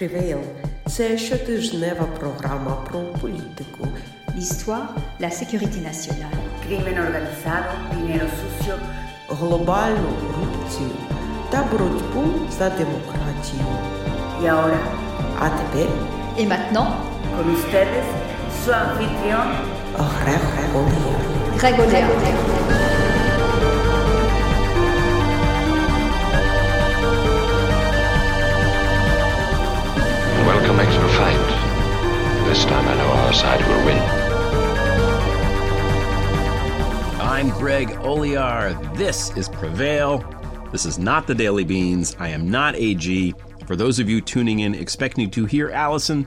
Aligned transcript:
Prevail– 0.00 0.38
це 0.88 1.18
щотижнева 1.18 2.04
програма 2.04 2.76
про 2.90 3.00
політику, 3.00 3.88
l'histoire, 4.36 4.88
la 5.20 5.30
sécurité 5.30 5.78
nationale, 5.90 6.38
crimen 6.64 6.98
organizado, 7.06 7.70
dinero 7.92 8.26
sucio, 8.38 8.74
глобальну 9.28 10.08
корупцію 10.20 10.90
та 11.50 11.62
боротьбу 11.72 12.24
за 12.58 12.70
демократію. 12.70 13.66
y 14.42 14.46
ahora, 14.46 14.80
А 15.40 15.48
тепер 15.58 15.88
Et 16.38 16.46
maintenant, 16.52 16.90
con 17.36 17.46
ustedes, 17.58 18.06
su 18.64 18.70
anfitrión, 18.72 19.46
Грег 19.98 21.80
Олєв. 21.80 22.77
This 32.48 32.64
time 32.64 32.88
I 32.88 32.94
know 32.94 33.08
our 33.08 33.32
side 33.34 33.60
will 33.68 33.84
win. 33.84 33.98
I'm 37.20 37.50
Greg 37.50 37.88
Olear. 38.00 38.96
This 38.96 39.36
is 39.36 39.50
Prevail. 39.50 40.24
This 40.72 40.86
is 40.86 40.98
not 40.98 41.26
the 41.26 41.34
Daily 41.34 41.64
Beans. 41.64 42.16
I 42.18 42.28
am 42.28 42.50
not 42.50 42.74
AG. 42.74 43.34
For 43.66 43.76
those 43.76 43.98
of 43.98 44.08
you 44.08 44.22
tuning 44.22 44.60
in 44.60 44.74
expecting 44.74 45.30
to 45.32 45.44
hear 45.44 45.68
Allison, 45.68 46.26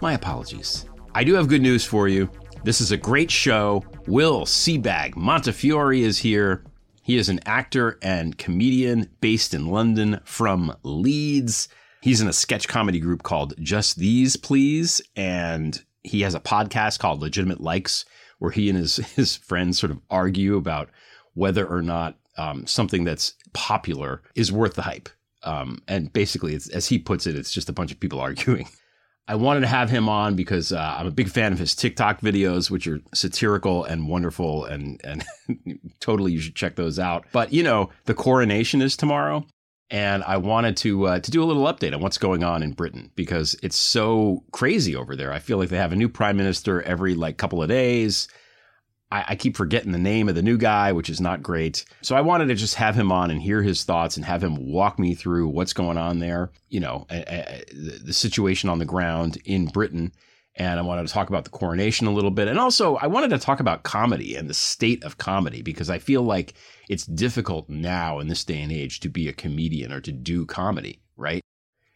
my 0.00 0.14
apologies. 0.14 0.86
I 1.14 1.22
do 1.22 1.34
have 1.34 1.48
good 1.48 1.60
news 1.60 1.84
for 1.84 2.08
you. 2.08 2.30
This 2.64 2.80
is 2.80 2.90
a 2.90 2.96
great 2.96 3.30
show. 3.30 3.84
Will 4.06 4.46
Sebag 4.46 5.16
Montefiore 5.16 5.92
is 5.92 6.16
here. 6.16 6.64
He 7.02 7.18
is 7.18 7.28
an 7.28 7.40
actor 7.44 7.98
and 8.00 8.38
comedian 8.38 9.10
based 9.20 9.52
in 9.52 9.66
London 9.66 10.18
from 10.24 10.74
Leeds. 10.82 11.68
He's 12.02 12.20
in 12.20 12.26
a 12.26 12.32
sketch 12.32 12.66
comedy 12.66 12.98
group 12.98 13.22
called 13.22 13.54
Just 13.60 13.96
These 13.96 14.34
Please, 14.34 15.00
and 15.14 15.80
he 16.02 16.22
has 16.22 16.34
a 16.34 16.40
podcast 16.40 16.98
called 16.98 17.20
Legitimate 17.20 17.60
Likes, 17.60 18.04
where 18.40 18.50
he 18.50 18.68
and 18.68 18.76
his 18.76 18.96
his 19.16 19.36
friends 19.36 19.78
sort 19.78 19.92
of 19.92 20.00
argue 20.10 20.56
about 20.56 20.90
whether 21.34 21.64
or 21.64 21.80
not 21.80 22.18
um, 22.36 22.66
something 22.66 23.04
that's 23.04 23.34
popular 23.52 24.20
is 24.34 24.50
worth 24.50 24.74
the 24.74 24.82
hype. 24.82 25.08
Um, 25.44 25.80
and 25.86 26.12
basically, 26.12 26.56
as 26.56 26.88
he 26.88 26.98
puts 26.98 27.28
it, 27.28 27.36
it's 27.36 27.52
just 27.52 27.68
a 27.68 27.72
bunch 27.72 27.92
of 27.92 28.00
people 28.00 28.20
arguing. 28.28 28.68
I 29.28 29.36
wanted 29.36 29.60
to 29.60 29.68
have 29.68 29.88
him 29.88 30.08
on 30.08 30.34
because 30.34 30.72
uh, 30.72 30.96
I'm 30.98 31.06
a 31.06 31.12
big 31.12 31.28
fan 31.28 31.52
of 31.52 31.60
his 31.60 31.76
TikTok 31.76 32.20
videos, 32.20 32.68
which 32.68 32.88
are 32.88 33.00
satirical 33.14 33.84
and 33.84 34.08
wonderful, 34.08 34.64
and 34.64 35.00
and 35.04 35.24
totally 36.00 36.32
you 36.32 36.40
should 36.40 36.56
check 36.56 36.74
those 36.74 36.98
out. 36.98 37.26
But 37.30 37.52
you 37.52 37.62
know, 37.62 37.90
the 38.06 38.14
coronation 38.14 38.82
is 38.82 38.96
tomorrow, 38.96 39.46
and 39.92 40.24
I 40.24 40.38
wanted 40.38 40.78
to 40.78 41.06
uh, 41.06 41.20
to 41.20 41.30
do 41.30 41.42
a 41.42 41.44
little 41.44 41.64
update 41.64 41.94
on 41.94 42.00
what's 42.00 42.18
going 42.18 42.42
on 42.42 42.62
in 42.62 42.72
Britain 42.72 43.10
because 43.14 43.54
it's 43.62 43.76
so 43.76 44.42
crazy 44.50 44.96
over 44.96 45.14
there. 45.14 45.32
I 45.32 45.38
feel 45.38 45.58
like 45.58 45.68
they 45.68 45.76
have 45.76 45.92
a 45.92 45.96
new 45.96 46.08
prime 46.08 46.38
minister 46.38 46.80
every 46.82 47.14
like 47.14 47.36
couple 47.36 47.62
of 47.62 47.68
days. 47.68 48.26
I, 49.10 49.24
I 49.28 49.36
keep 49.36 49.54
forgetting 49.54 49.92
the 49.92 49.98
name 49.98 50.30
of 50.30 50.34
the 50.34 50.42
new 50.42 50.56
guy, 50.56 50.92
which 50.92 51.10
is 51.10 51.20
not 51.20 51.42
great. 51.42 51.84
So 52.00 52.16
I 52.16 52.22
wanted 52.22 52.46
to 52.46 52.54
just 52.54 52.76
have 52.76 52.94
him 52.94 53.12
on 53.12 53.30
and 53.30 53.40
hear 53.40 53.62
his 53.62 53.84
thoughts 53.84 54.16
and 54.16 54.24
have 54.24 54.42
him 54.42 54.56
walk 54.72 54.98
me 54.98 55.14
through 55.14 55.48
what's 55.48 55.74
going 55.74 55.98
on 55.98 56.20
there. 56.20 56.50
You 56.70 56.80
know, 56.80 57.06
a, 57.10 57.20
a, 57.20 57.64
the, 57.70 57.98
the 58.06 58.12
situation 58.14 58.70
on 58.70 58.78
the 58.78 58.86
ground 58.86 59.36
in 59.44 59.66
Britain. 59.66 60.12
And 60.54 60.78
I 60.78 60.82
wanted 60.82 61.06
to 61.06 61.12
talk 61.12 61.28
about 61.28 61.44
the 61.44 61.50
coronation 61.50 62.06
a 62.06 62.12
little 62.12 62.30
bit. 62.30 62.48
And 62.48 62.58
also, 62.58 62.96
I 62.96 63.06
wanted 63.06 63.30
to 63.30 63.38
talk 63.38 63.60
about 63.60 63.84
comedy 63.84 64.36
and 64.36 64.50
the 64.50 64.54
state 64.54 65.02
of 65.02 65.16
comedy 65.16 65.62
because 65.62 65.88
I 65.88 65.98
feel 65.98 66.22
like 66.22 66.54
it's 66.88 67.06
difficult 67.06 67.68
now 67.68 68.18
in 68.18 68.28
this 68.28 68.44
day 68.44 68.60
and 68.60 68.72
age 68.72 69.00
to 69.00 69.08
be 69.08 69.28
a 69.28 69.32
comedian 69.32 69.92
or 69.92 70.00
to 70.00 70.12
do 70.12 70.46
comedy, 70.46 71.00
right? 71.16 71.42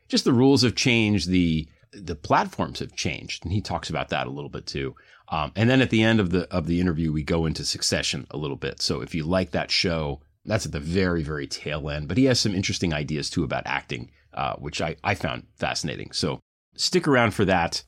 Just 0.09 0.25
the 0.25 0.33
rules 0.33 0.63
have 0.63 0.75
changed, 0.75 1.29
the 1.29 1.69
the 1.93 2.15
platforms 2.15 2.81
have 2.81 2.95
changed, 2.95 3.45
and 3.45 3.53
he 3.53 3.61
talks 3.61 3.89
about 3.89 4.11
that 4.11 4.27
a 4.27 4.31
little 4.31 4.51
bit 4.51 4.67
too. 4.67 4.95
Um, 5.29 5.53
and 5.57 5.69
then 5.69 5.81
at 5.81 5.91
the 5.91 6.03
end 6.03 6.21
of 6.21 6.31
the 6.31 6.53
of 6.53 6.67
the 6.67 6.81
interview, 6.81 7.13
we 7.13 7.23
go 7.23 7.47
into 7.47 7.65
Succession 7.65 8.27
a 8.31 8.37
little 8.37 8.57
bit. 8.57 8.81
So 8.83 9.01
if 9.01 9.15
you 9.15 9.25
like 9.25 9.51
that 9.53 9.71
show, 9.71 10.21
that's 10.45 10.67
at 10.67 10.73
the 10.73 10.81
very 10.81 11.23
very 11.23 11.47
tail 11.47 11.91
end. 11.91 12.09
But 12.09 12.19
he 12.19 12.25
has 12.27 12.39
some 12.39 12.55
interesting 12.55 12.93
ideas 12.93 13.31
too 13.31 13.45
about 13.45 13.67
acting, 13.67 14.11
uh, 14.35 14.55
which 14.57 14.81
I 14.81 14.97
I 15.03 15.15
found 15.15 15.47
fascinating. 15.57 16.13
So 16.13 16.41
stick 16.77 17.09
around 17.09 17.33
for 17.33 17.45
that. 17.47 17.83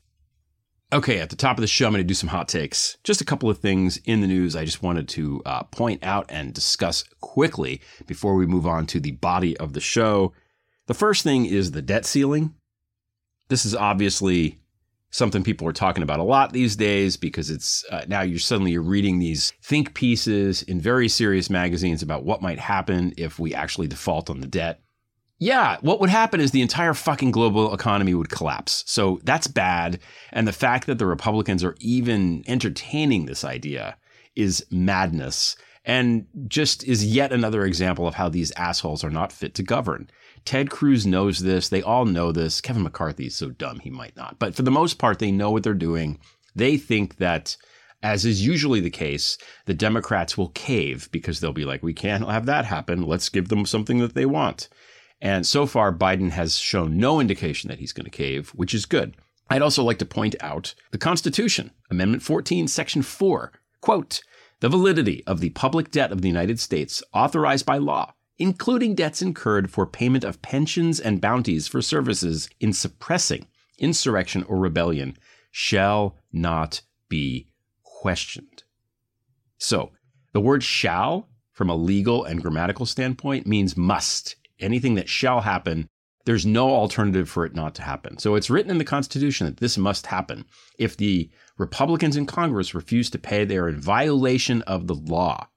Okay, 0.91 1.19
at 1.19 1.29
the 1.29 1.35
top 1.35 1.57
of 1.57 1.61
the 1.61 1.67
show, 1.67 1.85
I'm 1.85 1.93
going 1.93 2.03
to 2.03 2.07
do 2.07 2.15
some 2.15 2.29
hot 2.29 2.47
takes. 2.47 2.97
Just 3.03 3.21
a 3.21 3.25
couple 3.25 3.47
of 3.47 3.59
things 3.59 3.97
in 4.05 4.21
the 4.21 4.27
news 4.27 4.55
I 4.55 4.65
just 4.65 4.81
wanted 4.81 5.07
to 5.09 5.41
uh, 5.45 5.63
point 5.63 6.03
out 6.03 6.25
and 6.29 6.51
discuss 6.51 7.03
quickly 7.21 7.79
before 8.07 8.33
we 8.33 8.47
move 8.47 8.65
on 8.65 8.87
to 8.87 8.99
the 8.99 9.11
body 9.11 9.55
of 9.57 9.73
the 9.73 9.81
show. 9.81 10.33
The 10.87 10.95
first 10.95 11.23
thing 11.23 11.45
is 11.45 11.71
the 11.71 11.83
debt 11.83 12.07
ceiling. 12.07 12.55
This 13.49 13.65
is 13.65 13.75
obviously 13.75 14.57
something 15.11 15.43
people 15.43 15.67
are 15.67 15.73
talking 15.73 16.01
about 16.01 16.19
a 16.19 16.23
lot 16.23 16.53
these 16.53 16.75
days 16.75 17.17
because 17.17 17.51
it's 17.51 17.85
uh, 17.91 18.05
now 18.07 18.21
you're 18.21 18.39
suddenly 18.39 18.71
you're 18.71 18.81
reading 18.81 19.19
these 19.19 19.53
think 19.61 19.93
pieces 19.93 20.63
in 20.63 20.81
very 20.81 21.07
serious 21.07 21.51
magazines 21.51 22.01
about 22.01 22.23
what 22.23 22.41
might 22.41 22.59
happen 22.59 23.13
if 23.15 23.37
we 23.37 23.53
actually 23.53 23.87
default 23.87 24.29
on 24.29 24.39
the 24.39 24.47
debt. 24.47 24.81
Yeah, 25.41 25.77
what 25.79 26.01
would 26.01 26.09
happen 26.09 26.41
is 26.41 26.51
the 26.51 26.61
entire 26.61 26.93
fucking 26.93 27.31
global 27.31 27.73
economy 27.73 28.13
would 28.13 28.29
collapse. 28.29 28.83
So 28.85 29.21
that's 29.23 29.47
bad. 29.47 29.99
And 30.33 30.45
the 30.45 30.53
fact 30.53 30.85
that 30.87 30.97
the 30.99 31.05
Republicans 31.05 31.63
are 31.63 31.77
even 31.79 32.43
entertaining 32.45 33.25
this 33.25 33.45
idea 33.45 33.97
is 34.35 34.65
madness 34.69 35.55
and 35.85 36.27
just 36.47 36.83
is 36.83 37.05
yet 37.05 37.31
another 37.31 37.63
example 37.65 38.05
of 38.05 38.15
how 38.15 38.27
these 38.27 38.51
assholes 38.57 39.03
are 39.03 39.09
not 39.09 39.31
fit 39.31 39.55
to 39.55 39.63
govern. 39.63 40.09
Ted 40.43 40.69
Cruz 40.69 41.07
knows 41.07 41.39
this. 41.39 41.69
They 41.69 41.81
all 41.81 42.05
know 42.05 42.31
this. 42.31 42.59
Kevin 42.59 42.83
McCarthy 42.83 43.27
is 43.27 43.35
so 43.35 43.49
dumb 43.49 43.79
he 43.79 43.89
might 43.89 44.15
not. 44.17 44.39
But 44.39 44.55
for 44.55 44.63
the 44.63 44.71
most 44.71 44.99
part, 44.99 45.19
they 45.19 45.31
know 45.31 45.51
what 45.51 45.63
they're 45.63 45.73
doing. 45.73 46.19
They 46.53 46.75
think 46.77 47.17
that, 47.17 47.55
as 48.03 48.25
is 48.25 48.45
usually 48.45 48.81
the 48.81 48.89
case, 48.89 49.37
the 49.65 49.73
Democrats 49.73 50.37
will 50.37 50.49
cave 50.49 51.09
because 51.11 51.39
they'll 51.39 51.53
be 51.53 51.65
like, 51.65 51.81
we 51.81 51.93
can't 51.93 52.29
have 52.29 52.45
that 52.47 52.65
happen. 52.65 53.03
Let's 53.03 53.29
give 53.29 53.47
them 53.47 53.65
something 53.65 53.99
that 53.99 54.15
they 54.15 54.25
want. 54.25 54.67
And 55.21 55.45
so 55.45 55.65
far, 55.65 55.91
Biden 55.93 56.31
has 56.31 56.57
shown 56.57 56.97
no 56.97 57.19
indication 57.19 57.67
that 57.67 57.79
he's 57.79 57.93
going 57.93 58.05
to 58.05 58.11
cave, 58.11 58.49
which 58.49 58.73
is 58.73 58.85
good. 58.85 59.15
I'd 59.49 59.61
also 59.61 59.83
like 59.83 59.97
to 59.99 60.05
point 60.05 60.35
out 60.41 60.75
the 60.91 60.97
Constitution, 60.97 61.71
Amendment 61.89 62.23
14, 62.23 62.67
Section 62.67 63.01
4. 63.01 63.51
Quote, 63.81 64.21
the 64.59 64.69
validity 64.69 65.23
of 65.25 65.39
the 65.39 65.49
public 65.51 65.89
debt 65.89 66.11
of 66.11 66.21
the 66.21 66.27
United 66.27 66.59
States 66.59 67.01
authorized 67.13 67.65
by 67.65 67.77
law, 67.77 68.13
including 68.37 68.93
debts 68.93 69.21
incurred 69.21 69.71
for 69.71 69.85
payment 69.85 70.23
of 70.23 70.41
pensions 70.41 70.99
and 70.99 71.21
bounties 71.21 71.67
for 71.67 71.81
services 71.81 72.49
in 72.59 72.73
suppressing 72.73 73.47
insurrection 73.77 74.43
or 74.43 74.57
rebellion, 74.57 75.17
shall 75.51 76.17
not 76.31 76.81
be 77.07 77.47
questioned. 77.83 78.63
So, 79.57 79.91
the 80.33 80.41
word 80.41 80.63
shall, 80.63 81.29
from 81.51 81.69
a 81.69 81.75
legal 81.75 82.23
and 82.23 82.41
grammatical 82.41 82.85
standpoint, 82.85 83.47
means 83.47 83.75
must 83.75 84.35
anything 84.59 84.95
that 84.95 85.09
shall 85.09 85.41
happen, 85.41 85.87
there's 86.25 86.45
no 86.45 86.69
alternative 86.69 87.29
for 87.29 87.45
it 87.45 87.55
not 87.55 87.73
to 87.75 87.81
happen. 87.81 88.17
So 88.17 88.35
it's 88.35 88.49
written 88.49 88.71
in 88.71 88.77
the 88.77 88.83
Constitution 88.83 89.47
that 89.47 89.57
this 89.57 89.77
must 89.77 90.07
happen. 90.07 90.45
If 90.77 90.95
the 90.95 91.29
Republicans 91.57 92.15
in 92.15 92.25
Congress 92.25 92.75
refuse 92.75 93.09
to 93.11 93.19
pay, 93.19 93.45
they 93.45 93.57
are 93.57 93.69
in 93.69 93.79
violation 93.79 94.61
of 94.63 94.87
the 94.87 94.95
law. 94.95 95.47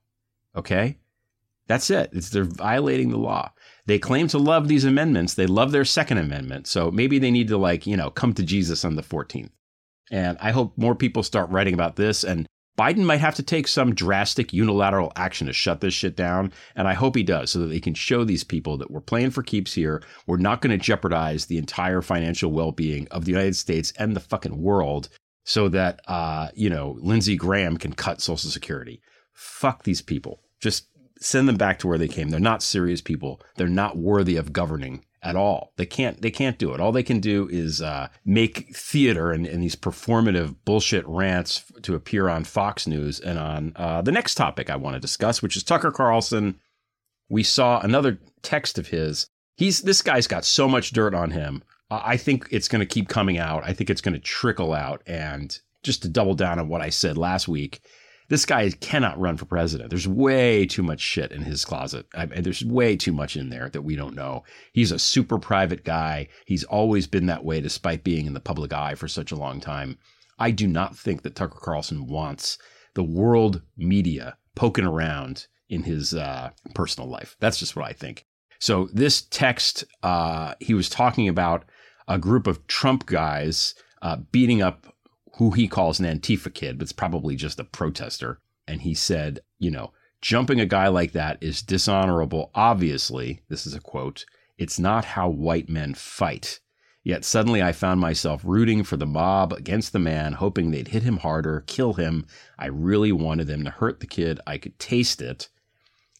Okay? 0.55 0.97
That's 1.67 1.89
it. 1.89 2.09
It's 2.13 2.29
they're 2.29 2.43
violating 2.43 3.09
the 3.09 3.17
law. 3.17 3.51
They 3.85 3.99
claim 3.99 4.27
to 4.29 4.37
love 4.37 4.67
these 4.67 4.85
amendments. 4.85 5.33
They 5.33 5.47
love 5.47 5.71
their 5.71 5.85
second 5.85 6.17
amendment. 6.17 6.67
So 6.67 6.91
maybe 6.91 7.19
they 7.19 7.31
need 7.31 7.49
to 7.49 7.57
like, 7.57 7.85
you 7.85 7.97
know, 7.97 8.09
come 8.09 8.33
to 8.33 8.43
Jesus 8.43 8.83
on 8.83 8.95
the 8.95 9.03
14th. 9.03 9.51
And 10.11 10.37
I 10.41 10.51
hope 10.51 10.77
more 10.77 10.95
people 10.95 11.23
start 11.23 11.49
writing 11.49 11.73
about 11.73 11.95
this 11.95 12.23
and 12.23 12.47
Biden 12.77 13.05
might 13.05 13.19
have 13.19 13.35
to 13.35 13.43
take 13.43 13.67
some 13.67 13.93
drastic 13.93 14.51
unilateral 14.51 15.11
action 15.15 15.47
to 15.47 15.53
shut 15.53 15.81
this 15.81 15.93
shit 15.93 16.15
down. 16.15 16.51
And 16.75 16.87
I 16.87 16.93
hope 16.93 17.15
he 17.15 17.23
does 17.23 17.51
so 17.51 17.59
that 17.59 17.67
they 17.67 17.79
can 17.79 17.93
show 17.93 18.23
these 18.23 18.43
people 18.43 18.77
that 18.77 18.89
we're 18.89 19.01
playing 19.01 19.31
for 19.31 19.43
keeps 19.43 19.73
here. 19.73 20.01
We're 20.25 20.37
not 20.37 20.61
going 20.61 20.77
to 20.77 20.83
jeopardize 20.83 21.45
the 21.45 21.57
entire 21.57 22.01
financial 22.01 22.51
well 22.51 22.71
being 22.71 23.07
of 23.09 23.25
the 23.25 23.31
United 23.31 23.55
States 23.55 23.93
and 23.99 24.15
the 24.15 24.19
fucking 24.19 24.59
world 24.59 25.09
so 25.45 25.69
that, 25.69 25.99
uh, 26.07 26.49
you 26.55 26.69
know, 26.69 26.97
Lindsey 26.99 27.35
Graham 27.35 27.77
can 27.77 27.93
cut 27.93 28.21
Social 28.21 28.49
Security. 28.49 29.01
Fuck 29.33 29.83
these 29.83 30.01
people. 30.01 30.41
Just 30.59 30.87
send 31.19 31.47
them 31.47 31.57
back 31.57 31.79
to 31.79 31.87
where 31.87 31.97
they 31.97 32.07
came. 32.07 32.29
They're 32.29 32.39
not 32.39 32.63
serious 32.63 33.01
people. 33.01 33.41
They're 33.55 33.67
not 33.67 33.97
worthy 33.97 34.35
of 34.35 34.53
governing 34.53 35.05
at 35.23 35.35
all. 35.35 35.73
They 35.77 35.85
can't 35.85 36.21
they 36.21 36.31
can't 36.31 36.57
do 36.57 36.73
it. 36.73 36.79
All 36.79 36.91
they 36.91 37.03
can 37.03 37.19
do 37.19 37.47
is 37.49 37.81
uh, 37.81 38.09
make 38.25 38.75
theater 38.75 39.31
and, 39.31 39.47
and, 39.47 39.63
these 39.63 39.75
performative 39.75 40.55
bullshit 40.65 41.07
rants 41.07 41.63
to 41.81 41.95
appear 41.95 42.27
on 42.27 42.43
Fox 42.43 42.85
News 42.85 43.19
and 43.19 43.39
on 43.39 43.73
uh, 43.75 44.01
the 44.01 44.11
next 44.11 44.35
topic 44.35 44.69
I 44.69 44.75
want 44.75 44.95
to 44.95 44.99
discuss, 44.99 45.41
which 45.41 45.55
is 45.55 45.63
Tucker 45.63 45.91
Carlson. 45.91 46.59
We 47.29 47.43
saw 47.43 47.79
another 47.79 48.19
text 48.41 48.77
of 48.77 48.87
his. 48.87 49.27
He's 49.55 49.79
this 49.79 50.01
guy's 50.01 50.27
got 50.27 50.45
so 50.45 50.67
much 50.67 50.91
dirt 50.91 51.15
on 51.15 51.31
him. 51.31 51.63
I 51.89 52.17
think 52.17 52.47
it's 52.49 52.67
going 52.67 52.79
to 52.79 52.85
keep 52.85 53.07
coming 53.07 53.37
out. 53.37 53.63
I 53.63 53.73
think 53.73 53.89
it's 53.89 54.01
going 54.01 54.13
to 54.13 54.19
trickle 54.19 54.73
out. 54.73 55.03
And 55.05 55.57
just 55.83 56.01
to 56.01 56.09
double 56.09 56.33
down 56.33 56.59
on 56.59 56.67
what 56.67 56.81
I 56.81 56.89
said 56.89 57.17
last 57.17 57.47
week, 57.47 57.81
This 58.29 58.45
guy 58.45 58.69
cannot 58.69 59.19
run 59.19 59.37
for 59.37 59.45
president. 59.45 59.89
There's 59.89 60.07
way 60.07 60.65
too 60.65 60.83
much 60.83 61.01
shit 61.01 61.31
in 61.31 61.43
his 61.43 61.65
closet. 61.65 62.05
I 62.15 62.25
there's 62.25 62.63
way 62.63 62.95
too 62.95 63.13
much 63.13 63.35
in 63.35 63.49
there 63.49 63.69
that 63.69 63.83
we 63.83 63.95
don't 63.95 64.15
know. 64.15 64.43
He's 64.73 64.91
a 64.91 64.99
super 64.99 65.37
private 65.37 65.83
guy. 65.83 66.29
He's 66.45 66.63
always 66.63 67.07
been 67.07 67.25
that 67.27 67.45
way 67.45 67.61
despite 67.61 68.03
being 68.03 68.25
in 68.25 68.33
the 68.33 68.39
public 68.39 68.73
eye 68.73 68.95
for 68.95 69.07
such 69.07 69.31
a 69.31 69.37
long 69.37 69.59
time. 69.59 69.97
I 70.39 70.51
do 70.51 70.67
not 70.67 70.97
think 70.97 71.21
that 71.21 71.35
Tucker 71.35 71.59
Carlson 71.61 72.07
wants 72.07 72.57
the 72.95 73.03
world 73.03 73.61
media 73.77 74.37
poking 74.55 74.85
around 74.85 75.47
in 75.69 75.83
his 75.83 76.13
uh, 76.13 76.51
personal 76.75 77.09
life. 77.09 77.35
That's 77.39 77.59
just 77.59 77.75
what 77.75 77.85
I 77.85 77.93
think. 77.93 78.25
So 78.59 78.89
this 78.93 79.21
text, 79.21 79.83
uh, 80.03 80.55
he 80.59 80.73
was 80.73 80.89
talking 80.89 81.27
about 81.27 81.65
a 82.07 82.17
group 82.17 82.47
of 82.47 82.65
Trump 82.67 83.05
guys 83.05 83.75
uh, 84.01 84.17
beating 84.31 84.61
up 84.61 84.92
who 85.37 85.51
he 85.51 85.67
calls 85.67 85.99
an 85.99 86.05
Antifa 86.05 86.53
kid, 86.53 86.77
but 86.77 86.83
it's 86.83 86.91
probably 86.91 87.35
just 87.35 87.59
a 87.59 87.63
protester. 87.63 88.39
And 88.67 88.81
he 88.81 88.93
said, 88.93 89.39
you 89.59 89.71
know, 89.71 89.91
jumping 90.21 90.59
a 90.59 90.65
guy 90.65 90.87
like 90.87 91.11
that 91.13 91.37
is 91.41 91.61
dishonorable. 91.61 92.51
Obviously, 92.55 93.41
this 93.49 93.65
is 93.65 93.73
a 93.73 93.79
quote, 93.79 94.25
it's 94.57 94.79
not 94.79 95.05
how 95.05 95.29
white 95.29 95.69
men 95.69 95.93
fight. 95.93 96.59
Yet 97.03 97.25
suddenly 97.25 97.61
I 97.61 97.73
found 97.73 97.99
myself 97.99 98.43
rooting 98.45 98.83
for 98.83 98.95
the 98.95 99.05
mob 99.05 99.51
against 99.51 99.91
the 99.91 99.99
man, 99.99 100.33
hoping 100.33 100.71
they'd 100.71 100.87
hit 100.87 101.03
him 101.03 101.17
harder, 101.17 101.65
kill 101.67 101.93
him. 101.93 102.25
I 102.57 102.67
really 102.67 103.11
wanted 103.11 103.47
them 103.47 103.65
to 103.65 103.71
hurt 103.71 103.99
the 103.99 104.07
kid. 104.07 104.39
I 104.47 104.57
could 104.57 104.79
taste 104.79 105.21
it. 105.21 105.49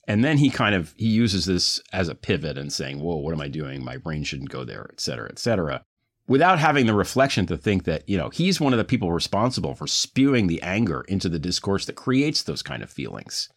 And 0.06 0.26
then 0.26 0.40
he 0.40 0.50
kind 0.50 0.76
of 0.76 0.94
he 0.98 1.08
uses 1.08 1.46
this 1.46 1.80
as 1.94 2.10
a 2.10 2.16
pivot 2.16 2.58
and 2.58 2.74
saying, 2.74 3.00
"Whoa, 3.00 3.16
what 3.16 3.34
am 3.34 3.40
I 3.40 3.48
doing? 3.48 3.86
My 3.86 3.96
brain 3.96 4.24
shouldn't 4.24 4.50
go 4.50 4.66
there, 4.66 4.90
et 4.92 5.00
cetera, 5.00 5.30
et 5.30 5.40
cetera." 5.40 5.86
Without 6.28 6.60
having 6.60 6.86
the 6.86 6.94
reflection 6.94 7.46
to 7.48 7.58
think 7.58 7.84
that 7.84 8.08
you 8.08 8.18
know 8.18 8.30
he's 8.30 8.62
one 8.62 8.74
of 8.74 8.78
the 8.78 8.86
people 8.86 9.12
responsible 9.12 9.76
for 9.76 9.88
spewing 9.88 10.48
the 10.48 10.62
anger 10.62 11.02
into 11.08 11.30
the 11.30 11.40
discourse 11.40 11.86
that 11.86 11.96
creates 11.96 12.44
those 12.44 12.62
kind 12.62 12.82
of 12.82 12.90
feelings. 12.90 13.50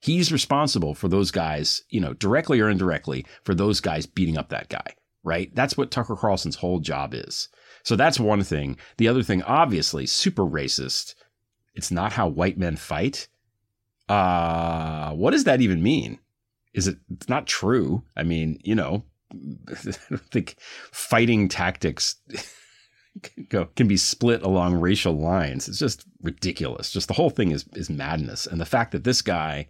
He's 0.00 0.32
responsible 0.32 0.94
for 0.94 1.08
those 1.08 1.30
guys, 1.30 1.82
you 1.88 2.00
know, 2.00 2.12
directly 2.14 2.60
or 2.60 2.68
indirectly, 2.68 3.24
for 3.42 3.54
those 3.54 3.80
guys 3.80 4.06
beating 4.06 4.36
up 4.36 4.50
that 4.50 4.68
guy. 4.68 4.94
Right? 5.22 5.54
That's 5.54 5.76
what 5.76 5.90
Tucker 5.90 6.16
Carlson's 6.16 6.56
whole 6.56 6.80
job 6.80 7.14
is. 7.14 7.48
So 7.82 7.96
that's 7.96 8.20
one 8.20 8.42
thing. 8.42 8.76
The 8.98 9.08
other 9.08 9.22
thing, 9.22 9.42
obviously, 9.42 10.04
super 10.04 10.42
racist. 10.42 11.14
It's 11.74 11.90
not 11.90 12.12
how 12.12 12.28
white 12.28 12.58
men 12.58 12.76
fight 12.76 13.28
uh, 14.08 15.12
what 15.12 15.30
does 15.30 15.44
that 15.44 15.60
even 15.60 15.82
mean? 15.82 16.18
Is 16.72 16.88
it 16.88 16.98
it's 17.10 17.28
not 17.28 17.46
true? 17.46 18.02
I 18.16 18.22
mean, 18.22 18.58
you 18.62 18.74
know, 18.74 19.04
I 19.68 19.92
don't 20.10 20.30
think 20.30 20.56
fighting 20.92 21.48
tactics 21.48 22.16
can 23.76 23.88
be 23.88 23.96
split 23.96 24.42
along 24.42 24.80
racial 24.80 25.18
lines. 25.18 25.68
It's 25.68 25.78
just 25.78 26.06
ridiculous. 26.22 26.90
Just 26.90 27.08
the 27.08 27.14
whole 27.14 27.30
thing 27.30 27.50
is 27.50 27.64
is 27.74 27.90
madness. 27.90 28.46
And 28.46 28.60
the 28.60 28.66
fact 28.66 28.92
that 28.92 29.04
this 29.04 29.22
guy 29.22 29.68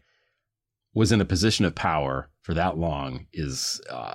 was 0.94 1.12
in 1.12 1.20
a 1.20 1.26
position 1.26 1.64
of 1.64 1.74
power 1.74 2.30
for 2.42 2.54
that 2.54 2.78
long 2.78 3.26
is, 3.32 3.80
uh, 3.90 4.14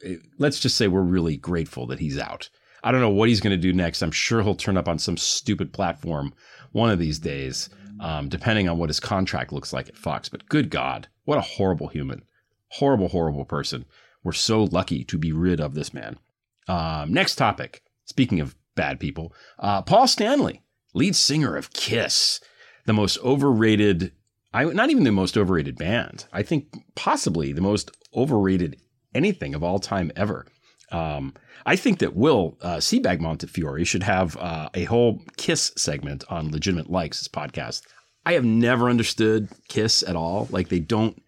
it, 0.00 0.20
let's 0.38 0.58
just 0.58 0.76
say, 0.76 0.88
we're 0.88 1.02
really 1.02 1.36
grateful 1.36 1.86
that 1.86 1.98
he's 1.98 2.18
out. 2.18 2.48
I 2.82 2.92
don't 2.92 3.00
know 3.00 3.10
what 3.10 3.28
he's 3.28 3.40
going 3.40 3.50
to 3.50 3.60
do 3.60 3.72
next. 3.72 4.02
I'm 4.02 4.10
sure 4.10 4.42
he'll 4.42 4.54
turn 4.54 4.76
up 4.76 4.88
on 4.88 4.98
some 4.98 5.16
stupid 5.16 5.72
platform 5.72 6.32
one 6.72 6.90
of 6.90 6.98
these 6.98 7.18
days 7.18 7.68
um, 8.00 8.28
depending 8.28 8.68
on 8.68 8.78
what 8.78 8.90
his 8.90 9.00
contract 9.00 9.52
looks 9.52 9.72
like 9.72 9.88
at 9.88 9.96
Fox. 9.96 10.28
But 10.28 10.48
good 10.48 10.70
God, 10.70 11.08
what 11.24 11.38
a 11.38 11.42
horrible 11.42 11.88
human. 11.88 12.22
Horrible, 12.68 13.08
horrible 13.08 13.44
person. 13.44 13.84
We're 14.24 14.32
so 14.32 14.64
lucky 14.64 15.04
to 15.04 15.18
be 15.18 15.32
rid 15.32 15.60
of 15.60 15.74
this 15.74 15.94
man. 15.94 16.18
Um, 16.66 17.12
next 17.12 17.36
topic. 17.36 17.82
Speaking 18.06 18.40
of 18.40 18.56
bad 18.74 18.98
people, 18.98 19.32
uh, 19.58 19.82
Paul 19.82 20.08
Stanley, 20.08 20.62
lead 20.94 21.14
singer 21.14 21.56
of 21.56 21.72
Kiss, 21.72 22.40
the 22.86 22.92
most 22.92 23.18
overrated, 23.18 24.12
I, 24.52 24.64
not 24.64 24.90
even 24.90 25.04
the 25.04 25.12
most 25.12 25.36
overrated 25.36 25.76
band. 25.76 26.26
I 26.32 26.42
think 26.42 26.74
possibly 26.94 27.52
the 27.52 27.60
most 27.60 27.90
overrated 28.14 28.80
anything 29.14 29.54
of 29.54 29.62
all 29.62 29.78
time 29.78 30.10
ever. 30.16 30.46
Um, 30.90 31.34
I 31.66 31.76
think 31.76 31.98
that 31.98 32.14
Will 32.14 32.58
uh, 32.60 32.76
Sebag 32.76 33.20
Montefiore 33.20 33.84
should 33.84 34.02
have 34.02 34.36
uh, 34.36 34.68
a 34.74 34.84
whole 34.84 35.22
Kiss 35.36 35.72
segment 35.76 36.24
on 36.28 36.50
Legitimate 36.50 36.90
Likes, 36.90 37.18
his 37.18 37.28
podcast. 37.28 37.82
I 38.26 38.32
have 38.32 38.44
never 38.44 38.88
understood 38.88 39.48
Kiss 39.68 40.02
at 40.02 40.16
all. 40.16 40.48
Like 40.50 40.68
they 40.68 40.80
don't 40.80 41.20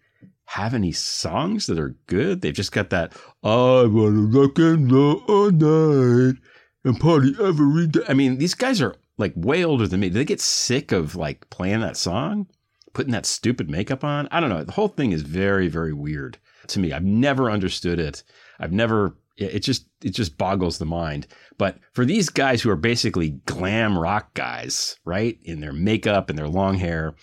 have 0.47 0.73
any 0.73 0.93
songs 0.93 1.67
that 1.67 1.77
are 1.77 1.95
good. 2.07 2.41
They've 2.41 2.53
just 2.53 2.71
got 2.71 2.89
that 2.91 3.13
I 3.43 3.83
want 3.83 4.31
to 4.33 4.39
rock 4.39 4.57
and 4.59 4.89
roll 4.89 5.21
all 5.27 5.51
night 5.51 6.37
and 6.85 6.99
party 6.99 7.35
every 7.41 7.87
day. 7.87 7.99
I 8.07 8.13
mean, 8.13 8.37
these 8.37 8.53
guys 8.53 8.81
are 8.81 8.95
like 9.17 9.33
way 9.35 9.65
older 9.65 9.87
than 9.87 9.99
me. 9.99 10.07
Do 10.07 10.13
they 10.13 10.25
get 10.25 10.39
sick 10.39 10.93
of 10.93 11.17
like 11.17 11.49
playing 11.49 11.81
that 11.81 11.97
song, 11.97 12.47
putting 12.93 13.11
that 13.11 13.25
stupid 13.25 13.69
makeup 13.69 14.05
on? 14.05 14.29
I 14.31 14.39
don't 14.39 14.49
know. 14.49 14.63
The 14.63 14.71
whole 14.71 14.87
thing 14.87 15.11
is 15.11 15.21
very, 15.21 15.67
very 15.67 15.91
weird 15.91 16.37
to 16.67 16.79
me. 16.79 16.93
I've 16.93 17.03
never 17.03 17.51
understood 17.51 17.99
it. 17.99 18.23
I've 18.57 18.71
never 18.71 19.17
it 19.35 19.59
just 19.59 19.85
it 20.01 20.11
just 20.11 20.37
boggles 20.37 20.77
the 20.77 20.85
mind. 20.85 21.27
But 21.57 21.77
for 21.91 22.05
these 22.05 22.29
guys 22.29 22.61
who 22.61 22.69
are 22.69 22.77
basically 22.77 23.31
glam 23.45 23.99
rock 23.99 24.33
guys, 24.33 24.97
right, 25.03 25.37
in 25.43 25.59
their 25.59 25.73
makeup 25.73 26.29
and 26.29 26.39
their 26.39 26.47
long 26.47 26.75
hair, 26.75 27.15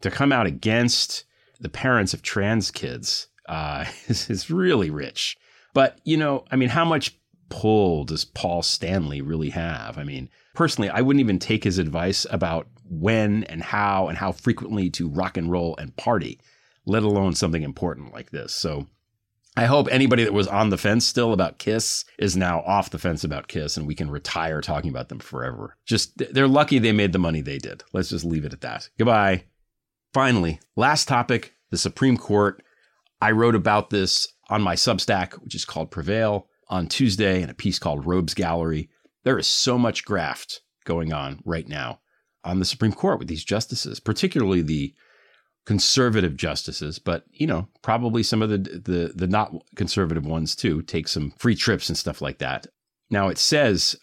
to 0.00 0.10
come 0.10 0.32
out 0.32 0.46
against 0.46 1.26
the 1.60 1.68
parents 1.68 2.14
of 2.14 2.22
trans 2.22 2.70
kids 2.70 3.28
uh, 3.48 3.84
is, 4.08 4.28
is 4.30 4.50
really 4.50 4.90
rich. 4.90 5.36
But 5.74 5.98
you 6.04 6.16
know, 6.16 6.44
I 6.50 6.56
mean, 6.56 6.70
how 6.70 6.84
much 6.84 7.16
pull 7.48 8.04
does 8.04 8.24
Paul 8.24 8.62
Stanley 8.62 9.20
really 9.20 9.50
have? 9.50 9.98
I 9.98 10.04
mean, 10.04 10.28
personally, 10.54 10.90
I 10.90 11.00
wouldn't 11.00 11.20
even 11.20 11.38
take 11.38 11.64
his 11.64 11.78
advice 11.78 12.26
about 12.30 12.68
when 12.88 13.44
and 13.44 13.62
how 13.62 14.08
and 14.08 14.18
how 14.18 14.32
frequently 14.32 14.90
to 14.90 15.08
rock 15.08 15.36
and 15.36 15.50
roll 15.50 15.76
and 15.76 15.94
party, 15.96 16.40
let 16.86 17.02
alone 17.02 17.34
something 17.34 17.62
important 17.62 18.12
like 18.12 18.30
this. 18.30 18.52
So 18.52 18.86
I 19.56 19.66
hope 19.66 19.88
anybody 19.90 20.24
that 20.24 20.32
was 20.32 20.48
on 20.48 20.70
the 20.70 20.78
fence 20.78 21.04
still 21.04 21.32
about 21.32 21.58
Kiss 21.58 22.04
is 22.18 22.36
now 22.36 22.60
off 22.60 22.90
the 22.90 22.98
fence 22.98 23.24
about 23.24 23.48
Kiss 23.48 23.76
and 23.76 23.86
we 23.86 23.94
can 23.94 24.10
retire 24.10 24.60
talking 24.60 24.90
about 24.90 25.08
them 25.08 25.18
forever. 25.18 25.76
Just 25.84 26.12
they're 26.32 26.48
lucky 26.48 26.78
they 26.78 26.92
made 26.92 27.12
the 27.12 27.18
money 27.18 27.40
they 27.40 27.58
did. 27.58 27.82
Let's 27.92 28.10
just 28.10 28.24
leave 28.24 28.44
it 28.44 28.52
at 28.52 28.60
that. 28.60 28.88
Goodbye. 28.98 29.44
Finally, 30.12 30.60
last 30.76 31.06
topic 31.06 31.54
the 31.70 31.78
Supreme 31.78 32.16
Court. 32.16 32.62
I 33.20 33.30
wrote 33.30 33.54
about 33.54 33.90
this 33.90 34.26
on 34.48 34.62
my 34.62 34.74
Substack, 34.74 35.34
which 35.34 35.54
is 35.54 35.64
called 35.64 35.90
Prevail, 35.90 36.48
on 36.68 36.88
Tuesday 36.88 37.42
in 37.42 37.50
a 37.50 37.54
piece 37.54 37.78
called 37.78 38.06
Robes 38.06 38.34
Gallery. 38.34 38.88
There 39.24 39.38
is 39.38 39.46
so 39.46 39.78
much 39.78 40.04
graft 40.04 40.62
going 40.84 41.12
on 41.12 41.40
right 41.44 41.68
now 41.68 42.00
on 42.42 42.58
the 42.58 42.64
Supreme 42.64 42.92
Court 42.92 43.18
with 43.18 43.28
these 43.28 43.44
justices, 43.44 44.00
particularly 44.00 44.62
the 44.62 44.94
conservative 45.66 46.36
justices, 46.36 46.98
but 46.98 47.24
you 47.30 47.46
know, 47.46 47.68
probably 47.82 48.22
some 48.22 48.42
of 48.42 48.50
the 48.50 48.58
the 48.58 49.12
the 49.14 49.26
not 49.26 49.52
conservative 49.76 50.26
ones 50.26 50.56
too 50.56 50.82
take 50.82 51.06
some 51.06 51.32
free 51.38 51.54
trips 51.54 51.88
and 51.88 51.98
stuff 51.98 52.20
like 52.22 52.38
that. 52.38 52.66
Now 53.10 53.28
it 53.28 53.38
says 53.38 53.96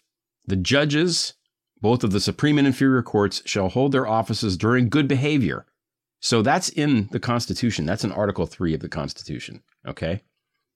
the 0.46 0.56
judges, 0.56 1.34
both 1.80 2.04
of 2.04 2.12
the 2.12 2.20
Supreme 2.20 2.58
and 2.58 2.66
inferior 2.66 3.02
courts, 3.02 3.42
shall 3.44 3.68
hold 3.68 3.92
their 3.92 4.06
offices 4.06 4.56
during 4.56 4.88
good 4.88 5.08
behavior. 5.08 5.66
So 6.20 6.42
that's 6.42 6.68
in 6.68 7.08
the 7.12 7.20
Constitution. 7.20 7.86
That's 7.86 8.04
in 8.04 8.12
Article 8.12 8.46
3 8.46 8.74
of 8.74 8.80
the 8.80 8.88
Constitution, 8.88 9.62
okay? 9.86 10.22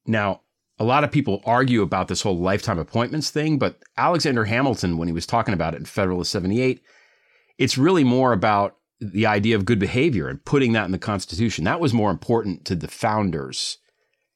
Now, 0.07 0.43
a 0.79 0.85
lot 0.85 1.05
of 1.05 1.13
people 1.13 1.43
argue 1.45 1.83
about 1.83 2.09
this 2.09 2.23
whole 2.23 2.39
lifetime 2.39 2.79
appointments 2.79 3.31
thing, 3.31 3.59
but 3.59 3.83
Alexander 3.97 4.45
Hamilton 4.45 4.97
when 4.97 5.09
he 5.09 5.15
was 5.15 5.27
talking 5.27 5.55
about 5.55 5.75
it 5.75 5.79
in 5.79 5.85
Federalist 5.85 6.31
78, 6.31 6.83
it's 7.59 7.79
really 7.79 8.05
more 8.05 8.33
about 8.33 8.77
the 9.01 9.27
idea 9.27 9.57
of 9.57 9.65
good 9.65 9.79
behavior 9.79 10.29
and 10.29 10.45
putting 10.45 10.73
that 10.73 10.87
in 10.87 10.93
the 10.93 10.99
Constitution. 10.99 11.65
That 11.65 11.81
was 11.81 11.93
more 11.93 12.11
important 12.11 12.65
to 12.67 12.75
the 12.77 12.89
founders, 12.89 13.79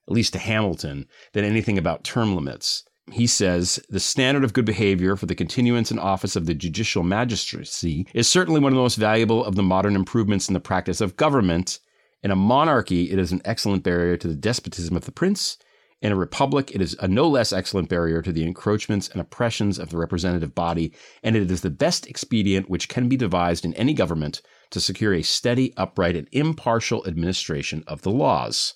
at 0.08 0.14
least 0.14 0.32
to 0.32 0.38
Hamilton, 0.38 1.06
than 1.32 1.44
anything 1.44 1.78
about 1.78 2.04
term 2.04 2.34
limits. 2.34 2.84
He 3.12 3.28
says 3.28 3.78
the 3.88 4.00
standard 4.00 4.42
of 4.42 4.52
good 4.52 4.64
behavior 4.64 5.14
for 5.14 5.26
the 5.26 5.34
continuance 5.34 5.92
in 5.92 5.98
office 5.98 6.34
of 6.34 6.46
the 6.46 6.54
judicial 6.54 7.04
magistracy 7.04 8.06
is 8.12 8.28
certainly 8.28 8.58
one 8.58 8.72
of 8.72 8.76
the 8.76 8.82
most 8.82 8.96
valuable 8.96 9.44
of 9.44 9.54
the 9.54 9.62
modern 9.62 9.94
improvements 9.94 10.48
in 10.48 10.54
the 10.54 10.60
practice 10.60 11.00
of 11.00 11.16
government. 11.16 11.78
In 12.24 12.32
a 12.32 12.36
monarchy, 12.36 13.12
it 13.12 13.18
is 13.20 13.30
an 13.30 13.42
excellent 13.44 13.84
barrier 13.84 14.16
to 14.16 14.26
the 14.26 14.34
despotism 14.34 14.96
of 14.96 15.04
the 15.04 15.12
prince. 15.12 15.56
In 16.02 16.10
a 16.10 16.16
republic, 16.16 16.72
it 16.74 16.82
is 16.82 16.96
a 17.00 17.06
no 17.06 17.28
less 17.28 17.52
excellent 17.52 17.88
barrier 17.88 18.22
to 18.22 18.32
the 18.32 18.42
encroachments 18.42 19.08
and 19.08 19.20
oppressions 19.20 19.78
of 19.78 19.90
the 19.90 19.96
representative 19.96 20.54
body, 20.54 20.92
and 21.22 21.36
it 21.36 21.50
is 21.50 21.60
the 21.60 21.70
best 21.70 22.08
expedient 22.08 22.68
which 22.68 22.88
can 22.88 23.08
be 23.08 23.16
devised 23.16 23.64
in 23.64 23.72
any 23.74 23.94
government 23.94 24.42
to 24.70 24.80
secure 24.80 25.14
a 25.14 25.22
steady, 25.22 25.72
upright, 25.76 26.16
and 26.16 26.28
impartial 26.32 27.06
administration 27.06 27.84
of 27.86 28.02
the 28.02 28.10
laws. 28.10 28.74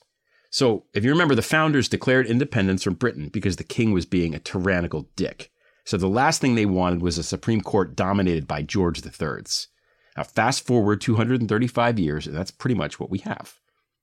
So, 0.50 0.84
if 0.94 1.04
you 1.04 1.10
remember, 1.10 1.34
the 1.34 1.42
founders 1.42 1.88
declared 1.88 2.26
independence 2.26 2.82
from 2.82 2.94
Britain 2.94 3.28
because 3.28 3.56
the 3.56 3.64
king 3.64 3.92
was 3.92 4.04
being 4.04 4.34
a 4.34 4.40
tyrannical 4.40 5.08
dick. 5.16 5.50
So, 5.84 5.96
the 5.96 6.08
last 6.08 6.40
thing 6.40 6.54
they 6.54 6.66
wanted 6.66 7.02
was 7.02 7.18
a 7.18 7.22
Supreme 7.22 7.60
Court 7.60 7.94
dominated 7.94 8.48
by 8.48 8.62
George 8.62 9.04
III's. 9.04 9.68
Now, 10.16 10.24
fast 10.24 10.66
forward 10.66 11.00
235 11.00 11.98
years, 11.98 12.26
and 12.26 12.36
that's 12.36 12.50
pretty 12.50 12.74
much 12.74 12.98
what 12.98 13.10
we 13.10 13.18
have. 13.18 13.58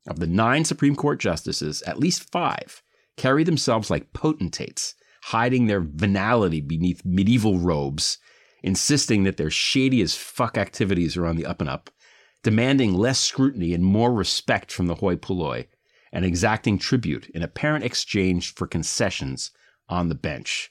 Of 0.08 0.20
the 0.20 0.28
nine 0.28 0.64
Supreme 0.64 0.96
Court 0.96 1.20
justices, 1.20 1.82
at 1.84 2.00
least 2.00 2.32
five 2.32 2.82
carry 3.18 3.44
themselves 3.44 3.90
like 3.90 4.14
potentates, 4.14 4.94
hiding 5.24 5.66
their 5.66 5.82
venality 5.82 6.62
beneath 6.62 7.04
medieval 7.04 7.58
robes 7.58 8.20
insisting 8.64 9.24
that 9.24 9.38
their 9.38 9.50
shady 9.50 10.02
as 10.02 10.16
fuck 10.16 10.58
activities 10.58 11.16
are 11.16 11.26
on 11.26 11.36
the 11.36 11.46
up 11.46 11.62
and 11.62 11.70
up, 11.70 11.90
demanding 12.44 12.94
less 12.94 13.20
scrutiny 13.20 13.74
and 13.74 13.84
more 13.84 14.14
respect 14.14 14.72
from 14.72 14.88
the 14.88 14.96
hoi 14.96 15.16
polloi, 15.16 15.66
and 16.12 16.26
exacting 16.26 16.78
tribute 16.78 17.30
in 17.30 17.44
apparent 17.44 17.84
exchange 17.84 18.54
for 18.54 18.68
concessions 18.68 19.52
on 19.90 20.10
the 20.10 20.16
bench. 20.16 20.70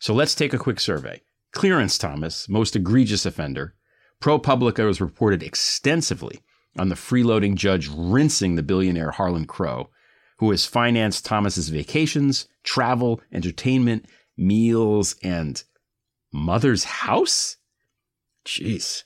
So 0.00 0.14
let's 0.14 0.34
take 0.34 0.52
a 0.52 0.58
quick 0.58 0.80
survey. 0.80 1.22
Clarence 1.52 1.98
Thomas, 1.98 2.48
most 2.48 2.76
egregious 2.76 3.24
offender. 3.24 3.74
ProPublica 4.20 4.86
was 4.86 5.00
reported 5.00 5.42
extensively 5.42 6.40
on 6.76 6.88
the 6.88 6.94
freeloading 6.94 7.54
judge 7.54 7.88
rinsing 7.88 8.56
the 8.56 8.62
billionaire 8.62 9.12
Harlan 9.12 9.46
Crow, 9.46 9.90
who 10.38 10.50
has 10.50 10.66
financed 10.66 11.24
Thomas's 11.24 11.68
vacations, 11.68 12.48
travel, 12.64 13.20
entertainment, 13.32 14.06
meals, 14.36 15.14
and 15.22 15.62
mother's 16.32 16.84
house? 16.84 17.56
Jeez. 18.44 19.04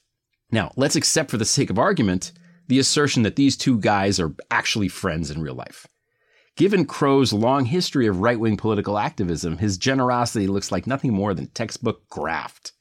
Now, 0.50 0.72
let's 0.76 0.96
accept 0.96 1.30
for 1.30 1.36
the 1.36 1.44
sake 1.44 1.68
of 1.68 1.78
argument 1.78 2.32
the 2.68 2.78
assertion 2.78 3.22
that 3.24 3.36
these 3.36 3.56
two 3.56 3.78
guys 3.78 4.20
are 4.20 4.34
actually 4.50 4.88
friends 4.88 5.30
in 5.30 5.42
real 5.42 5.54
life. 5.54 5.86
Given 6.56 6.86
Crow's 6.86 7.32
long 7.32 7.66
history 7.66 8.06
of 8.06 8.20
right 8.20 8.38
wing 8.38 8.56
political 8.56 8.98
activism, 8.98 9.58
his 9.58 9.78
generosity 9.78 10.46
looks 10.46 10.72
like 10.72 10.86
nothing 10.86 11.12
more 11.12 11.32
than 11.34 11.46
textbook 11.48 12.08
graft. 12.08 12.72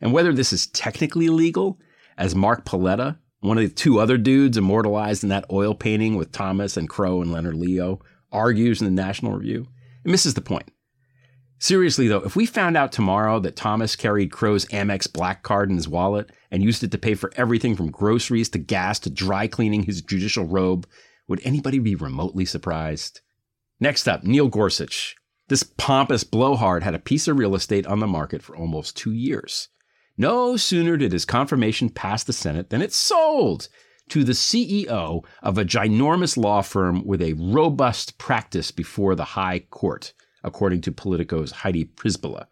And 0.00 0.12
whether 0.12 0.32
this 0.32 0.52
is 0.52 0.66
technically 0.66 1.28
legal, 1.28 1.78
as 2.18 2.34
Mark 2.34 2.64
Paoletta, 2.64 3.18
one 3.40 3.56
of 3.56 3.64
the 3.64 3.70
two 3.70 4.00
other 4.00 4.18
dudes 4.18 4.56
immortalized 4.56 5.22
in 5.22 5.28
that 5.28 5.46
oil 5.52 5.74
painting 5.74 6.16
with 6.16 6.32
Thomas 6.32 6.76
and 6.76 6.88
Crow 6.88 7.22
and 7.22 7.32
Leonard 7.32 7.54
Leo, 7.54 8.00
argues 8.32 8.80
in 8.80 8.86
the 8.86 9.02
National 9.02 9.32
Review, 9.32 9.68
it 10.04 10.10
misses 10.10 10.34
the 10.34 10.40
point. 10.40 10.70
Seriously, 11.64 12.08
though, 12.08 12.18
if 12.18 12.36
we 12.36 12.44
found 12.44 12.76
out 12.76 12.92
tomorrow 12.92 13.40
that 13.40 13.56
Thomas 13.56 13.96
carried 13.96 14.30
Crow's 14.30 14.66
Amex 14.66 15.10
black 15.10 15.42
card 15.42 15.70
in 15.70 15.76
his 15.76 15.88
wallet 15.88 16.30
and 16.50 16.62
used 16.62 16.84
it 16.84 16.90
to 16.90 16.98
pay 16.98 17.14
for 17.14 17.32
everything 17.36 17.74
from 17.74 17.90
groceries 17.90 18.50
to 18.50 18.58
gas 18.58 18.98
to 18.98 19.08
dry 19.08 19.46
cleaning 19.46 19.84
his 19.84 20.02
judicial 20.02 20.44
robe, 20.44 20.86
would 21.26 21.40
anybody 21.42 21.78
be 21.78 21.94
remotely 21.94 22.44
surprised? 22.44 23.22
Next 23.80 24.06
up, 24.06 24.24
Neil 24.24 24.48
Gorsuch. 24.48 25.16
This 25.48 25.62
pompous 25.62 26.22
blowhard 26.22 26.82
had 26.82 26.94
a 26.94 26.98
piece 26.98 27.26
of 27.28 27.38
real 27.38 27.54
estate 27.54 27.86
on 27.86 27.98
the 27.98 28.06
market 28.06 28.42
for 28.42 28.54
almost 28.54 28.94
two 28.94 29.12
years. 29.12 29.68
No 30.18 30.58
sooner 30.58 30.98
did 30.98 31.12
his 31.12 31.24
confirmation 31.24 31.88
pass 31.88 32.24
the 32.24 32.34
Senate 32.34 32.68
than 32.68 32.82
it 32.82 32.92
sold 32.92 33.68
to 34.10 34.22
the 34.22 34.32
CEO 34.32 35.24
of 35.42 35.56
a 35.56 35.64
ginormous 35.64 36.36
law 36.36 36.60
firm 36.60 37.06
with 37.06 37.22
a 37.22 37.32
robust 37.32 38.18
practice 38.18 38.70
before 38.70 39.14
the 39.14 39.24
High 39.24 39.60
Court 39.60 40.12
according 40.44 40.82
to 40.82 40.92
Politico's 40.92 41.50
Heidi 41.50 41.86
Przybyla. 41.86 42.46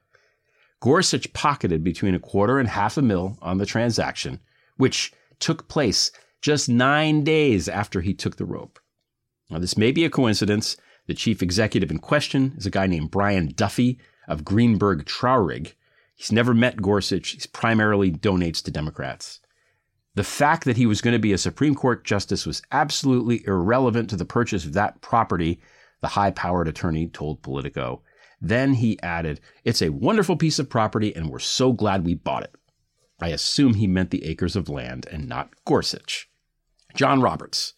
Gorsuch 0.81 1.33
pocketed 1.33 1.85
between 1.85 2.15
a 2.15 2.19
quarter 2.19 2.59
and 2.59 2.69
half 2.69 2.97
a 2.97 3.03
mil 3.03 3.39
on 3.41 3.59
the 3.59 3.67
transaction, 3.67 4.41
which 4.79 5.13
took 5.39 5.69
place 5.69 6.11
just 6.41 6.69
nine 6.69 7.23
days 7.23 7.69
after 7.69 8.01
he 8.01 8.15
took 8.15 8.37
the 8.37 8.45
rope. 8.45 8.81
Now, 9.49 9.59
this 9.59 9.79
may 9.79 9.93
be 9.93 10.05
a 10.05 10.11
coincidence. 10.11 10.77
The 11.07 11.15
chief 11.15 11.43
executive 11.43 11.91
in 11.91 11.99
question 11.99 12.55
is 12.57 12.67
a 12.67 12.71
guy 12.71 12.87
named 12.89 13.13
Brian 13.13 13.53
Duffy 13.55 14.01
of 14.27 14.45
Greenberg 14.45 15.05
Traurig. 15.05 15.75
He's 16.17 16.33
never 16.33 16.55
met 16.55 16.83
Gorsuch. 16.83 17.31
He 17.31 17.41
primarily 17.53 18.11
donates 18.11 18.63
to 18.65 18.71
Democrats. 18.71 19.41
The 20.15 20.25
fact 20.25 20.65
that 20.65 20.77
he 20.77 20.87
was 20.87 21.01
going 21.01 21.13
to 21.13 21.19
be 21.19 21.33
a 21.33 21.39
Supreme 21.39 21.75
Court 21.75 22.05
justice 22.05 22.45
was 22.45 22.63
absolutely 22.71 23.45
irrelevant 23.47 24.11
to 24.11 24.17
the 24.17 24.25
purchase 24.25 24.65
of 24.65 24.75
that 24.75 25.01
property 25.01 25.61
the 26.03 26.09
high 26.09 26.31
powered 26.31 26.69
attorney 26.69 27.07
told 27.07 27.43
Politico. 27.43 28.03
Then 28.41 28.75
he 28.75 29.01
added, 29.03 29.41
It's 29.65 29.81
a 29.81 29.91
wonderful 29.91 30.37
piece 30.37 30.59
of 30.59 30.69
property, 30.69 31.15
and 31.15 31.31
we're 31.31 31.39
so 31.39 31.73
glad 31.73 32.05
we 32.05 32.15
bought 32.15 32.43
it. 32.43 32.55
I 33.21 33.29
assume 33.29 33.75
he 33.75 33.87
meant 33.87 34.11
the 34.11 34.25
acres 34.25 34.57
of 34.57 34.69
land 34.69 35.07
and 35.11 35.29
not 35.29 35.55
Gorsuch. 35.65 36.29
John 36.95 37.23
Roberts. 37.23 37.75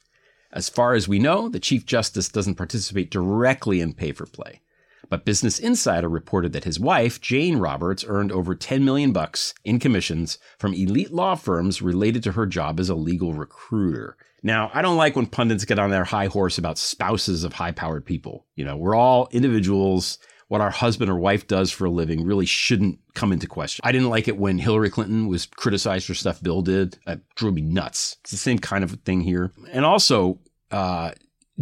As 0.51 0.69
far 0.69 0.95
as 0.95 1.07
we 1.07 1.19
know, 1.19 1.49
the 1.49 1.61
Chief 1.61 1.85
Justice 1.85 2.29
doesn't 2.29 2.55
participate 2.55 3.11
directly 3.11 3.81
in 3.81 3.93
pay 3.93 4.13
for 4.13 4.25
play. 4.25 4.63
But 5.11 5.27
Business 5.27 5.59
Insider 5.59 6.09
reported 6.09 6.53
that 6.55 6.65
his 6.65 6.81
wife, 6.81 7.21
Jane 7.21 7.59
Roberts, 7.59 8.05
earned 8.09 8.33
over 8.33 8.55
10 8.55 8.85
million 8.85 9.13
bucks 9.13 9.53
in 9.65 9.79
commissions 9.79 10.39
from 10.59 10.73
elite 10.73 11.13
law 11.13 11.35
firms 11.35 11.83
related 11.83 12.23
to 12.23 12.33
her 12.33 12.47
job 12.47 12.81
as 12.81 12.89
a 12.89 12.95
legal 12.95 13.35
recruiter. 13.35 14.17
Now, 14.45 14.71
I 14.75 14.83
don't 14.83 14.99
like 14.99 15.17
when 15.17 15.27
pundits 15.27 15.65
get 15.65 15.79
on 15.79 15.91
their 15.91 16.05
high 16.05 16.27
horse 16.27 16.59
about 16.59 16.77
spouses 16.77 17.45
of 17.45 17.55
high 17.55 17.73
powered 17.73 18.05
people. 18.05 18.47
You 18.55 18.67
know, 18.67 18.77
we're 18.77 18.95
all 18.95 19.29
individuals. 19.33 20.19
What 20.49 20.61
our 20.61 20.71
husband 20.71 21.11
or 21.11 21.19
wife 21.19 21.47
does 21.47 21.73
for 21.73 21.87
a 21.87 21.91
living 21.91 22.27
really 22.27 22.45
shouldn't 22.45 22.99
come 23.15 23.33
into 23.33 23.47
question. 23.47 23.81
I 23.83 23.91
didn't 23.91 24.11
like 24.11 24.29
it 24.29 24.37
when 24.37 24.59
Hillary 24.59 24.91
Clinton 24.91 25.27
was 25.27 25.47
criticized 25.47 26.07
for 26.07 26.13
stuff 26.13 26.43
Bill 26.43 26.61
did. 26.61 26.99
It 27.07 27.23
drew 27.35 27.53
me 27.53 27.63
nuts. 27.63 28.19
It's 28.21 28.33
the 28.33 28.37
same 28.37 28.59
kind 28.59 28.85
of 28.85 28.91
thing 29.07 29.23
here. 29.23 29.53
And 29.73 29.87
also, 29.87 30.41
uh, 30.71 31.13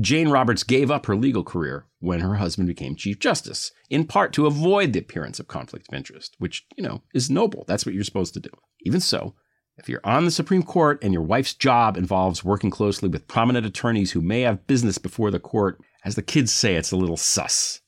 Jane 0.00 0.28
Roberts 0.28 0.64
gave 0.64 0.90
up 0.90 1.06
her 1.06 1.14
legal 1.14 1.44
career 1.44 1.86
when 2.00 2.18
her 2.18 2.34
husband 2.34 2.66
became 2.66 2.96
Chief 2.96 3.20
Justice, 3.20 3.70
in 3.90 4.06
part 4.06 4.32
to 4.32 4.46
avoid 4.46 4.92
the 4.92 4.98
appearance 4.98 5.38
of 5.38 5.46
conflict 5.46 5.86
of 5.88 5.96
interest, 5.96 6.34
which, 6.38 6.66
you 6.76 6.82
know, 6.82 7.02
is 7.14 7.30
noble. 7.30 7.64
That's 7.68 7.86
what 7.86 7.94
you're 7.94 8.02
supposed 8.02 8.34
to 8.34 8.40
do. 8.40 8.50
Even 8.80 9.00
so, 9.00 9.36
if 9.76 9.88
you're 9.88 10.00
on 10.04 10.24
the 10.24 10.30
Supreme 10.30 10.62
Court 10.62 11.02
and 11.02 11.12
your 11.12 11.22
wife's 11.22 11.54
job 11.54 11.96
involves 11.96 12.44
working 12.44 12.70
closely 12.70 13.08
with 13.08 13.28
prominent 13.28 13.66
attorneys 13.66 14.12
who 14.12 14.20
may 14.20 14.42
have 14.42 14.66
business 14.66 14.98
before 14.98 15.30
the 15.30 15.40
court, 15.40 15.80
as 16.04 16.14
the 16.14 16.22
kids 16.22 16.52
say, 16.52 16.74
it's 16.74 16.92
a 16.92 16.96
little 16.96 17.16
sus. 17.16 17.80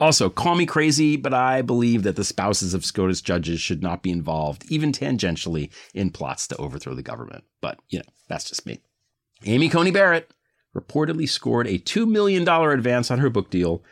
Also, 0.00 0.30
call 0.30 0.54
me 0.54 0.64
crazy, 0.64 1.16
but 1.16 1.34
I 1.34 1.60
believe 1.60 2.04
that 2.04 2.14
the 2.14 2.24
spouses 2.24 2.72
of 2.72 2.84
SCOTUS 2.84 3.20
judges 3.20 3.60
should 3.60 3.82
not 3.82 4.02
be 4.02 4.10
involved, 4.10 4.64
even 4.68 4.92
tangentially, 4.92 5.70
in 5.92 6.10
plots 6.10 6.46
to 6.48 6.56
overthrow 6.56 6.94
the 6.94 7.02
government. 7.02 7.44
But, 7.60 7.80
you 7.88 7.98
know, 7.98 8.04
that's 8.28 8.48
just 8.48 8.64
me. 8.64 8.80
Amy 9.44 9.68
Coney 9.68 9.90
Barrett 9.90 10.32
reportedly 10.74 11.28
scored 11.28 11.66
a 11.66 11.78
$2 11.78 12.08
million 12.08 12.48
advance 12.48 13.10
on 13.10 13.18
her 13.18 13.28
book 13.28 13.50
deal, 13.50 13.82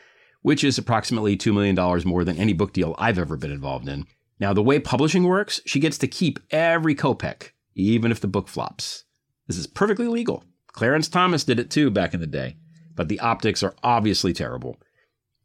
which 0.43 0.63
is 0.63 0.79
approximately 0.79 1.37
$2 1.37 1.53
million 1.53 2.09
more 2.09 2.23
than 2.23 2.39
any 2.39 2.53
book 2.53 2.73
deal 2.73 2.95
I've 2.99 3.19
ever 3.19 3.37
been 3.37 3.51
involved 3.51 3.89
in. 3.89 4.07
Now, 4.39 4.53
the 4.53 4.63
way 4.63 4.79
publishing 4.79 5.25
works, 5.25 5.61
she 5.65 5.81
gets 5.81 5.99
to 5.99 6.07
keep 6.07 6.39
every 6.51 6.95
kopeck, 6.95 7.51
even 7.75 8.11
if 8.11 8.21
the 8.21 8.27
book 8.27 8.49
flops. 8.49 9.05
This 9.47 9.57
is 9.57 9.67
perfectly 9.67 10.09
legal. 10.09 10.45
Clarence 10.69 11.09
Thomas 11.09 11.45
did 11.45 11.59
it 11.59 11.71
too 11.71 11.91
back 11.91 12.13
in 12.13 12.21
the 12.21 12.27
day, 12.27 12.57
but 12.95 13.09
the 13.09 13.21
optics 13.21 13.63
are 13.63 13.75
obviously 13.83 14.33
terrible. 14.33 14.77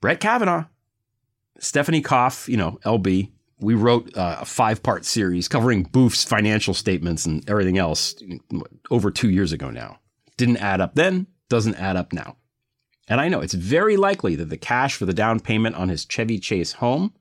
Brett 0.01 0.19
Kavanaugh, 0.19 0.65
Stephanie 1.59 2.01
Koff, 2.01 2.49
you 2.49 2.57
know, 2.57 2.79
LB, 2.83 3.31
we 3.59 3.75
wrote 3.75 4.15
uh, 4.17 4.37
a 4.41 4.45
five 4.45 4.83
part 4.83 5.05
series 5.05 5.47
covering 5.47 5.85
Boof's 5.85 6.23
financial 6.23 6.73
statements 6.73 7.25
and 7.25 7.47
everything 7.49 7.77
else 7.77 8.15
over 8.89 9.11
two 9.11 9.29
years 9.29 9.53
ago 9.53 9.69
now. 9.69 9.99
Didn't 10.35 10.57
add 10.57 10.81
up 10.81 10.95
then, 10.95 11.27
doesn't 11.49 11.75
add 11.75 11.95
up 11.95 12.11
now. 12.11 12.37
And 13.07 13.21
I 13.21 13.29
know 13.29 13.41
it's 13.41 13.53
very 13.53 13.97
likely 13.97 14.35
that 14.35 14.49
the 14.49 14.57
cash 14.57 14.95
for 14.95 15.05
the 15.05 15.13
down 15.13 15.39
payment 15.39 15.75
on 15.75 15.89
his 15.89 16.05
Chevy 16.05 16.39
Chase 16.39 16.73
home 16.73 17.13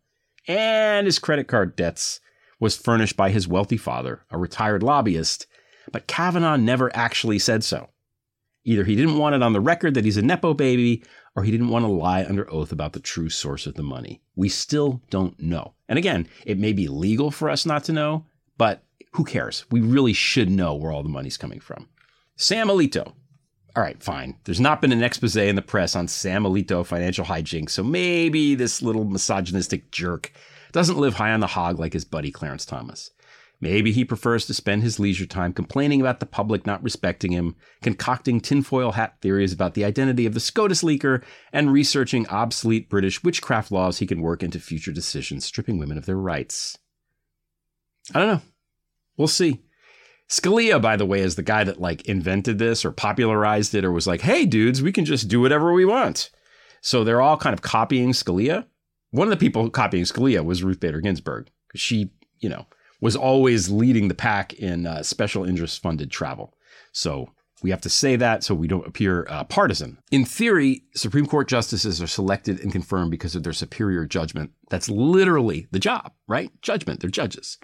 and 0.47 1.06
his 1.06 1.18
credit 1.18 1.49
card 1.49 1.76
debts 1.76 2.20
was 2.59 2.76
furnished 2.76 3.16
by 3.16 3.30
his 3.30 3.49
wealthy 3.49 3.76
father, 3.76 4.23
a 4.30 4.38
retired 4.38 4.82
lobbyist, 4.82 5.47
but 5.92 6.06
Kavanaugh 6.06 6.56
never 6.56 6.94
actually 6.94 7.38
said 7.38 7.64
so. 7.64 7.88
Either 8.64 8.85
he 8.85 8.94
didn't 8.94 9.18
want 9.18 9.35
it 9.35 9.42
on 9.42 9.52
the 9.52 9.61
record 9.61 9.94
that 9.94 10.04
he's 10.04 10.18
a 10.18 10.23
Nepo 10.23 10.52
baby, 10.52 11.02
or 11.35 11.44
he 11.44 11.50
didn't 11.50 11.70
want 11.70 11.85
to 11.85 11.90
lie 11.90 12.25
under 12.25 12.50
oath 12.52 12.73
about 12.73 12.92
the 12.92 13.00
true 13.00 13.28
source 13.30 13.66
of 13.66 13.75
the 13.75 13.82
money. 13.82 14.20
We 14.37 14.49
still 14.49 15.00
don't 15.11 15.40
know. 15.40 15.75
And 15.88 15.99
again, 15.99 16.28
it 16.44 16.59
may 16.59 16.73
be 16.73 16.88
legal 16.88 17.30
for 17.30 17.49
us 17.49 17.64
not 17.64 17.85
to 17.85 17.92
know, 17.92 18.26
but 18.59 18.82
who 19.12 19.25
cares? 19.25 19.64
We 19.70 19.80
really 19.80 20.12
should 20.12 20.50
know 20.50 20.75
where 20.75 20.92
all 20.92 21.02
the 21.02 21.09
money's 21.09 21.37
coming 21.37 21.61
from. 21.61 21.88
Sam 22.37 22.68
Alito. 22.68 23.14
All 23.76 23.82
right, 23.82 24.02
fine. 24.02 24.36
There's 24.44 24.60
not 24.60 24.80
been 24.80 24.92
an 24.92 25.02
expose 25.02 25.36
in 25.36 25.54
the 25.54 25.62
press 25.62 25.94
on 25.94 26.08
Sam 26.08 26.42
Alito 26.42 26.84
financial 26.84 27.24
hijinks, 27.24 27.70
so 27.70 27.84
maybe 27.84 28.54
this 28.54 28.82
little 28.82 29.04
misogynistic 29.04 29.92
jerk 29.92 30.32
doesn't 30.72 30.98
live 30.98 31.14
high 31.14 31.32
on 31.32 31.40
the 31.40 31.46
hog 31.46 31.78
like 31.78 31.92
his 31.92 32.04
buddy 32.04 32.32
Clarence 32.32 32.64
Thomas. 32.64 33.10
Maybe 33.60 33.92
he 33.92 34.04
prefers 34.04 34.46
to 34.46 34.54
spend 34.54 34.82
his 34.82 34.98
leisure 34.98 35.26
time 35.26 35.52
complaining 35.52 36.00
about 36.00 36.18
the 36.18 36.26
public 36.26 36.66
not 36.66 36.82
respecting 36.82 37.30
him, 37.32 37.56
concocting 37.82 38.40
tinfoil 38.40 38.92
hat 38.92 39.16
theories 39.20 39.52
about 39.52 39.74
the 39.74 39.84
identity 39.84 40.24
of 40.24 40.32
the 40.32 40.40
SCOTUS 40.40 40.82
leaker, 40.82 41.22
and 41.52 41.72
researching 41.72 42.26
obsolete 42.28 42.88
British 42.88 43.22
witchcraft 43.22 43.70
laws 43.70 43.98
he 43.98 44.06
can 44.06 44.22
work 44.22 44.42
into 44.42 44.58
future 44.58 44.92
decisions 44.92 45.44
stripping 45.44 45.78
women 45.78 45.98
of 45.98 46.06
their 46.06 46.16
rights. 46.16 46.78
I 48.14 48.18
don't 48.18 48.28
know. 48.28 48.42
We'll 49.16 49.28
see. 49.28 49.60
Scalia, 50.30 50.80
by 50.80 50.96
the 50.96 51.06
way, 51.06 51.20
is 51.20 51.34
the 51.34 51.42
guy 51.42 51.64
that 51.64 51.80
like 51.80 52.06
invented 52.06 52.58
this 52.58 52.84
or 52.84 52.92
popularized 52.92 53.75
it 53.75 53.84
or 53.84 53.90
was 53.90 54.06
like, 54.06 54.20
hey, 54.20 54.46
dudes, 54.46 54.80
we 54.80 54.92
can 54.92 55.04
just 55.04 55.28
do 55.28 55.40
whatever 55.40 55.72
we 55.72 55.84
want. 55.84 56.30
So 56.80 57.02
they're 57.02 57.20
all 57.20 57.37
kind 57.37 57.52
of 57.52 57.62
copying 57.62 58.12
Scalia. 58.12 58.64
One 59.10 59.26
of 59.26 59.30
the 59.30 59.44
people 59.44 59.68
copying 59.70 60.04
Scalia 60.04 60.44
was 60.44 60.62
Ruth 60.62 60.78
Bader 60.78 61.00
Ginsburg. 61.00 61.50
She, 61.75 62.10
you 62.38 62.49
know, 62.49 62.66
was 63.00 63.16
always 63.16 63.70
leading 63.70 64.06
the 64.08 64.14
pack 64.14 64.52
in 64.54 64.87
uh, 64.87 65.02
special 65.02 65.44
interest 65.44 65.82
funded 65.82 66.12
travel. 66.12 66.54
So 66.92 67.30
we 67.62 67.70
have 67.70 67.80
to 67.82 67.90
say 67.90 68.14
that 68.16 68.44
so 68.44 68.54
we 68.54 68.68
don't 68.68 68.87
appear 68.87 69.26
uh, 69.28 69.44
partisan. 69.44 69.99
In 70.12 70.25
theory, 70.25 70.84
Supreme 70.94 71.26
Court 71.26 71.49
justices 71.49 72.00
are 72.00 72.06
selected 72.06 72.60
and 72.60 72.72
confirmed 72.72 73.10
because 73.10 73.34
of 73.34 73.42
their 73.42 73.52
superior 73.52 74.06
judgment. 74.06 74.52
That's 74.70 74.88
literally 74.88 75.66
the 75.72 75.80
job, 75.80 76.12
right? 76.28 76.50
Judgment. 76.62 77.00
They're 77.00 77.10
judges. 77.10 77.58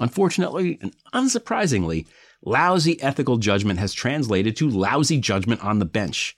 Unfortunately 0.00 0.78
and 0.80 0.96
unsurprisingly, 1.12 2.06
lousy 2.42 3.00
ethical 3.02 3.36
judgment 3.36 3.78
has 3.78 3.92
translated 3.92 4.56
to 4.56 4.68
lousy 4.68 5.18
judgment 5.18 5.62
on 5.62 5.78
the 5.78 5.84
bench. 5.84 6.36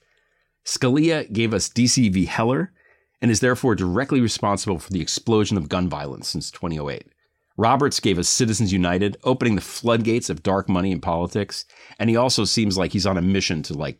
Scalia 0.65 1.31
gave 1.31 1.53
us 1.53 1.69
DC 1.69 2.11
v. 2.11 2.25
Heller 2.25 2.73
and 3.21 3.31
is 3.31 3.39
therefore 3.39 3.73
directly 3.73 4.19
responsible 4.19 4.79
for 4.79 4.91
the 4.91 5.01
explosion 5.01 5.57
of 5.57 5.69
gun 5.69 5.89
violence 5.89 6.27
since 6.27 6.51
2008. 6.51 7.07
Roberts 7.55 7.99
gave 7.99 8.17
us 8.17 8.27
Citizens 8.27 8.73
United, 8.73 9.15
opening 9.23 9.55
the 9.55 9.61
floodgates 9.61 10.29
of 10.29 10.43
dark 10.43 10.67
money 10.67 10.91
in 10.91 10.99
politics, 10.99 11.65
and 11.99 12.09
he 12.09 12.15
also 12.15 12.45
seems 12.45 12.77
like 12.77 12.91
he's 12.91 13.05
on 13.05 13.17
a 13.17 13.21
mission 13.21 13.61
to 13.63 13.73
like 13.73 13.99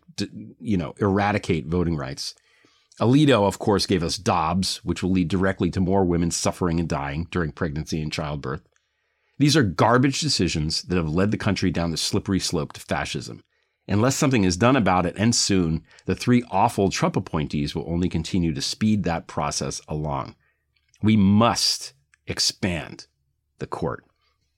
you 0.60 0.75
know 0.75 0.93
eradicate 1.00 1.67
voting 1.67 1.96
rights. 1.96 2.36
Alito, 3.00 3.48
of 3.48 3.60
course, 3.60 3.86
gave 3.86 4.03
us 4.03 4.17
Dobbs, 4.17 4.77
which 4.84 5.01
will 5.01 5.12
lead 5.12 5.27
directly 5.27 5.70
to 5.72 5.79
more 5.79 6.03
women 6.03 6.32
suffering 6.32 6.79
and 6.79 6.89
dying 6.89 7.27
during 7.32 7.51
pregnancy 7.51 8.01
and 8.01 8.12
childbirth. 8.12 8.62
These 9.38 9.58
are 9.58 9.63
garbage 9.63 10.22
decisions 10.22 10.84
that 10.84 10.96
have 10.96 11.10
led 11.10 11.32
the 11.32 11.38
country 11.38 11.72
down 11.72 11.92
the 11.92 11.98
slippery 11.98 12.40
slope 12.40 12.74
to 12.74 12.82
fascism. 12.82 13.44
Unless 13.88 14.16
something 14.16 14.44
is 14.44 14.56
done 14.56 14.75
about 14.75 15.06
it, 15.06 15.16
and 15.18 15.36
soon, 15.36 15.84
the 16.06 16.16
three 16.16 16.44
awful 16.50 16.90
Trump 16.90 17.16
appointees 17.16 17.75
will 17.75 17.90
only 17.90 18.08
continue 18.08 18.54
to 18.54 18.62
speed 18.62 19.04
that 19.04 19.28
process 19.28 19.82
along. 19.88 20.36
We 21.02 21.18
must 21.18 21.94
expand 22.28 23.08
the 23.60 23.68
court. 23.68 24.06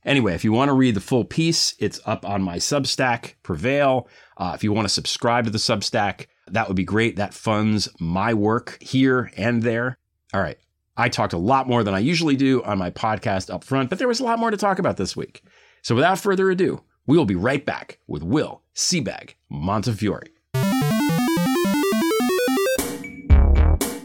Anyway, 0.04 0.36
if 0.36 0.44
you 0.44 0.52
want 0.52 0.70
to 0.70 0.74
read 0.74 0.96
the 0.96 1.02
full 1.02 1.26
piece, 1.26 1.74
it's 1.80 2.00
up 2.06 2.24
on 2.30 2.44
my 2.44 2.58
Substack, 2.58 3.34
Prevail. 3.42 4.08
Uh, 4.38 4.52
if 4.54 4.64
you 4.64 4.72
want 4.72 4.88
to 4.88 4.94
subscribe 4.94 5.46
to 5.46 5.50
the 5.50 5.58
Substack, 5.58 6.28
that 6.48 6.68
would 6.68 6.78
be 6.78 6.84
great. 6.84 7.16
That 7.16 7.34
funds 7.34 7.90
my 8.00 8.36
work 8.36 8.78
here 8.80 9.32
and 9.36 9.64
there. 9.64 9.98
All 10.32 10.42
right. 10.42 10.60
I 10.98 11.10
talked 11.10 11.34
a 11.34 11.38
lot 11.38 11.68
more 11.68 11.84
than 11.84 11.94
I 11.94 12.00
usually 12.00 12.38
do 12.38 12.64
on 12.64 12.78
my 12.78 12.90
podcast 12.90 13.54
up 13.54 13.66
front, 13.66 13.90
but 13.90 14.00
there 14.00 14.08
was 14.08 14.22
a 14.22 14.24
lot 14.24 14.40
more 14.40 14.50
to 14.50 14.56
talk 14.56 14.80
about 14.80 14.96
this 14.96 15.14
week. 15.14 15.44
So 15.82 15.94
without 15.94 16.20
further 16.20 16.50
ado, 16.50 16.84
we 17.06 17.18
will 17.18 17.26
be 17.26 17.36
right 17.36 17.66
back 17.66 18.00
with 18.08 18.24
Will 18.24 18.62
Sebag 18.74 19.32
Montefiore. 19.50 20.24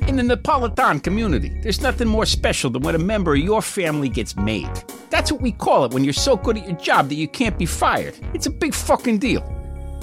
In 0.08 0.16
the 0.16 0.24
Napolitan 0.24 1.00
community, 1.00 1.60
there's 1.62 1.80
nothing 1.80 2.08
more 2.08 2.26
special 2.26 2.70
than 2.70 2.82
when 2.82 2.96
a 2.96 2.98
member 2.98 3.34
of 3.34 3.40
your 3.40 3.62
family 3.62 4.08
gets 4.08 4.34
made. 4.34 4.68
That's 5.10 5.30
what 5.30 5.40
we 5.40 5.52
call 5.52 5.84
it 5.84 5.94
when 5.94 6.02
you're 6.02 6.12
so 6.12 6.36
good 6.36 6.58
at 6.58 6.66
your 6.66 6.76
job 6.76 7.08
that 7.08 7.14
you 7.14 7.28
can't 7.28 7.56
be 7.56 7.66
fired. 7.66 8.18
It's 8.34 8.46
a 8.46 8.50
big 8.50 8.74
fucking 8.74 9.18
deal. 9.18 9.42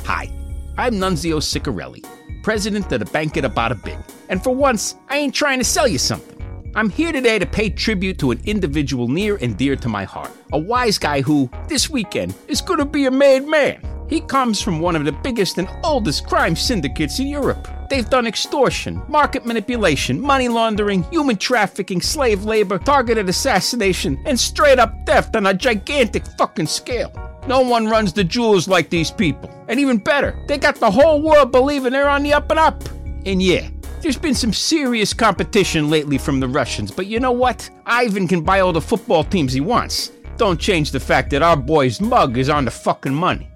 Hi, 0.06 0.32
I'm 0.78 0.94
Nunzio 0.94 1.42
Ciccarelli, 1.42 2.06
president 2.44 2.90
of 2.94 3.00
the 3.00 3.06
Bank 3.08 3.34
Banquet 3.34 3.54
Bada 3.54 3.84
Bing. 3.84 4.02
And 4.30 4.42
for 4.42 4.56
once, 4.56 4.96
I 5.10 5.18
ain't 5.18 5.36
trying 5.36 5.60
to 5.60 5.66
sell 5.66 5.88
you 5.88 5.98
something. 5.98 6.37
I'm 6.76 6.90
here 6.90 7.12
today 7.12 7.40
to 7.40 7.46
pay 7.46 7.70
tribute 7.70 8.20
to 8.20 8.32
an 8.32 8.42
individual 8.46 9.08
near 9.08 9.38
and 9.38 9.58
dear 9.58 9.76
to 9.78 9.90
my 9.90 10.04
heart. 10.04 10.32
A 10.54 10.60
wise 10.60 10.98
guy 10.98 11.22
who, 11.22 11.50
this 11.68 11.90
weekend, 11.90 12.36
is 12.48 12.62
gonna 12.62 12.86
be 12.86 13.06
a 13.06 13.12
made 13.12 13.48
man. 13.48 13.82
He 14.10 14.22
comes 14.22 14.62
from 14.62 14.80
one 14.80 14.96
of 14.96 15.04
the 15.04 15.12
biggest 15.12 15.58
and 15.58 15.68
oldest 15.84 16.28
crime 16.28 16.56
syndicates 16.56 17.20
in 17.20 17.28
Europe. 17.28 17.68
They've 17.90 18.10
done 18.10 18.28
extortion, 18.28 19.02
market 19.08 19.46
manipulation, 19.46 20.22
money 20.22 20.48
laundering, 20.48 21.04
human 21.04 21.38
trafficking, 21.38 22.02
slave 22.02 22.44
labor, 22.44 22.78
targeted 22.78 23.28
assassination, 23.28 24.22
and 24.26 24.40
straight 24.40 24.80
up 24.80 24.94
theft 25.06 25.36
on 25.36 25.48
a 25.48 25.54
gigantic 25.54 26.26
fucking 26.38 26.68
scale. 26.68 27.12
No 27.48 27.62
one 27.62 27.88
runs 27.88 28.14
the 28.14 28.24
jewels 28.24 28.68
like 28.68 28.90
these 28.90 29.10
people. 29.10 29.50
And 29.68 29.80
even 29.80 29.98
better, 29.98 30.38
they 30.48 30.58
got 30.58 30.76
the 30.76 30.92
whole 30.92 31.22
world 31.22 31.52
believing 31.52 31.94
they're 31.94 32.10
on 32.10 32.24
the 32.24 32.34
up 32.34 32.52
and 32.52 32.60
up. 32.60 32.84
And 33.26 33.42
yeah, 33.42 33.70
there's 34.02 34.18
been 34.18 34.36
some 34.36 34.54
serious 34.54 35.14
competition 35.14 35.90
lately 35.90 36.18
from 36.18 36.40
the 36.40 36.48
Russians, 36.48 36.92
but 36.92 37.08
you 37.08 37.20
know 37.20 37.32
what? 37.32 37.70
Ivan 37.86 38.28
can 38.28 38.42
buy 38.42 38.60
all 38.60 38.74
the 38.74 38.82
football 38.82 39.24
teams 39.24 39.54
he 39.54 39.62
wants. 39.62 40.12
Don't 40.38 40.60
change 40.60 40.92
the 40.92 41.00
fact 41.00 41.32
that 41.32 41.42
our 41.42 41.58
boy's 41.58 42.00
mug 42.00 42.38
is 42.38 42.50
on 42.50 42.66
the 42.66 42.72
fucking 42.72 43.14
money. 43.14 43.50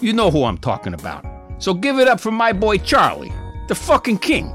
You 0.00 0.12
know 0.12 0.30
who 0.30 0.44
I'm 0.44 0.58
talking 0.58 0.94
about. 0.94 1.24
So 1.58 1.74
give 1.74 1.98
it 1.98 2.08
up 2.08 2.18
for 2.18 2.30
my 2.30 2.52
boy 2.52 2.78
Charlie, 2.78 3.32
the 3.68 3.74
fucking 3.74 4.18
king. 4.18 4.54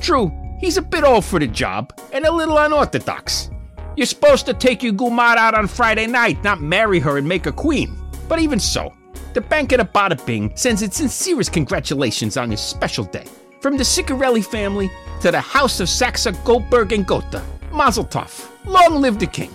True, 0.00 0.30
he's 0.60 0.76
a 0.76 0.82
bit 0.82 1.04
old 1.04 1.24
for 1.24 1.40
the 1.40 1.46
job 1.46 1.92
and 2.12 2.24
a 2.24 2.32
little 2.32 2.58
unorthodox. 2.58 3.50
You're 3.96 4.06
supposed 4.06 4.46
to 4.46 4.54
take 4.54 4.82
your 4.82 4.92
Gumar 4.92 5.36
out 5.36 5.54
on 5.54 5.66
Friday 5.66 6.06
night, 6.06 6.44
not 6.44 6.60
marry 6.60 7.00
her 7.00 7.18
and 7.18 7.28
make 7.28 7.46
her 7.46 7.52
queen. 7.52 7.96
But 8.28 8.38
even 8.38 8.60
so, 8.60 8.94
the 9.32 9.40
Banquet 9.40 9.80
of 9.80 9.92
Bada 9.92 10.24
Bing 10.24 10.52
sends 10.54 10.82
its 10.82 10.98
sincerest 10.98 11.52
congratulations 11.52 12.36
on 12.36 12.50
this 12.50 12.62
special 12.62 13.04
day. 13.04 13.24
From 13.60 13.76
the 13.76 13.82
Ciccarelli 13.82 14.44
family 14.44 14.88
to 15.20 15.32
the 15.32 15.40
House 15.40 15.80
of 15.80 15.88
Saxa, 15.88 16.30
Goldberg, 16.44 16.92
and 16.92 17.04
Gotha. 17.04 17.44
Mazel 17.72 18.04
tov. 18.04 18.48
Long 18.64 19.00
live 19.00 19.18
the 19.18 19.26
king. 19.26 19.52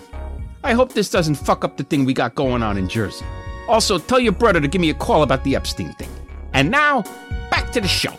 I 0.62 0.74
hope 0.74 0.92
this 0.92 1.08
doesn't 1.08 1.36
fuck 1.36 1.64
up 1.64 1.78
the 1.78 1.84
thing 1.84 2.04
we 2.04 2.12
got 2.12 2.34
going 2.34 2.62
on 2.62 2.76
in 2.76 2.86
Jersey. 2.86 3.24
Also, 3.66 3.98
tell 3.98 4.20
your 4.20 4.32
brother 4.32 4.60
to 4.60 4.68
give 4.68 4.82
me 4.82 4.90
a 4.90 4.94
call 4.94 5.22
about 5.22 5.42
the 5.44 5.56
Epstein 5.56 5.94
thing. 5.94 6.10
And 6.52 6.70
now, 6.70 7.02
back 7.50 7.72
to 7.72 7.80
the 7.80 7.88
show. 7.88 8.12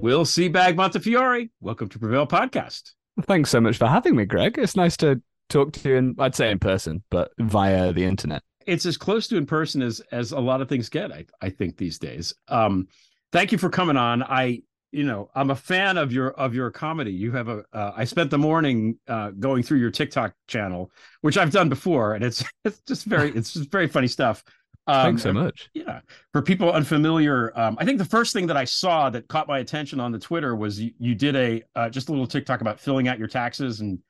Will 0.00 0.24
Sebag 0.24 0.76
Montefiore, 0.76 1.48
welcome 1.60 1.88
to 1.88 1.98
Prevail 1.98 2.26
Podcast. 2.28 2.92
Thanks 3.22 3.50
so 3.50 3.60
much 3.60 3.78
for 3.78 3.88
having 3.88 4.14
me, 4.14 4.26
Greg. 4.26 4.58
It's 4.58 4.76
nice 4.76 4.96
to 4.98 5.20
talk 5.48 5.72
to 5.72 5.88
you, 5.88 5.96
in, 5.96 6.14
I'd 6.20 6.36
say 6.36 6.52
in 6.52 6.60
person, 6.60 7.02
but 7.10 7.32
via 7.38 7.92
the 7.92 8.04
internet 8.04 8.42
it's 8.66 8.86
as 8.86 8.96
close 8.96 9.28
to 9.28 9.36
in 9.36 9.46
person 9.46 9.82
as 9.82 10.00
as 10.12 10.32
a 10.32 10.40
lot 10.40 10.60
of 10.60 10.68
things 10.68 10.88
get. 10.88 11.12
I 11.12 11.26
I 11.40 11.50
think 11.50 11.76
these 11.76 11.98
days. 11.98 12.34
Um, 12.48 12.88
thank 13.32 13.52
you 13.52 13.58
for 13.58 13.70
coming 13.70 13.96
on. 13.96 14.22
I 14.22 14.62
you 14.90 15.04
know 15.04 15.30
I'm 15.34 15.50
a 15.50 15.56
fan 15.56 15.98
of 15.98 16.12
your 16.12 16.30
of 16.32 16.54
your 16.54 16.70
comedy. 16.70 17.12
You 17.12 17.32
have 17.32 17.48
a. 17.48 17.64
Uh, 17.72 17.92
I 17.96 18.04
spent 18.04 18.30
the 18.30 18.38
morning 18.38 18.98
uh, 19.08 19.30
going 19.30 19.62
through 19.62 19.78
your 19.78 19.90
TikTok 19.90 20.34
channel, 20.48 20.90
which 21.22 21.36
I've 21.36 21.50
done 21.50 21.68
before, 21.68 22.14
and 22.14 22.24
it's 22.24 22.44
it's 22.64 22.80
just 22.82 23.04
very 23.06 23.30
it's 23.30 23.52
just 23.52 23.70
very 23.70 23.88
funny 23.88 24.08
stuff. 24.08 24.44
Um, 24.88 25.04
Thanks 25.04 25.22
so 25.22 25.32
much. 25.32 25.70
Yeah, 25.74 26.00
for 26.32 26.42
people 26.42 26.72
unfamiliar, 26.72 27.56
um, 27.56 27.76
I 27.78 27.84
think 27.84 27.98
the 27.98 28.04
first 28.04 28.32
thing 28.32 28.48
that 28.48 28.56
I 28.56 28.64
saw 28.64 29.10
that 29.10 29.28
caught 29.28 29.46
my 29.46 29.60
attention 29.60 30.00
on 30.00 30.10
the 30.10 30.18
Twitter 30.18 30.56
was 30.56 30.80
you, 30.80 30.90
you 30.98 31.14
did 31.14 31.36
a 31.36 31.62
uh, 31.76 31.88
just 31.88 32.08
a 32.08 32.12
little 32.12 32.26
TikTok 32.26 32.60
about 32.60 32.80
filling 32.80 33.06
out 33.06 33.18
your 33.18 33.28
taxes 33.28 33.80
and 33.80 34.00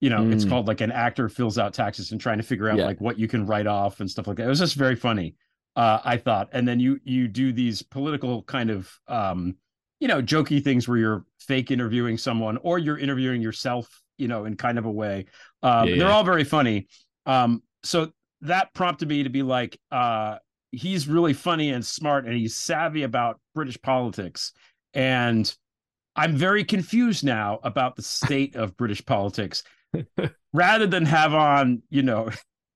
you 0.00 0.10
know 0.10 0.20
mm. 0.20 0.32
it's 0.32 0.44
called 0.44 0.66
like 0.66 0.80
an 0.80 0.92
actor 0.92 1.28
fills 1.28 1.58
out 1.58 1.74
taxes 1.74 2.12
and 2.12 2.20
trying 2.20 2.38
to 2.38 2.42
figure 2.42 2.68
out 2.68 2.78
yeah. 2.78 2.86
like 2.86 3.00
what 3.00 3.18
you 3.18 3.28
can 3.28 3.46
write 3.46 3.66
off 3.66 4.00
and 4.00 4.10
stuff 4.10 4.26
like 4.26 4.36
that. 4.36 4.46
It 4.46 4.48
was 4.48 4.58
just 4.58 4.76
very 4.76 4.96
funny 4.96 5.34
uh, 5.76 6.00
i 6.04 6.16
thought. 6.16 6.48
And 6.52 6.66
then 6.66 6.80
you 6.80 7.00
you 7.04 7.28
do 7.28 7.52
these 7.52 7.82
political 7.82 8.42
kind 8.42 8.70
of 8.70 8.90
um 9.08 9.56
you 10.00 10.08
know 10.08 10.22
jokey 10.22 10.62
things 10.62 10.88
where 10.88 10.98
you're 10.98 11.24
fake 11.38 11.70
interviewing 11.70 12.18
someone 12.18 12.58
or 12.62 12.78
you're 12.78 12.98
interviewing 12.98 13.42
yourself 13.42 14.02
you 14.16 14.28
know 14.28 14.44
in 14.44 14.56
kind 14.56 14.78
of 14.78 14.84
a 14.84 14.90
way 14.90 15.26
um 15.62 15.88
yeah, 15.88 15.96
they're 15.96 16.10
all 16.10 16.24
very 16.24 16.44
funny. 16.44 16.88
Um 17.26 17.62
so 17.82 18.12
that 18.42 18.72
prompted 18.74 19.08
me 19.08 19.22
to 19.22 19.30
be 19.30 19.42
like 19.42 19.78
uh 19.90 20.36
he's 20.72 21.08
really 21.08 21.32
funny 21.32 21.70
and 21.70 21.84
smart 21.84 22.26
and 22.26 22.34
he's 22.34 22.56
savvy 22.56 23.02
about 23.02 23.40
british 23.54 23.80
politics. 23.80 24.52
And 24.94 25.52
i'm 26.16 26.36
very 26.36 26.64
confused 26.64 27.24
now 27.24 27.60
about 27.62 27.94
the 27.94 28.02
state 28.02 28.56
of 28.56 28.76
british 28.76 29.04
politics 29.06 29.62
rather 30.52 30.86
than 30.86 31.04
have 31.06 31.34
on, 31.34 31.82
you 31.90 32.02
know, 32.02 32.30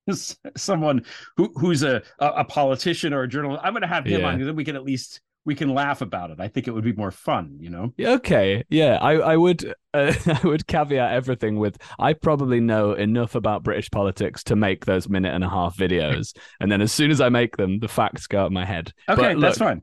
someone 0.57 1.05
who 1.37 1.53
who's 1.57 1.83
a 1.83 2.03
a 2.19 2.45
politician 2.45 3.13
or 3.13 3.23
a 3.23 3.29
journalist. 3.29 3.63
I'm 3.65 3.73
going 3.73 3.83
to 3.83 3.89
have 3.89 4.05
him 4.05 4.21
yeah. 4.21 4.29
on 4.29 4.35
because 4.35 4.47
then 4.47 4.57
we 4.57 4.65
can 4.65 4.77
at 4.77 4.85
least 4.85 5.21
we 5.47 5.55
can 5.55 5.75
laugh 5.75 6.01
about 6.01 6.31
it. 6.31 6.41
I 6.41 6.49
think 6.49 6.69
it 6.69 6.73
would 6.73 6.85
be 6.85 6.93
more 6.93 7.11
fun, 7.11 7.59
you 7.61 7.71
know. 7.71 7.93
Okay, 8.01 8.65
yeah, 8.71 8.99
I 9.01 9.13
I 9.15 9.37
would 9.37 9.75
uh, 9.93 10.15
I 10.27 10.47
would 10.47 10.67
caveat 10.67 11.13
everything 11.13 11.59
with 11.59 11.79
I 11.99 12.13
probably 12.15 12.61
know 12.61 12.93
enough 12.93 13.35
about 13.35 13.63
British 13.63 13.91
politics 13.91 14.43
to 14.45 14.57
make 14.57 14.87
those 14.87 15.09
minute 15.09 15.35
and 15.35 15.45
a 15.45 15.49
half 15.49 15.77
videos, 15.77 16.37
and 16.61 16.71
then 16.71 16.81
as 16.81 16.93
soon 16.93 17.11
as 17.11 17.21
I 17.21 17.29
make 17.29 17.57
them, 17.57 17.79
the 17.79 17.89
facts 17.89 18.27
go 18.27 18.41
out 18.41 18.47
of 18.47 18.53
my 18.53 18.65
head. 18.65 18.93
Okay, 19.09 19.35
look, 19.35 19.43
that's 19.43 19.59
fine. 19.59 19.83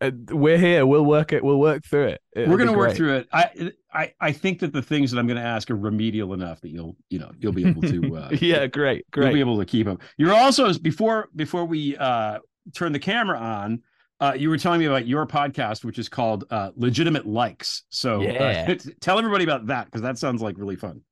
Uh, 0.00 0.10
we're 0.30 0.58
here. 0.58 0.86
We'll 0.86 1.04
work 1.04 1.32
it. 1.32 1.44
We'll 1.44 1.60
work 1.60 1.84
through 1.84 2.08
it. 2.08 2.22
It'll 2.34 2.50
We're 2.50 2.56
going 2.56 2.70
to 2.70 2.76
work 2.76 2.94
through 2.94 3.16
it. 3.16 3.28
I, 3.32 3.72
I, 3.92 4.14
I 4.20 4.32
think 4.32 4.60
that 4.60 4.72
the 4.72 4.82
things 4.82 5.10
that 5.10 5.18
I'm 5.18 5.26
going 5.26 5.40
to 5.40 5.46
ask 5.46 5.70
are 5.70 5.76
remedial 5.76 6.32
enough 6.32 6.60
that 6.62 6.70
you'll, 6.70 6.96
you 7.10 7.18
know, 7.18 7.30
you'll 7.38 7.52
be 7.52 7.66
able 7.66 7.82
to. 7.82 7.96
Uh, 8.16 8.30
yeah, 8.40 8.66
great, 8.66 9.10
great. 9.10 9.26
You'll 9.26 9.34
be 9.34 9.40
able 9.40 9.58
to 9.58 9.66
keep 9.66 9.86
them. 9.86 9.98
You're 10.16 10.32
also 10.32 10.72
before 10.78 11.28
before 11.36 11.66
we 11.66 11.96
uh, 11.96 12.38
turn 12.74 12.92
the 12.92 12.98
camera 12.98 13.38
on. 13.38 13.82
Uh, 14.20 14.32
you 14.34 14.48
were 14.48 14.56
telling 14.56 14.80
me 14.80 14.86
about 14.86 15.06
your 15.06 15.26
podcast, 15.26 15.84
which 15.84 15.98
is 15.98 16.08
called 16.08 16.44
uh, 16.50 16.70
Legitimate 16.76 17.26
Likes. 17.26 17.82
So, 17.90 18.20
uh, 18.20 18.22
yeah. 18.22 18.74
tell 19.00 19.18
everybody 19.18 19.44
about 19.44 19.66
that 19.66 19.86
because 19.86 20.00
that 20.02 20.16
sounds 20.16 20.40
like 20.40 20.56
really 20.56 20.76
fun. 20.76 21.02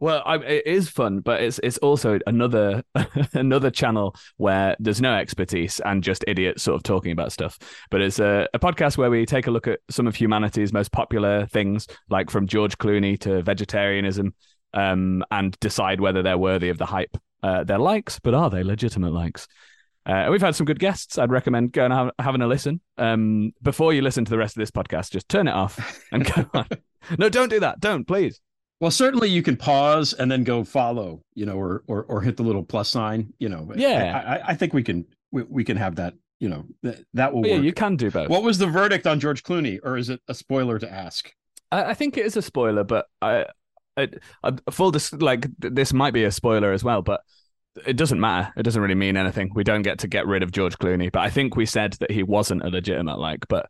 Well, 0.00 0.22
I, 0.24 0.36
it 0.36 0.66
is 0.66 0.88
fun, 0.88 1.20
but 1.20 1.42
it's 1.42 1.58
it's 1.62 1.78
also 1.78 2.20
another 2.26 2.84
another 3.32 3.70
channel 3.70 4.14
where 4.36 4.76
there's 4.78 5.00
no 5.00 5.14
expertise 5.14 5.80
and 5.80 6.04
just 6.04 6.24
idiots 6.28 6.62
sort 6.62 6.76
of 6.76 6.84
talking 6.84 7.10
about 7.10 7.32
stuff. 7.32 7.58
But 7.90 8.02
it's 8.02 8.20
a, 8.20 8.48
a 8.54 8.60
podcast 8.60 8.96
where 8.96 9.10
we 9.10 9.26
take 9.26 9.48
a 9.48 9.50
look 9.50 9.66
at 9.66 9.80
some 9.90 10.06
of 10.06 10.14
humanity's 10.14 10.72
most 10.72 10.92
popular 10.92 11.46
things, 11.46 11.88
like 12.08 12.30
from 12.30 12.46
George 12.46 12.78
Clooney 12.78 13.18
to 13.20 13.42
vegetarianism, 13.42 14.34
um, 14.72 15.24
and 15.32 15.58
decide 15.58 16.00
whether 16.00 16.22
they're 16.22 16.38
worthy 16.38 16.68
of 16.68 16.78
the 16.78 16.86
hype. 16.86 17.16
Uh, 17.42 17.64
they're 17.64 17.78
likes, 17.78 18.20
but 18.20 18.34
are 18.34 18.50
they 18.50 18.62
legitimate 18.62 19.12
likes? 19.12 19.48
Uh, 20.06 20.28
we've 20.30 20.40
had 20.40 20.54
some 20.54 20.64
good 20.64 20.78
guests. 20.78 21.18
I'd 21.18 21.30
recommend 21.30 21.72
going 21.72 21.92
and 21.92 21.98
have, 22.00 22.10
having 22.18 22.40
a 22.40 22.46
listen. 22.46 22.80
Um, 22.96 23.52
before 23.62 23.92
you 23.92 24.02
listen 24.02 24.24
to 24.24 24.30
the 24.30 24.38
rest 24.38 24.56
of 24.56 24.60
this 24.60 24.70
podcast, 24.70 25.10
just 25.10 25.28
turn 25.28 25.48
it 25.48 25.54
off 25.54 26.02
and 26.12 26.24
go 26.24 26.48
on. 26.54 26.66
No, 27.18 27.28
don't 27.28 27.50
do 27.50 27.60
that. 27.60 27.80
Don't, 27.80 28.06
please. 28.06 28.40
Well, 28.80 28.90
certainly 28.90 29.28
you 29.28 29.42
can 29.42 29.56
pause 29.56 30.12
and 30.12 30.30
then 30.30 30.44
go 30.44 30.62
follow, 30.62 31.22
you 31.34 31.46
know, 31.46 31.56
or 31.56 31.82
or 31.88 32.04
or 32.04 32.20
hit 32.20 32.36
the 32.36 32.44
little 32.44 32.62
plus 32.62 32.88
sign, 32.88 33.32
you 33.38 33.48
know. 33.48 33.70
Yeah. 33.74 34.22
I, 34.24 34.36
I, 34.36 34.48
I 34.48 34.54
think 34.54 34.72
we 34.72 34.82
can 34.82 35.04
we, 35.32 35.42
we 35.42 35.64
can 35.64 35.76
have 35.76 35.96
that, 35.96 36.14
you 36.38 36.48
know, 36.48 36.64
that 36.82 37.04
that 37.14 37.32
will 37.32 37.44
yeah, 37.46 37.56
work. 37.56 37.64
you 37.64 37.72
can 37.72 37.96
do 37.96 38.10
both. 38.10 38.28
What 38.28 38.42
was 38.42 38.58
the 38.58 38.68
verdict 38.68 39.06
on 39.06 39.18
George 39.18 39.42
Clooney, 39.42 39.80
or 39.82 39.96
is 39.96 40.10
it 40.10 40.20
a 40.28 40.34
spoiler 40.34 40.78
to 40.78 40.90
ask? 40.90 41.32
I, 41.72 41.86
I 41.86 41.94
think 41.94 42.16
it 42.16 42.24
is 42.24 42.36
a 42.36 42.42
spoiler, 42.42 42.84
but 42.84 43.06
I, 43.20 43.46
I, 43.96 44.08
I 44.44 44.52
full 44.70 44.92
dis- 44.92 45.12
like 45.12 45.48
this 45.58 45.92
might 45.92 46.14
be 46.14 46.24
a 46.24 46.30
spoiler 46.30 46.72
as 46.72 46.84
well, 46.84 47.02
but 47.02 47.22
it 47.86 47.96
doesn't 47.96 48.20
matter. 48.20 48.52
It 48.56 48.62
doesn't 48.62 48.80
really 48.80 48.94
mean 48.94 49.16
anything. 49.16 49.50
We 49.54 49.64
don't 49.64 49.82
get 49.82 49.98
to 50.00 50.08
get 50.08 50.26
rid 50.26 50.42
of 50.42 50.52
George 50.52 50.78
Clooney, 50.78 51.10
but 51.10 51.20
I 51.20 51.30
think 51.30 51.56
we 51.56 51.66
said 51.66 51.94
that 51.94 52.10
he 52.10 52.22
wasn't 52.22 52.64
a 52.64 52.68
legitimate 52.68 53.18
like. 53.18 53.46
But 53.48 53.66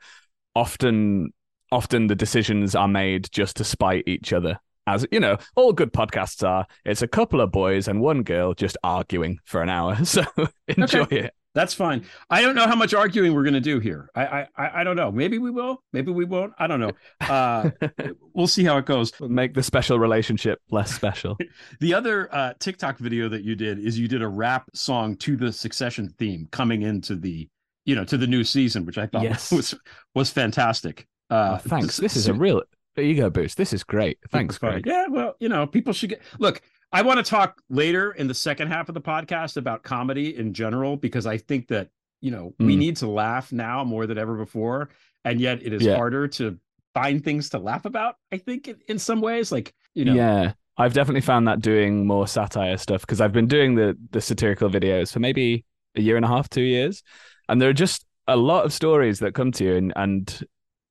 often, 0.54 1.32
often 1.72 2.06
the 2.06 2.14
decisions 2.14 2.74
are 2.74 2.88
made 2.88 3.28
just 3.32 3.56
to 3.56 3.64
spite 3.64 4.04
each 4.06 4.32
other. 4.32 4.60
As 4.88 5.07
you 5.12 5.20
know, 5.20 5.37
all 5.55 5.72
good 5.74 5.92
podcasts 5.92 6.42
are. 6.46 6.66
It's 6.87 7.03
a 7.03 7.09
couple 7.09 7.40
of 7.42 7.53
boys 7.53 7.88
and 7.88 8.01
one 8.01 8.22
girl 8.22 8.55
just 8.55 8.77
arguing 8.83 9.38
for 9.44 9.62
an 9.62 9.68
hour. 9.68 9.96
So 10.05 10.22
enjoy 10.68 11.07
it. 11.11 11.35
That's 11.55 11.74
fine. 11.74 12.05
I 12.31 12.40
don't 12.40 12.55
know 12.55 12.66
how 12.66 12.77
much 12.77 12.94
arguing 12.94 13.35
we're 13.35 13.42
going 13.42 13.55
to 13.55 13.61
do 13.61 13.81
here. 13.81 14.09
I, 14.14 14.46
I 14.57 14.81
I 14.81 14.85
don't 14.85 14.96
know. 14.96 15.11
Maybe 15.11 15.38
we 15.38 15.51
will. 15.51 15.83
Maybe 15.92 16.11
we 16.12 16.24
won't. 16.24 16.53
I 16.59 16.66
don't 16.68 16.81
know. 16.81 16.92
Uh, 17.20 17.70
we'll 18.35 18.46
see 18.46 18.64
how 18.64 18.79
it 18.79 18.87
goes. 18.87 19.12
Make 19.20 19.55
the 19.55 19.62
special 19.62 19.98
relationship 19.98 20.61
less 20.70 20.94
special. 20.94 21.37
The 21.81 21.92
other 21.94 22.33
uh, 22.35 22.53
TikTok 22.59 22.98
video 22.98 23.29
that 23.29 23.42
you 23.44 23.55
did 23.57 23.79
is 23.79 23.98
you 23.98 24.09
did 24.09 24.22
a 24.22 24.29
rap 24.29 24.70
song 24.74 25.16
to 25.18 25.37
the 25.37 25.53
Succession 25.53 26.14
theme 26.18 26.48
coming 26.51 26.83
into 26.83 27.14
the 27.16 27.48
you 27.85 27.94
know 27.96 28.05
to 28.05 28.16
the 28.16 28.27
new 28.27 28.44
season, 28.44 28.87
which 28.87 28.98
I 28.98 29.07
thought 29.07 29.24
Yes. 29.24 29.51
was 29.53 29.74
was 30.14 30.31
fantastic. 30.31 31.07
Uh, 31.29 31.57
Oh, 31.57 31.68
thanks. 31.68 31.96
This 31.98 32.16
is 32.16 32.29
a 32.29 32.35
real 32.35 32.62
ego 33.02 33.30
boost. 33.30 33.56
This 33.56 33.72
is 33.72 33.82
great. 33.84 34.18
Thanks. 34.30 34.58
Greg. 34.58 34.84
Yeah, 34.87 35.06
well, 35.08 35.37
you 35.40 35.48
know, 35.48 35.66
people 35.66 35.92
should 35.92 36.11
get 36.11 36.22
look. 36.38 36.61
I 36.92 37.02
want 37.02 37.18
to 37.18 37.28
talk 37.28 37.61
later 37.68 38.12
in 38.12 38.28
the 38.28 38.34
second 38.34 38.68
half 38.68 38.88
of 38.88 38.94
the 38.94 39.00
podcast 39.00 39.56
about 39.58 39.82
comedy 39.82 40.37
in 40.37 40.54
general 40.54 40.96
because 40.96 41.26
I 41.26 41.37
think 41.38 41.68
that 41.68 41.88
you 42.20 42.30
know 42.30 42.54
we 42.58 42.74
Mm. 42.74 42.78
need 42.78 42.96
to 42.98 43.06
laugh 43.08 43.52
now 43.52 43.84
more 43.84 44.06
than 44.06 44.18
ever 44.18 44.34
before, 44.37 44.88
and 45.24 45.40
yet 45.40 45.62
it 45.62 45.72
is 45.72 45.82
Yeah. 45.84 45.96
harder 45.96 46.26
to 46.28 46.58
find 46.94 47.22
things 47.22 47.50
to 47.50 47.58
laugh 47.58 47.84
about. 47.84 48.16
I 48.32 48.38
think 48.38 48.68
in, 48.68 48.76
in 48.88 48.98
some 48.98 49.20
ways, 49.20 49.52
like 49.52 49.74
you 49.94 50.04
know, 50.04 50.14
Yeah. 50.14 50.52
I've 50.80 50.94
definitely 50.94 51.22
found 51.22 51.48
that 51.48 51.61
doing 51.61 52.06
more 52.06 52.26
satire 52.28 52.76
stuff 52.78 53.00
because 53.02 53.20
I've 53.20 53.32
been 53.32 53.48
doing 53.48 53.74
the 53.74 53.96
the 54.11 54.20
satirical 54.20 54.70
videos 54.70 55.12
for 55.12 55.18
maybe 55.20 55.64
a 55.96 56.00
year 56.00 56.16
and 56.16 56.24
a 56.24 56.28
half, 56.28 56.48
two 56.48 56.62
years, 56.62 57.02
and 57.48 57.61
there 57.61 57.68
are 57.68 57.72
just 57.74 58.04
a 58.28 58.37
lot 58.37 58.64
of 58.64 58.72
stories 58.72 59.18
that 59.20 59.34
come 59.34 59.50
to 59.52 59.64
you, 59.64 59.74
and 59.76 59.92
and 59.96 60.44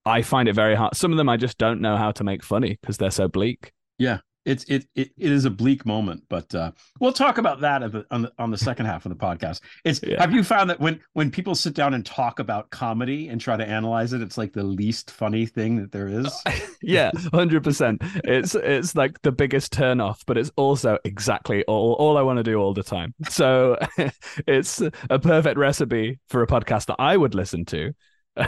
I 0.08 0.22
find 0.22 0.48
it 0.50 0.54
very 0.54 0.76
hard. 0.76 0.96
Some 0.96 1.12
of 1.12 1.18
them 1.18 1.30
I 1.30 1.38
just 1.38 1.58
don't 1.58 1.82
know 1.82 1.98
how 1.98 2.12
to 2.14 2.24
make 2.24 2.44
funny 2.44 2.78
because 2.82 2.98
they're 2.98 3.12
so 3.12 3.28
bleak. 3.28 3.72
Yeah, 4.00 4.20
it's 4.46 4.64
it, 4.66 4.86
it 4.96 5.12
it 5.18 5.32
is 5.32 5.44
a 5.44 5.50
bleak 5.50 5.86
moment, 5.86 6.24
but 6.30 6.54
uh, 6.56 6.72
we'll 7.02 7.12
talk 7.12 7.38
about 7.38 7.60
that 7.62 7.84
at 7.84 7.92
the, 7.92 8.06
on 8.12 8.22
the 8.22 8.32
on 8.40 8.50
the 8.50 8.58
second 8.58 8.86
half 8.86 9.06
of 9.06 9.10
the 9.10 9.16
podcast. 9.18 9.60
It's 9.84 10.00
Yeah. 10.02 10.22
have 10.22 10.32
you 10.32 10.42
found 10.42 10.70
that 10.70 10.80
when 10.80 11.02
when 11.14 11.30
people 11.32 11.54
sit 11.54 11.74
down 11.74 11.94
and 11.94 12.06
talk 12.06 12.40
about 12.40 12.70
comedy 12.70 13.28
and 13.28 13.42
try 13.42 13.58
to 13.58 13.68
analyze 13.68 14.14
it, 14.14 14.22
it's 14.22 14.38
like 14.38 14.54
the 14.54 14.64
least 14.64 15.12
funny 15.12 15.46
thing 15.46 15.76
that 15.82 15.92
there 15.92 16.08
is. 16.08 16.34
yeah, 16.82 17.12
hundred 17.34 17.64
percent. 17.64 18.02
It's 18.24 18.56
it's 18.56 18.96
like 18.96 19.22
the 19.22 19.34
biggest 19.34 19.74
turn 19.74 20.00
off, 20.00 20.24
but 20.26 20.38
it's 20.38 20.52
also 20.56 20.98
exactly 21.04 21.66
all 21.66 21.94
all 21.94 22.18
I 22.18 22.22
want 22.22 22.38
to 22.38 22.44
do 22.44 22.56
all 22.56 22.74
the 22.74 22.84
time. 22.84 23.14
So 23.28 23.78
it's 24.48 24.82
a 25.10 25.20
perfect 25.20 25.58
recipe 25.58 26.20
for 26.30 26.42
a 26.42 26.48
podcast 26.48 26.86
that 26.86 26.96
I 27.00 27.18
would 27.18 27.36
listen 27.36 27.66
to. 27.66 27.94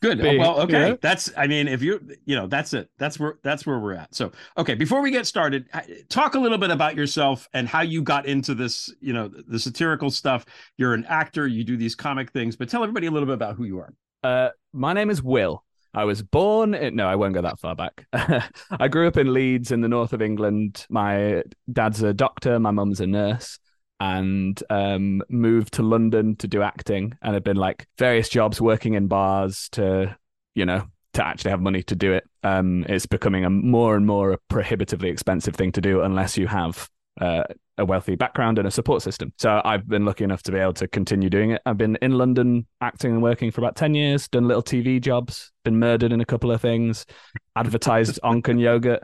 Good. 0.00 0.18
Big, 0.18 0.38
well, 0.40 0.60
okay. 0.62 0.90
yeah. 0.90 0.94
That's 1.00 1.30
I 1.36 1.46
mean, 1.46 1.68
if 1.68 1.82
you 1.82 2.00
you 2.24 2.36
know, 2.36 2.46
that's 2.46 2.74
it. 2.74 2.90
That's 2.98 3.18
where 3.18 3.38
that's 3.42 3.66
where 3.66 3.78
we're 3.78 3.94
at. 3.94 4.14
So, 4.14 4.32
okay, 4.56 4.74
before 4.74 5.00
we 5.00 5.10
get 5.10 5.26
started, 5.26 5.66
talk 6.08 6.34
a 6.34 6.38
little 6.38 6.58
bit 6.58 6.70
about 6.70 6.96
yourself 6.96 7.48
and 7.52 7.68
how 7.68 7.82
you 7.82 8.02
got 8.02 8.26
into 8.26 8.54
this, 8.54 8.92
you 9.00 9.12
know, 9.12 9.28
the 9.28 9.58
satirical 9.58 10.10
stuff. 10.10 10.46
You're 10.76 10.94
an 10.94 11.04
actor, 11.06 11.46
you 11.46 11.64
do 11.64 11.76
these 11.76 11.94
comic 11.94 12.30
things, 12.32 12.56
but 12.56 12.68
tell 12.68 12.82
everybody 12.82 13.06
a 13.06 13.10
little 13.10 13.26
bit 13.26 13.34
about 13.34 13.56
who 13.56 13.64
you 13.64 13.78
are. 13.78 13.94
Uh, 14.22 14.50
my 14.72 14.92
name 14.92 15.10
is 15.10 15.22
Will. 15.22 15.64
I 15.94 16.04
was 16.04 16.22
born 16.22 16.74
in, 16.74 16.96
no, 16.96 17.08
I 17.08 17.16
won't 17.16 17.34
go 17.34 17.42
that 17.42 17.58
far 17.58 17.74
back. 17.74 18.06
I 18.12 18.88
grew 18.88 19.08
up 19.08 19.16
in 19.16 19.32
Leeds 19.32 19.72
in 19.72 19.80
the 19.80 19.88
north 19.88 20.12
of 20.12 20.20
England. 20.20 20.86
My 20.90 21.42
dad's 21.72 22.02
a 22.02 22.12
doctor, 22.12 22.58
my 22.58 22.70
mum's 22.70 23.00
a 23.00 23.06
nurse, 23.06 23.58
and 24.00 24.62
um, 24.70 25.22
moved 25.28 25.74
to 25.74 25.82
London 25.82 26.36
to 26.36 26.48
do 26.48 26.62
acting. 26.62 27.16
And 27.22 27.34
had 27.34 27.44
been 27.44 27.56
like 27.56 27.86
various 27.98 28.28
jobs 28.28 28.60
working 28.60 28.94
in 28.94 29.08
bars 29.08 29.68
to, 29.72 30.16
you 30.54 30.66
know, 30.66 30.84
to 31.14 31.26
actually 31.26 31.50
have 31.50 31.60
money 31.60 31.82
to 31.84 31.96
do 31.96 32.12
it. 32.12 32.24
Um, 32.42 32.84
it's 32.88 33.06
becoming 33.06 33.44
a 33.44 33.50
more 33.50 33.96
and 33.96 34.06
more 34.06 34.32
a 34.32 34.38
prohibitively 34.48 35.08
expensive 35.08 35.56
thing 35.56 35.72
to 35.72 35.80
do 35.80 36.02
unless 36.02 36.38
you 36.38 36.46
have 36.46 36.88
uh, 37.20 37.42
a 37.78 37.84
wealthy 37.84 38.16
background 38.16 38.58
and 38.58 38.66
a 38.66 38.70
support 38.70 39.02
system. 39.02 39.32
So 39.38 39.60
I've 39.64 39.88
been 39.88 40.04
lucky 40.04 40.24
enough 40.24 40.42
to 40.44 40.52
be 40.52 40.58
able 40.58 40.74
to 40.74 40.88
continue 40.88 41.30
doing 41.30 41.52
it. 41.52 41.62
I've 41.64 41.78
been 41.78 41.96
in 42.02 42.12
London 42.12 42.66
acting 42.80 43.12
and 43.12 43.22
working 43.22 43.50
for 43.50 43.60
about 43.60 43.76
10 43.76 43.94
years, 43.94 44.28
done 44.28 44.46
little 44.46 44.62
TV 44.62 45.00
jobs, 45.00 45.52
been 45.64 45.78
murdered 45.78 46.12
in 46.12 46.20
a 46.20 46.24
couple 46.24 46.50
of 46.50 46.60
things, 46.60 47.06
advertised 47.56 48.18
Onken 48.24 48.60
yogurt. 48.60 49.02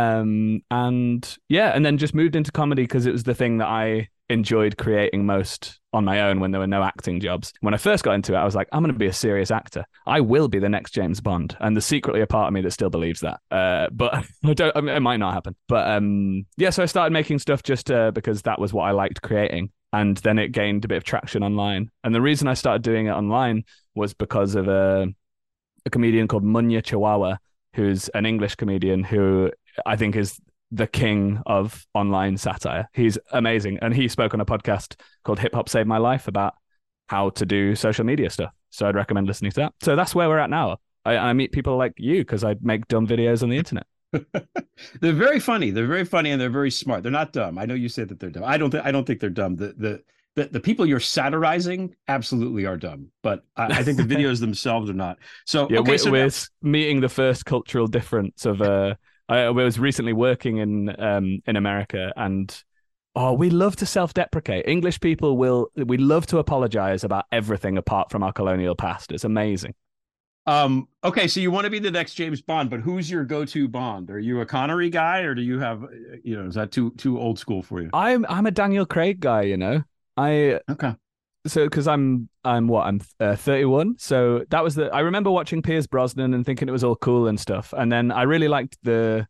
Um, 0.00 0.62
and 0.70 1.36
yeah, 1.48 1.72
and 1.74 1.84
then 1.84 1.98
just 1.98 2.14
moved 2.14 2.36
into 2.36 2.52
comedy 2.52 2.82
because 2.82 3.06
it 3.06 3.12
was 3.12 3.24
the 3.24 3.34
thing 3.34 3.58
that 3.58 3.68
I 3.68 4.08
enjoyed 4.30 4.78
creating 4.78 5.26
most 5.26 5.80
on 5.92 6.04
my 6.04 6.20
own 6.20 6.38
when 6.38 6.52
there 6.52 6.60
were 6.60 6.66
no 6.66 6.84
acting 6.84 7.20
jobs. 7.20 7.52
When 7.60 7.74
I 7.74 7.76
first 7.76 8.04
got 8.04 8.12
into 8.12 8.34
it, 8.34 8.38
I 8.38 8.44
was 8.44 8.54
like, 8.54 8.68
I'm 8.72 8.82
going 8.82 8.92
to 8.92 8.98
be 8.98 9.08
a 9.08 9.12
serious 9.12 9.50
actor. 9.50 9.84
I 10.06 10.20
will 10.20 10.46
be 10.46 10.60
the 10.60 10.68
next 10.68 10.92
James 10.92 11.20
Bond. 11.20 11.56
And 11.60 11.74
there's 11.74 11.84
secretly 11.84 12.20
a 12.20 12.26
part 12.26 12.46
of 12.46 12.54
me 12.54 12.60
that 12.62 12.70
still 12.70 12.90
believes 12.90 13.20
that. 13.20 13.40
Uh, 13.50 13.88
but 13.90 14.24
I 14.44 14.54
don't, 14.54 14.74
I 14.76 14.80
mean, 14.80 14.94
it 14.94 15.00
might 15.00 15.18
not 15.18 15.34
happen. 15.34 15.56
But 15.68 15.88
um, 15.88 16.46
yeah, 16.56 16.70
so 16.70 16.82
I 16.82 16.86
started 16.86 17.12
making 17.12 17.40
stuff 17.40 17.62
just 17.62 17.90
uh, 17.90 18.12
because 18.12 18.42
that 18.42 18.60
was 18.60 18.72
what 18.72 18.84
I 18.84 18.92
liked 18.92 19.20
creating. 19.20 19.72
And 19.92 20.16
then 20.18 20.38
it 20.38 20.52
gained 20.52 20.84
a 20.84 20.88
bit 20.88 20.98
of 20.98 21.04
traction 21.04 21.42
online. 21.42 21.90
And 22.04 22.14
the 22.14 22.22
reason 22.22 22.46
I 22.46 22.54
started 22.54 22.82
doing 22.82 23.06
it 23.06 23.12
online 23.12 23.64
was 23.96 24.14
because 24.14 24.54
of 24.54 24.68
a, 24.68 25.08
a 25.84 25.90
comedian 25.90 26.28
called 26.28 26.44
Munya 26.44 26.80
Chawawa, 26.80 27.38
who's 27.74 28.08
an 28.10 28.26
English 28.26 28.54
comedian 28.54 29.02
who 29.02 29.50
I 29.86 29.96
think 29.96 30.16
is 30.16 30.40
the 30.72 30.86
king 30.86 31.40
of 31.46 31.84
online 31.94 32.36
satire. 32.36 32.88
He's 32.92 33.18
amazing. 33.32 33.78
And 33.82 33.94
he 33.94 34.08
spoke 34.08 34.34
on 34.34 34.40
a 34.40 34.46
podcast 34.46 34.94
called 35.24 35.38
Hip 35.40 35.54
Hop 35.54 35.68
Saved 35.68 35.88
My 35.88 35.98
Life 35.98 36.28
about 36.28 36.54
how 37.08 37.30
to 37.30 37.44
do 37.46 37.74
social 37.74 38.04
media 38.04 38.30
stuff. 38.30 38.52
So 38.70 38.86
I'd 38.88 38.94
recommend 38.94 39.26
listening 39.26 39.50
to 39.52 39.60
that. 39.62 39.74
So 39.82 39.96
that's 39.96 40.14
where 40.14 40.28
we're 40.28 40.38
at 40.38 40.50
now. 40.50 40.76
I, 41.04 41.16
I 41.16 41.32
meet 41.32 41.50
people 41.52 41.76
like 41.76 41.94
you 41.96 42.18
because 42.18 42.44
I 42.44 42.54
make 42.60 42.86
dumb 42.86 43.06
videos 43.06 43.42
on 43.42 43.48
the 43.48 43.56
internet. 43.56 43.86
they're 45.00 45.12
very 45.12 45.40
funny. 45.40 45.70
They're 45.70 45.86
very 45.86 46.04
funny 46.04 46.30
and 46.30 46.40
they're 46.40 46.50
very 46.50 46.70
smart. 46.70 47.02
They're 47.02 47.12
not 47.12 47.32
dumb. 47.32 47.58
I 47.58 47.64
know 47.64 47.74
you 47.74 47.88
said 47.88 48.08
that 48.08 48.20
they're 48.20 48.30
dumb. 48.30 48.44
I 48.44 48.56
don't 48.56 48.70
think 48.70 48.84
I 48.84 48.90
don't 48.92 49.06
think 49.06 49.20
they're 49.20 49.30
dumb. 49.30 49.56
The 49.56 49.74
the 49.76 50.02
the, 50.36 50.44
the 50.44 50.60
people 50.60 50.86
you're 50.86 51.00
satirizing 51.00 51.94
absolutely 52.06 52.64
are 52.64 52.76
dumb, 52.76 53.08
but 53.22 53.44
I, 53.56 53.80
I 53.80 53.82
think 53.82 53.96
the 53.96 54.04
videos 54.14 54.38
themselves 54.40 54.88
are 54.88 54.94
not. 54.94 55.18
So 55.46 55.68
Yeah, 55.70 55.80
okay, 55.80 55.92
we're, 55.92 55.98
so 55.98 56.10
we're 56.10 56.26
now- 56.26 56.32
meeting 56.62 57.00
the 57.00 57.08
first 57.08 57.44
cultural 57.44 57.86
difference 57.86 58.46
of 58.46 58.62
uh 58.62 58.94
I, 59.30 59.44
I 59.44 59.50
was 59.50 59.78
recently 59.78 60.12
working 60.12 60.58
in 60.58 61.00
um 61.00 61.40
in 61.46 61.56
America 61.56 62.12
and 62.16 62.62
oh 63.14 63.32
we 63.32 63.48
love 63.48 63.76
to 63.76 63.86
self-deprecate. 63.86 64.66
English 64.68 65.00
people 65.00 65.36
will 65.36 65.68
we 65.76 65.96
love 65.96 66.26
to 66.26 66.38
apologize 66.38 67.04
about 67.04 67.24
everything 67.32 67.78
apart 67.78 68.10
from 68.10 68.22
our 68.22 68.32
colonial 68.32 68.74
past. 68.74 69.12
It's 69.12 69.24
amazing. 69.24 69.74
Um, 70.46 70.88
okay, 71.04 71.28
so 71.28 71.38
you 71.38 71.50
want 71.50 71.66
to 71.66 71.70
be 71.70 71.78
the 71.78 71.90
next 71.90 72.14
James 72.14 72.40
Bond, 72.42 72.70
but 72.70 72.80
who's 72.80 73.10
your 73.10 73.24
go-to 73.24 73.68
Bond? 73.68 74.10
Are 74.10 74.18
you 74.18 74.40
a 74.40 74.46
Connery 74.46 74.90
guy, 74.90 75.20
or 75.20 75.34
do 75.34 75.42
you 75.42 75.60
have, 75.60 75.84
you 76.24 76.34
know, 76.36 76.48
is 76.48 76.54
that 76.54 76.72
too 76.72 76.90
too 76.96 77.20
old 77.20 77.38
school 77.38 77.62
for 77.62 77.80
you? 77.82 77.90
I'm 77.92 78.26
I'm 78.28 78.46
a 78.46 78.50
Daniel 78.50 78.86
Craig 78.86 79.20
guy, 79.20 79.42
you 79.42 79.56
know. 79.56 79.84
I 80.16 80.60
Okay, 80.68 80.94
so 81.46 81.64
because 81.64 81.88
I'm 81.88 82.28
I'm 82.44 82.68
what 82.68 82.86
I'm 82.86 83.00
uh, 83.18 83.34
31 83.36 83.96
so 83.98 84.44
that 84.50 84.62
was 84.62 84.74
the 84.74 84.90
I 84.94 85.00
remember 85.00 85.30
watching 85.30 85.62
Pierce 85.62 85.86
Brosnan 85.86 86.34
and 86.34 86.44
thinking 86.44 86.68
it 86.68 86.72
was 86.72 86.84
all 86.84 86.96
cool 86.96 87.28
and 87.28 87.38
stuff. 87.40 87.72
And 87.76 87.90
then 87.90 88.10
I 88.12 88.22
really 88.22 88.48
liked 88.48 88.76
the 88.82 89.26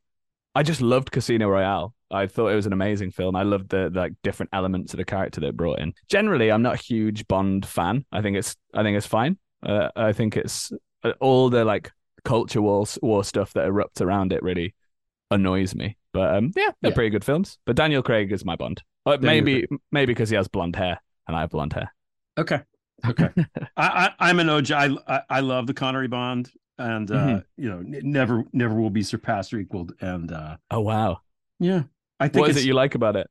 I 0.55 0.63
just 0.65 0.81
loved 0.81 1.13
Casino 1.13 1.49
Royale. 1.49 1.95
I 2.11 2.27
thought 2.27 2.49
it 2.49 2.57
was 2.57 2.67
an 2.67 2.73
amazing 2.73 3.13
film. 3.13 3.37
I 3.37 3.45
loved 3.45 3.69
the, 3.69 3.89
the 3.89 4.01
like 4.01 4.15
different 4.25 4.51
elements 4.53 4.93
of 4.93 4.99
the 4.99 5.05
character 5.05 5.41
that 5.41 5.47
it 5.49 5.57
brought 5.57 5.79
in. 5.79 5.93
Generally 6.09 6.51
I'm 6.51 6.63
not 6.63 6.75
a 6.75 6.83
huge 6.83 7.29
Bond 7.29 7.65
fan. 7.65 8.05
I 8.11 8.21
think 8.23 8.37
it's 8.37 8.57
I 8.75 8.83
think 8.83 8.97
it's 8.97 9.07
fine. 9.07 9.39
Uh, 9.63 9.91
I 9.95 10.13
think 10.13 10.37
it's 10.37 10.73
uh, 11.05 11.13
all 11.21 11.51
the 11.51 11.65
like 11.65 11.93
culture 12.25 12.61
war 12.61 12.85
war 13.03 13.23
stuff 13.23 13.53
that 13.53 13.69
erupts 13.69 14.01
around 14.01 14.33
it 14.33 14.43
really 14.43 14.75
annoys 15.31 15.75
me. 15.77 15.97
But 16.13 16.35
um 16.35 16.51
yeah 16.57 16.71
they're 16.83 16.91
Yeah. 16.91 16.95
pretty 16.97 17.11
good 17.11 17.25
films. 17.25 17.59
But 17.67 17.77
Daniel 17.77 18.03
Craig 18.03 18.33
is 18.33 18.45
my 18.45 18.57
Bond. 18.57 18.83
Uh, 19.07 19.17
maybe 19.21 19.67
maybe 19.93 20.13
because 20.13 20.29
he 20.31 20.37
has 20.37 20.49
blonde 20.49 20.75
hair 20.77 21.01
and 21.29 21.37
I 21.37 21.43
have 21.43 21.51
blonde 21.51 21.73
hair 21.73 21.93
okay, 22.41 22.61
okay. 23.07 23.31
I, 23.77 23.87
I 23.87 24.11
I'm 24.31 24.41
an 24.41 24.49
OG. 24.49 24.71
I, 24.73 24.91
I 25.07 25.23
I 25.31 25.41
love 25.41 25.67
the 25.67 25.75
Connery 25.75 26.09
Bond, 26.09 26.51
and 26.79 27.11
uh, 27.11 27.15
Mhm. 27.15 27.45
you 27.57 27.69
know, 27.71 27.83
never 27.85 28.45
never 28.53 28.75
will 28.75 28.91
be 28.91 29.03
surpassed 29.03 29.53
or 29.55 29.59
equaled. 29.59 29.93
And 30.01 30.33
uh, 30.33 30.57
oh 30.71 30.81
wow 30.81 31.21
yeah, 31.59 31.83
I 32.19 32.29
think 32.29 32.41
What 32.43 32.51
is 32.51 32.57
it 32.59 32.65
you 32.65 32.75
like 32.75 32.95
about 32.95 33.17
it? 33.17 33.29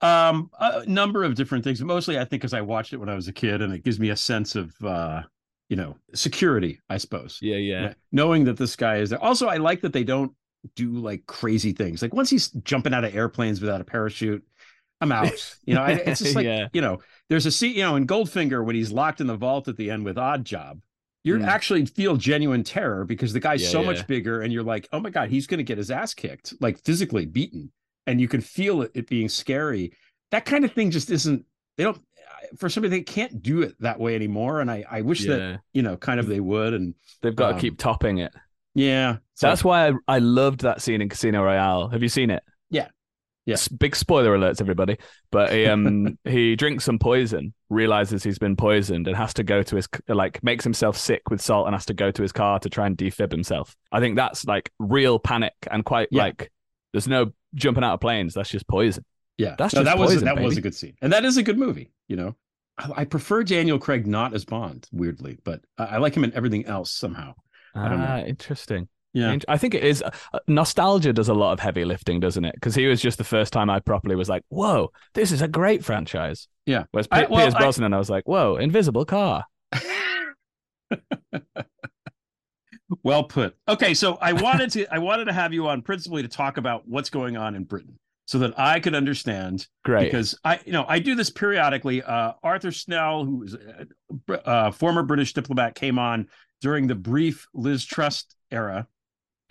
um 0.00 0.50
a 0.60 0.84
number 0.86 1.24
of 1.24 1.34
different 1.34 1.64
things. 1.64 1.80
Mostly, 1.82 2.16
I 2.18 2.20
think, 2.20 2.42
because 2.42 2.52
I 2.54 2.60
watched 2.60 2.92
it 2.92 2.98
when 2.98 3.08
I 3.08 3.14
was 3.14 3.28
a 3.28 3.32
kid, 3.32 3.62
and 3.62 3.72
it 3.72 3.84
gives 3.84 3.98
me 3.98 4.10
a 4.10 4.16
sense 4.16 4.54
of 4.56 4.74
uh, 4.84 5.22
you 5.68 5.76
know 5.76 5.96
security. 6.14 6.80
I 6.90 6.98
suppose. 6.98 7.38
Yeah, 7.40 7.56
yeah. 7.56 7.82
Yeah, 7.82 7.94
knowing 8.12 8.44
that 8.44 8.56
this 8.56 8.76
guy 8.76 8.96
is 8.98 9.10
there. 9.10 9.22
Also, 9.22 9.48
I 9.48 9.56
like 9.56 9.80
that 9.82 9.92
they 9.92 10.04
don't 10.04 10.32
do 10.76 10.92
like 10.92 11.26
crazy 11.26 11.72
things. 11.72 12.02
Like 12.02 12.12
once 12.14 12.28
he's 12.30 12.48
jumping 12.64 12.92
out 12.94 13.04
of 13.04 13.14
airplanes 13.14 13.60
without 13.60 13.80
a 13.80 13.84
parachute, 13.84 14.42
I'm 15.04 15.12
out. 15.12 15.56
You 15.64 15.74
know, 15.74 15.82
I, 15.82 15.92
it's 15.92 16.20
just 16.24 16.34
like 16.34 16.44
Yeah. 16.44 16.68
you 16.72 16.80
know, 16.80 17.00
there's 17.28 17.46
a 17.46 17.50
scene, 17.50 17.74
you 17.76 17.82
know, 17.82 17.96
in 17.96 18.06
Goldfinger 18.06 18.64
when 18.64 18.74
he's 18.76 18.92
locked 18.92 19.20
in 19.20 19.26
the 19.26 19.36
vault 19.36 19.68
at 19.68 19.76
the 19.76 19.90
end 19.90 20.04
with 20.04 20.16
Oddjob. 20.16 20.80
You 21.22 21.36
Mm. 21.36 21.46
actually 21.46 21.86
feel 21.86 22.16
genuine 22.16 22.62
terror 22.64 23.04
because 23.04 23.32
the 23.32 23.40
guy's 23.40 23.62
Yeah, 23.62 23.68
so 23.68 23.80
yeah. 23.80 23.86
much 23.86 24.06
bigger, 24.06 24.42
and 24.42 24.52
you're 24.52 24.62
like, 24.62 24.88
oh 24.92 25.00
my 25.00 25.10
god, 25.10 25.30
he's 25.30 25.46
going 25.46 25.58
to 25.58 25.64
get 25.64 25.78
his 25.78 25.90
ass 25.90 26.12
kicked, 26.12 26.52
like 26.60 26.78
physically 26.84 27.24
beaten, 27.24 27.72
and 28.06 28.20
you 28.20 28.28
can 28.28 28.40
feel 28.42 28.82
it, 28.82 28.90
it 28.94 29.06
being 29.08 29.28
scary. 29.30 29.92
That 30.32 30.44
kind 30.44 30.64
of 30.66 30.72
thing 30.72 30.90
just 30.90 31.10
isn't. 31.10 31.44
They 31.78 31.84
don't. 31.84 32.00
For 32.58 32.68
somebody, 32.68 32.90
they 32.98 33.02
can't 33.02 33.42
do 33.42 33.62
it 33.62 33.74
that 33.80 33.98
way 33.98 34.14
anymore, 34.14 34.60
and 34.60 34.70
I, 34.70 34.84
I 34.90 35.00
wish 35.00 35.24
that 35.26 35.60
you 35.72 35.80
know, 35.82 35.96
kind 35.96 36.20
of 36.20 36.26
they 36.26 36.40
would. 36.40 36.74
And 36.74 36.94
They've 37.22 37.34
got 37.34 37.52
um, 37.52 37.54
to 37.56 37.60
keep 37.60 37.78
topping 37.78 38.18
it. 38.18 38.34
yeah, 38.74 39.16
So 39.34 39.46
that's 39.48 39.64
why 39.64 39.88
I, 39.88 39.92
I 40.06 40.18
loved 40.18 40.60
that 40.60 40.82
scene 40.82 41.00
in 41.00 41.08
Casino 41.08 41.42
Royale. 41.42 41.88
Have 41.88 42.02
you 42.02 42.08
seen 42.10 42.28
it? 42.30 42.42
Yeah. 43.46 43.56
Yeah. 43.70 43.76
Big 43.78 43.94
spoiler 43.94 44.36
alerts, 44.36 44.60
everybody. 44.60 44.96
But 45.30 45.52
he 45.52 45.66
um 45.66 46.18
he 46.24 46.56
drinks 46.56 46.84
some 46.84 46.98
poison, 46.98 47.54
realizes 47.68 48.22
he's 48.22 48.38
been 48.38 48.56
poisoned, 48.56 49.06
and 49.06 49.16
has 49.16 49.34
to 49.34 49.42
go 49.44 49.62
to 49.62 49.76
his 49.76 49.88
like 50.08 50.42
makes 50.42 50.64
himself 50.64 50.96
sick 50.96 51.28
with 51.30 51.40
salt 51.40 51.66
and 51.66 51.74
has 51.74 51.86
to 51.86 51.94
go 51.94 52.10
to 52.10 52.22
his 52.22 52.32
car 52.32 52.58
to 52.60 52.70
try 52.70 52.86
and 52.86 52.96
defib 52.96 53.30
himself. 53.30 53.76
I 53.92 54.00
think 54.00 54.16
that's 54.16 54.44
like 54.46 54.70
real 54.78 55.18
panic 55.18 55.54
and 55.70 55.84
quite 55.84 56.08
Yeah. 56.10 56.22
like 56.24 56.50
there's 56.92 57.08
no 57.08 57.32
jumping 57.54 57.84
out 57.84 57.94
of 57.94 58.00
planes. 58.00 58.34
That's 58.34 58.50
just 58.50 58.66
poison. 58.68 59.04
Yeah, 59.36 59.56
That's 59.58 59.74
no, 59.74 59.82
just 59.82 59.92
that 59.92 59.98
was 59.98 60.10
poison, 60.12 60.24
that 60.26 60.40
was 60.40 60.56
a 60.56 60.60
good 60.60 60.76
scene, 60.76 60.94
and 61.02 61.12
that 61.12 61.24
is 61.24 61.36
a 61.36 61.42
good 61.42 61.58
movie. 61.58 61.90
You 62.06 62.14
know, 62.14 62.36
I, 62.78 62.90
I 62.98 63.04
prefer 63.04 63.42
Daniel 63.42 63.80
Craig 63.80 64.06
not 64.06 64.32
as 64.32 64.44
Bond, 64.44 64.86
weirdly, 64.92 65.38
but 65.42 65.60
I, 65.76 65.84
I 65.84 65.96
like 65.98 66.16
him 66.16 66.22
in 66.22 66.32
everything 66.34 66.66
else 66.66 66.92
somehow. 66.92 67.34
I 67.74 67.88
don't 67.88 67.98
know. 67.98 68.06
Ah, 68.08 68.18
interesting. 68.20 68.88
Yeah, 69.14 69.36
I 69.48 69.56
think 69.58 69.74
it 69.74 69.84
is. 69.84 70.02
Uh, 70.02 70.10
nostalgia 70.48 71.12
does 71.12 71.28
a 71.28 71.34
lot 71.34 71.52
of 71.52 71.60
heavy 71.60 71.84
lifting, 71.84 72.18
doesn't 72.20 72.44
it? 72.44 72.54
Because 72.56 72.74
he 72.74 72.86
was 72.86 73.00
just 73.00 73.16
the 73.16 73.24
first 73.24 73.52
time 73.52 73.70
I 73.70 73.78
properly 73.80 74.16
was 74.16 74.28
like, 74.28 74.42
"Whoa, 74.48 74.90
this 75.14 75.30
is 75.30 75.40
a 75.40 75.46
great 75.48 75.84
franchise." 75.84 76.48
Yeah. 76.66 76.84
Whereas 76.90 77.06
I- 77.12 77.24
P- 77.24 77.32
well, 77.32 77.42
Pierce 77.42 77.54
I- 77.54 77.58
Brosnan, 77.58 77.94
I 77.94 77.98
was 77.98 78.10
like, 78.10 78.24
"Whoa, 78.26 78.56
Invisible 78.56 79.04
Car." 79.04 79.44
well 83.02 83.24
put. 83.24 83.56
Okay, 83.68 83.94
so 83.94 84.18
I 84.20 84.32
wanted 84.32 84.70
to 84.72 84.86
I 84.92 84.98
wanted 84.98 85.26
to 85.26 85.32
have 85.32 85.52
you 85.52 85.68
on 85.68 85.82
principally 85.82 86.22
to 86.22 86.28
talk 86.28 86.56
about 86.56 86.86
what's 86.86 87.10
going 87.10 87.36
on 87.36 87.54
in 87.54 87.64
Britain, 87.64 87.98
so 88.26 88.38
that 88.40 88.58
I 88.58 88.80
could 88.80 88.94
understand 88.94 89.66
Great. 89.84 90.06
because 90.06 90.38
I 90.44 90.60
you 90.64 90.72
know 90.72 90.84
I 90.88 90.98
do 90.98 91.14
this 91.14 91.30
periodically. 91.30 92.02
Uh, 92.02 92.32
Arthur 92.42 92.72
Snell, 92.72 93.24
who 93.24 93.44
is 93.44 93.54
a, 93.54 93.86
Br- 94.26 94.36
uh, 94.44 94.70
former 94.70 95.02
British 95.02 95.32
diplomat, 95.34 95.74
came 95.74 95.98
on 95.98 96.28
during 96.60 96.86
the 96.86 96.94
brief 96.94 97.46
Liz 97.54 97.84
Trust 97.84 98.36
era. 98.50 98.86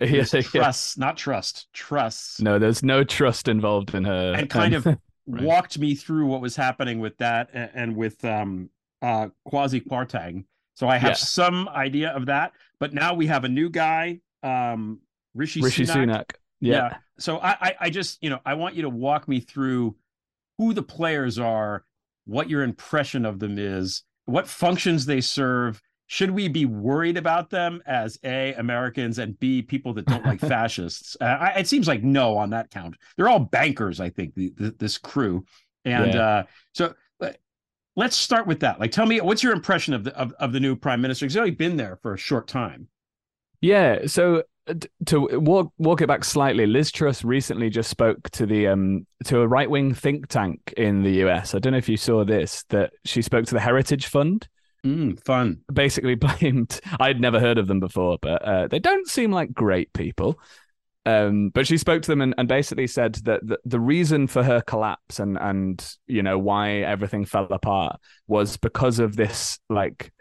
Yeah, 0.00 0.24
Liz 0.32 0.54
yeah. 0.54 0.72
Not 0.96 1.16
trust, 1.16 1.68
Truss. 1.72 2.40
No, 2.40 2.58
there's 2.58 2.82
no 2.82 3.04
trust 3.04 3.48
involved 3.48 3.94
in 3.94 4.04
her. 4.04 4.34
and 4.36 4.50
kind 4.50 4.74
um, 4.74 4.82
of 4.86 4.98
Right. 5.26 5.42
walked 5.42 5.78
me 5.78 5.94
through 5.94 6.26
what 6.26 6.42
was 6.42 6.54
happening 6.54 6.98
with 7.00 7.16
that 7.16 7.48
and, 7.54 7.70
and 7.74 7.96
with 7.96 8.22
um 8.26 8.68
uh 9.00 9.28
Kwasi 9.50 9.82
Kwarteng. 9.82 10.44
So 10.74 10.86
I 10.86 10.98
have 10.98 11.10
Yeah. 11.12 11.14
some 11.14 11.68
idea 11.70 12.10
of 12.10 12.26
that, 12.26 12.52
but 12.78 12.92
now 12.92 13.14
we 13.14 13.26
have 13.28 13.44
a 13.44 13.48
new 13.48 13.70
guy, 13.70 14.20
um 14.42 15.00
Rishi, 15.34 15.62
Rishi 15.62 15.84
Sunak. 15.84 16.06
Sunak. 16.06 16.30
Yeah. 16.60 16.98
So 17.18 17.38
I, 17.38 17.56
I 17.60 17.74
I 17.80 17.90
just 17.90 18.22
you 18.22 18.28
know 18.28 18.40
I 18.44 18.52
want 18.54 18.74
you 18.74 18.82
to 18.82 18.90
walk 18.90 19.26
me 19.26 19.40
through 19.40 19.96
who 20.58 20.74
the 20.74 20.82
players 20.82 21.38
are, 21.38 21.84
what 22.26 22.50
your 22.50 22.62
impression 22.62 23.24
of 23.24 23.38
them 23.38 23.58
is, 23.58 24.02
what 24.26 24.46
functions 24.46 25.06
they 25.06 25.22
serve. 25.22 25.80
Should 26.06 26.30
we 26.30 26.48
be 26.48 26.66
worried 26.66 27.16
about 27.16 27.48
them 27.50 27.82
as 27.86 28.18
a 28.24 28.52
Americans 28.54 29.18
and 29.18 29.38
b 29.40 29.62
people 29.62 29.94
that 29.94 30.06
don't 30.06 30.24
like 30.24 30.40
fascists? 30.54 31.16
Uh, 31.20 31.24
I, 31.24 31.48
it 31.60 31.66
seems 31.68 31.88
like 31.88 32.02
no 32.02 32.36
on 32.36 32.50
that 32.50 32.70
count. 32.70 32.96
They're 33.16 33.28
all 33.28 33.38
bankers, 33.40 34.00
I 34.00 34.10
think. 34.10 34.34
The, 34.34 34.52
the, 34.56 34.70
this 34.78 34.98
crew, 34.98 35.44
and 35.84 36.12
Yeah. 36.14 36.20
uh, 36.20 36.42
so 36.74 36.94
uh, 37.20 37.30
let's 37.96 38.16
start 38.16 38.46
with 38.46 38.60
that. 38.60 38.80
Like, 38.80 38.92
tell 38.92 39.06
me 39.06 39.20
what's 39.20 39.42
your 39.42 39.52
impression 39.54 39.94
of 39.94 40.04
the 40.04 40.14
of, 40.16 40.32
of 40.34 40.52
the 40.52 40.60
new 40.60 40.76
prime 40.76 41.00
minister? 41.00 41.24
He's 41.26 41.36
only 41.36 41.50
been 41.52 41.76
there 41.76 41.96
for 42.02 42.14
a 42.14 42.18
short 42.18 42.46
time. 42.48 42.88
Yeah. 43.60 44.06
So 44.06 44.42
uh, 44.68 44.74
to 45.06 45.20
walk 45.40 45.72
walk 45.78 46.00
it 46.02 46.08
back 46.08 46.24
slightly, 46.24 46.66
Liz 46.66 46.92
Truss 46.92 47.24
recently 47.24 47.70
just 47.70 47.88
spoke 47.90 48.28
to 48.30 48.46
the 48.46 48.66
um 48.68 49.06
to 49.24 49.40
a 49.40 49.48
right 49.48 49.68
wing 49.70 49.94
think 49.94 50.28
tank 50.28 50.74
in 50.76 51.02
the 51.02 51.22
US. 51.26 51.54
I 51.54 51.58
don't 51.58 51.72
know 51.72 51.78
if 51.78 51.88
you 51.88 51.96
saw 51.96 52.24
this. 52.24 52.64
That 52.68 52.92
she 53.04 53.22
spoke 53.22 53.46
to 53.46 53.54
the 53.54 53.60
Heritage 53.60 54.06
Fund. 54.06 54.48
Mm, 54.84 55.22
fun. 55.24 55.60
basically 55.72 56.14
blamed 56.14 56.80
I'd 57.00 57.20
never 57.20 57.40
heard 57.40 57.58
of 57.58 57.66
them 57.66 57.80
before, 57.80 58.18
but 58.20 58.42
uh, 58.42 58.68
they 58.68 58.78
don't 58.78 59.08
seem 59.08 59.32
like 59.32 59.52
great 59.54 59.92
people. 59.92 60.38
Um, 61.06 61.50
but 61.50 61.66
she 61.66 61.76
spoke 61.76 62.02
to 62.02 62.10
them 62.10 62.22
and, 62.22 62.34
and 62.38 62.48
basically 62.48 62.86
said 62.86 63.16
that 63.24 63.46
the, 63.46 63.58
the 63.64 63.80
reason 63.80 64.26
for 64.26 64.42
her 64.42 64.62
collapse 64.62 65.18
and 65.18 65.36
and 65.38 65.86
you 66.06 66.22
know 66.22 66.38
why 66.38 66.76
everything 66.76 67.26
fell 67.26 67.46
apart 67.50 68.00
was 68.26 68.56
because 68.56 68.98
of 68.98 69.14
this 69.14 69.58
like 69.68 70.12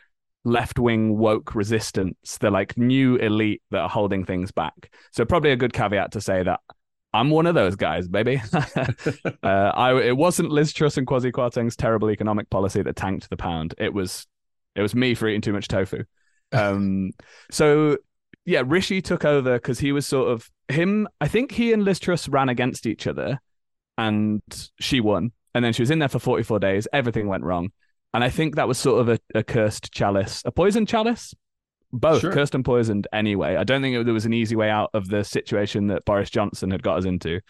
left 0.43 0.79
wing 0.79 1.17
woke 1.17 1.55
resistance, 1.55 2.37
the 2.39 2.51
like 2.51 2.77
new 2.77 3.15
elite 3.15 3.61
that 3.71 3.79
are 3.79 3.89
holding 3.89 4.25
things 4.25 4.51
back. 4.51 4.93
So 5.11 5.23
probably 5.23 5.51
a 5.51 5.55
good 5.55 5.71
caveat 5.71 6.11
to 6.13 6.21
say 6.21 6.43
that 6.43 6.59
I'm 7.13 7.29
one 7.29 7.45
of 7.45 7.55
those 7.55 7.75
guys, 7.75 8.07
baby. 8.07 8.41
uh, 8.53 9.37
I 9.43 10.01
it 10.01 10.17
wasn't 10.17 10.51
Liz 10.51 10.73
Truss 10.73 10.97
and 10.97 11.07
Kwasi 11.07 11.31
Kwarteng's 11.31 11.77
terrible 11.77 12.11
economic 12.11 12.49
policy 12.49 12.81
that 12.81 12.95
tanked 12.95 13.29
the 13.29 13.37
pound. 13.37 13.73
It 13.77 13.93
was 13.93 14.27
it 14.75 14.81
was 14.81 14.95
me 14.95 15.13
for 15.15 15.27
eating 15.27 15.41
too 15.41 15.53
much 15.53 15.67
tofu. 15.67 16.03
Um, 16.51 17.13
so 17.49 17.97
yeah, 18.45 18.61
Rishi 18.63 19.01
took 19.01 19.25
over 19.25 19.55
because 19.55 19.79
he 19.79 19.91
was 19.91 20.05
sort 20.05 20.31
of 20.31 20.51
him. 20.67 21.07
I 21.19 21.27
think 21.27 21.51
he 21.51 21.73
and 21.73 21.83
Liz 21.83 21.99
Truss 21.99 22.27
ran 22.27 22.47
against 22.47 22.85
each 22.85 23.07
other, 23.07 23.39
and 23.97 24.39
she 24.79 24.99
won. 24.99 25.31
And 25.55 25.65
then 25.65 25.73
she 25.73 25.81
was 25.81 25.89
in 25.89 25.97
there 25.97 26.09
for 26.09 26.19
44 26.19 26.59
days. 26.59 26.87
Everything 26.93 27.27
went 27.27 27.43
wrong, 27.43 27.71
and 28.13 28.23
I 28.23 28.29
think 28.29 28.55
that 28.55 28.67
was 28.67 28.77
sort 28.77 29.01
of 29.01 29.09
a, 29.09 29.19
a 29.33 29.43
cursed 29.43 29.91
chalice, 29.91 30.43
a 30.45 30.51
poison 30.51 30.85
chalice. 30.85 31.33
Both 31.91 32.21
Sure. 32.21 32.31
cursed 32.31 32.53
and 32.53 32.63
poisoned. 32.63 33.07
Anyway, 33.11 33.55
I 33.55 33.63
don't 33.63 33.81
think 33.81 33.95
it, 33.95 34.05
there 34.05 34.13
was 34.13 34.25
an 34.27 34.33
easy 34.33 34.55
way 34.55 34.69
out 34.69 34.91
of 34.93 35.07
the 35.07 35.23
situation 35.23 35.87
that 35.87 36.05
Boris 36.05 36.29
Johnson 36.29 36.69
had 36.69 36.83
got 36.83 36.99
us 36.99 37.05
into, 37.05 37.41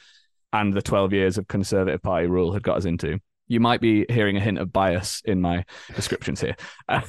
and 0.54 0.74
the 0.74 0.82
12 0.82 1.12
years 1.12 1.38
of 1.38 1.50
Conservative 1.50 2.02
Party 2.02 2.28
rule 2.28 2.54
had 2.54 2.64
got 2.64 2.78
us 2.78 2.86
into. 2.86 3.20
You 3.48 3.60
might 3.60 3.82
be 3.82 4.06
hearing 4.10 4.38
a 4.38 4.40
hint 4.40 4.58
of 4.58 4.72
bias 4.72 5.22
in 5.26 5.42
my 5.42 5.66
descriptions 5.96 6.42
here. 6.42 6.56
Um, 6.88 7.04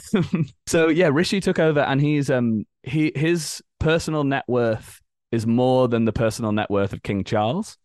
so 0.67 0.89
yeah, 0.89 1.11
Rishi 1.13 1.41
took 1.41 1.59
over, 1.59 1.81
and 1.81 2.01
he's 2.01 2.31
um 2.31 2.65
he 2.83 3.13
his 3.15 3.63
personal 3.79 4.25
net 4.25 4.45
worth 4.49 5.01
is 5.33 5.47
more 5.47 5.89
than 5.89 6.05
the 6.05 6.13
personal 6.13 6.53
net 6.53 6.71
worth 6.71 6.93
of 6.93 7.03
King 7.03 7.25
Charles. 7.25 7.77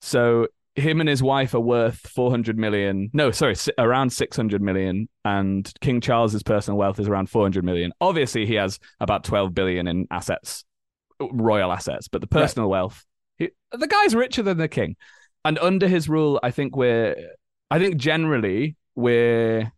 So 0.00 0.48
him 0.74 1.00
and 1.00 1.08
his 1.08 1.22
wife 1.22 1.54
are 1.54 1.60
worth 1.60 1.98
400 1.98 2.56
million. 2.56 3.10
No, 3.12 3.30
sorry, 3.30 3.54
around 3.78 4.10
600 4.10 4.62
million. 4.62 5.08
And 5.24 5.70
King 5.80 6.00
Charles's 6.00 6.42
personal 6.42 6.78
wealth 6.78 6.98
is 6.98 7.08
around 7.08 7.28
400 7.28 7.64
million. 7.64 7.92
Obviously, 8.00 8.46
he 8.46 8.54
has 8.54 8.78
about 9.00 9.24
12 9.24 9.54
billion 9.54 9.86
in 9.86 10.06
assets, 10.10 10.64
royal 11.20 11.72
assets, 11.72 12.08
but 12.08 12.20
the 12.20 12.26
personal 12.26 12.70
wealth, 12.70 13.04
he, 13.38 13.50
the 13.72 13.86
guy's 13.86 14.14
richer 14.14 14.42
than 14.42 14.58
the 14.58 14.68
king. 14.68 14.96
And 15.44 15.58
under 15.58 15.88
his 15.88 16.08
rule, 16.08 16.40
I 16.42 16.52
think 16.52 16.76
we're, 16.76 17.16
I 17.72 17.78
think 17.78 17.96
generally 17.96 18.76
we're, 18.94 19.72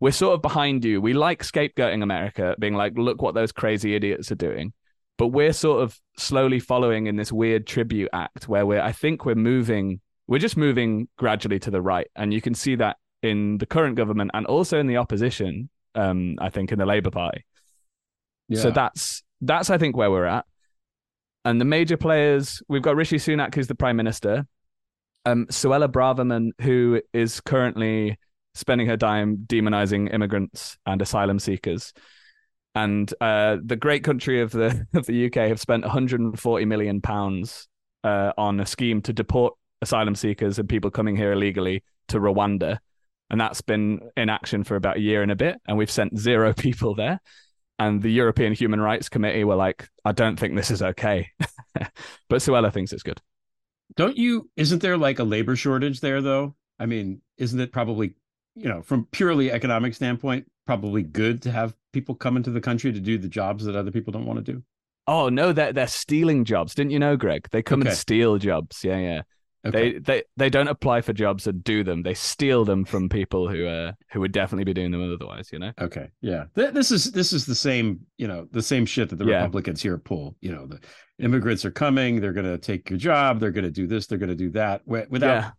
we're 0.00 0.10
sort 0.10 0.34
of 0.34 0.42
behind 0.42 0.84
you. 0.84 1.00
We 1.00 1.12
like 1.12 1.44
scapegoating 1.44 2.02
America, 2.02 2.56
being 2.58 2.74
like, 2.74 2.98
look 2.98 3.22
what 3.22 3.34
those 3.34 3.52
crazy 3.52 3.94
idiots 3.94 4.32
are 4.32 4.34
doing. 4.34 4.72
But 5.16 5.28
we're 5.28 5.52
sort 5.52 5.80
of 5.80 5.96
slowly 6.18 6.58
following 6.58 7.06
in 7.06 7.14
this 7.14 7.30
weird 7.30 7.68
tribute 7.68 8.10
act 8.12 8.48
where 8.48 8.66
we're, 8.66 8.80
I 8.80 8.90
think 8.90 9.24
we're 9.24 9.36
moving, 9.36 10.00
we're 10.26 10.40
just 10.40 10.56
moving 10.56 11.06
gradually 11.16 11.60
to 11.60 11.70
the 11.70 11.80
right. 11.80 12.08
And 12.16 12.34
you 12.34 12.40
can 12.40 12.52
see 12.52 12.74
that 12.74 12.96
in 13.22 13.58
the 13.58 13.66
current 13.66 13.94
government 13.94 14.32
and 14.34 14.44
also 14.46 14.80
in 14.80 14.88
the 14.88 14.96
opposition, 14.96 15.70
um, 15.94 16.34
I 16.40 16.50
think 16.50 16.72
in 16.72 16.80
the 16.80 16.86
Labour 16.86 17.12
Party. 17.12 17.46
Yeah. 18.48 18.60
So 18.60 18.72
that's, 18.72 19.22
that's, 19.40 19.70
I 19.70 19.78
think, 19.78 19.96
where 19.96 20.10
we're 20.10 20.24
at. 20.24 20.46
And 21.44 21.60
the 21.60 21.64
major 21.64 21.96
players, 21.96 22.60
we've 22.68 22.82
got 22.82 22.96
Rishi 22.96 23.18
Sunak, 23.18 23.54
who's 23.54 23.68
the 23.68 23.76
prime 23.76 23.96
minister, 23.96 24.48
um, 25.24 25.46
Suella 25.46 25.88
Braverman, 25.88 26.50
who 26.60 27.00
is 27.12 27.40
currently 27.40 28.18
spending 28.54 28.86
her 28.86 28.96
time 28.96 29.38
demonizing 29.46 30.12
immigrants 30.12 30.76
and 30.86 31.02
asylum 31.02 31.38
seekers. 31.38 31.92
And 32.74 33.12
uh, 33.20 33.58
the 33.64 33.76
great 33.76 34.04
country 34.04 34.40
of 34.40 34.50
the 34.50 34.86
of 34.94 35.06
the 35.06 35.26
UK 35.26 35.48
have 35.48 35.60
spent 35.60 35.84
140 35.84 36.64
million 36.64 37.00
pounds 37.00 37.68
uh, 38.02 38.32
on 38.36 38.60
a 38.60 38.66
scheme 38.66 39.00
to 39.02 39.12
deport 39.12 39.54
asylum 39.80 40.14
seekers 40.14 40.58
and 40.58 40.68
people 40.68 40.90
coming 40.90 41.16
here 41.16 41.32
illegally 41.32 41.84
to 42.08 42.18
Rwanda, 42.18 42.78
and 43.30 43.40
that's 43.40 43.60
been 43.60 44.00
in 44.16 44.28
action 44.28 44.64
for 44.64 44.76
about 44.76 44.96
a 44.96 45.00
year 45.00 45.22
and 45.22 45.30
a 45.30 45.36
bit. 45.36 45.56
And 45.66 45.76
we've 45.76 45.90
sent 45.90 46.18
zero 46.18 46.52
people 46.56 46.94
there. 46.94 47.20
And 47.76 48.00
the 48.00 48.10
European 48.10 48.52
Human 48.52 48.80
Rights 48.80 49.08
Committee 49.08 49.42
were 49.42 49.56
like, 49.56 49.88
"I 50.04 50.12
don't 50.12 50.38
think 50.38 50.54
this 50.54 50.70
is 50.70 50.80
okay," 50.80 51.30
but 51.74 52.40
Suella 52.40 52.72
thinks 52.72 52.92
it's 52.92 53.02
good. 53.02 53.20
Don't 53.96 54.16
you? 54.16 54.50
Isn't 54.56 54.82
there 54.82 54.96
like 54.96 55.18
a 55.18 55.24
labor 55.24 55.56
shortage 55.56 56.00
there, 56.00 56.20
though? 56.22 56.54
I 56.78 56.86
mean, 56.86 57.20
isn't 57.38 57.60
it 57.60 57.72
probably, 57.72 58.14
you 58.56 58.68
know, 58.68 58.82
from 58.82 59.06
purely 59.12 59.52
economic 59.52 59.94
standpoint, 59.94 60.46
probably 60.66 61.02
good 61.02 61.42
to 61.42 61.50
have 61.52 61.74
people 61.92 62.14
come 62.14 62.36
into 62.36 62.50
the 62.50 62.60
country 62.60 62.92
to 62.92 63.00
do 63.00 63.18
the 63.18 63.28
jobs 63.28 63.64
that 63.64 63.76
other 63.76 63.90
people 63.90 64.12
don't 64.12 64.26
want 64.26 64.44
to 64.44 64.52
do? 64.52 64.62
Oh 65.06 65.28
no, 65.28 65.52
they're 65.52 65.72
they're 65.72 65.86
stealing 65.86 66.44
jobs. 66.44 66.74
Didn't 66.74 66.90
you 66.90 66.98
know, 66.98 67.16
Greg? 67.16 67.46
They 67.50 67.62
come 67.62 67.80
Okay. 67.80 67.90
and 67.90 67.98
steal 67.98 68.38
jobs. 68.38 68.82
Yeah, 68.82 68.98
yeah. 68.98 69.22
Okay. 69.66 69.92
They 69.94 69.98
they 69.98 70.22
they 70.36 70.50
don't 70.50 70.68
apply 70.68 71.00
for 71.00 71.12
jobs 71.12 71.46
and 71.46 71.62
do 71.64 71.82
them. 71.84 72.02
They 72.02 72.14
steal 72.14 72.64
them 72.64 72.84
from 72.84 73.08
people 73.08 73.48
who 73.48 73.66
uh 73.66 73.92
who 74.12 74.20
would 74.20 74.32
definitely 74.32 74.64
be 74.64 74.74
doing 74.74 74.90
them 74.90 75.02
otherwise. 75.02 75.50
You 75.52 75.58
know. 75.58 75.72
Okay, 75.80 76.08
yeah. 76.20 76.44
Th- 76.54 76.72
This 76.72 76.90
is 76.90 77.12
this 77.12 77.32
is 77.32 77.46
the 77.46 77.54
same, 77.54 78.00
you 78.18 78.28
know, 78.28 78.46
the 78.50 78.62
same 78.62 78.84
shit 78.86 79.08
that 79.10 79.16
the 79.16 79.24
Yeah. 79.24 79.38
Republicans 79.42 79.82
here 79.82 79.96
pull. 79.98 80.36
You 80.40 80.52
know, 80.52 80.66
the 80.66 80.80
immigrants 81.18 81.64
are 81.64 81.70
coming, 81.70 82.20
they're 82.20 82.32
going 82.32 82.44
to 82.46 82.58
take 82.58 82.90
your 82.90 82.98
job, 82.98 83.40
they're 83.40 83.52
going 83.52 83.64
to 83.64 83.70
do 83.70 83.86
this, 83.86 84.06
they're 84.06 84.18
going 84.18 84.28
to 84.30 84.34
do 84.34 84.50
that, 84.50 84.84
wi- 84.86 85.06
without 85.08 85.28
Yeah. 85.42 85.50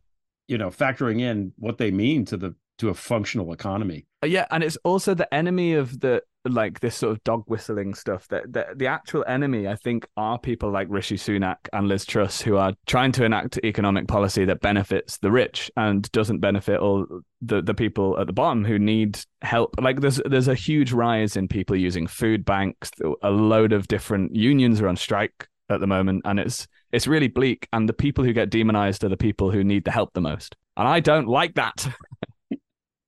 you 0.48 0.58
know 0.58 0.70
factoring 0.70 1.22
in 1.22 1.54
what 1.58 1.78
they 1.78 1.92
mean 1.92 2.26
to 2.26 2.38
the 2.38 2.54
to 2.80 2.90
a 2.90 2.94
functional 2.94 3.54
economy. 3.54 4.06
Uh, 4.24 4.28
Yeah, 4.28 4.46
and 4.52 4.64
it's 4.64 4.78
also 4.84 5.14
the 5.14 5.32
enemy 5.34 5.74
of 5.74 6.00
the 6.00 6.22
like 6.48 6.80
this 6.80 6.96
sort 6.96 7.12
of 7.12 7.24
dog 7.24 7.44
whistling 7.48 7.94
stuff. 7.94 8.28
That 8.28 8.52
the, 8.52 8.68
the 8.76 8.88
actual 8.88 9.24
enemy, 9.28 9.68
I 9.68 9.76
think, 9.76 10.08
are 10.16 10.38
people 10.38 10.72
like 10.72 10.88
Rishi 10.90 11.18
Sunak 11.18 11.58
and 11.74 11.88
Liz 11.88 12.06
Truss 12.06 12.42
who 12.42 12.58
are 12.58 12.74
trying 12.86 13.12
to 13.14 13.26
enact 13.26 13.60
economic 13.64 14.08
policy 14.08 14.46
that 14.46 14.62
benefits 14.62 15.18
the 15.18 15.32
rich 15.32 15.72
and 15.76 16.10
doesn't 16.12 16.40
benefit 16.40 16.80
all 16.80 17.06
the 17.42 17.62
the 17.62 17.74
people 17.74 18.20
at 18.20 18.28
the 18.28 18.34
bottom 18.34 18.64
who 18.64 18.80
need 18.80 19.20
help. 19.42 19.76
Like 19.80 20.02
there's 20.02 20.22
there's 20.26 20.48
a 20.48 20.56
huge 20.56 20.92
rise 20.92 21.36
in 21.36 21.48
people 21.48 21.76
using 21.76 22.08
food 22.08 22.46
banks. 22.46 22.92
A 23.22 23.32
load 23.32 23.74
of 23.74 23.88
different 23.88 24.36
unions 24.36 24.82
are 24.82 24.88
on 24.88 24.98
strike 24.98 25.48
at 25.70 25.80
the 25.80 25.88
moment, 25.88 26.24
and 26.26 26.40
it's 26.40 26.68
it's 26.92 27.08
really 27.08 27.28
bleak. 27.28 27.68
And 27.74 27.90
the 27.90 27.94
people 27.94 28.24
who 28.24 28.34
get 28.34 28.50
demonized 28.50 29.04
are 29.04 29.10
the 29.10 29.18
people 29.18 29.52
who 29.52 29.64
need 29.64 29.86
the 29.86 29.92
help 29.92 30.14
the 30.14 30.22
most. 30.22 30.56
And 30.78 30.88
I 30.88 31.00
don't 31.00 31.28
like 31.28 31.56
that. 31.56 31.88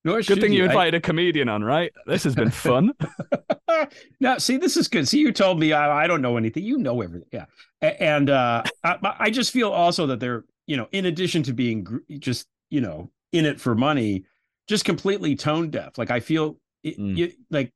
Nor 0.05 0.21
Good 0.21 0.39
thing 0.39 0.53
you 0.53 0.63
I- 0.63 0.67
invited 0.67 0.95
a 0.95 1.01
comedian 1.01 1.49
on, 1.49 1.63
right? 1.63 1.91
This 2.05 2.23
has 2.23 2.35
been 2.35 2.51
fun. 2.51 2.93
now, 4.19 4.37
see, 4.37 4.57
this 4.57 4.77
is 4.77 4.87
good. 4.87 5.07
See, 5.07 5.19
you 5.19 5.31
told 5.31 5.59
me 5.59 5.73
I, 5.73 6.03
I 6.03 6.07
don't 6.07 6.21
know 6.21 6.37
anything. 6.37 6.63
You 6.63 6.77
know 6.77 7.01
everything. 7.01 7.27
Yeah, 7.33 7.45
and 7.81 8.29
uh, 8.29 8.63
I, 8.83 8.97
I 9.19 9.29
just 9.29 9.51
feel 9.51 9.69
also 9.71 10.07
that 10.07 10.19
they're, 10.19 10.45
you 10.65 10.77
know, 10.77 10.87
in 10.91 11.05
addition 11.05 11.43
to 11.43 11.53
being 11.53 11.83
gr- 11.83 11.97
just, 12.19 12.47
you 12.69 12.81
know, 12.81 13.11
in 13.33 13.45
it 13.45 13.59
for 13.59 13.75
money, 13.75 14.23
just 14.67 14.85
completely 14.85 15.35
tone 15.35 15.69
deaf. 15.69 15.97
Like 15.97 16.11
I 16.11 16.19
feel, 16.19 16.57
it, 16.83 16.97
Mm. 16.97 17.17
you, 17.17 17.31
like, 17.49 17.73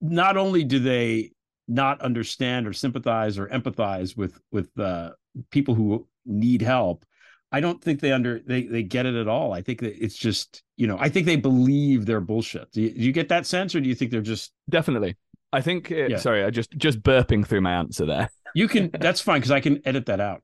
not 0.00 0.36
only 0.36 0.64
do 0.64 0.78
they 0.78 1.32
not 1.68 2.00
understand 2.00 2.66
or 2.66 2.72
sympathize 2.72 3.38
or 3.38 3.46
empathize 3.48 4.16
with 4.16 4.40
with 4.50 4.70
uh, 4.78 5.10
people 5.50 5.74
who 5.74 6.06
need 6.24 6.62
help, 6.62 7.04
I 7.52 7.60
don't 7.60 7.82
think 7.82 8.00
they 8.00 8.12
under 8.12 8.38
they 8.40 8.62
they 8.62 8.82
get 8.82 9.06
it 9.06 9.14
at 9.14 9.28
all. 9.28 9.52
I 9.52 9.62
think 9.62 9.80
that 9.80 10.02
it's 10.02 10.16
just, 10.16 10.62
you 10.76 10.86
know, 10.86 10.96
I 10.98 11.08
think 11.08 11.26
they 11.26 11.36
believe 11.36 12.06
their 12.06 12.20
bullshit. 12.20 12.72
Do 12.72 12.82
you, 12.82 12.90
do 12.90 13.00
you 13.00 13.12
get 13.12 13.28
that 13.28 13.46
sense, 13.46 13.74
or 13.74 13.80
do 13.80 13.88
you 13.88 13.94
think 13.94 14.10
they're 14.10 14.20
just 14.22 14.52
Definitely. 14.70 15.16
I 15.52 15.60
think. 15.60 15.92
uh, 15.92 15.96
Yeah. 16.08 16.16
Sorry, 16.16 16.44
I 16.44 16.50
just 16.50 16.70
just 16.78 17.02
burping 17.02 17.46
through 17.46 17.60
my 17.60 17.72
answer 17.72 18.06
there. 18.06 18.30
You 18.54 18.68
can. 18.68 18.90
That's 19.00 19.20
fine 19.20 19.40
because 19.40 19.50
I 19.50 19.60
can 19.60 19.80
edit 19.86 20.06
that 20.06 20.20
out. 20.20 20.42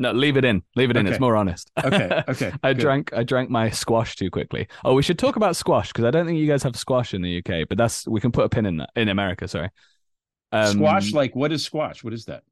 No, 0.00 0.10
leave 0.10 0.36
it 0.36 0.44
in. 0.44 0.62
Leave 0.74 0.90
it 0.90 0.96
in. 0.96 1.06
It's 1.06 1.20
more 1.20 1.36
honest. 1.36 1.70
Okay. 1.84 2.22
Okay. 2.28 2.52
I 2.64 2.72
good. 2.72 2.80
drank. 2.80 3.12
I 3.12 3.22
drank 3.22 3.48
my 3.48 3.70
squash 3.70 4.16
too 4.16 4.28
quickly. 4.28 4.66
Oh, 4.84 4.94
we 4.94 5.02
should 5.02 5.20
talk 5.20 5.36
about 5.36 5.54
squash 5.54 5.88
because 5.92 6.04
I 6.04 6.10
don't 6.10 6.26
think 6.26 6.38
you 6.38 6.48
guys 6.48 6.64
have 6.64 6.74
squash 6.74 7.14
in 7.14 7.22
the 7.22 7.38
UK, 7.38 7.68
but 7.68 7.78
that's 7.78 8.06
we 8.08 8.20
can 8.20 8.32
put 8.32 8.44
a 8.44 8.48
pin 8.48 8.66
in 8.66 8.78
that 8.78 8.90
in 8.96 9.08
America. 9.08 9.46
Sorry. 9.46 9.70
Um, 10.50 10.72
squash. 10.78 11.12
Like 11.12 11.36
what 11.36 11.52
is 11.52 11.64
squash? 11.64 12.02
What 12.02 12.12
is 12.12 12.24
that? 12.24 12.42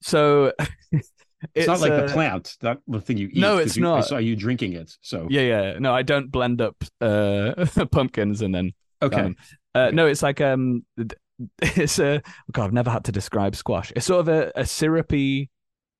So 0.00 0.52
It's, 1.54 1.66
not 1.66 1.80
like 1.80 1.92
uh, 1.92 2.06
the 2.06 2.12
plant, 2.12 2.56
not 2.62 2.80
the 2.86 3.00
thing 3.00 3.18
you 3.18 3.28
eat. 3.28 3.40
No, 3.40 3.58
it's 3.58 3.76
you, 3.76 3.86
I 3.86 3.96
not. 3.96 4.06
saw 4.06 4.18
you 4.18 4.36
drinking 4.36 4.74
it. 4.74 4.96
So 5.00 5.26
Yeah, 5.30 5.42
yeah. 5.42 5.78
No, 5.78 5.94
I 5.94 6.02
don't 6.02 6.30
blend 6.30 6.60
up 6.60 6.82
uh, 7.00 7.66
pumpkins 7.90 8.42
and 8.42 8.54
then 8.54 8.72
okay. 9.00 9.20
Um, 9.20 9.36
uh, 9.74 9.90
no, 9.92 10.06
it's 10.06 10.22
like 10.22 10.40
um, 10.40 10.84
it's 11.62 11.98
a 11.98 12.22
God. 12.52 12.66
I've 12.66 12.72
never 12.72 12.90
had 12.90 13.04
to 13.04 13.12
describe 13.12 13.56
squash. 13.56 13.92
It's 13.96 14.06
sort 14.06 14.20
of 14.20 14.28
a, 14.28 14.52
a 14.54 14.66
syrupy, 14.66 15.50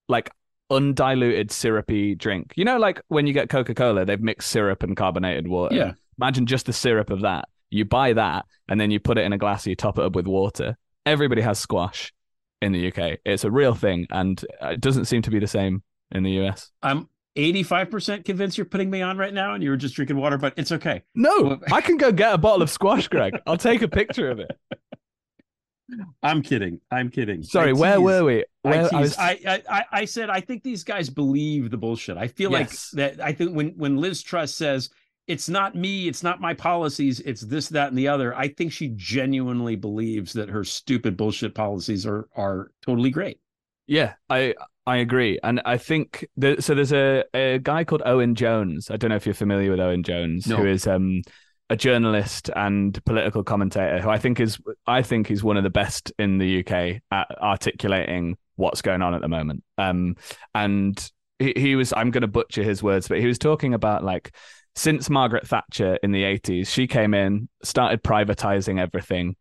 like 0.09 0.31
undiluted 0.71 1.51
syrupy 1.51 2.15
drink. 2.15 2.53
You 2.57 2.65
know, 2.65 2.79
like 2.79 3.01
when 3.09 3.27
you 3.27 3.33
get 3.33 3.49
Coca 3.49 3.75
Cola, 3.75 4.05
they've 4.05 4.21
mixed 4.21 4.51
syrup 4.51 4.83
and 4.83 4.97
carbonated 4.97 5.49
water. 5.49 5.75
Yeah. 5.75 5.93
Imagine 6.19 6.47
just 6.47 6.67
the 6.67 6.73
syrup 6.73 7.11
of 7.11 7.23
that. 7.23 7.49
You 7.71 7.85
buy 7.85 8.13
that 8.13 8.45
and 8.69 8.79
then 8.79 8.91
you 8.91 9.01
put 9.01 9.19
it 9.19 9.25
in 9.25 9.33
a 9.33 9.39
glass. 9.39 9.67
You 9.67 9.75
top 9.75 9.99
it 9.99 10.05
up 10.05 10.15
with 10.15 10.27
water. 10.27 10.77
Everybody 11.07 11.41
has 11.41 11.59
squash 11.59 12.13
in 12.63 12.73
the 12.73 12.89
UK. 12.91 13.19
It's 13.27 13.45
a 13.45 13.51
real 13.51 13.75
thing, 13.75 14.07
and 14.11 14.43
it 14.63 14.81
doesn't 14.81 15.05
seem 15.05 15.21
to 15.23 15.31
be 15.31 15.39
the 15.39 15.47
same 15.47 15.83
in 16.13 16.23
the 16.23 16.31
US. 16.47 16.71
I'm 16.83 17.09
85 17.37 17.91
percent 17.91 18.25
convinced 18.25 18.57
you're 18.57 18.65
putting 18.65 18.89
me 18.91 19.03
on 19.03 19.19
right 19.19 19.35
now, 19.35 19.55
and 19.55 19.63
you 19.63 19.71
were 19.71 19.77
just 19.77 19.95
drinking 19.95 20.17
water, 20.17 20.39
but 20.39 20.55
it's 20.57 20.73
okay. 20.73 21.03
No, 21.15 21.59
I 21.71 21.81
can 21.81 21.97
go 21.99 22.13
get 22.13 22.33
a 22.35 22.39
bottle 22.39 22.63
of 22.63 22.71
squash, 22.71 23.09
Greg. 23.09 23.39
I'll 23.47 23.57
take 23.59 23.83
a 23.83 23.89
picture 23.89 24.31
of 24.31 24.39
it. 24.41 24.51
I'm 26.23 26.41
kidding. 26.43 26.81
I'm 26.91 27.11
kidding. 27.11 27.43
Sorry, 27.43 27.71
I 27.71 27.73
where 27.73 27.97
tease. 27.97 28.05
were 28.05 28.25
we? 28.25 28.45
I, 28.65 28.69
Where, 28.71 28.83
tease. 28.89 28.93
I 28.93 29.01
was- 29.01 29.19
I, 29.19 29.31
I, 29.47 29.63
I, 29.69 29.85
I 29.93 30.05
said 30.07 30.31
I 30.31 30.41
think 30.41 30.63
these 30.63 30.85
guys 30.85 31.11
believe 31.11 31.71
the 31.71 31.77
bullshit. 31.77 32.17
I 32.17 32.29
feel 32.29 32.51
Yes. 32.53 32.95
like 32.95 33.17
that. 33.17 33.25
I 33.25 33.33
think 33.33 33.55
when 33.55 33.71
when 33.77 33.97
Liz 33.97 34.23
Truss 34.23 34.55
says 34.55 34.89
it's 35.33 35.49
not 35.49 35.75
me, 35.75 36.09
it's 36.09 36.23
not 36.23 36.41
my 36.41 36.53
policies, 36.55 37.21
it's 37.21 37.41
this, 37.41 37.69
that, 37.71 37.89
and 37.89 37.97
the 37.97 38.09
other. 38.09 38.37
I 38.37 38.49
think 38.49 38.71
she 38.73 38.93
genuinely 38.95 39.77
believes 39.77 40.35
that 40.35 40.51
her 40.51 40.63
stupid 40.65 41.17
bullshit 41.17 41.55
policies 41.55 42.07
are 42.07 42.29
are 42.37 42.71
totally 42.85 43.11
great. 43.11 43.41
Yeah, 43.87 44.15
I 44.29 44.55
I 44.87 44.97
agree, 44.99 45.39
and 45.43 45.61
I 45.65 45.79
think 45.79 46.27
that, 46.37 46.63
so. 46.63 46.75
There's 46.75 46.93
a, 46.93 47.25
a 47.35 47.59
guy 47.59 47.85
called 47.85 48.03
Owen 48.05 48.35
Jones. 48.35 48.91
I 48.91 48.97
don't 48.97 49.11
know 49.11 49.17
if 49.17 49.27
you're 49.27 49.35
familiar 49.35 49.71
with 49.71 49.81
Owen 49.81 50.03
Jones, 50.03 50.47
No. 50.47 50.57
who 50.57 50.67
is 50.67 50.87
um 50.87 51.23
a 51.71 51.77
journalist 51.77 52.51
and 52.55 53.03
political 53.07 53.43
commentator 53.43 53.99
who 53.99 54.11
I 54.11 54.19
think 54.19 54.39
is 54.41 54.59
I 54.87 55.01
think 55.01 55.27
he's 55.27 55.43
one 55.43 55.57
of 55.57 55.63
the 55.65 55.71
best 55.71 56.13
in 56.19 56.37
the 56.37 56.61
UK 56.61 57.01
at 57.11 57.29
articulating 57.41 58.37
what's 58.57 58.83
going 58.83 59.01
on 59.01 59.15
at 59.15 59.23
the 59.23 59.29
moment. 59.29 59.65
Um, 59.79 60.17
and 60.55 61.11
he, 61.39 61.55
he 61.57 61.77
was 61.77 61.95
I'm 61.97 62.11
going 62.11 62.23
to 62.23 62.29
butcher 62.29 62.63
his 62.63 62.83
words, 62.83 63.09
but 63.09 63.21
he 63.21 63.27
was 63.27 63.39
talking 63.39 63.73
about 63.75 64.05
like 64.05 64.35
since 64.75 65.11
Margaret 65.11 65.47
Thatcher 65.47 65.99
in 66.03 66.13
the 66.13 66.23
80s, 66.23 66.69
she 66.69 66.87
came 66.87 67.15
in, 67.15 67.49
started 67.63 68.03
privatizing 68.03 68.81
everything, 68.81 69.37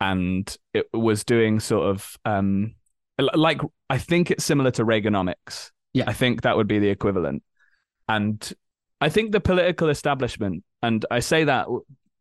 and 0.00 0.56
it 0.72 0.86
was 0.92 1.24
doing 1.24 1.60
sort 1.60 1.88
of 1.88 2.16
um 2.24 2.74
like 3.34 3.60
I 3.90 3.98
think 3.98 4.30
it's 4.30 4.44
similar 4.44 4.70
to 4.72 4.84
Reaganomics. 4.84 5.70
Yeah. 5.92 6.04
I 6.06 6.12
think 6.12 6.42
that 6.42 6.56
would 6.56 6.68
be 6.68 6.78
the 6.78 6.88
equivalent. 6.88 7.42
And 8.08 8.52
I 9.00 9.08
think 9.08 9.32
the 9.32 9.40
political 9.40 9.88
establishment, 9.88 10.64
and 10.82 11.04
I 11.10 11.20
say 11.20 11.44
that 11.44 11.66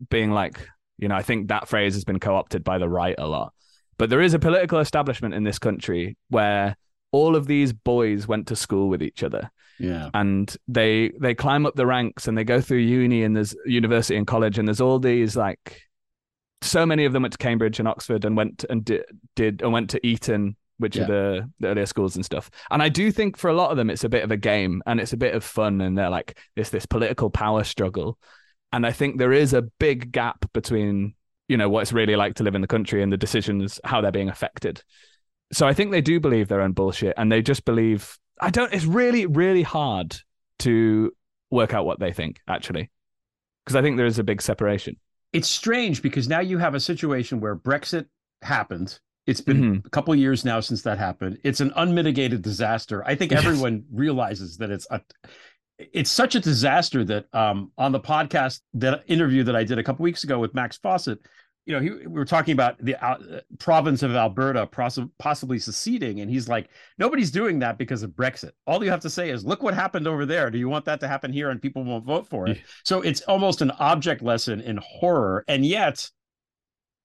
being 0.09 0.31
like, 0.31 0.67
you 0.97 1.07
know, 1.07 1.15
I 1.15 1.21
think 1.21 1.47
that 1.47 1.67
phrase 1.67 1.93
has 1.93 2.03
been 2.03 2.19
co-opted 2.19 2.63
by 2.63 2.77
the 2.77 2.89
right 2.89 3.15
a 3.17 3.27
lot. 3.27 3.53
But 3.97 4.09
there 4.09 4.21
is 4.21 4.33
a 4.33 4.39
political 4.39 4.79
establishment 4.79 5.33
in 5.33 5.43
this 5.43 5.59
country 5.59 6.17
where 6.29 6.75
all 7.11 7.35
of 7.35 7.47
these 7.47 7.73
boys 7.73 8.27
went 8.27 8.47
to 8.47 8.55
school 8.55 8.89
with 8.89 9.01
each 9.01 9.23
other 9.23 9.49
Yeah. 9.79 10.09
and 10.13 10.55
they 10.67 11.11
they 11.19 11.33
climb 11.33 11.65
up 11.65 11.75
the 11.75 11.85
ranks 11.85 12.27
and 12.27 12.37
they 12.37 12.43
go 12.43 12.59
through 12.61 12.79
uni 12.79 13.23
and 13.23 13.35
there's 13.35 13.55
university 13.65 14.15
and 14.17 14.27
college 14.27 14.57
and 14.59 14.67
there's 14.67 14.81
all 14.81 14.99
these 14.99 15.35
like 15.37 15.83
so 16.61 16.85
many 16.85 17.05
of 17.05 17.13
them 17.13 17.21
went 17.21 17.31
to 17.31 17.37
Cambridge 17.37 17.79
and 17.79 17.87
Oxford 17.87 18.25
and 18.25 18.35
went 18.35 18.65
and 18.69 18.83
did, 18.83 19.03
did 19.35 19.61
and 19.61 19.71
went 19.71 19.89
to 19.91 20.05
Eton 20.05 20.55
which 20.77 20.95
Yeah. 20.95 21.03
are 21.03 21.07
the, 21.07 21.49
the 21.59 21.67
earlier 21.69 21.85
schools 21.85 22.15
and 22.15 22.25
stuff 22.25 22.49
and 22.71 22.81
I 22.83 22.89
do 22.89 23.11
think 23.11 23.37
for 23.37 23.49
a 23.49 23.53
lot 23.53 23.71
of 23.71 23.77
them 23.77 23.89
it's 23.89 24.03
a 24.03 24.09
bit 24.09 24.23
of 24.23 24.31
a 24.31 24.37
game 24.37 24.81
and 24.85 24.99
it's 24.99 25.13
a 25.13 25.17
bit 25.17 25.33
of 25.35 25.43
fun 25.43 25.81
and 25.81 25.97
they're 25.97 26.09
like 26.09 26.37
it's 26.55 26.69
this 26.69 26.85
political 26.85 27.29
power 27.29 27.63
struggle 27.63 28.17
and 28.71 28.85
I 28.85 28.91
think 28.91 29.17
there 29.17 29.33
is 29.33 29.53
a 29.53 29.61
big 29.61 30.11
gap 30.11 30.45
between 30.53 31.15
you 31.47 31.57
know 31.57 31.69
what 31.69 31.81
it's 31.81 31.93
really 31.93 32.15
like 32.15 32.35
to 32.35 32.43
live 32.43 32.55
in 32.55 32.61
the 32.61 32.67
country 32.67 33.01
and 33.01 33.11
the 33.11 33.17
decisions 33.17 33.79
how 33.83 34.01
they're 34.01 34.11
being 34.11 34.29
affected 34.29 34.83
so 35.51 35.67
I 35.67 35.73
think 35.73 35.91
they 35.91 36.01
do 36.01 36.19
believe 36.19 36.47
their 36.47 36.61
own 36.61 36.73
bullshit 36.73 37.13
and 37.17 37.31
they 37.31 37.41
just 37.41 37.65
believe 37.65 38.17
I 38.39 38.49
don't 38.49 38.73
it's 38.73 38.85
really 38.85 39.25
really 39.25 39.63
hard 39.63 40.15
to 40.59 41.11
work 41.51 41.73
out 41.73 41.85
what 41.85 41.99
they 41.99 42.11
think 42.13 42.41
actually 42.47 42.89
because 43.65 43.75
I 43.75 43.81
think 43.81 43.97
there 43.97 44.05
is 44.05 44.19
a 44.19 44.23
big 44.23 44.41
separation. 44.41 44.95
It's 45.33 45.47
strange 45.49 46.01
because 46.01 46.27
now 46.27 46.39
you 46.39 46.57
have 46.57 46.73
a 46.75 46.79
situation 46.79 47.39
where 47.39 47.55
Brexit 47.55 48.05
happened. 48.41 48.99
It's 49.27 49.41
been 49.41 49.61
Mhm. 49.81 49.85
a 49.85 49.89
couple 49.89 50.15
years 50.15 50.43
now 50.43 50.59
since 50.59 50.81
that 50.83 50.97
happened. 50.97 51.37
It's 51.43 51.59
an 51.59 51.71
unmitigated 51.75 52.41
disaster. 52.41 53.03
I 53.05 53.15
think 53.15 53.31
everyone 53.31 53.83
realizes 53.91 54.57
that 54.57 54.71
it's 54.71 54.87
a 54.89 55.01
it's 55.77 56.09
such 56.11 56.35
a 56.35 56.39
disaster 56.39 57.03
that 57.05 57.25
um 57.33 57.71
on 57.77 57.91
the 57.91 57.99
podcast 57.99 58.61
that 58.73 59.03
interview 59.07 59.43
that 59.43 59.55
I 59.55 59.63
did 59.63 59.77
a 59.77 59.83
couple 59.83 60.03
weeks 60.03 60.23
ago 60.23 60.39
with 60.39 60.53
Max 60.53 60.77
Fawcett, 60.77 61.19
you 61.69 61.75
know, 61.75 61.81
he, 61.81 61.91
we 61.91 62.07
were 62.07 62.25
talking 62.25 62.53
about 62.53 62.83
the 62.83 62.95
uh, 63.05 63.41
province 63.59 64.01
of 64.01 64.15
Alberta 64.15 64.65
poss- 64.65 64.97
possibly 65.19 65.59
seceding, 65.59 66.19
and 66.19 66.29
he's 66.29 66.49
like, 66.49 66.67
nobody's 66.97 67.29
doing 67.29 67.59
that 67.59 67.77
because 67.77 68.01
of 68.01 68.09
Brexit. 68.09 68.53
All 68.65 68.83
you 68.83 68.89
have 68.89 69.01
to 69.01 69.09
say 69.09 69.29
is, 69.29 69.45
look 69.45 69.61
what 69.61 69.75
happened 69.75 70.07
over 70.07 70.25
there. 70.25 70.49
Do 70.49 70.57
you 70.57 70.67
want 70.67 70.85
that 70.85 70.99
to 71.01 71.07
happen 71.07 71.31
here? 71.31 71.51
And 71.51 71.61
people 71.61 71.83
won't 71.83 72.05
vote 72.05 72.27
for 72.27 72.47
it. 72.47 72.57
Yeah. 72.57 72.63
So 72.83 73.01
it's 73.01 73.21
almost 73.21 73.61
an 73.61 73.69
object 73.77 74.23
lesson 74.23 74.61
in 74.61 74.77
horror, 74.77 75.45
and 75.47 75.63
yet 75.63 76.09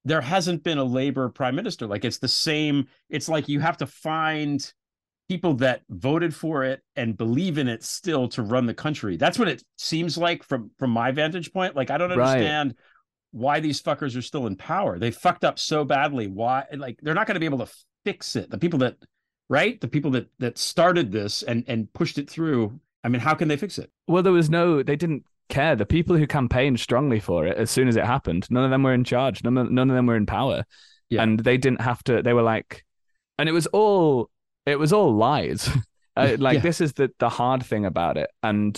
there 0.07 0.23
hasn't 0.23 0.65
been 0.65 0.79
a 0.79 0.85
labor 0.85 1.29
prime 1.29 1.55
minister 1.55 1.87
like 1.87 2.05
it's 2.05 2.19
the 2.19 2.29
same 2.29 2.87
it's 3.09 3.29
like 3.29 3.49
you 3.49 3.61
have 3.61 3.79
to 3.79 3.87
find 3.87 4.73
people 5.31 5.55
that 5.55 5.81
voted 5.89 6.35
for 6.35 6.63
it 6.65 6.83
and 6.97 7.17
believe 7.17 7.57
in 7.57 7.69
it 7.69 7.83
still 7.83 8.29
to 8.29 8.43
run 8.43 8.67
the 8.67 8.75
country 8.75 9.17
that's 9.17 9.39
what 9.39 9.49
it 9.49 9.63
seems 9.79 10.19
like 10.19 10.43
from 10.43 10.71
from 10.79 10.91
my 10.91 11.11
vantage 11.11 11.53
point 11.55 11.75
like 11.75 11.91
i 11.91 11.97
don't 11.97 12.11
Right. 12.19 12.41
Why 13.35 13.61
these 13.61 13.83
fuckers 13.83 14.17
are 14.17 14.23
still 14.23 14.47
in 14.47 14.55
power 14.57 14.99
they 14.99 15.11
fucked 15.11 15.45
up 15.45 15.59
so 15.59 15.85
badly 15.85 16.29
why 16.29 16.65
like 16.77 16.99
they're 17.03 17.15
not 17.15 17.27
going 17.27 17.35
to 17.35 17.41
be 17.41 17.47
able 17.47 17.59
to 17.59 17.73
fix 18.05 18.37
it? 18.37 18.51
The 18.51 18.59
people 18.59 18.79
that 18.81 18.97
right, 19.49 19.81
the 19.81 19.89
people 19.89 20.13
that 20.13 20.29
that 20.39 20.57
started 20.59 21.11
this 21.13 21.43
and 21.43 21.65
and 21.67 21.93
pushed 21.93 22.19
it 22.19 22.31
through. 22.31 22.81
I 23.03 23.09
mean, 23.09 23.21
how 23.21 23.35
can 23.35 23.49
they 23.49 23.57
fix 23.59 23.79
it? 23.79 23.91
Well, 24.09 24.23
there 24.23 24.33
was 24.33 24.49
no, 24.49 24.83
they 24.83 24.97
didn't 24.97 25.25
care. 25.51 25.77
The 25.77 25.85
people 25.85 26.17
who 26.17 26.27
campaigned 26.27 26.81
strongly 26.81 27.21
for 27.21 27.47
it 27.47 27.59
as 27.59 27.71
soon 27.71 27.87
as 27.87 27.97
it 27.97 28.05
happened, 28.07 28.51
none 28.51 28.65
of 28.65 28.71
them 28.71 28.83
were 28.83 28.95
in 28.95 29.05
charge. 29.05 29.45
None 29.45 29.59
of, 29.59 29.71
none 29.71 29.91
of 29.91 29.97
them 29.97 30.07
were 30.07 30.17
in 30.17 30.25
power. 30.25 30.65
Yeah. 31.11 31.23
And 31.23 31.39
they 31.39 31.59
didn't 31.59 31.83
have 31.83 32.03
to, 32.05 32.23
they 32.23 32.33
were 32.33 32.43
like, 32.43 32.83
and 33.39 33.47
it 33.47 33.53
was 33.53 33.67
all, 33.67 34.31
it 34.65 34.79
was 34.79 34.95
all 34.95 35.15
lies. 35.15 35.69
uh, 36.17 36.37
like, 36.39 36.55
Yeah. 36.57 36.61
this 36.61 36.81
is 36.81 36.95
the, 36.95 37.11
the 37.19 37.29
hard 37.29 37.63
thing 37.63 37.85
about 37.85 38.17
it. 38.17 38.31
And 38.43 38.75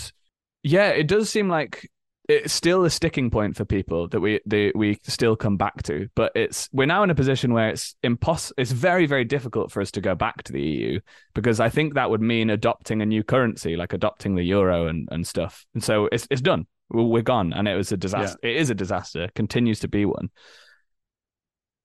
yeah, 0.64 0.88
it 0.88 1.07
does 1.07 1.30
seem 1.30 1.48
like 1.48 1.88
it's 2.28 2.52
still 2.52 2.84
a 2.84 2.90
sticking 2.90 3.30
point 3.30 3.56
for 3.56 3.64
people 3.64 4.08
that 4.08 4.20
we 4.20 4.40
the, 4.46 4.72
we 4.74 4.98
still 5.04 5.36
come 5.36 5.56
back 5.56 5.82
to 5.84 6.08
but 6.14 6.32
it's 6.34 6.68
we're 6.72 6.86
now 6.86 7.02
in 7.02 7.10
a 7.10 7.14
position 7.14 7.52
where 7.52 7.68
it's 7.68 7.94
impossible 8.02 8.54
it's 8.58 8.72
very 8.72 9.06
very 9.06 9.24
difficult 9.24 9.70
for 9.70 9.80
us 9.80 9.90
to 9.90 10.00
go 10.00 10.14
back 10.14 10.42
to 10.42 10.52
the 10.52 10.62
EU 10.62 11.00
because 11.34 11.60
I 11.60 11.68
think 11.68 11.94
that 11.94 12.10
would 12.10 12.20
mean 12.20 12.50
adopting 12.50 13.00
a 13.02 13.06
new 13.06 13.22
currency 13.22 13.76
like 13.76 13.92
adopting 13.92 14.34
the 14.34 14.42
euro 14.42 14.86
and, 14.86 15.08
and 15.10 15.26
stuff. 15.26 15.66
And 15.74 15.82
so 15.82 16.08
it's 16.12 16.26
it's 16.30 16.40
done. 16.40 16.66
We're, 16.88 17.04
we're 17.04 17.22
gone 17.22 17.52
and 17.52 17.68
it 17.68 17.76
was 17.76 17.92
a 17.92 17.96
disaster 17.96 18.38
it 18.42 18.56
is 18.56 18.70
a 18.70 18.74
disaster 18.74 19.28
continues 19.34 19.80
to 19.80 19.88
be 19.88 20.04
one. 20.04 20.30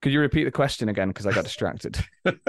Could 0.01 0.13
you 0.13 0.19
repeat 0.19 0.45
the 0.45 0.51
question 0.51 0.89
again? 0.89 1.09
Because 1.09 1.27
I 1.27 1.31
got 1.31 1.43
distracted. 1.43 2.03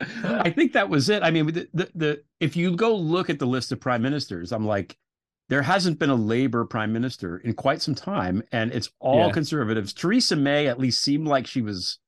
I 0.24 0.50
think 0.50 0.72
that 0.72 0.88
was 0.88 1.08
it. 1.08 1.22
I 1.22 1.30
mean, 1.30 1.46
the, 1.46 1.68
the 1.74 1.90
the 1.94 2.22
if 2.40 2.56
you 2.56 2.74
go 2.74 2.96
look 2.96 3.30
at 3.30 3.38
the 3.38 3.46
list 3.46 3.70
of 3.70 3.80
prime 3.80 4.02
ministers, 4.02 4.50
I'm 4.50 4.66
like, 4.66 4.96
there 5.50 5.62
hasn't 5.62 5.98
been 5.98 6.10
a 6.10 6.14
Labor 6.14 6.64
prime 6.64 6.92
minister 6.92 7.36
in 7.38 7.52
quite 7.54 7.82
some 7.82 7.94
time, 7.94 8.42
and 8.52 8.72
it's 8.72 8.88
all 9.00 9.26
Yeah. 9.26 9.32
conservatives. 9.32 9.92
Theresa 9.92 10.36
May 10.36 10.66
at 10.68 10.78
least 10.78 11.02
seemed 11.02 11.26
like 11.26 11.46
she 11.46 11.60
was 11.60 11.98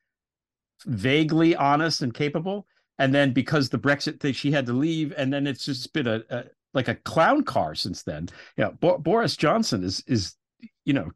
vaguely 0.87 1.55
honest 1.55 2.03
and 2.03 2.15
capable, 2.15 2.67
and 2.99 3.15
then 3.15 3.33
because 3.33 3.69
the 3.69 3.79
Brexit 3.79 4.21
thing, 4.21 4.33
she 4.33 4.53
had 4.53 4.67
to 4.67 4.73
leave, 4.73 5.13
and 5.17 5.33
then 5.33 5.47
it's 5.47 5.65
just 5.65 5.93
been 5.93 6.07
a, 6.07 6.23
a 6.31 6.45
like 6.75 6.89
a 6.89 6.95
clown 6.95 7.43
car 7.45 7.75
since 7.75 8.03
then. 8.03 8.29
Yeah, 8.57 8.71
Bo- 8.71 8.99
Boris 8.99 9.37
Johnson 9.37 9.85
is 9.85 10.03
is 10.07 10.35
you 10.85 10.93
know, 10.93 11.11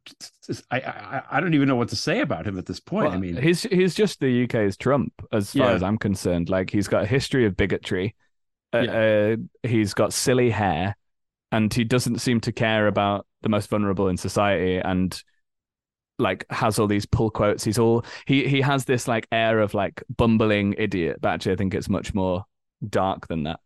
I, 0.71 0.79
I 0.81 1.21
I 1.31 1.39
don't 1.41 1.53
even 1.53 1.67
know 1.67 1.75
what 1.75 1.89
to 1.89 1.95
say 1.95 2.21
about 2.21 2.45
him 2.47 2.57
at 2.57 2.65
this 2.65 2.79
point. 2.79 3.13
I 3.13 3.17
mean, 3.17 3.35
he's 3.37 3.63
he's 3.63 3.95
just 3.95 4.19
the 4.19 4.43
UK's 4.43 4.77
Trump, 4.77 5.13
as 5.31 5.51
far 5.53 5.69
Yeah. 5.69 5.73
as 5.75 5.83
I'm 5.83 5.97
concerned. 5.97 6.49
Like 6.49 6.69
he's 6.69 6.87
got 6.87 7.03
a 7.03 7.07
history 7.07 7.45
of 7.45 7.55
bigotry. 7.57 8.15
Uh, 8.73 8.79
Yeah. 8.79 8.91
uh, 8.91 9.67
he's 9.67 9.93
got 9.93 10.11
silly 10.13 10.49
hair, 10.49 10.95
and 11.51 11.73
he 11.73 11.83
doesn't 11.83 12.19
seem 12.19 12.41
to 12.41 12.51
care 12.51 12.87
about 12.87 13.25
the 13.41 13.49
most 13.49 13.69
vulnerable 13.69 14.07
in 14.07 14.17
society. 14.17 14.77
And 14.77 15.21
like 16.19 16.45
has 16.49 16.79
all 16.79 16.87
these 16.87 17.05
pull 17.05 17.29
quotes. 17.29 17.63
He's 17.63 17.79
all 17.79 18.05
he 18.25 18.47
he 18.47 18.61
has 18.61 18.85
this 18.85 19.07
like 19.07 19.27
air 19.31 19.59
of 19.59 19.73
like 19.73 20.03
bumbling 20.15 20.75
idiot. 20.77 21.19
But 21.21 21.29
actually, 21.29 21.53
I 21.53 21.57
think 21.57 21.73
it's 21.73 21.89
much 21.89 22.13
more 22.13 22.45
dark 22.89 23.27
than 23.27 23.43
that. 23.43 23.59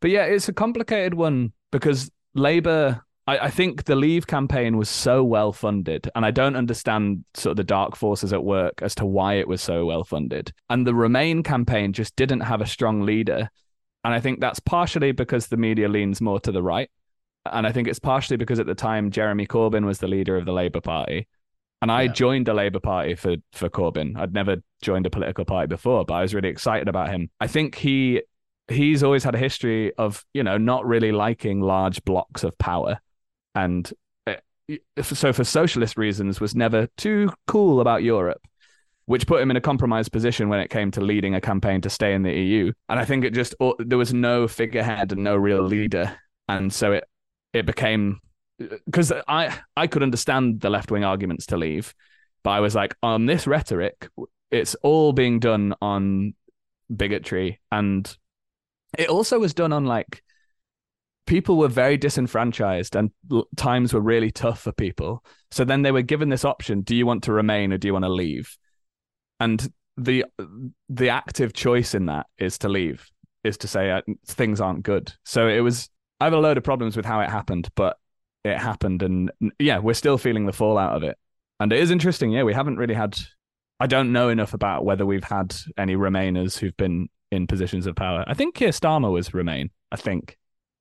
But 0.00 0.10
yeah, 0.10 0.24
it's 0.24 0.48
a 0.48 0.52
complicated 0.52 1.14
one 1.14 1.52
because 1.70 2.10
Labour. 2.34 3.02
I, 3.26 3.38
I 3.38 3.50
think 3.50 3.84
the 3.84 3.96
Leave 3.96 4.26
campaign 4.26 4.76
was 4.76 4.90
so 4.90 5.24
well 5.24 5.50
funded, 5.50 6.10
and 6.14 6.26
I 6.26 6.30
don't 6.30 6.56
understand 6.56 7.24
sort 7.32 7.52
of 7.52 7.56
the 7.56 7.64
dark 7.64 7.96
forces 7.96 8.34
at 8.34 8.44
work 8.44 8.82
as 8.82 8.94
to 8.96 9.06
why 9.06 9.34
it 9.34 9.48
was 9.48 9.62
so 9.62 9.86
well 9.86 10.04
funded. 10.04 10.52
And 10.68 10.86
the 10.86 10.94
Remain 10.94 11.42
campaign 11.42 11.94
just 11.94 12.14
didn't 12.16 12.40
have 12.40 12.60
a 12.60 12.66
strong 12.66 13.00
leader, 13.00 13.48
and 14.04 14.12
I 14.12 14.20
think 14.20 14.40
that's 14.40 14.60
partially 14.60 15.12
because 15.12 15.46
the 15.46 15.56
media 15.56 15.88
leans 15.88 16.20
more 16.20 16.38
to 16.40 16.52
the 16.52 16.62
right, 16.62 16.90
and 17.52 17.66
I 17.66 17.72
think 17.72 17.88
it's 17.88 17.98
partially 17.98 18.36
because 18.36 18.58
at 18.58 18.66
the 18.66 18.74
time 18.74 19.10
Jeremy 19.10 19.46
Corbyn 19.46 19.84
was 19.84 19.98
the 19.98 20.08
leader 20.08 20.36
of 20.36 20.44
the 20.46 20.52
Labour 20.52 20.80
Party, 20.80 21.28
and 21.82 21.90
I 21.92 22.02
Yeah. 22.02 22.12
joined 22.12 22.46
the 22.46 22.54
Labour 22.54 22.80
Party 22.80 23.14
for 23.14 23.36
for 23.52 23.68
Corbyn. 23.68 24.16
I'd 24.16 24.32
never 24.34 24.56
joined 24.82 25.06
a 25.06 25.10
political 25.10 25.44
party 25.44 25.66
before, 25.68 26.04
but 26.04 26.14
I 26.14 26.22
was 26.22 26.34
really 26.34 26.48
excited 26.48 26.88
about 26.88 27.10
him. 27.10 27.30
I 27.40 27.46
think 27.46 27.74
he 27.76 28.22
he's 28.68 29.02
always 29.02 29.24
had 29.24 29.34
a 29.34 29.38
history 29.38 29.92
of 29.96 30.24
you 30.32 30.42
know 30.42 30.56
not 30.56 30.86
really 30.86 31.12
liking 31.12 31.60
large 31.60 32.02
blocks 32.04 32.44
of 32.44 32.56
power 32.56 32.98
and 33.54 33.92
uh, 34.26 34.36
so 35.02 35.34
for 35.34 35.44
socialist 35.44 35.98
reasons 35.98 36.40
was 36.40 36.54
never 36.54 36.88
too 36.96 37.30
cool 37.46 37.80
about 37.82 38.02
Europe 38.02 38.40
which 39.04 39.26
put 39.26 39.42
him 39.42 39.50
in 39.50 39.56
a 39.58 39.60
compromised 39.60 40.10
position 40.12 40.48
when 40.48 40.60
it 40.60 40.70
came 40.70 40.90
to 40.90 41.02
leading 41.02 41.34
a 41.34 41.42
campaign 41.42 41.82
to 41.82 41.90
stay 41.90 42.14
in 42.14 42.22
the 42.22 42.32
EU 42.32 42.72
and 42.88 42.98
I 42.98 43.04
think 43.04 43.22
it 43.26 43.34
just 43.34 43.54
there 43.80 43.98
was 43.98 44.14
no 44.14 44.48
figurehead 44.48 45.12
and 45.12 45.22
no 45.22 45.36
real 45.36 45.62
leader 45.62 46.16
and 46.48 46.72
so 46.72 46.92
it 46.92 47.04
it 47.54 47.64
became 47.64 48.20
because 48.58 49.12
I 49.26 49.56
I 49.76 49.86
could 49.86 50.02
understand 50.02 50.60
the 50.60 50.70
left 50.70 50.90
wing 50.90 51.04
arguments 51.04 51.46
to 51.46 51.56
leave 51.56 51.94
but 52.42 52.50
I 52.50 52.60
was 52.60 52.74
like 52.74 52.94
on 53.02 53.26
this 53.26 53.46
rhetoric 53.46 54.08
it's 54.50 54.76
all 54.76 55.12
being 55.12 55.40
done 55.40 55.74
on 55.82 56.34
bigotry. 56.94 57.60
And 57.72 58.16
it 58.96 59.08
also 59.08 59.38
was 59.38 59.54
done 59.54 59.72
on 59.72 59.84
like 59.84 60.22
people 61.26 61.56
were 61.56 61.68
very 61.68 61.96
disenfranchised 61.96 62.94
and 62.94 63.10
times 63.56 63.92
were 63.92 64.00
really 64.00 64.30
tough 64.30 64.60
for 64.60 64.72
people. 64.72 65.24
So 65.50 65.64
then 65.64 65.82
they 65.82 65.92
were 65.92 66.02
given 66.02 66.28
this 66.28 66.44
option 66.44 66.82
do 66.82 66.94
you 66.94 67.06
want 67.06 67.24
to 67.24 67.32
remain 67.32 67.72
or 67.72 67.78
do 67.78 67.88
you 67.88 67.92
want 67.92 68.04
to 68.04 68.12
leave? 68.12 68.56
And 69.40 69.72
the 69.96 70.24
the 70.88 71.08
active 71.08 71.52
choice 71.52 71.94
in 71.94 72.06
that 72.06 72.26
is 72.38 72.58
to 72.58 72.68
leave 72.68 73.08
is 73.42 73.58
to 73.58 73.68
say 73.68 73.90
uh, 73.90 74.02
things 74.26 74.60
aren't 74.60 74.82
good. 74.82 75.12
So 75.24 75.48
it 75.48 75.60
was 75.60 75.88
i 76.24 76.26
have 76.26 76.32
a 76.32 76.38
load 76.38 76.56
of 76.56 76.64
problems 76.64 76.96
with 76.96 77.04
how 77.04 77.20
it 77.20 77.28
happened 77.28 77.68
but 77.74 77.98
it 78.44 78.58
happened 78.58 79.02
and 79.02 79.30
yeah 79.58 79.78
we're 79.78 79.94
still 79.94 80.18
feeling 80.18 80.46
the 80.46 80.52
fallout 80.52 80.96
of 80.96 81.02
it. 81.02 81.16
And 81.60 81.72
it 81.72 81.78
is 81.78 81.90
interesting 81.90 82.32
yeah 82.32 82.42
we 82.42 82.54
haven't 82.54 82.78
really 82.78 82.94
had 82.94 83.16
i 83.78 83.86
don't 83.86 84.12
know 84.12 84.30
enough 84.30 84.54
about 84.54 84.84
whether 84.84 85.04
we've 85.04 85.24
had 85.24 85.54
any 85.76 85.96
remainers 85.96 86.58
who've 86.58 86.76
been 86.76 87.08
in 87.30 87.46
positions 87.46 87.86
of 87.86 87.96
power. 87.96 88.24
I 88.26 88.34
think 88.34 88.54
Keir 88.54 88.70
Starmer 88.70 89.12
was 89.12 89.34
remain 89.34 89.70
i 89.92 89.96
think 89.96 90.38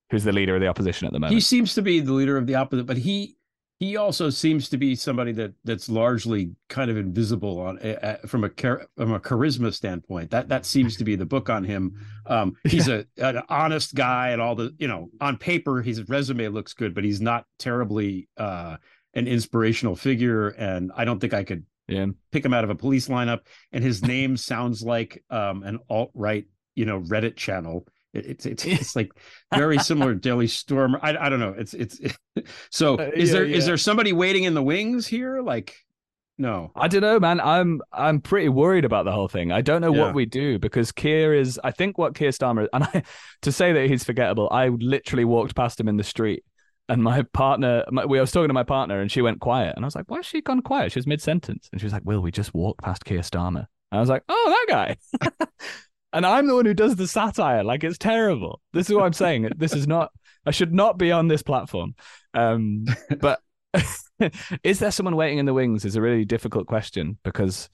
who's 0.09 0.23
the 0.23 0.31
leader 0.31 0.55
of 0.55 0.61
the 0.61 0.67
opposition 0.67 1.07
at 1.07 1.13
the 1.13 1.19
moment. 1.19 1.33
He 1.33 1.41
seems 1.41 1.73
to 1.73 1.81
be 1.81 1.99
the 1.99 2.13
leader 2.13 2.37
of 2.37 2.45
the 2.45 2.55
opposite, 2.55 2.85
but 2.85 2.97
he 2.97 3.35
he 3.83 3.97
also 3.97 4.29
seems 4.29 4.69
to 4.69 4.77
be 4.77 4.95
somebody 4.95 5.33
that 5.33 5.53
that's 5.65 5.89
largely 5.89 6.51
kind 6.69 6.89
of 6.89 6.95
invisible 6.95 7.59
on 7.59 7.79
uh, 7.79 8.17
from 8.25 8.45
a 8.45 8.49
from 8.49 9.13
a 9.13 9.19
charisma 9.19 9.73
standpoint. 9.73 10.31
That 10.31 10.47
that 10.47 10.65
seems 10.65 10.95
to 10.97 11.03
be 11.03 11.17
the 11.17 11.25
book 11.25 11.49
on 11.49 11.65
him. 11.65 11.99
Um, 12.25 12.55
he's 12.63 12.87
a 12.87 13.05
an 13.17 13.41
honest 13.49 13.93
guy, 13.93 14.29
and 14.29 14.41
all 14.41 14.55
the 14.55 14.73
you 14.77 14.87
know 14.87 15.09
on 15.19 15.37
paper 15.37 15.81
his 15.81 16.07
resume 16.07 16.47
looks 16.47 16.71
good, 16.71 16.95
but 16.95 17.03
he's 17.03 17.19
not 17.19 17.45
terribly 17.59 18.29
uh, 18.37 18.77
an 19.15 19.27
inspirational 19.27 19.97
figure. 19.97 20.49
And 20.49 20.91
I 20.95 21.03
don't 21.03 21.19
think 21.19 21.33
I 21.33 21.43
could 21.43 21.65
yeah 21.89 22.05
pick 22.31 22.45
him 22.45 22.53
out 22.53 22.63
of 22.63 22.69
a 22.69 22.75
police 22.75 23.09
lineup. 23.09 23.41
And 23.73 23.83
his 23.83 24.01
name 24.01 24.37
sounds 24.37 24.81
like 24.81 25.21
um, 25.29 25.61
an 25.63 25.79
alt 25.89 26.11
right 26.13 26.45
you 26.75 26.85
know 26.85 27.01
Reddit 27.01 27.35
channel. 27.35 27.85
It, 28.13 28.25
it's 28.25 28.45
it's 28.45 28.65
it's 28.65 28.95
like 28.95 29.11
very 29.53 29.77
similar 29.79 30.13
to 30.13 30.19
Daily 30.19 30.47
Storm. 30.47 30.97
I 31.01 31.15
I 31.17 31.29
don't 31.29 31.39
know. 31.39 31.55
It's 31.57 31.73
it's 31.73 31.99
so 32.71 32.95
Uh, 32.97 33.11
is 33.13 33.29
yeah, 33.29 33.33
there 33.33 33.45
is 33.45 33.63
yeah. 33.63 33.65
there 33.67 33.77
somebody 33.77 34.13
waiting 34.13 34.43
in 34.43 34.53
the 34.53 34.63
wings 34.63 35.07
here? 35.07 35.41
Like 35.41 35.75
no. 36.37 36.71
I 36.75 36.87
don't 36.87 37.01
know, 37.01 37.19
man. 37.19 37.39
I'm 37.39 37.81
I'm 37.91 38.19
pretty 38.19 38.49
worried 38.49 38.85
about 38.85 39.05
the 39.05 39.11
whole 39.11 39.27
thing. 39.27 39.51
I 39.51 39.61
don't 39.61 39.81
know 39.81 39.93
Yeah. 39.93 40.01
what 40.05 40.15
we 40.15 40.25
do 40.25 40.57
because 40.57 40.91
Keir 40.91 41.33
is. 41.33 41.59
I 41.63 41.71
think 41.71 41.97
what 41.97 42.15
Keir 42.15 42.31
Starmer 42.31 42.67
and 42.73 42.83
I 42.93 43.03
to 43.43 43.51
say 43.51 43.71
that 43.73 43.87
he's 43.87 44.03
forgettable. 44.03 44.49
I 44.51 44.69
literally 44.69 45.25
walked 45.25 45.55
past 45.55 45.79
him 45.79 45.87
in 45.87 45.97
the 45.97 46.03
street, 46.03 46.43
and 46.89 47.03
my 47.03 47.21
partner, 47.33 47.83
my, 47.91 48.05
we 48.05 48.17
I 48.17 48.21
was 48.21 48.31
talking 48.31 48.47
to 48.49 48.53
my 48.53 48.63
partner, 48.63 48.99
and 48.99 49.11
she 49.11 49.21
went 49.21 49.41
quiet, 49.41 49.75
and 49.75 49.85
I 49.85 49.87
was 49.87 49.95
like, 49.95 50.09
"Why 50.09 50.17
has 50.17 50.25
she 50.25 50.41
gone 50.41 50.61
quiet?" 50.63 50.91
She 50.91 50.99
was 50.99 51.07
mid 51.07 51.21
sentence, 51.21 51.69
and 51.71 51.79
she 51.79 51.85
was 51.85 51.93
like, 51.93 52.03
"Will, 52.03 52.19
we 52.21 52.31
just 52.31 52.53
walked 52.53 52.81
past 52.81 53.05
Keir 53.05 53.19
Starmer." 53.21 53.67
And 53.91 53.97
I 53.97 53.99
was 53.99 54.09
like, 54.09 54.23
"Oh, 54.27 54.65
that 54.67 54.97
guy." 55.21 55.29
And 56.13 56.25
I'm 56.25 56.47
the 56.47 56.55
one 56.55 56.65
who 56.65 56.73
does 56.73 56.95
the 56.95 57.07
satire. 57.07 57.63
Like 57.63 57.83
it's 57.83 57.97
terrible. 57.97 58.61
This 58.73 58.89
is 58.89 58.95
what 58.95 59.05
I'm 59.05 59.13
saying. 59.13 59.49
This 59.57 59.73
is 59.73 59.87
not. 59.87 60.11
I 60.45 60.51
should 60.51 60.73
not 60.73 60.97
be 60.97 61.11
on 61.11 61.27
this 61.27 61.41
platform. 61.43 61.95
Um, 62.33 62.85
but 63.19 63.39
is 64.63 64.79
there 64.79 64.91
someone 64.91 65.15
waiting 65.15 65.39
in 65.39 65.45
the 65.45 65.53
wings? 65.53 65.85
Is 65.85 65.95
a 65.95 66.01
really 66.01 66.25
difficult 66.25 66.67
question 66.67 67.17
because 67.23 67.69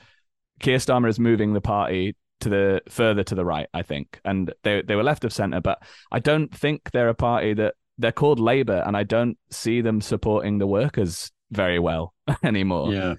Keir 0.60 0.78
Starmer 0.78 1.10
is 1.10 1.20
moving 1.20 1.54
the 1.54 1.62
party 1.62 2.16
to 2.42 2.50
the 2.50 2.82
further 2.90 3.24
to 3.24 3.36
the 3.36 3.44
right, 3.46 3.68
I 3.74 3.82
think, 3.82 4.20
and 4.24 4.54
they 4.64 4.82
they 4.82 4.96
were 4.96 5.04
left 5.04 5.24
of 5.26 5.34
centre, 5.34 5.62
but 5.62 5.82
I 6.12 6.20
don't 6.20 6.56
think 6.56 6.92
they're 6.92 7.10
a 7.10 7.16
party 7.16 7.54
that 7.56 7.76
they're 7.98 8.12
called 8.14 8.40
Labour, 8.40 8.82
and 8.86 8.96
I 8.96 9.04
don't 9.04 9.38
see 9.52 9.82
them 9.82 10.00
supporting 10.00 10.58
the 10.58 10.68
workers 10.68 11.32
very 11.52 11.80
well 11.80 12.14
anymore 12.44 12.94
Yeah. 12.94 13.16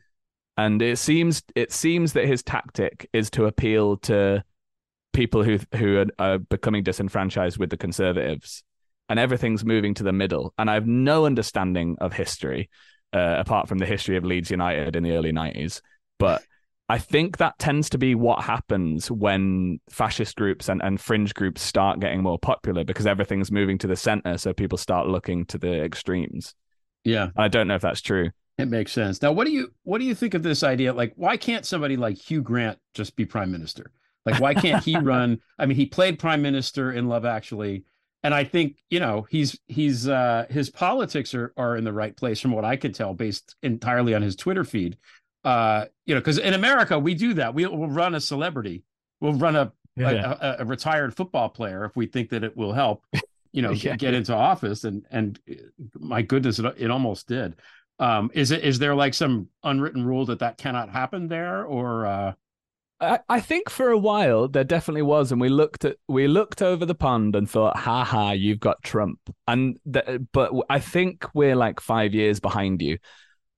and 0.57 0.81
it 0.81 0.99
seems 0.99 1.43
it 1.57 1.73
seems 1.73 2.13
that 2.13 2.27
his 2.27 2.43
tactic 2.45 3.09
is 3.13 3.29
to 3.33 3.47
appeal 3.47 3.97
to 3.99 4.45
people 5.13 5.43
who 5.43 5.59
who 5.77 5.99
are, 5.99 6.07
are 6.19 6.39
becoming 6.39 6.83
disenfranchised 6.83 7.59
with 7.59 7.71
the 7.71 7.77
conservatives 7.77 8.63
and 9.09 9.19
everything's 9.19 9.65
moving 9.65 9.95
to 9.95 10.03
the 10.05 10.13
middle 10.13 10.55
and 10.59 10.71
i 10.71 10.75
have 10.75 10.87
no 10.87 11.27
understanding 11.27 11.97
of 12.01 12.13
history 12.13 12.71
uh, 13.13 13.37
apart 13.39 13.69
from 13.69 13.79
the 13.79 13.87
history 13.87 14.17
of 14.17 14.25
leeds 14.25 14.51
united 14.51 14.95
in 14.95 15.03
the 15.03 15.13
early 15.13 15.33
90s 15.33 15.81
but 16.19 16.43
i 16.89 16.97
think 16.99 17.39
that 17.39 17.59
tends 17.59 17.91
to 17.91 17.99
be 17.99 18.15
what 18.15 18.45
happens 18.45 19.11
when 19.11 19.81
fascist 19.91 20.37
groups 20.37 20.69
and, 20.69 20.81
and 20.83 21.01
fringe 21.01 21.35
groups 21.35 21.61
start 21.61 21.99
getting 21.99 22.23
more 22.23 22.39
popular 22.39 22.85
because 22.85 23.07
everything's 23.07 23.51
moving 23.51 23.79
to 23.79 23.89
the 23.89 23.97
center 23.97 24.39
so 24.39 24.53
people 24.53 24.79
start 24.79 25.09
looking 25.09 25.45
to 25.45 25.59
the 25.59 25.83
extremes 25.83 26.55
Yeah. 27.05 27.31
i 27.37 27.49
don't 27.49 27.67
know 27.67 27.75
if 27.75 27.83
that's 27.83 28.01
true 28.03 28.31
It 28.59 28.69
makes 28.69 28.93
sense. 28.93 29.23
Now, 29.23 29.33
what 29.33 29.47
do 29.47 29.53
you 29.53 29.73
what 29.85 29.99
do 30.01 30.05
you 30.05 30.15
think 30.15 30.35
of 30.35 30.43
this 30.43 30.63
idea? 30.63 30.93
Like, 30.93 31.15
why 31.17 31.39
can't 31.39 31.65
somebody 31.65 31.97
like 31.97 32.19
Hugh 32.19 32.43
Grant 32.43 32.79
just 32.93 33.17
be 33.17 33.25
prime 33.25 33.51
minister? 33.51 33.91
Like, 34.27 34.41
why 34.41 34.55
can't 34.55 34.85
he 34.85 34.97
run? 35.03 35.41
I 35.59 35.67
mean, 35.67 35.77
he 35.77 35.87
played 35.87 36.19
prime 36.19 36.43
minister 36.43 36.93
in 36.93 37.09
Love 37.09 37.25
Actually, 37.25 37.85
and 38.23 38.35
I 38.35 38.45
think 38.45 38.77
you 38.91 39.01
know 39.01 39.27
he's 39.31 39.59
he's 39.69 40.09
uh, 40.09 40.47
his 40.51 40.71
politics 40.71 41.35
are 41.35 41.53
are 41.57 41.77
in 41.77 41.85
the 41.85 41.93
right 41.93 42.17
place 42.17 42.41
from 42.41 42.53
what 42.53 42.65
I 42.65 42.77
could 42.77 42.95
tell, 42.95 43.15
based 43.15 43.57
entirely 43.63 44.15
on 44.15 44.23
his 44.23 44.37
Twitter 44.37 44.65
feed. 44.65 44.99
Uh, 45.43 45.87
you 46.05 46.15
know, 46.15 46.21
because 46.21 46.37
in 46.39 46.53
America 46.53 46.99
we 46.99 47.15
do 47.15 47.33
that. 47.35 47.55
We, 47.55 47.65
will 47.67 47.89
run 47.89 48.15
a 48.15 48.21
celebrity. 48.21 48.85
We'll 49.23 49.33
run 49.35 49.57
a, 49.57 49.73
Yeah. 49.97 50.37
a, 50.41 50.47
a 50.47 50.57
a 50.61 50.65
retired 50.67 51.17
football 51.17 51.49
player 51.49 51.85
if 51.87 51.97
we 51.97 52.05
think 52.07 52.29
that 52.31 52.45
it 52.45 52.55
will 52.57 52.75
help. 52.75 53.05
You 53.53 53.63
know, 53.63 53.71
Yeah. 53.73 53.97
get 53.97 54.13
into 54.13 54.35
office, 54.35 54.85
and 54.85 55.07
and 55.11 55.41
uh, 55.51 55.55
my 55.99 56.21
goodness, 56.21 56.59
it, 56.59 56.67
it 56.77 56.91
almost 56.91 57.27
did. 57.27 57.57
Um, 57.99 58.31
is 58.35 58.51
it 58.51 58.65
is 58.65 58.79
there 58.79 58.95
like 58.95 59.15
some 59.15 59.49
unwritten 59.65 60.05
rule 60.05 60.27
that 60.27 60.41
that 60.41 60.59
cannot 60.59 60.91
happen 60.91 61.27
there, 61.29 61.65
or 61.65 62.07
uh, 62.07 62.33
I, 63.01 63.41
think 63.41 63.71
for 63.71 63.89
a 63.89 63.99
while 63.99 64.47
there 64.47 64.65
definitely 64.65 65.03
was, 65.03 65.33
and 65.33 65.41
we 65.41 65.49
looked 65.49 65.85
at 65.85 65.97
we 66.07 66.29
looked 66.29 66.61
over 66.61 66.85
the 66.85 66.95
pond 66.95 67.35
and 67.35 67.49
thought, 67.49 67.79
"Ha 67.79 68.05
ha, 68.05 68.33
you've 68.33 68.61
got 68.61 68.83
Trump." 68.83 69.19
And 69.49 69.79
but 70.33 70.53
I 70.69 70.81
think 70.81 71.27
we're 71.35 71.57
like 71.57 71.81
five 71.81 72.13
years 72.13 72.41
behind 72.41 72.83
you. 72.83 72.99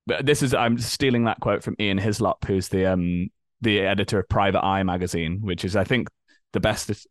But 0.07 0.27
this 0.27 0.43
is 0.43 0.55
I'm 0.55 0.79
stealing 0.79 1.25
that 1.25 1.41
quote 1.41 1.65
from 1.65 1.77
Ian 1.81 1.99
Hislop, 1.99 2.45
who's 2.45 2.69
the 2.69 2.87
um 2.87 3.31
the 3.61 3.81
editor 3.81 4.21
of 4.21 4.29
Private 4.29 4.65
Eye 4.65 4.83
magazine, 4.85 5.41
which 5.43 5.65
is 5.65 5.75
I 5.75 5.85
think 5.85 6.09
the 6.53 6.61
best 6.61 7.07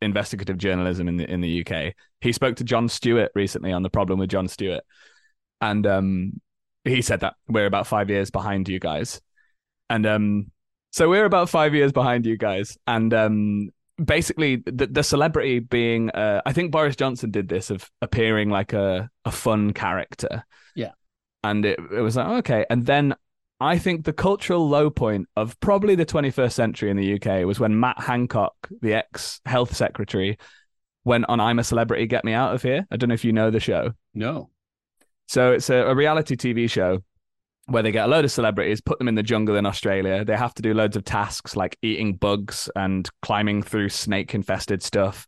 investigative 0.00 0.58
journalism 0.58 1.08
in 1.08 1.16
the 1.16 1.28
in 1.30 1.40
the 1.40 1.66
UK. 1.66 1.94
He 2.20 2.32
spoke 2.32 2.56
to 2.56 2.64
Jon 2.64 2.88
Stewart 2.88 3.32
recently 3.34 3.72
on 3.72 3.82
the 3.82 3.90
problem 3.90 4.18
with 4.20 4.30
Jon 4.30 4.46
Stewart, 4.46 4.84
and 5.60 5.86
um 5.86 6.40
he 6.84 7.02
said 7.02 7.20
that 7.20 7.34
we're 7.48 7.66
about 7.66 7.86
five 7.86 8.10
years 8.10 8.30
behind 8.30 8.68
you 8.68 8.78
guys, 8.78 9.20
and 9.90 10.06
um 10.06 10.52
so 10.94 11.08
we're 11.08 11.24
about 11.24 11.50
five 11.50 11.74
years 11.74 11.90
behind 11.90 12.24
you 12.24 12.36
guys, 12.38 12.78
and 12.86 13.12
um, 13.12 13.70
basically 14.04 14.62
the, 14.64 14.86
the 14.86 15.02
celebrity 15.02 15.58
being, 15.58 16.10
uh, 16.10 16.40
I 16.46 16.52
think 16.52 16.70
Boris 16.70 16.94
Johnson 16.94 17.32
did 17.32 17.48
this 17.48 17.68
of 17.70 17.90
appearing 18.00 18.48
like 18.48 18.72
a 18.72 19.10
a 19.24 19.32
fun 19.32 19.72
character. 19.72 20.44
Yeah. 20.76 20.92
and 21.42 21.66
it 21.66 21.80
it 21.90 22.00
was 22.00 22.14
like 22.14 22.28
okay, 22.38 22.64
and 22.70 22.86
then 22.86 23.16
I 23.58 23.76
think 23.76 24.04
the 24.04 24.12
cultural 24.12 24.68
low 24.68 24.88
point 24.88 25.28
of 25.34 25.58
probably 25.58 25.96
the 25.96 26.06
21st 26.06 26.52
century 26.52 26.90
in 26.90 26.96
the 26.96 27.14
UK 27.14 27.44
was 27.44 27.58
when 27.58 27.80
Matt 27.80 27.98
Hancock, 27.98 28.54
the 28.80 28.94
ex 28.94 29.40
health 29.46 29.74
secretary, 29.74 30.38
went 31.02 31.24
on 31.28 31.40
"I'm 31.40 31.58
a 31.58 31.64
Celebrity, 31.64 32.06
Get 32.06 32.24
Me 32.24 32.34
Out 32.34 32.54
of 32.54 32.62
Here." 32.62 32.86
I 32.92 32.96
don't 32.96 33.08
know 33.08 33.14
if 33.14 33.24
you 33.24 33.32
know 33.32 33.50
the 33.50 33.58
show. 33.58 33.94
no? 34.14 34.48
So 35.26 35.50
it's 35.50 35.70
a, 35.70 35.86
a 35.86 35.94
reality 35.96 36.36
TV 36.36 36.70
show 36.70 37.02
where 37.66 37.82
they 37.82 37.92
get 37.92 38.04
a 38.04 38.08
load 38.08 38.24
of 38.24 38.30
celebrities, 38.30 38.80
put 38.80 38.98
them 38.98 39.08
in 39.08 39.14
the 39.14 39.22
jungle 39.22 39.56
in 39.56 39.66
Australia. 39.66 40.24
They 40.24 40.36
have 40.36 40.54
to 40.54 40.62
do 40.62 40.74
loads 40.74 40.96
of 40.96 41.04
tasks 41.04 41.56
like 41.56 41.78
eating 41.82 42.14
bugs 42.16 42.68
and 42.76 43.08
climbing 43.22 43.62
through 43.62 43.88
snake 43.88 44.34
infested 44.34 44.82
stuff. 44.82 45.26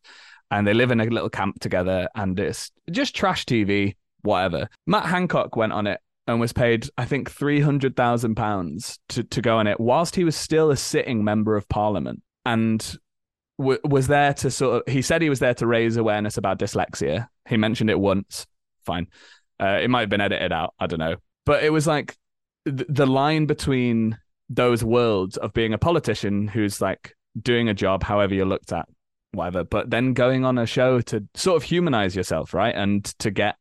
And 0.51 0.67
they 0.67 0.75
live 0.75 0.91
in 0.91 1.01
a 1.01 1.05
little 1.05 1.31
camp 1.31 1.61
together 1.61 2.09
and 2.15 2.39
it's 2.39 2.71
just 2.91 3.17
trash 3.17 3.45
TV, 3.47 3.97
whatever. 4.23 4.69
Matt 4.87 5.07
Hancock 5.07 5.57
went 5.57 5.73
on 5.73 5.87
it 5.87 6.01
and 6.27 6.39
was 6.39 6.53
paid, 6.53 6.89
I 6.99 7.05
think, 7.05 7.33
£300,000 7.33 8.99
to, 9.09 9.23
to 9.25 9.43
go 9.43 9.57
on 9.57 9.67
it 9.67 9.81
whilst 9.81 10.15
he 10.15 10.25
was 10.25 10.37
still 10.37 10.71
a 10.71 10.77
sitting 10.77 11.25
member 11.25 11.57
of 11.57 11.69
parliament. 11.69 12.23
And 12.45 12.97
w- 13.59 13.81
was 13.83 14.09
there 14.09 14.35
to 14.35 14.51
sort 14.51 14.77
of, 14.87 14.93
he 14.93 15.03
said 15.03 15.23
he 15.23 15.31
was 15.31 15.39
there 15.39 15.55
to 15.55 15.67
raise 15.67 15.97
awareness 15.97 16.37
about 16.37 16.59
dyslexia. 16.59 17.29
He 17.49 17.57
mentioned 17.57 17.91
it 17.91 17.99
once. 17.99 18.47
Fine. 18.85 19.09
Uh, 19.59 19.79
it 19.83 19.89
might 19.89 20.01
have 20.01 20.11
been 20.11 20.21
edited 20.21 20.53
out. 20.53 20.75
I 20.79 20.87
don't 20.87 20.99
know. 20.99 21.17
But 21.45 21.65
it 21.65 21.73
was 21.73 21.87
like 21.87 22.17
th- 22.67 22.87
the 22.89 23.07
line 23.07 23.47
between 23.47 24.19
those 24.49 24.85
worlds 24.85 25.37
of 25.39 25.53
being 25.53 25.73
a 25.73 25.79
politician 25.79 26.49
who's 26.49 26.81
like 26.81 27.15
doing 27.41 27.69
a 27.69 27.75
job, 27.75 28.03
however 28.03 28.35
you're 28.35 28.47
looked 28.47 28.73
at, 28.73 28.87
whatever, 29.33 29.65
but 29.65 29.91
then 29.91 30.13
going 30.13 30.45
on 30.45 30.59
a 30.59 30.67
show 30.67 31.01
to 31.01 31.25
sort 31.35 31.57
of 31.57 31.63
humanize 31.63 32.15
yourself, 32.15 32.53
right? 32.55 32.75
And 32.75 33.05
to 33.21 33.31
get, 33.31 33.57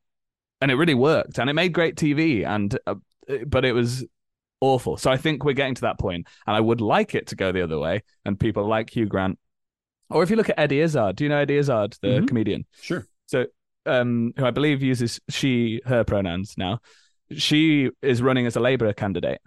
and 0.62 0.70
it 0.72 0.76
really 0.76 0.94
worked 0.94 1.38
and 1.40 1.50
it 1.50 1.54
made 1.54 1.74
great 1.74 1.96
TV. 1.96 2.46
And, 2.46 2.78
uh, 2.86 2.96
but 3.48 3.66
it 3.66 3.72
was 3.74 4.06
awful. 4.62 4.98
So 4.98 5.12
I 5.12 5.18
think 5.18 5.44
we're 5.44 5.54
getting 5.54 5.76
to 5.76 5.82
that 5.82 6.00
point, 6.00 6.28
and 6.46 6.56
I 6.56 6.60
would 6.60 6.82
like 6.82 7.16
it 7.16 7.28
to 7.28 7.36
go 7.36 7.52
the 7.52 7.64
other 7.64 7.80
way. 7.80 8.04
And 8.24 8.40
people 8.40 8.68
like 8.68 8.90
Hugh 8.92 9.08
Grant, 9.08 9.40
or 10.10 10.22
if 10.24 10.30
you 10.30 10.36
look 10.36 10.50
at 10.50 10.60
Eddie 10.60 10.82
Izzard, 10.82 11.16
do 11.16 11.24
you 11.24 11.30
know 11.30 11.40
Eddie 11.40 11.58
Izzard, 11.58 11.98
the 12.02 12.08
Mhm. 12.20 12.28
comedian? 12.28 12.66
Sure. 12.80 13.08
So, 13.26 13.48
um, 13.88 14.34
who 14.38 14.46
I 14.46 14.52
believe 14.52 14.84
uses 14.84 15.20
she, 15.30 15.82
her 15.86 16.04
pronouns 16.04 16.56
now. 16.58 16.80
She 17.36 17.90
is 18.02 18.22
running 18.22 18.46
as 18.46 18.56
a 18.56 18.60
Labour 18.60 18.92
candidate. 18.94 19.40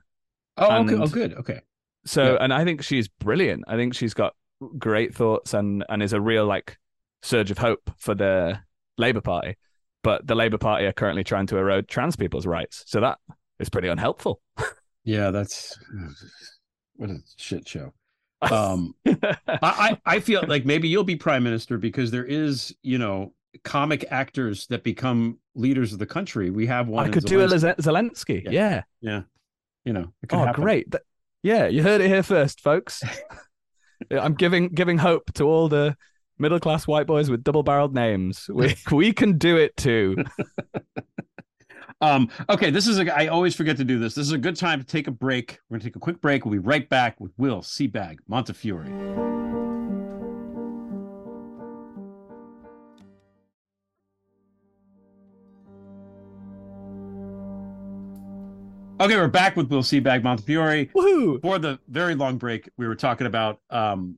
Oh, 0.57 0.83
okay. 0.85 0.95
Oh, 0.97 1.07
good. 1.07 1.35
Okay. 1.35 1.61
So, 2.05 2.33
Yeah. 2.35 2.39
and 2.41 2.53
I 2.53 2.65
think 2.65 2.83
she's 2.83 3.09
brilliant. 3.09 3.65
I 3.69 3.77
think 3.77 3.95
she's 3.95 4.15
got 4.15 4.35
great 4.79 5.15
thoughts 5.15 5.55
and 5.55 5.85
and 5.89 6.03
is 6.03 6.13
a 6.13 6.21
real 6.21 6.47
like 6.47 6.77
surge 7.23 7.51
of 7.51 7.59
hope 7.59 7.91
for 7.99 8.15
the 8.15 8.59
Labour 8.97 9.21
Party. 9.21 9.57
But 10.03 10.27
the 10.27 10.35
Labour 10.35 10.59
Party 10.59 10.87
are 10.87 10.93
currently 10.93 11.25
trying 11.25 11.47
to 11.49 11.59
erode 11.59 11.89
trans 11.89 12.17
people's 12.17 12.47
rights. 12.47 12.85
So 12.87 13.01
that 13.01 13.19
is 13.59 13.69
pretty 13.69 13.89
unhelpful. 13.89 14.41
Yeah, 15.05 15.31
that's 15.31 15.79
what 16.97 17.09
a 17.11 17.19
shit 17.37 17.67
show. 17.69 17.95
Um, 18.43 18.95
I 19.49 19.99
I 20.07 20.21
feel 20.21 20.45
like 20.47 20.65
maybe 20.67 20.87
you'll 20.89 21.03
be 21.03 21.17
prime 21.17 21.43
minister 21.43 21.77
because 21.79 22.11
there 22.13 22.25
is, 22.27 22.73
you 22.83 22.99
know, 22.99 23.33
comic 23.65 24.05
actors 24.11 24.67
that 24.69 24.85
become 24.85 25.39
leaders 25.55 25.93
of 25.93 25.99
the 25.99 26.07
country. 26.07 26.51
We 26.51 26.67
have 26.67 26.89
one. 26.89 27.07
I 27.07 27.11
could 27.11 27.25
do 27.25 27.41
a 27.41 27.47
Zelensky. 27.47 27.77
Zelensky. 27.77 27.83
Zelensky. 27.83 28.45
Yeah. 28.45 28.51
Yeah. 28.53 28.83
Yeah, 29.01 29.23
you 29.85 29.93
know, 29.93 30.13
it 30.23 30.33
Oh, 30.33 30.39
happen. 30.45 30.63
great. 30.63 30.91
Th- 30.93 31.03
Yeah, 31.43 31.67
you 31.69 31.83
heard 31.83 32.01
it 32.01 32.09
here 32.09 32.23
first, 32.23 32.61
folks. 32.61 33.03
I'm 34.11 34.35
giving 34.35 34.69
giving 34.69 34.99
hope 34.99 35.33
to 35.35 35.45
all 35.45 35.69
the 35.69 35.97
middle 36.39 36.61
class 36.61 36.87
white 36.87 37.07
boys 37.07 37.31
with 37.31 37.43
double 37.43 37.63
barreled 37.65 37.95
names. 37.95 38.49
We 38.53 38.75
we 38.93 39.13
can 39.13 39.39
do 39.39 39.57
it 39.57 39.77
too. 39.77 40.17
Um, 42.01 42.29
okay, 42.49 42.71
this 42.71 42.87
is 42.87 43.01
a. 43.01 43.13
I 43.17 43.27
always 43.27 43.57
forget 43.57 43.77
to 43.79 43.85
do 43.85 43.99
this. 43.99 44.15
This 44.15 44.25
is 44.27 44.33
a 44.33 44.39
good 44.39 44.55
time 44.55 44.79
to 44.79 44.87
take 44.87 45.09
a 45.09 45.11
break. 45.11 45.59
We're 45.69 45.79
gonna 45.79 45.85
take 45.85 45.97
a 45.97 45.99
quick 45.99 46.21
break. 46.21 46.45
We'll 46.45 46.53
be 46.53 46.59
right 46.61 46.89
back 46.89 47.19
with 47.21 47.33
Will 47.37 47.61
Sebag 47.61 48.19
Montefiore. 48.29 48.85
Okay, 59.01 59.17
we're 59.17 59.29
back 59.29 59.55
with 59.57 59.71
Will 59.71 59.83
Sebag 59.83 60.25
Montefiore. 60.25 60.87
Woohoo! 60.87 61.41
For 61.41 61.59
the 61.61 61.79
very 61.89 62.17
long 62.17 62.37
break, 62.37 62.69
we 62.77 62.89
were 62.89 62.97
talking 62.97 63.29
about, 63.29 63.61
um, 63.71 64.17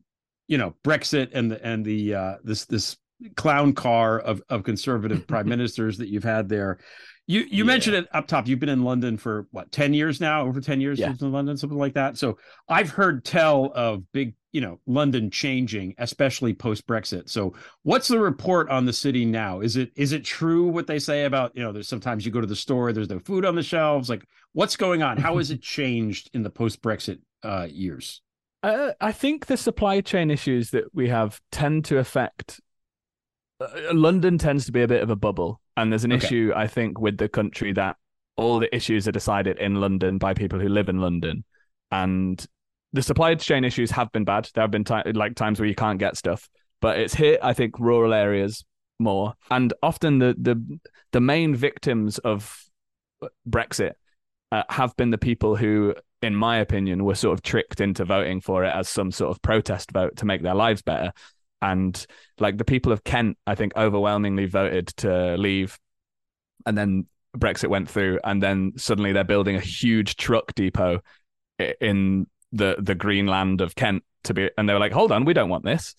you 0.49 0.57
know, 0.57 0.75
Brexit 0.83 1.29
and 1.35 1.51
the 1.51 1.63
and 1.65 1.85
the 1.85 2.15
uh, 2.15 2.35
this 2.45 2.65
this 2.65 2.97
clown 3.37 3.75
car 3.75 4.19
of 4.19 4.43
of 4.49 4.63
conservative 4.65 5.27
prime 5.27 5.49
ministers 5.49 5.99
that 5.99 6.09
you've 6.09 6.25
had 6.25 6.49
there. 6.49 6.79
You 7.27 7.41
you 7.41 7.59
Yeah. 7.59 7.65
mentioned 7.65 7.97
it 7.97 8.09
up 8.15 8.27
top. 8.27 8.49
You've 8.49 8.59
been 8.59 8.71
in 8.71 8.83
London 8.83 9.19
for 9.19 9.47
what 9.51 9.71
ten 9.71 9.93
years 9.93 10.19
now, 10.19 10.47
over 10.47 10.63
ten 10.63 10.81
years 10.81 10.99
Yeah. 10.99 11.13
in 11.21 11.31
London, 11.31 11.59
something 11.59 11.79
like 11.79 11.95
that. 11.95 12.17
So 12.17 12.39
I've 12.67 12.89
heard 12.91 13.23
tell 13.25 13.67
of 13.75 14.11
big, 14.13 14.35
you 14.53 14.63
know, 14.63 14.81
London 14.87 15.31
changing, 15.31 15.95
especially 15.99 16.55
post 16.55 16.87
Brexit. 16.87 17.29
So 17.29 17.53
what's 17.83 18.09
the 18.09 18.19
report 18.19 18.71
on 18.71 18.87
the 18.87 18.93
city 18.95 19.27
now? 19.27 19.61
Is 19.61 19.77
it 19.77 19.93
is 19.95 20.13
it 20.13 20.25
true 20.25 20.69
what 20.69 20.87
they 20.87 20.99
say 20.99 21.27
about 21.27 21.55
you 21.55 21.63
know? 21.63 21.71
There's 21.71 21.87
sometimes 21.87 22.25
you 22.25 22.33
go 22.33 22.41
to 22.41 22.47
the 22.47 22.57
store, 22.57 22.95
there's 22.95 23.11
no 23.11 23.19
food 23.21 23.45
on 23.45 23.55
the 23.55 23.63
shelves. 23.63 24.09
Like 24.09 24.25
what's 24.53 24.77
going 24.77 25.03
on? 25.03 25.17
How 25.19 25.39
has 25.39 25.51
it 25.53 25.63
changed 25.63 26.31
in 26.35 26.43
the 26.43 26.51
post 26.51 26.83
Brexit 26.83 27.21
uh, 27.43 27.67
years? 27.71 28.23
Uh, 28.63 28.93
I 29.01 29.13
think 29.13 29.47
the 29.47 29.57
supply 29.57 30.01
chain 30.03 30.31
issues 30.31 30.71
that 30.71 30.85
we 30.95 31.09
have 31.09 31.41
tend 31.51 31.85
to 31.87 31.99
affect. 31.99 32.61
Uh, 33.61 33.93
London 33.93 34.39
tends 34.39 34.67
to 34.67 34.73
be 34.73 34.83
a 34.83 34.89
bit 34.89 35.03
of 35.03 35.11
a 35.11 35.17
bubble, 35.17 35.61
and 35.77 35.91
there's 35.93 36.05
an 36.05 36.13
Okay. 36.13 36.27
issue 36.27 36.53
I 36.55 36.67
think 36.67 37.01
with 37.01 37.17
the 37.17 37.29
country 37.29 37.73
that 37.73 37.97
all 38.37 38.59
the 38.59 38.75
issues 38.75 39.07
are 39.09 39.13
decided 39.13 39.59
in 39.59 39.77
London 39.77 40.19
by 40.19 40.35
people 40.35 40.59
who 40.61 40.69
live 40.69 40.89
in 40.89 40.99
London, 41.01 41.45
and 41.91 42.45
the 42.93 43.03
supply 43.03 43.35
chain 43.35 43.65
issues 43.65 43.91
have 43.93 44.11
been 44.13 44.25
bad. 44.25 44.49
There 44.55 44.63
have 44.63 44.71
been 44.71 44.85
ti- 44.85 45.13
like 45.15 45.37
times 45.37 45.59
where 45.61 45.69
you 45.69 45.75
can't 45.75 45.99
get 45.99 46.17
stuff, 46.17 46.49
but 46.81 46.99
it's 46.99 47.15
hit 47.15 47.41
I 47.43 47.53
think 47.55 47.79
rural 47.79 48.13
areas 48.13 48.65
more, 48.99 49.35
and 49.51 49.73
often 49.83 50.19
the 50.19 50.35
the 50.39 50.81
the 51.13 51.21
main 51.21 51.55
victims 51.55 52.19
of 52.19 52.63
Brexit 53.49 53.93
uh, 54.53 54.65
have 54.69 54.97
been 54.97 55.11
the 55.11 55.19
people 55.19 55.57
who, 55.57 55.95
in 56.23 56.35
my 56.35 56.59
opinion, 56.59 57.05
were 57.05 57.15
sort 57.15 57.35
of 57.35 57.43
tricked 57.43 57.81
into 57.81 58.05
voting 58.05 58.41
for 58.41 58.65
it 58.65 58.75
as 58.75 58.89
some 58.89 59.11
sort 59.11 59.31
of 59.31 59.43
protest 59.43 59.93
vote 59.93 60.17
to 60.17 60.27
make 60.27 60.43
their 60.43 60.55
lives 60.55 60.83
better. 60.83 61.13
And 61.63 62.07
like 62.39 62.59
the 62.59 62.65
people 62.65 62.93
of 62.93 63.05
Kent, 63.05 63.37
I 63.47 63.55
think 63.55 63.73
overwhelmingly 63.77 64.47
voted 64.47 64.89
to 64.99 65.37
leave. 65.37 65.79
And 66.67 66.77
then 66.77 67.07
Brexit 67.37 67.69
went 67.69 67.89
through, 67.89 68.19
and 68.25 68.43
then 68.43 68.73
suddenly 68.77 69.13
they're 69.13 69.25
building 69.25 69.57
a 69.57 69.61
huge 69.61 70.17
truck 70.17 70.55
depot 70.55 71.01
in 71.81 72.27
the 72.53 72.77
the 72.79 72.95
green 72.95 73.27
land 73.27 73.61
of 73.61 73.75
Kent 73.75 74.03
to 74.25 74.35
be, 74.35 74.51
and 74.59 74.69
they 74.69 74.73
were 74.73 74.81
like, 74.81 74.93
"Hold 74.93 75.13
on, 75.13 75.25
we 75.25 75.35
don't 75.35 75.49
want 75.49 75.65
this." 75.65 75.95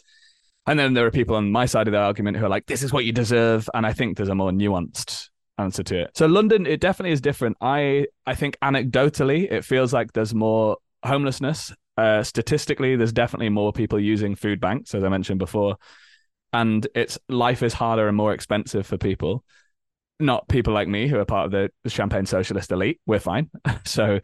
And 0.68 0.78
then 0.78 0.94
there 0.94 1.06
are 1.06 1.12
people 1.12 1.36
on 1.36 1.52
my 1.52 1.66
side 1.66 1.88
of 1.88 1.94
the 1.94 2.00
argument 2.00 2.38
who 2.38 2.46
are 2.46 2.50
like, 2.50 2.66
"This 2.66 2.84
is 2.84 2.92
what 2.92 3.06
you 3.06 3.14
deserve," 3.14 3.70
and 3.74 3.86
I 3.86 3.94
think 3.94 4.18
there's 4.18 4.30
a 4.30 4.36
more 4.36 4.52
nuanced 4.52 5.31
answer 5.62 5.84
to 5.84 6.02
it. 6.02 6.12
So 6.16 6.26
London, 6.26 6.66
it 6.66 6.80
definitely 6.80 7.12
is 7.12 7.22
different. 7.22 7.58
I 7.62 8.08
I 8.26 8.36
think 8.36 8.58
anecdotally, 8.62 9.52
it 9.52 9.64
feels 9.64 9.94
like 9.94 10.14
there's 10.14 10.34
more 10.34 10.78
homelessness. 11.04 11.74
Uh, 11.98 12.24
statistically, 12.24 12.96
there's 12.96 13.14
definitely 13.14 13.50
more 13.50 13.72
people 13.72 14.00
using 14.00 14.36
food 14.36 14.60
banks, 14.60 14.96
as 14.96 15.04
I 15.04 15.10
mentioned 15.10 15.40
before, 15.40 15.78
and 16.54 16.88
it's 16.96 17.20
life 17.30 17.64
is 17.64 17.74
harder 17.74 18.08
and 18.08 18.18
more 18.18 18.34
expensive 18.34 18.86
for 18.86 18.98
people. 18.98 19.44
Not 20.20 20.48
people 20.48 20.74
like 20.74 20.88
me 20.88 21.08
who 21.08 21.20
are 21.20 21.26
part 21.26 21.46
of 21.46 21.52
the 21.52 21.90
champagne 21.90 22.26
socialist 22.26 22.72
elite. 22.72 23.00
We're 23.06 23.20
fine. 23.20 23.50
so, 23.86 24.20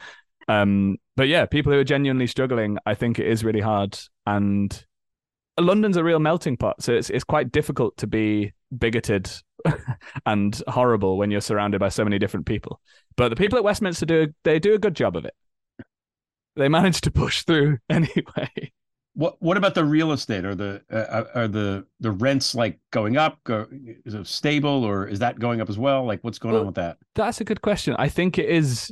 um, 0.48 0.98
but 1.16 1.28
yeah, 1.28 1.46
people 1.46 1.72
who 1.72 1.80
are 1.80 1.84
genuinely 1.84 2.28
struggling, 2.28 2.78
I 2.86 2.94
think 2.94 3.20
it 3.20 3.28
is 3.28 3.44
really 3.44 3.62
hard. 3.62 3.98
And 4.26 4.86
London's 5.60 5.98
a 5.98 6.04
real 6.04 6.20
melting 6.20 6.58
pot, 6.58 6.82
so 6.84 6.94
it's 6.94 7.10
it's 7.10 7.24
quite 7.24 7.52
difficult 7.52 7.98
to 7.98 8.08
be 8.08 8.54
bigoted 8.76 9.30
and 10.26 10.62
horrible 10.68 11.18
when 11.18 11.32
you're 11.32 11.42
surrounded 11.42 11.80
by 11.80 11.90
so 11.90 12.04
many 12.04 12.20
different 12.20 12.46
people. 12.46 12.80
But 13.16 13.30
the 13.30 13.36
people 13.36 13.58
at 13.58 13.64
Westminster 13.64 14.06
do 14.06 14.34
they 14.44 14.60
do 14.60 14.74
a 14.74 14.80
good 14.80 14.96
job 14.96 15.16
of 15.16 15.26
it. 15.26 15.34
They 16.56 16.70
manage 16.70 17.02
to 17.02 17.12
push 17.12 17.44
through 17.44 17.78
anyway. 17.90 18.72
What 19.14 19.42
what 19.42 19.58
about 19.58 19.74
the 19.74 19.84
real 19.84 20.12
estate? 20.12 20.46
Are 20.46 20.56
the 20.56 20.82
uh, 20.92 21.24
are 21.34 21.48
the 21.48 21.86
the 22.00 22.12
rents 22.12 22.54
like 22.54 22.80
going 22.92 23.18
up? 23.18 23.40
Go, 23.44 23.66
is 24.06 24.14
it 24.14 24.28
stable 24.28 24.84
or 24.84 25.08
is 25.08 25.20
that 25.20 25.40
going 25.40 25.60
up 25.60 25.70
as 25.70 25.78
well? 25.78 26.06
Like 26.06 26.24
what's 26.24 26.38
going 26.40 26.54
Well, 26.54 26.62
on 26.62 26.68
with 26.68 26.76
that? 26.76 26.98
That's 27.16 27.42
a 27.42 27.44
good 27.44 27.62
question. 27.62 27.96
I 27.98 28.10
think 28.10 28.38
it 28.38 28.48
is. 28.50 28.92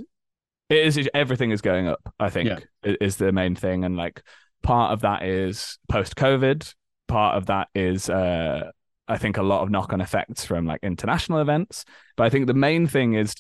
It 0.70 0.98
is. 0.98 1.10
Everything 1.14 1.52
is 1.52 1.62
going 1.62 1.88
up. 1.88 2.02
I 2.20 2.32
think 2.32 2.50
Yeah. 2.50 2.60
is 3.02 3.18
the 3.18 3.32
main 3.32 3.56
thing, 3.56 3.84
and 3.84 3.96
like 3.96 4.24
part 4.64 4.94
of 4.94 5.02
that 5.02 5.24
is 5.24 5.78
post 5.90 6.16
COVID. 6.16 6.74
Part 7.08 7.38
of 7.38 7.46
that 7.46 7.68
is, 7.76 8.10
uh, 8.10 8.72
I 9.08 9.18
think, 9.18 9.38
a 9.38 9.44
lot 9.44 9.62
of 9.62 9.70
knock 9.70 9.94
on 9.94 10.02
effects 10.02 10.46
from 10.46 10.66
like 10.66 10.80
international 10.84 11.40
events. 11.40 11.86
But 12.16 12.26
I 12.26 12.30
think 12.30 12.48
the 12.48 12.54
main 12.54 12.88
thing 12.88 13.14
is 13.14 13.36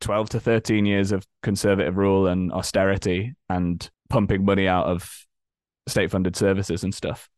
twelve 0.00 0.28
to 0.30 0.40
thirteen 0.40 0.86
years 0.86 1.12
of 1.12 1.26
conservative 1.42 1.96
rule 1.96 2.26
and 2.26 2.52
austerity 2.52 3.34
and 3.48 3.88
pumping 4.08 4.44
money 4.44 4.68
out 4.68 4.86
of 4.86 5.26
state 5.86 6.10
funded 6.10 6.36
services 6.36 6.82
and 6.82 6.94
stuff. 6.94 7.28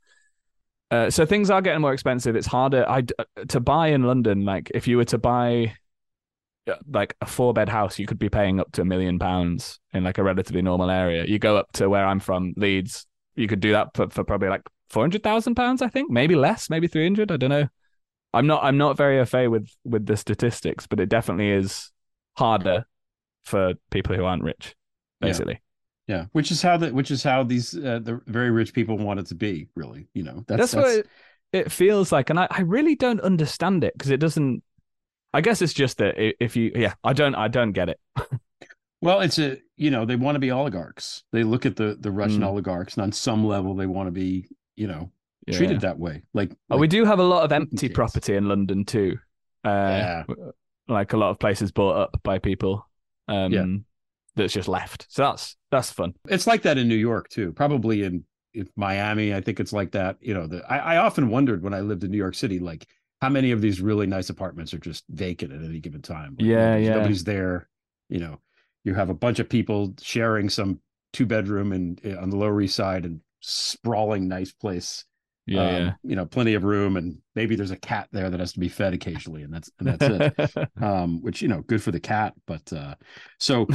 Uh, 0.91 1.11
so 1.11 1.27
things 1.27 1.51
are 1.51 1.61
getting 1.61 1.81
more 1.81 1.93
expensive. 1.93 2.37
It's 2.37 2.47
harder 2.47 2.89
I, 2.89 3.03
to 3.49 3.61
buy 3.61 3.89
in 3.89 4.05
London. 4.05 4.45
Like 4.45 4.71
if 4.73 4.87
you 4.87 4.97
were 4.97 5.05
to 5.07 5.19
buy 5.19 5.75
uh, 6.71 6.77
like 6.89 7.17
a 7.21 7.27
four 7.27 7.53
bed 7.53 7.69
house, 7.69 7.99
you 7.99 8.07
could 8.07 8.21
be 8.21 8.29
paying 8.29 8.61
up 8.61 8.71
to 8.73 8.83
a 8.83 8.85
million 8.85 9.19
pounds 9.19 9.81
in 9.93 10.05
like 10.05 10.19
a 10.19 10.23
relatively 10.23 10.63
normal 10.63 10.91
area. 10.91 11.25
You 11.27 11.41
go 11.41 11.57
up 11.57 11.73
to 11.73 11.89
where 11.89 12.07
I'm 12.07 12.21
from, 12.21 12.55
Leeds, 12.57 13.07
you 13.35 13.49
could 13.49 13.61
do 13.61 13.73
that 13.73 13.89
for, 13.95 14.09
for 14.11 14.23
probably 14.23 14.49
like 14.49 14.63
four 14.89 15.03
hundred 15.03 15.23
thousand 15.23 15.55
pounds, 15.55 15.83
I 15.83 15.89
think, 15.89 16.11
maybe 16.11 16.35
less, 16.35 16.71
maybe 16.71 16.87
three 16.87 17.05
hundred. 17.05 17.33
I 17.33 17.37
don't 17.37 17.51
know. 17.51 17.69
I'm 18.35 18.47
not 18.47 18.65
I'm 18.65 18.79
not 18.79 18.97
very 18.97 19.19
au 19.19 19.25
fait 19.25 19.49
with 19.49 19.69
with 19.85 20.07
the 20.07 20.17
statistics, 20.17 20.87
but 20.87 21.01
it 21.01 21.09
definitely 21.09 21.51
is 21.51 21.91
harder 22.37 22.87
for 23.45 23.75
people 23.91 24.15
who 24.15 24.25
aren't 24.25 24.43
rich, 24.43 24.75
basically. 25.21 25.61
Yeah, 26.07 26.27
which 26.33 26.51
is 26.51 26.63
how 26.63 26.77
the 26.77 26.93
which 26.93 27.11
is 27.11 27.23
how 27.23 27.43
these 27.43 27.75
uh, 27.77 28.01
the 28.03 28.21
very 28.27 28.51
rich 28.51 28.73
people 28.73 28.97
want 28.99 29.21
it 29.21 29.27
to 29.27 29.35
be. 29.35 29.69
Really, 29.75 30.09
you 30.15 30.23
know, 30.23 30.45
that's 30.47 30.73
That's, 30.73 30.75
what 30.75 30.99
it, 30.99 31.09
it 31.53 31.73
feels 31.73 32.13
like, 32.13 32.31
and 32.31 32.39
I, 32.39 32.47
I 32.51 32.61
really 32.61 32.95
don't 32.95 33.21
understand 33.21 33.83
it 33.85 33.95
because 33.95 34.11
it 34.11 34.21
doesn't. 34.21 34.63
I 35.33 35.41
guess 35.41 35.61
it's 35.61 35.75
just 35.75 35.99
that 35.99 36.15
if 36.17 36.57
you, 36.57 36.73
yeah, 36.75 36.95
I 37.05 37.13
don't, 37.13 37.35
I 37.35 37.49
don't 37.49 37.73
get 37.73 37.89
it. 37.89 38.01
Well, 39.03 39.21
it's 39.21 39.39
a 39.39 39.59
you 39.77 39.91
know 39.91 40.05
they 40.05 40.17
want 40.17 40.37
to 40.37 40.41
be 40.41 40.51
oligarchs. 40.51 41.23
They 41.33 41.45
look 41.45 41.67
at 41.67 41.77
the 41.77 41.97
the 41.99 42.11
Russian 42.11 42.43
Mm. 42.43 42.47
oligarchs, 42.47 42.95
and 42.95 43.03
on 43.03 43.13
some 43.13 43.45
level, 43.47 43.75
they 43.75 43.87
want 43.87 44.07
to 44.07 44.11
be 44.13 44.49
you 44.77 44.87
know 44.87 45.11
Yeah. 45.47 45.57
treated 45.57 45.81
that 45.83 45.99
way. 45.99 46.23
Like, 46.35 46.53
Oh, 46.71 46.77
like- 46.77 46.81
we 46.81 46.89
do 46.89 47.05
have 47.05 47.19
a 47.19 47.23
lot 47.25 47.45
of 47.45 47.53
empty 47.53 47.89
property 47.89 48.35
in 48.35 48.49
London 48.49 48.85
too. 48.85 49.19
Uh, 49.65 49.69
Yeah. 49.69 50.25
like 50.89 51.13
a 51.13 51.17
lot 51.17 51.31
of 51.31 51.39
places 51.39 51.73
bought 51.73 51.97
up 51.97 52.21
by 52.23 52.39
people. 52.39 52.89
Um, 53.29 53.53
Yeah. 53.53 53.67
that's 54.37 54.53
just 54.53 54.69
left. 54.69 55.07
So 55.09 55.23
that's 55.23 55.57
that's 55.71 55.91
fun. 55.91 56.15
it's 56.29 56.47
like 56.47 56.63
that 56.63 56.79
in 56.79 56.89
New 56.89 56.95
York 56.97 57.29
too. 57.29 57.53
Probably 57.53 58.03
in, 58.05 58.25
in 58.55 58.69
Miami, 58.77 59.35
I 59.35 59.41
think 59.41 59.61
it's 59.61 59.73
like 59.73 59.93
that. 59.93 60.17
You 60.21 60.33
know, 60.35 60.47
the, 60.47 60.65
I, 60.71 60.95
I 60.95 60.97
often 60.99 61.29
wondered 61.29 61.63
when 61.63 61.75
I 61.75 61.81
lived 61.81 62.05
in 62.05 62.11
New 62.11 62.17
York 62.17 62.35
City, 62.35 62.59
like 62.59 62.87
how 63.21 63.29
many 63.29 63.51
of 63.51 63.61
these 63.61 63.81
really 63.81 64.07
nice 64.07 64.31
apartments 64.31 64.73
are 64.75 64.79
just 64.79 65.05
vacant 65.11 65.53
at 65.53 65.63
any 65.63 65.81
given 65.81 66.03
time. 66.03 66.37
Like, 66.39 66.47
Yeah, 66.47 66.77
yeah. 66.77 66.95
nobody's 66.95 67.25
there. 67.25 67.69
You 68.09 68.21
know, 68.21 68.41
you 68.85 68.95
have 68.95 69.11
a 69.11 69.15
bunch 69.15 69.39
of 69.41 69.49
people 69.49 69.95
sharing 70.01 70.49
some 70.49 70.81
two 71.13 71.27
bedroom 71.27 71.73
and 71.73 72.01
uh, 72.07 72.21
on 72.21 72.31
the 72.31 72.37
Lower 72.37 72.61
East 72.61 72.75
Side 72.77 73.05
and 73.05 73.21
sprawling 73.49 74.29
nice 74.29 74.53
place. 74.53 75.05
Yeah, 75.47 75.89
Um, 75.89 75.99
You 76.03 76.17
know, 76.17 76.27
plenty 76.27 76.55
of 76.55 76.65
room, 76.65 76.97
and 76.97 77.19
maybe 77.35 77.55
there's 77.57 77.71
a 77.71 77.77
cat 77.77 78.09
there 78.13 78.31
that 78.31 78.41
has 78.41 78.53
to 78.55 78.61
be 78.61 78.69
fed 78.69 78.95
occasionally, 78.95 79.43
and 79.43 79.53
that's 79.55 79.71
and 79.79 79.89
that's 79.89 80.09
it 80.09 80.25
um 80.83 81.23
which 81.23 81.41
you 81.41 81.49
know 81.49 81.63
good 81.63 81.83
for 81.83 81.91
the 81.91 82.01
cat 82.01 82.35
but 82.47 82.71
uh 82.73 82.95
so 83.41 83.67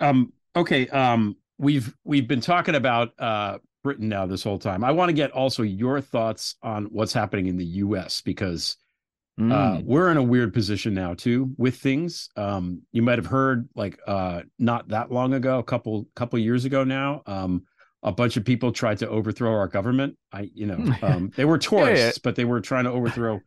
um 0.00 0.32
okay 0.56 0.88
um 0.88 1.36
we've 1.58 1.94
we've 2.04 2.26
been 2.26 2.40
talking 2.40 2.74
about 2.74 3.12
uh 3.20 3.58
britain 3.84 4.08
now 4.08 4.26
this 4.26 4.42
whole 4.42 4.58
time 4.58 4.82
i 4.82 4.90
want 4.90 5.08
to 5.08 5.12
get 5.12 5.30
also 5.30 5.62
your 5.62 6.00
thoughts 6.00 6.56
on 6.62 6.86
what's 6.86 7.12
happening 7.12 7.46
in 7.46 7.56
the 7.56 7.64
us 7.64 8.20
because 8.22 8.76
uh 9.48 9.78
Mm. 9.78 9.84
we're 9.84 10.10
in 10.10 10.16
a 10.16 10.22
weird 10.22 10.52
position 10.52 10.94
now 10.94 11.14
too 11.14 11.52
with 11.56 11.76
things 11.76 12.28
um 12.36 12.82
you 12.92 13.02
might 13.02 13.18
have 13.18 13.26
heard 13.26 13.68
like 13.76 13.98
uh 14.06 14.42
not 14.58 14.88
that 14.88 15.12
long 15.12 15.32
ago 15.34 15.58
a 15.58 15.64
couple 15.64 16.08
couple 16.16 16.38
years 16.38 16.64
ago 16.64 16.84
now 16.84 17.22
um 17.26 17.62
a 18.02 18.12
bunch 18.12 18.36
of 18.36 18.44
people 18.44 18.72
tried 18.72 18.98
to 18.98 19.08
overthrow 19.08 19.52
our 19.52 19.68
government 19.68 20.16
i 20.32 20.50
you 20.54 20.66
know 20.66 20.94
um 21.02 21.30
they 21.36 21.44
were 21.44 21.58
tourists 21.58 22.18
but 22.18 22.36
they 22.36 22.44
were 22.44 22.60
trying 22.60 22.84
to 22.84 22.90
overthrow 22.90 23.40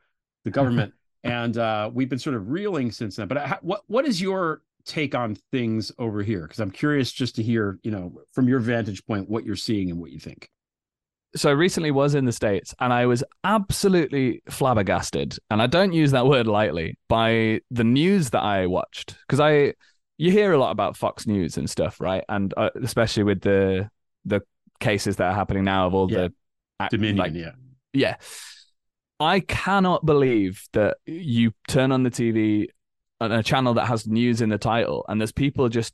the 0.44 0.52
government 0.52 0.94
and 1.24 1.58
uh, 1.58 1.90
we've 1.94 2.10
been 2.10 2.20
sort 2.20 2.36
of 2.36 2.50
reeling 2.50 2.92
since 2.92 3.16
then. 3.16 3.28
But 3.28 3.38
uh, 3.38 3.58
what 3.62 3.82
what 3.88 4.06
is 4.06 4.22
your 4.22 4.62
take 4.86 5.14
on 5.14 5.38
things 5.52 5.92
over 6.00 6.24
here? 6.24 6.44
Because 6.44 6.60
I'm 6.60 6.72
curious 6.72 7.12
just 7.12 7.36
to 7.36 7.44
hear, 7.44 7.80
you 7.84 7.92
know, 7.92 8.22
from 8.34 8.48
your 8.48 8.60
vantage 8.60 9.06
point, 9.06 9.30
what 9.30 9.46
you're 9.46 9.56
seeing 9.56 9.92
and 9.92 10.00
what 10.00 10.12
you 10.12 10.20
think. 10.20 10.50
so 11.36 11.50
I 11.50 11.54
recently 11.54 11.92
was 11.92 12.16
in 12.16 12.26
the 12.26 12.32
States 12.32 12.74
and 12.80 12.92
I 12.92 13.06
was 13.06 13.24
absolutely 13.44 14.42
flabbergasted. 14.50 15.38
And 15.52 15.62
I 15.62 15.68
don't 15.68 15.94
use 15.94 16.12
that 16.12 16.26
word 16.26 16.48
lightly 16.48 16.98
by 17.08 17.62
the 17.70 17.84
news 17.84 18.32
that 18.32 18.42
I 18.42 18.66
watched. 18.66 19.16
Because 19.28 19.40
I 19.40 19.74
you 20.18 20.32
hear 20.32 20.54
a 20.54 20.58
lot 20.60 20.72
about 20.72 20.98
Fox 20.98 21.28
News 21.28 21.58
and 21.58 21.70
stuff, 21.70 22.00
right? 22.00 22.24
And 22.30 22.54
uh, 22.58 22.70
especially 22.82 23.24
with 23.24 23.42
the 23.42 23.90
the 24.26 24.42
cases 24.80 25.18
that 25.18 25.30
are 25.32 25.34
happening 25.36 25.64
now 25.64 25.88
of 25.88 25.94
all 25.94 26.12
Yeah. 26.12 26.28
the 26.80 26.88
Dominion, 26.90 27.18
like, 27.18 27.34
yeah, 27.34 27.52
yeah. 27.94 28.16
I 29.20 29.40
cannot 29.40 30.06
believe 30.06 30.64
that 30.74 30.98
you 31.06 31.54
turn 31.68 31.92
on 31.92 32.02
the 32.04 32.10
TV 32.10 32.68
on 33.20 33.32
a 33.32 33.44
channel 33.44 33.76
that 33.76 33.86
has 33.86 34.08
news 34.08 34.42
in 34.42 34.50
the 34.50 34.58
title 34.58 35.06
and 35.08 35.22
there's 35.22 35.32
people 35.32 35.70
just 35.70 35.94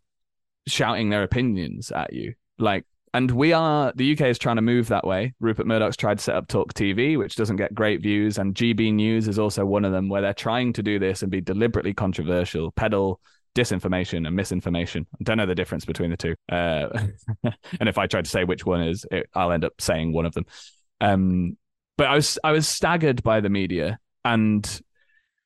shouting 0.65 1.09
their 1.09 1.23
opinions 1.23 1.91
at 1.91 2.13
you. 2.13 2.35
Like, 2.57 2.85
and 3.13 3.29
we 3.31 3.51
are, 3.51 3.91
the 3.95 4.13
UK 4.13 4.27
is 4.27 4.37
trying 4.39 4.55
to 4.57 4.61
move 4.61 4.87
that 4.89 5.05
way. 5.05 5.33
Rupert 5.41 5.67
Murdoch's 5.67 5.97
tried 5.97 6.19
to 6.19 6.23
set 6.23 6.35
up 6.35 6.47
Talk 6.47 6.73
TV, 6.73 7.17
which 7.17 7.35
doesn't 7.35 7.55
get 7.57 7.73
great 7.75 8.01
views. 8.01 8.37
And 8.37 8.55
GB 8.55 8.93
News 8.93 9.27
is 9.27 9.39
also 9.39 9.65
one 9.65 9.83
of 9.83 9.91
them 9.91 10.07
where 10.07 10.21
they're 10.21 10.33
trying 10.33 10.71
to 10.73 10.83
do 10.83 10.99
this 10.99 11.21
and 11.21 11.31
be 11.31 11.41
deliberately 11.41 11.93
controversial, 11.93 12.71
peddle 12.71 13.19
disinformation 13.57 14.27
and 14.27 14.35
misinformation. 14.35 15.07
I 15.19 15.23
don't 15.23 15.37
know 15.37 15.47
the 15.47 15.55
difference 15.55 15.83
between 15.83 16.11
the 16.11 16.17
two. 16.17 16.35
Uh, 16.49 16.87
and 17.79 17.89
if 17.89 17.97
I 17.97 18.05
try 18.05 18.21
to 18.21 18.29
say 18.29 18.43
which 18.43 18.65
one 18.65 18.81
is, 18.81 19.05
it, 19.11 19.27
I'll 19.33 19.51
end 19.51 19.65
up 19.65 19.73
saying 19.81 20.13
one 20.13 20.27
of 20.27 20.33
them. 20.33 20.45
Um, 21.01 21.57
but 21.97 22.07
I 22.07 22.15
was 22.15 22.37
I 22.43 22.51
was 22.51 22.67
staggered 22.67 23.23
by 23.23 23.41
the 23.41 23.49
media, 23.49 23.97
and 24.23 24.81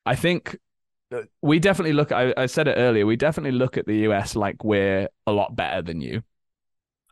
I 0.04 0.14
think 0.14 0.58
uh, 1.10 1.22
we 1.40 1.58
definitely 1.58 1.94
look. 1.94 2.12
I, 2.12 2.34
I 2.36 2.46
said 2.46 2.68
it 2.68 2.74
earlier. 2.76 3.06
We 3.06 3.16
definitely 3.16 3.58
look 3.58 3.78
at 3.78 3.86
the 3.86 3.96
US 4.08 4.36
like 4.36 4.62
we're 4.62 5.08
a 5.26 5.32
lot 5.32 5.56
better 5.56 5.80
than 5.80 6.02
you, 6.02 6.22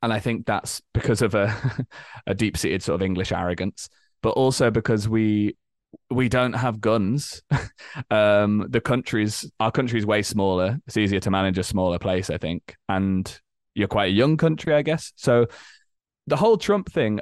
and 0.03 0.13
I 0.13 0.21
think 0.21 0.45
that's 0.45 0.83
because 0.93 1.23
of 1.23 1.35
a 1.35 1.87
a 2.27 2.35
deep 2.35 2.59
seated 2.59 2.83
sort 2.83 3.01
of 3.01 3.07
English 3.07 3.33
arrogance, 3.33 3.89
but 4.23 4.31
also 4.31 4.71
because 4.71 5.09
we 5.09 5.57
we 6.11 6.29
don't 6.29 6.53
have 6.53 6.81
guns. 6.81 7.43
um, 8.11 8.67
the 8.69 8.81
country's 8.81 9.51
our 9.61 9.71
country's 9.71 10.07
way 10.07 10.23
smaller. 10.23 10.79
It's 10.87 10.97
easier 10.97 11.21
to 11.21 11.31
manage 11.31 11.59
a 11.59 11.63
smaller 11.63 11.99
place, 11.99 12.31
I 12.31 12.39
think, 12.39 12.77
and 12.89 13.41
you're 13.75 13.89
quite 13.89 14.11
a 14.11 14.15
young 14.15 14.37
country, 14.37 14.75
I 14.75 14.83
guess. 14.83 15.13
So 15.17 15.47
the 16.27 16.37
whole 16.37 16.57
Trump 16.57 16.93
thing, 16.93 17.21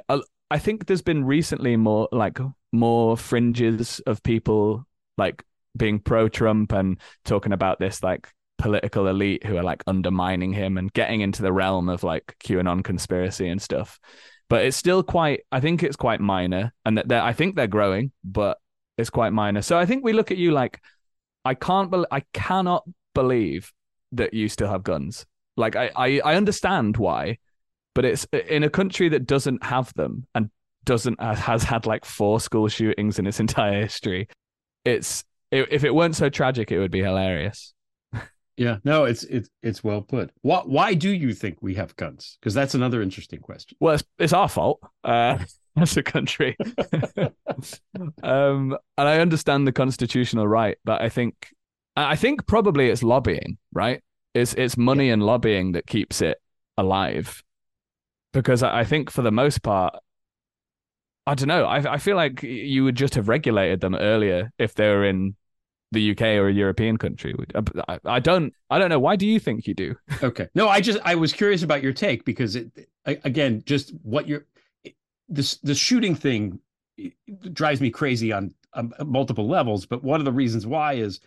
I 0.51 0.59
think 0.59 0.85
there's 0.85 1.01
been 1.01 1.23
recently 1.23 1.75
more 1.77 2.07
like 2.11 2.39
more 2.71 3.17
fringes 3.17 3.99
of 4.01 4.21
people 4.23 4.85
like 5.17 5.43
being 5.77 5.99
pro 5.99 6.27
Trump 6.27 6.71
and 6.71 6.99
talking 7.25 7.53
about 7.53 7.79
this 7.79 8.01
like 8.03 8.27
political 8.57 9.07
elite 9.07 9.45
who 9.45 9.57
are 9.57 9.63
like 9.63 9.83
undermining 9.87 10.53
him 10.53 10.77
and 10.77 10.91
getting 10.93 11.21
into 11.21 11.41
the 11.41 11.53
realm 11.53 11.89
of 11.89 12.03
like 12.03 12.35
QAnon 12.43 12.83
conspiracy 12.83 13.47
and 13.47 13.61
stuff. 13.61 13.99
But 14.49 14.65
it's 14.65 14.77
still 14.77 15.03
quite, 15.03 15.41
I 15.51 15.59
think 15.59 15.83
it's 15.83 15.95
quite 15.95 16.19
minor 16.19 16.73
and 16.83 16.97
that 16.97 17.11
I 17.11 17.33
think 17.33 17.55
they're 17.55 17.67
growing, 17.67 18.11
but 18.23 18.57
it's 18.97 19.09
quite 19.09 19.31
minor. 19.31 19.61
So 19.61 19.77
I 19.77 19.85
think 19.85 20.03
we 20.03 20.13
look 20.13 20.31
at 20.31 20.37
you 20.37 20.51
like, 20.51 20.81
I 21.45 21.53
can't, 21.53 21.91
bel 21.91 22.07
I 22.11 22.21
cannot 22.33 22.83
believe 23.13 23.71
that 24.13 24.33
you 24.33 24.49
still 24.49 24.69
have 24.69 24.83
guns. 24.83 25.25
Like 25.55 25.75
I, 25.75 25.91
I, 25.95 26.19
I 26.25 26.35
understand 26.35 26.97
why, 26.97 27.37
but 27.93 28.05
it's 28.05 28.25
in 28.47 28.63
a 28.63 28.69
country 28.69 29.09
that 29.09 29.27
doesn't 29.27 29.63
have 29.63 29.93
them 29.93 30.25
and 30.33 30.49
doesn't 30.85 31.21
has 31.21 31.63
had 31.63 31.85
like 31.85 32.05
four 32.05 32.39
school 32.39 32.67
shootings 32.67 33.19
in 33.19 33.27
its 33.27 33.39
entire 33.45 33.81
history. 33.81 34.27
It's 34.85 35.23
if 35.51 35.83
it 35.83 35.93
weren't 35.93 36.15
so 36.15 36.29
tragic, 36.29 36.71
it 36.71 36.79
would 36.79 36.91
be 36.91 37.01
hilarious. 37.01 37.73
Yeah, 38.59 38.79
no, 38.83 39.05
it's 39.05 39.23
it's 39.23 39.49
it's 39.63 39.85
well 39.85 40.01
put. 40.01 40.31
Why 40.41 40.59
why 40.65 40.93
do 40.93 41.09
you 41.09 41.33
think 41.33 41.59
we 41.61 41.75
have 41.75 41.95
guns? 41.95 42.37
Because 42.41 42.53
that's 42.53 42.75
another 42.75 43.01
interesting 43.01 43.39
question. 43.39 43.77
Well, 43.79 43.95
it's, 43.95 44.03
it's 44.19 44.33
our 44.33 44.49
fault 44.49 44.81
uh, 45.05 45.37
as 45.77 45.95
a 45.95 46.03
country. 46.03 46.57
um, 48.21 48.77
and 48.97 49.07
I 49.07 49.19
understand 49.19 49.65
the 49.65 49.71
constitutional 49.71 50.45
right, 50.45 50.77
but 50.83 51.01
I 51.01 51.07
think 51.07 51.53
I 51.95 52.17
think 52.17 52.47
probably 52.47 52.89
it's 52.89 53.01
lobbying, 53.01 53.57
right? 53.71 54.01
It's 54.33 54.53
it's 54.55 54.75
money 54.75 55.09
and 55.09 55.23
lobbying 55.23 55.71
that 55.71 55.87
keeps 55.87 56.21
it 56.21 56.41
alive. 56.77 57.41
Because 58.33 58.61
I 58.61 58.79
I 58.79 58.83
think 58.83 59.09
for 59.09 59.21
the 59.21 59.31
most 59.31 59.63
part, 59.63 59.95
I 61.25 61.33
don't 61.33 61.47
know. 61.47 61.63
I 61.63 61.93
I 61.93 61.97
feel 61.97 62.17
like 62.17 62.43
you 62.43 62.83
would 62.83 62.95
just 62.95 63.15
have 63.15 63.29
regulated 63.29 63.79
them 63.79 63.95
earlier 63.95 64.51
if 64.59 64.75
they 64.75 64.89
were 64.89 65.05
in 65.05 65.37
the 65.91 66.11
UK 66.11 66.21
or 66.21 66.47
a 66.47 66.53
European 66.53 66.97
country. 66.97 67.35
I, 67.87 67.99
I 68.05 68.19
don't 68.19 68.53
I 68.69 68.79
don't 68.79 68.89
know. 68.89 68.99
Why 68.99 69.15
do 69.15 69.25
you 69.25 69.39
think 69.39 69.67
you 69.67 69.73
do? 69.73 69.95
Okay. 70.23 70.49
No, 70.53 70.67
I 70.67 70.81
just 70.81 70.99
I 71.03 71.15
was 71.15 71.33
curious 71.33 71.63
about 71.63 71.81
your 71.81 71.93
take 71.93 72.25
because 72.25 72.55
it 72.55 72.89
again 73.05 73.63
just 73.65 73.91
what 74.03 74.27
you're 74.27 74.45
this 75.27 75.57
the 75.57 75.75
shooting 75.75 76.15
thing 76.15 76.59
drives 77.53 77.79
me 77.79 77.89
crazy 77.89 78.31
on, 78.31 78.53
on 78.73 78.93
multiple 79.05 79.47
levels. 79.47 79.85
But 79.85 80.03
one 80.03 80.19
of 80.19 80.25
the 80.25 80.31
reasons 80.31 80.67
why 80.67 80.93
is 80.93 81.19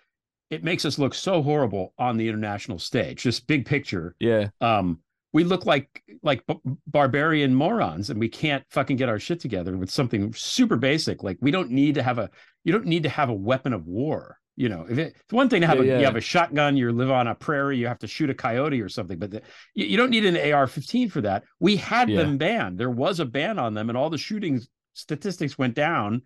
it 0.51 0.63
makes 0.63 0.85
us 0.85 0.99
look 0.99 1.15
so 1.15 1.43
horrible 1.43 1.95
on 1.99 2.19
the 2.19 2.29
international 2.29 2.79
stage. 2.79 3.23
Just 3.23 3.47
big 3.47 3.65
picture. 3.65 4.15
Yeah. 4.21 4.49
Um, 4.61 5.01
we 5.33 5.45
look 5.45 5.65
like 5.65 6.03
like 6.23 6.47
b- 6.47 6.61
barbarian 6.87 7.55
morons, 7.55 8.11
and 8.11 8.21
we 8.21 8.29
can't 8.29 8.63
fucking 8.69 8.97
get 8.97 9.09
our 9.09 9.19
shit 9.19 9.41
together 9.41 9.77
with 9.79 9.91
something 9.91 10.33
super 10.35 10.77
basic. 10.77 11.23
Like 11.23 11.39
we 11.41 11.51
don't 11.51 11.71
need 11.71 11.95
to 11.95 12.03
have 12.03 12.19
a 12.19 12.29
you 12.65 12.73
don't 12.73 12.85
need 12.85 13.05
to 13.05 13.09
have 13.09 13.31
a 13.31 13.35
weapon 13.35 13.73
of 13.73 13.87
war. 13.87 14.39
You 14.55 14.69
know, 14.69 14.87
if 14.89 14.99
it, 14.99 15.17
it's 15.19 15.33
one 15.33 15.49
thing 15.49 15.63
to 15.63 15.67
have 15.67 15.79
Yeah, 15.79 15.83
a 15.85 15.87
yeah. 15.87 15.99
you 16.01 16.05
have 16.05 16.17
a 16.17 16.21
shotgun, 16.21 16.77
you 16.77 16.93
live 16.93 17.11
on 17.11 17.27
a 17.27 17.35
prairie, 17.35 17.79
you 17.79 17.87
have 17.87 17.99
to 18.01 18.07
shoot 18.07 18.29
a 18.31 18.35
coyote 18.35 18.81
or 18.83 18.89
something, 18.89 19.19
but 19.19 19.31
the, 19.31 19.43
you, 19.75 19.87
you 19.87 19.97
don't 19.97 20.11
need 20.11 20.27
an 20.27 20.37
AR-15 20.37 21.11
for 21.11 21.23
that. 21.23 21.45
We 21.59 21.77
had 21.77 22.11
Yeah. 22.11 22.19
them 22.19 22.37
banned. 22.39 22.79
There 22.79 22.91
was 22.91 23.19
a 23.19 23.25
ban 23.25 23.59
on 23.59 23.75
them, 23.75 23.89
and 23.89 23.97
all 23.97 24.11
the 24.11 24.19
shooting 24.19 24.61
statistics 24.95 25.57
went 25.57 25.75
down. 25.75 26.23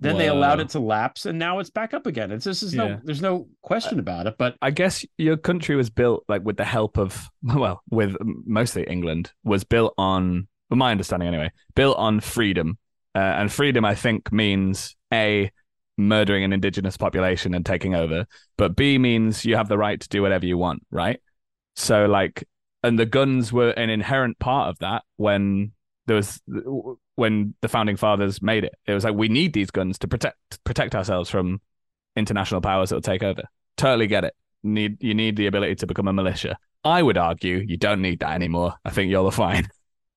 Then 0.00 0.16
they 0.16 0.28
allowed 0.28 0.60
it 0.60 0.68
to 0.70 0.78
lapse, 0.80 1.26
and 1.26 1.38
now 1.40 1.58
it's 1.58 1.70
back 1.70 1.92
up 1.92 2.06
again. 2.06 2.30
It's 2.30 2.44
this 2.44 2.62
is 2.62 2.72
no 2.72 3.00
there's 3.02 3.20
no 3.22 3.48
question 3.62 3.98
about 3.98 4.28
it. 4.28 4.36
But 4.38 4.54
I 4.62 4.70
guess 4.70 5.04
your 5.16 5.36
country 5.36 5.74
was 5.74 5.90
built 5.90 6.24
like 6.28 6.42
with 6.44 6.56
the 6.56 6.64
help 6.64 6.98
of 6.98 7.28
well, 7.42 7.82
with 7.90 8.16
mostly 8.20 8.84
England 8.84 9.32
was 9.42 9.64
built 9.64 9.94
on, 9.98 10.46
my 10.70 10.92
understanding 10.92 11.28
anyway, 11.28 11.50
built 11.74 11.96
on 11.96 12.20
freedom, 12.20 12.78
uh, 13.14 13.18
and 13.18 13.50
freedom 13.52 13.84
I 13.84 13.96
think 13.96 14.30
means 14.32 14.94
a 15.12 15.50
murdering 15.98 16.44
an 16.44 16.52
indigenous 16.52 16.96
population 16.96 17.54
and 17.54 17.66
taking 17.66 17.94
over, 17.94 18.26
but 18.56 18.76
B 18.76 18.96
means 18.96 19.44
you 19.44 19.56
have 19.56 19.68
the 19.68 19.76
right 19.76 20.00
to 20.00 20.08
do 20.08 20.22
whatever 20.22 20.46
you 20.46 20.56
want, 20.56 20.82
right? 20.90 21.20
So 21.76 22.06
like, 22.06 22.44
and 22.82 22.98
the 22.98 23.06
guns 23.06 23.52
were 23.52 23.70
an 23.70 23.90
inherent 23.90 24.38
part 24.38 24.70
of 24.70 24.78
that 24.78 25.02
when 25.16 25.72
there 26.06 26.16
was 26.16 26.40
when 27.16 27.54
the 27.60 27.68
founding 27.68 27.96
fathers 27.96 28.40
made 28.40 28.64
it. 28.64 28.74
It 28.86 28.94
was 28.94 29.04
like 29.04 29.14
we 29.14 29.28
need 29.28 29.52
these 29.52 29.70
guns 29.70 29.98
to 29.98 30.08
protect 30.08 30.64
protect 30.64 30.94
ourselves 30.94 31.28
from 31.28 31.60
international 32.16 32.60
powers 32.60 32.88
that 32.88 32.96
will 32.96 33.02
take 33.02 33.22
over. 33.22 33.42
Totally 33.76 34.06
get 34.06 34.24
it. 34.24 34.34
Need 34.62 35.02
you 35.02 35.14
need 35.14 35.36
the 35.36 35.46
ability 35.46 35.74
to 35.76 35.86
become 35.86 36.08
a 36.08 36.12
militia. 36.12 36.56
I 36.84 37.02
would 37.02 37.18
argue 37.18 37.64
you 37.66 37.76
don't 37.76 38.00
need 38.00 38.20
that 38.20 38.34
anymore. 38.34 38.74
I 38.84 38.90
think 38.90 39.10
you're 39.10 39.32
fine. 39.32 39.68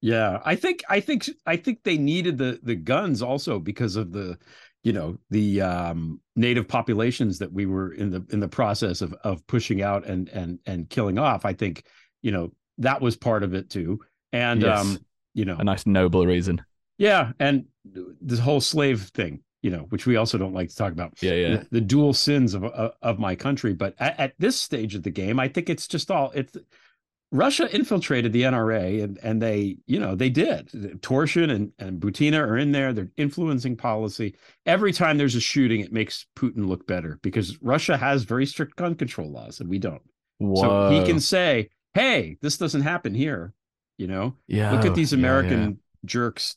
Yeah, 0.04 0.40
I 0.44 0.56
think 0.56 0.84
I 0.90 1.00
think 1.00 1.30
I 1.46 1.58
think 1.58 1.84
they 1.84 1.98
needed 1.98 2.40
the 2.40 2.60
the 2.64 2.76
guns 2.76 3.22
also 3.22 3.60
because 3.60 3.96
of 3.96 4.12
the 4.12 4.38
you 4.84 4.94
know 4.94 5.18
the 5.30 5.62
um 5.62 6.20
native 6.36 6.68
populations 6.68 7.40
that 7.40 7.52
we 7.54 7.66
were 7.66 7.94
in 7.94 8.10
the 8.10 8.26
in 8.30 8.40
the 8.40 8.48
process 8.48 9.02
of 9.02 9.14
of 9.24 9.46
pushing 9.48 9.82
out 9.82 10.06
and 10.06 10.30
and 10.30 10.60
and 10.66 10.90
killing 10.90 11.18
off. 11.20 11.46
I 11.46 11.54
think 11.54 11.84
you 12.22 12.32
know 12.32 12.52
that 12.80 13.02
was 13.02 13.16
part 13.16 13.44
of 13.44 13.54
it 13.54 13.70
too. 13.70 14.00
And 14.34 14.62
Yes. 14.62 14.80
um 14.82 14.98
you 15.34 15.46
know 15.46 15.58
A 15.60 15.64
nice 15.64 15.86
noble 15.86 16.26
reason. 16.26 16.62
yeah, 16.98 17.32
and 17.40 17.66
this 18.22 18.40
whole 18.40 18.62
slave 18.62 19.04
thing, 19.14 19.42
you 19.62 19.70
know, 19.72 19.86
which 19.90 20.06
we 20.06 20.16
also 20.16 20.38
don't 20.38 20.54
like 20.54 20.70
to 20.70 20.76
talk 20.76 20.92
about. 20.92 21.14
Yeah, 21.22 21.34
yeah. 21.34 21.50
The, 21.58 21.68
the 21.72 21.82
dual 21.82 22.14
sins 22.14 22.54
of 22.54 22.64
of, 22.64 22.92
of 23.02 23.20
my 23.20 23.36
country, 23.36 23.74
but 23.74 23.96
at, 24.00 24.20
at 24.20 24.34
this 24.40 24.60
stage 24.60 24.96
of 24.96 25.04
the 25.04 25.10
game, 25.12 25.40
I 25.40 25.48
think 25.48 25.70
it's 25.70 25.88
just 25.88 26.10
all 26.12 26.32
it's 26.36 26.56
Russia 27.32 27.74
infiltrated 27.74 28.34
the 28.34 28.44
NRA 28.44 29.04
and 29.04 29.18
and 29.24 29.42
they, 29.42 29.78
you 29.88 30.00
know, 30.00 30.16
they 30.16 30.30
did. 30.30 30.68
Torshin 31.02 31.50
and 31.50 31.72
and 31.80 32.02
Butina 32.02 32.40
are 32.40 32.58
in 32.58 32.72
there. 32.74 32.92
They're 32.92 33.12
influencing 33.18 33.78
policy. 33.78 34.36
Every 34.66 34.92
time 34.92 35.18
there's 35.18 35.36
a 35.36 35.42
shooting, 35.42 35.80
it 35.80 35.94
makes 35.94 36.26
Putin 36.36 36.68
look 36.68 36.86
better 36.88 37.20
because 37.22 37.62
Russia 37.62 37.96
has 37.96 38.24
very 38.24 38.46
strict 38.46 38.76
gun 38.76 38.96
control 38.96 39.32
laws 39.32 39.60
and 39.60 39.70
we 39.70 39.80
don't. 39.80 40.02
So 40.42 40.90
he 40.90 41.06
can 41.06 41.20
say, 41.20 41.70
"Hey, 41.94 42.38
this 42.42 42.58
doesn't 42.58 42.82
happen 42.82 43.14
here." 43.14 43.54
You 43.98 44.08
know, 44.08 44.36
yeah, 44.48 44.72
look 44.72 44.86
at 44.86 44.96
these 44.96 45.14
American 45.14 45.62
yeah. 45.62 45.76
jerks 46.06 46.56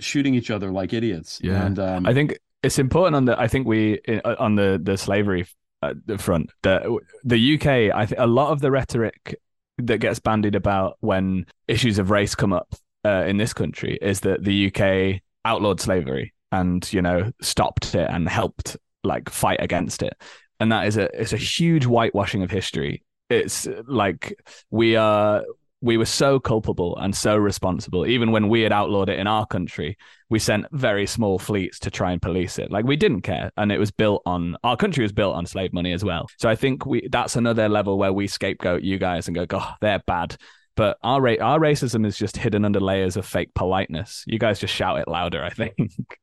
shooting 0.00 0.34
each 0.34 0.50
other 0.50 0.70
like 0.70 0.92
idiots. 0.92 1.38
Yeah. 1.42 1.64
and 1.66 1.78
um, 1.78 2.06
I 2.06 2.14
think 2.14 2.38
it's 2.62 2.78
important 2.78 3.16
on 3.16 3.24
the. 3.26 3.38
I 3.38 3.48
think 3.48 3.66
we 3.66 4.00
uh, 4.08 4.36
on 4.38 4.54
the 4.54 4.80
the 4.82 4.96
slavery 4.96 5.46
uh, 5.82 5.94
the 6.06 6.18
front. 6.18 6.50
The 6.62 6.98
the 7.22 7.54
UK. 7.54 7.94
I 7.94 8.06
think 8.06 8.20
a 8.20 8.26
lot 8.26 8.50
of 8.50 8.60
the 8.60 8.70
rhetoric 8.70 9.36
that 9.78 9.98
gets 9.98 10.18
bandied 10.18 10.54
about 10.54 10.96
when 11.00 11.46
issues 11.66 11.98
of 11.98 12.10
race 12.10 12.34
come 12.34 12.52
up 12.52 12.74
uh, 13.04 13.24
in 13.26 13.36
this 13.36 13.52
country 13.52 13.98
is 14.02 14.20
that 14.20 14.44
the 14.44 14.72
UK 14.72 15.20
outlawed 15.44 15.80
slavery 15.80 16.34
and 16.52 16.90
you 16.92 17.02
know 17.02 17.30
stopped 17.40 17.94
it 17.94 18.08
and 18.10 18.28
helped 18.28 18.76
like 19.04 19.30
fight 19.30 19.60
against 19.62 20.02
it, 20.02 20.14
and 20.60 20.72
that 20.72 20.86
is 20.86 20.96
a 20.96 21.08
it's 21.20 21.32
a 21.32 21.38
huge 21.38 21.84
whitewashing 21.84 22.42
of 22.42 22.50
history. 22.50 23.02
It's 23.30 23.66
like 23.86 24.38
we 24.70 24.96
are. 24.96 25.44
We 25.80 25.96
were 25.96 26.06
so 26.06 26.40
culpable 26.40 26.96
and 26.96 27.14
so 27.14 27.36
responsible. 27.36 28.06
Even 28.06 28.32
when 28.32 28.48
we 28.48 28.62
had 28.62 28.72
outlawed 28.72 29.08
it 29.08 29.18
in 29.18 29.26
our 29.28 29.46
country, 29.46 29.96
we 30.28 30.38
sent 30.38 30.66
very 30.72 31.06
small 31.06 31.38
fleets 31.38 31.78
to 31.80 31.90
try 31.90 32.10
and 32.10 32.20
police 32.20 32.58
it. 32.58 32.72
Like 32.72 32.84
we 32.84 32.96
didn't 32.96 33.22
care, 33.22 33.52
and 33.56 33.70
it 33.70 33.78
was 33.78 33.90
built 33.90 34.22
on 34.26 34.56
our 34.64 34.76
country 34.76 35.02
was 35.02 35.12
built 35.12 35.36
on 35.36 35.46
slave 35.46 35.72
money 35.72 35.92
as 35.92 36.04
well. 36.04 36.28
So 36.38 36.48
I 36.48 36.56
think 36.56 36.84
we 36.84 37.08
that's 37.10 37.36
another 37.36 37.68
level 37.68 37.96
where 37.96 38.12
we 38.12 38.26
scapegoat 38.26 38.82
you 38.82 38.98
guys 38.98 39.28
and 39.28 39.34
go, 39.34 39.46
"God, 39.46 39.74
they're 39.80 40.02
bad." 40.06 40.36
But 40.78 40.96
our 41.02 41.20
ra- 41.20 41.40
our 41.40 41.58
racism 41.58 42.06
is 42.06 42.16
just 42.16 42.36
hidden 42.36 42.64
under 42.64 42.78
layers 42.78 43.16
of 43.16 43.26
fake 43.26 43.52
politeness. 43.52 44.22
You 44.28 44.38
guys 44.38 44.60
just 44.60 44.72
shout 44.72 45.00
it 45.00 45.08
louder, 45.08 45.42
I 45.42 45.50
think. 45.50 45.76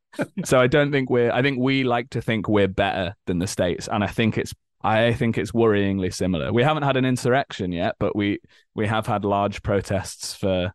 so 0.46 0.62
I 0.62 0.68
don't 0.68 0.94
think 0.94 1.10
we're. 1.10 1.30
I 1.30 1.42
think 1.42 1.60
we 1.60 1.84
like 1.84 2.10
to 2.12 2.22
think 2.22 2.48
we're 2.48 2.70
better 2.70 3.16
than 3.26 3.40
the 3.40 3.48
states, 3.48 3.90
and 3.92 4.02
I 4.02 4.08
think 4.08 4.38
it's. 4.38 4.54
I 4.86 5.14
think 5.14 5.38
it's 5.38 5.52
worryingly 5.52 6.14
similar. 6.14 6.54
We 6.54 6.64
haven't 6.64 6.84
had 6.84 6.96
an 6.98 7.06
insurrection 7.06 7.72
yet, 7.72 7.96
but 8.00 8.16
we 8.16 8.40
we 8.76 8.88
have 8.88 9.08
had 9.08 9.26
large 9.26 9.64
protests 9.64 10.34
for 10.36 10.74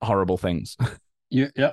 horrible 0.00 0.38
things. 0.38 0.76
Yeah, 1.34 1.48
yeah, 1.56 1.72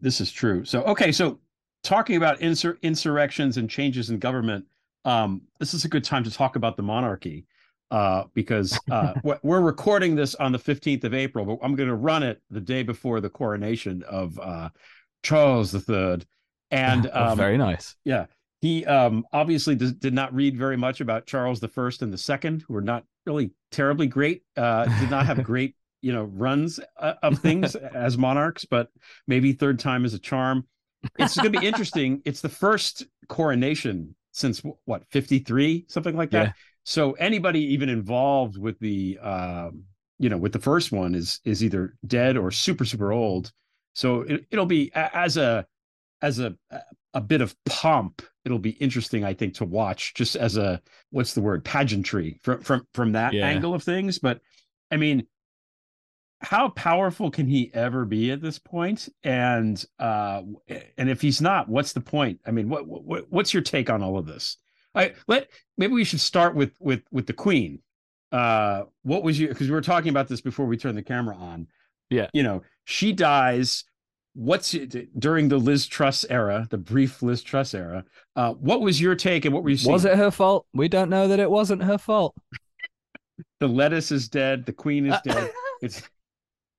this 0.00 0.22
is 0.22 0.32
true. 0.32 0.64
So, 0.64 0.82
okay, 0.84 1.12
so 1.12 1.38
talking 1.82 2.16
about 2.16 2.40
insur- 2.40 2.80
insurrections 2.80 3.58
and 3.58 3.68
changes 3.68 4.08
in 4.08 4.18
government, 4.18 4.64
um, 5.04 5.42
this 5.60 5.74
is 5.74 5.84
a 5.84 5.88
good 5.88 6.02
time 6.02 6.24
to 6.24 6.30
talk 6.30 6.56
about 6.56 6.78
the 6.78 6.82
monarchy 6.82 7.44
uh, 7.90 8.24
because 8.32 8.80
uh, 8.90 9.12
we're- 9.22 9.62
recording 9.62 10.14
this 10.16 10.34
on 10.36 10.50
the 10.50 10.58
15th 10.58 11.04
of 11.04 11.12
April, 11.12 11.44
but 11.44 11.58
I'm 11.62 11.74
going 11.74 11.90
to 11.90 11.94
run 11.94 12.22
it 12.22 12.40
the 12.48 12.58
day 12.62 12.82
before 12.82 13.20
the 13.20 13.28
coronation 13.28 14.02
of 14.04 14.40
uh, 14.40 14.70
Charles 15.22 15.74
III. 15.74 16.20
And 16.70 17.10
Oh, 17.12 17.32
um, 17.32 17.36
very 17.36 17.58
nice. 17.58 17.96
yeah, 18.02 18.24
he 18.66 18.84
um, 18.84 19.24
obviously 19.32 19.76
does, 19.76 19.92
did 19.92 20.12
not 20.12 20.34
read 20.34 20.56
very 20.58 20.76
much 20.76 21.00
about 21.00 21.26
Charles 21.26 21.60
the 21.60 21.68
First 21.68 22.02
and 22.02 22.12
the 22.12 22.18
Second, 22.18 22.64
who 22.66 22.74
were 22.74 22.82
not 22.82 23.04
really 23.24 23.52
terribly 23.70 24.08
great. 24.08 24.42
Uh, 24.56 24.86
did 24.98 25.08
not 25.08 25.26
have 25.26 25.42
great, 25.44 25.76
you 26.02 26.12
know, 26.12 26.24
runs 26.24 26.80
uh, 26.98 27.14
of 27.22 27.38
things 27.38 27.76
as 27.76 28.18
monarchs, 28.18 28.64
but 28.64 28.88
maybe 29.28 29.52
third 29.52 29.78
time 29.78 30.04
is 30.04 30.14
a 30.14 30.18
charm. 30.18 30.66
It's 31.16 31.36
going 31.36 31.52
to 31.52 31.60
be 31.60 31.66
interesting. 31.66 32.22
It's 32.24 32.40
the 32.40 32.48
first 32.48 33.06
coronation 33.28 34.16
since 34.32 34.62
what 34.84 35.04
fifty 35.10 35.38
three, 35.38 35.86
something 35.88 36.16
like 36.16 36.30
that. 36.30 36.46
Yeah. 36.46 36.52
So 36.82 37.12
anybody 37.12 37.60
even 37.74 37.88
involved 37.88 38.58
with 38.58 38.78
the, 38.80 39.18
um, 39.20 39.84
you 40.18 40.28
know, 40.28 40.38
with 40.38 40.52
the 40.52 40.58
first 40.58 40.90
one 40.90 41.14
is 41.14 41.40
is 41.44 41.62
either 41.62 41.94
dead 42.04 42.36
or 42.36 42.50
super 42.50 42.84
super 42.84 43.12
old. 43.12 43.52
So 43.94 44.22
it, 44.22 44.46
it'll 44.50 44.66
be 44.66 44.90
as 44.94 45.36
a 45.36 45.66
as 46.20 46.40
a 46.40 46.56
a 47.14 47.20
bit 47.20 47.40
of 47.40 47.54
pomp 47.64 48.22
it'll 48.46 48.58
be 48.58 48.70
interesting 48.70 49.24
i 49.24 49.34
think 49.34 49.54
to 49.54 49.64
watch 49.66 50.14
just 50.14 50.36
as 50.36 50.56
a 50.56 50.80
what's 51.10 51.34
the 51.34 51.42
word 51.42 51.64
pageantry 51.64 52.38
from 52.42 52.62
from 52.62 52.86
from 52.94 53.12
that 53.12 53.34
Yeah. 53.34 53.46
angle 53.46 53.74
of 53.74 53.82
things. 53.82 54.18
But 54.20 54.40
i 54.90 54.96
mean 54.96 55.26
how 56.42 56.68
powerful 56.68 57.30
can 57.30 57.46
he 57.48 57.70
ever 57.74 58.04
be 58.04 58.30
at 58.30 58.40
this 58.42 58.58
point? 58.58 59.08
And 59.24 59.82
uh 59.98 60.42
and 60.96 61.10
if 61.10 61.20
he's 61.20 61.40
not 61.40 61.68
what's 61.68 61.92
the 61.92 62.00
point? 62.00 62.40
I 62.46 62.50
mean 62.52 62.68
what, 62.68 62.86
what 62.86 63.24
what's 63.30 63.52
your 63.52 63.62
take 63.62 63.90
on 63.90 64.02
all 64.02 64.16
of 64.18 64.26
this? 64.26 64.56
I 64.94 65.14
let 65.26 65.48
maybe 65.76 65.94
we 65.94 66.04
should 66.04 66.20
start 66.20 66.54
with 66.54 66.72
with 66.78 67.02
with 67.10 67.26
the 67.26 67.32
queen. 67.32 67.80
Uh 68.32 68.84
what 69.02 69.22
was 69.22 69.38
you 69.40 69.48
because 69.48 69.68
we 69.68 69.74
were 69.74 69.80
talking 69.80 70.10
about 70.10 70.28
this 70.28 70.40
before 70.40 70.66
we 70.66 70.76
turned 70.76 70.96
the 70.98 71.02
camera 71.02 71.36
on. 71.36 71.68
Yeah. 72.10 72.28
you 72.32 72.42
know 72.44 72.62
she 72.84 73.12
dies 73.12 73.84
what's 74.36 74.74
it, 74.74 75.18
during 75.18 75.48
the 75.48 75.56
Liz 75.56 75.86
Truss 75.86 76.24
era, 76.28 76.66
the 76.70 76.76
brief 76.78 77.22
Liz 77.22 77.42
Truss 77.42 77.72
era? 77.74 78.04
Uh, 78.36 78.52
what 78.52 78.82
was 78.82 79.00
your 79.00 79.14
take 79.14 79.44
and 79.46 79.54
what 79.54 79.64
were 79.64 79.70
you 79.70 79.76
seeing? 79.78 79.92
Was 79.92 80.04
it 80.04 80.14
her 80.16 80.30
fault? 80.30 80.66
We 80.74 80.88
don't 80.88 81.08
know 81.10 81.26
that 81.28 81.40
it 81.40 81.50
wasn't 81.50 81.82
her 81.82 81.96
fault. 81.98 82.34
the 83.60 83.66
lettuce 83.66 84.12
is 84.12 84.28
dead. 84.28 84.66
The 84.66 84.72
queen 84.72 85.06
is 85.06 85.14
Uh, 85.14 85.20
dead. 85.24 85.50
It's 85.82 86.02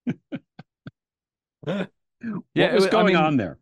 what 1.62 1.89
Yeah, 2.55 2.74
was 2.74 2.84
wa- 2.84 2.88
I 2.88 2.91
going 2.91 3.05
mean- 3.08 3.16
on 3.18 3.38
there? 3.38 3.58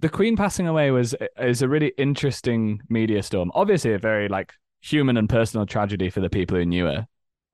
the 0.00 0.08
Queen 0.08 0.36
passing 0.36 0.66
away 0.66 0.90
was 0.90 1.14
is 1.38 1.62
a 1.62 1.68
really 1.68 1.92
interesting 1.96 2.80
media 2.88 3.22
storm. 3.22 3.52
Obviously, 3.54 3.92
a 3.92 3.98
very 3.98 4.26
like 4.28 4.52
human 4.80 5.16
and 5.16 5.28
personal 5.28 5.64
tragedy 5.64 6.10
for 6.10 6.18
the 6.20 6.28
people 6.28 6.56
who 6.56 6.66
knew 6.66 6.86
her. 6.86 7.06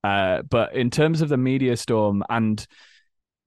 Uh, 0.03 0.41
but 0.41 0.73
in 0.73 0.89
terms 0.89 1.21
of 1.21 1.29
the 1.29 1.37
media 1.37 1.77
storm 1.77 2.23
and 2.29 2.65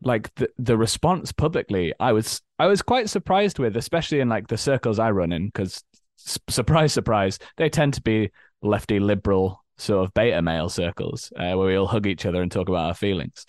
like 0.04 0.34
the 0.36 0.48
the 0.58 0.76
response 0.76 1.32
publicly, 1.32 1.92
I 2.00 2.12
was 2.12 2.40
I 2.58 2.66
was 2.66 2.82
quite 2.82 3.10
surprised 3.10 3.58
with, 3.58 3.76
especially 3.76 4.20
in 4.20 4.28
like 4.28 4.48
the 4.48 4.58
circles 4.58 4.98
I 4.98 5.10
run 5.10 5.32
in, 5.32 5.46
because 5.46 5.82
surprise, 6.16 6.92
surprise, 6.92 7.38
they 7.56 7.68
tend 7.68 7.94
to 7.94 8.02
be 8.02 8.30
lefty 8.62 9.00
liberal 9.00 9.64
sort 9.78 10.04
of 10.06 10.14
beta 10.14 10.40
male 10.42 10.68
circles 10.68 11.32
uh, 11.36 11.54
where 11.54 11.66
we 11.66 11.76
all 11.76 11.86
hug 11.86 12.06
each 12.06 12.26
other 12.26 12.42
and 12.42 12.52
talk 12.52 12.68
about 12.68 12.86
our 12.86 12.94
feelings. 12.94 13.46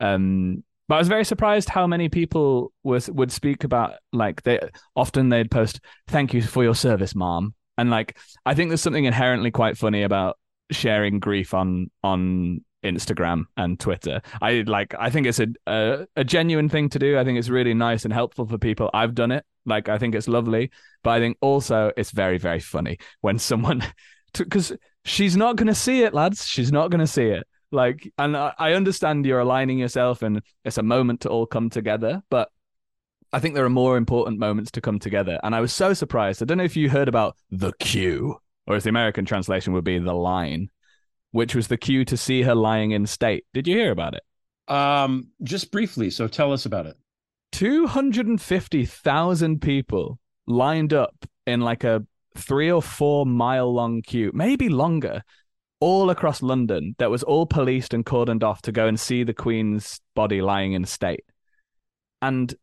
Um, 0.00 0.62
but 0.88 0.96
I 0.96 0.98
was 0.98 1.08
very 1.08 1.24
surprised 1.24 1.68
how 1.68 1.86
many 1.86 2.08
people 2.08 2.72
was 2.82 3.08
would 3.10 3.32
speak 3.32 3.64
about 3.64 3.94
like 4.12 4.42
they 4.42 4.60
often 4.94 5.28
they'd 5.28 5.50
post 5.50 5.80
thank 6.08 6.34
you 6.34 6.42
for 6.42 6.62
your 6.62 6.74
service, 6.74 7.14
mom, 7.14 7.54
and 7.78 7.90
like 7.90 8.18
I 8.44 8.54
think 8.54 8.70
there's 8.70 8.82
something 8.82 9.04
inherently 9.04 9.50
quite 9.50 9.78
funny 9.78 10.02
about 10.02 10.38
sharing 10.70 11.18
grief 11.18 11.54
on 11.54 11.90
on 12.02 12.64
Instagram 12.84 13.44
and 13.56 13.78
Twitter. 13.78 14.20
I 14.40 14.64
like 14.66 14.94
I 14.98 15.10
think 15.10 15.26
it's 15.26 15.40
a, 15.40 15.48
a 15.66 16.06
a 16.16 16.24
genuine 16.24 16.68
thing 16.68 16.88
to 16.90 16.98
do. 16.98 17.18
I 17.18 17.24
think 17.24 17.38
it's 17.38 17.48
really 17.48 17.74
nice 17.74 18.04
and 18.04 18.12
helpful 18.12 18.46
for 18.46 18.58
people. 18.58 18.90
I've 18.92 19.14
done 19.14 19.32
it. 19.32 19.44
Like 19.64 19.88
I 19.88 19.98
think 19.98 20.14
it's 20.14 20.28
lovely, 20.28 20.70
but 21.02 21.10
I 21.10 21.20
think 21.20 21.38
also 21.40 21.92
it's 21.96 22.10
very 22.10 22.38
very 22.38 22.60
funny 22.60 22.98
when 23.20 23.38
someone 23.38 23.82
because 24.34 24.72
she's 25.04 25.36
not 25.36 25.56
going 25.56 25.68
to 25.68 25.74
see 25.74 26.02
it, 26.02 26.14
lads. 26.14 26.46
She's 26.46 26.72
not 26.72 26.90
going 26.90 27.00
to 27.00 27.06
see 27.06 27.26
it. 27.26 27.46
Like, 27.70 28.12
and 28.18 28.36
I, 28.36 28.52
I 28.58 28.72
understand 28.74 29.24
you're 29.24 29.40
aligning 29.40 29.78
yourself, 29.78 30.22
and 30.22 30.42
it's 30.64 30.78
a 30.78 30.82
moment 30.82 31.22
to 31.22 31.30
all 31.30 31.46
come 31.46 31.70
together. 31.70 32.22
But 32.30 32.50
I 33.32 33.40
think 33.40 33.54
there 33.54 33.64
are 33.64 33.70
more 33.70 33.96
important 33.96 34.38
moments 34.38 34.70
to 34.72 34.80
come 34.80 34.98
together. 34.98 35.40
And 35.42 35.54
I 35.54 35.60
was 35.60 35.72
so 35.72 35.94
surprised. 35.94 36.42
I 36.42 36.44
don't 36.44 36.58
know 36.58 36.64
if 36.64 36.76
you 36.76 36.90
heard 36.90 37.08
about 37.08 37.36
the 37.50 37.72
queue, 37.78 38.36
or 38.66 38.76
if 38.76 38.82
the 38.82 38.90
American 38.90 39.24
translation 39.24 39.72
would 39.72 39.84
be, 39.84 39.98
the 39.98 40.12
line, 40.12 40.70
which 41.32 41.54
was 41.54 41.68
the 41.68 41.76
cue 41.76 42.04
to 42.04 42.16
see 42.16 42.42
her 42.42 42.54
lying 42.54 42.92
in 42.92 43.06
state. 43.06 43.44
Did 43.52 43.66
you 43.66 43.76
hear 43.76 43.90
about 43.90 44.14
it? 44.14 44.22
Um, 44.72 45.28
just 45.42 45.72
briefly. 45.72 46.10
So 46.10 46.28
tell 46.28 46.52
us 46.52 46.66
about 46.66 46.86
it. 46.86 46.96
250,000 47.52 49.60
people 49.60 50.18
lined 50.46 50.94
up 50.94 51.14
in 51.46 51.60
like 51.60 51.84
a 51.84 52.04
three 52.36 52.70
or 52.70 52.82
four 52.82 53.26
mile 53.26 53.72
long 53.72 54.02
queue, 54.02 54.30
maybe 54.32 54.68
longer, 54.68 55.22
all 55.80 56.10
across 56.10 56.42
London 56.42 56.94
that 56.98 57.10
was 57.10 57.22
all 57.22 57.46
policed 57.46 57.92
and 57.92 58.06
cordoned 58.06 58.42
off 58.42 58.62
to 58.62 58.72
go 58.72 58.86
and 58.86 59.00
see 59.00 59.24
the 59.24 59.34
Queen's 59.34 60.00
body 60.14 60.40
lying 60.40 60.72
in 60.72 60.84
state. 60.84 61.24
And 62.22 62.54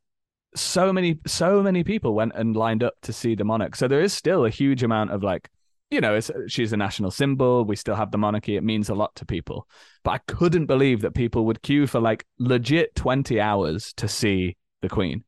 so 0.56 0.94
many, 0.94 1.20
so 1.28 1.62
many 1.62 1.84
people 1.84 2.16
went 2.16 2.32
and 2.36 2.56
lined 2.56 2.82
up 2.82 2.96
to 3.04 3.14
see 3.14 3.36
the 3.36 3.44
monarch. 3.44 3.76
So 3.76 3.88
there 3.88 4.02
is 4.02 4.14
still 4.14 4.46
a 4.46 4.50
huge 4.50 4.82
amount 4.84 5.12
of 5.12 5.22
like, 5.22 5.50
you 5.92 6.02
know, 6.02 6.16
it's, 6.16 6.30
she's 6.48 6.72
a 6.74 6.78
national 6.78 7.12
symbol. 7.12 7.66
We 7.66 7.76
still 7.76 7.96
have 7.96 8.12
the 8.12 8.18
monarchy. 8.18 8.56
It 8.56 8.64
means 8.64 8.90
a 8.90 8.96
lot 8.96 9.16
to 9.16 9.26
people. 9.26 9.68
But 10.04 10.12
I 10.12 10.18
couldn't 10.28 10.68
believe 10.68 11.02
that 11.02 11.14
people 11.16 11.46
would 11.46 11.62
queue 11.62 11.88
for 11.88 12.00
like 12.00 12.26
legit 12.38 12.96
20 12.96 13.40
hours 13.42 13.94
to 13.94 14.08
see 14.08 14.56
the 14.82 14.90
Queen. 14.90 15.24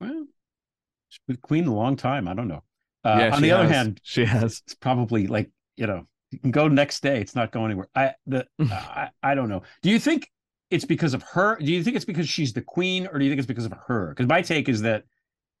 Well, 0.00 0.26
she's 1.08 1.20
been 1.26 1.36
queen 1.36 1.66
a 1.66 1.74
long 1.74 1.96
time. 1.96 2.26
I 2.28 2.34
don't 2.34 2.48
know. 2.48 2.62
Uh, 3.04 3.16
Yeah, 3.20 3.34
on 3.34 3.42
the 3.42 3.52
other 3.52 3.68
hand, 3.68 4.00
She 4.02 4.24
has. 4.24 4.62
it's 4.66 4.74
probably 4.74 5.26
like 5.26 5.50
you 5.76 5.86
know 5.86 6.06
you 6.30 6.38
can 6.38 6.50
go 6.50 6.68
next 6.68 7.02
day. 7.02 7.20
It's 7.20 7.34
not 7.34 7.52
going 7.52 7.66
anywhere. 7.66 7.88
I 7.94 8.14
the 8.26 8.46
I, 8.60 9.10
I 9.22 9.34
don't 9.34 9.48
know. 9.48 9.62
Do 9.82 9.90
you 9.90 9.98
think 9.98 10.30
it's 10.70 10.84
because 10.84 11.14
of 11.14 11.22
her? 11.22 11.56
Do 11.56 11.72
you 11.72 11.82
think 11.82 11.96
it's 11.96 12.04
because 12.04 12.28
she's 12.28 12.52
the 12.52 12.62
queen, 12.62 13.06
or 13.06 13.18
do 13.18 13.24
you 13.24 13.30
think 13.30 13.38
it's 13.38 13.46
because 13.46 13.64
of 13.66 13.74
her? 13.86 14.10
Because 14.10 14.28
my 14.28 14.42
take 14.42 14.68
is 14.68 14.82
that 14.82 15.04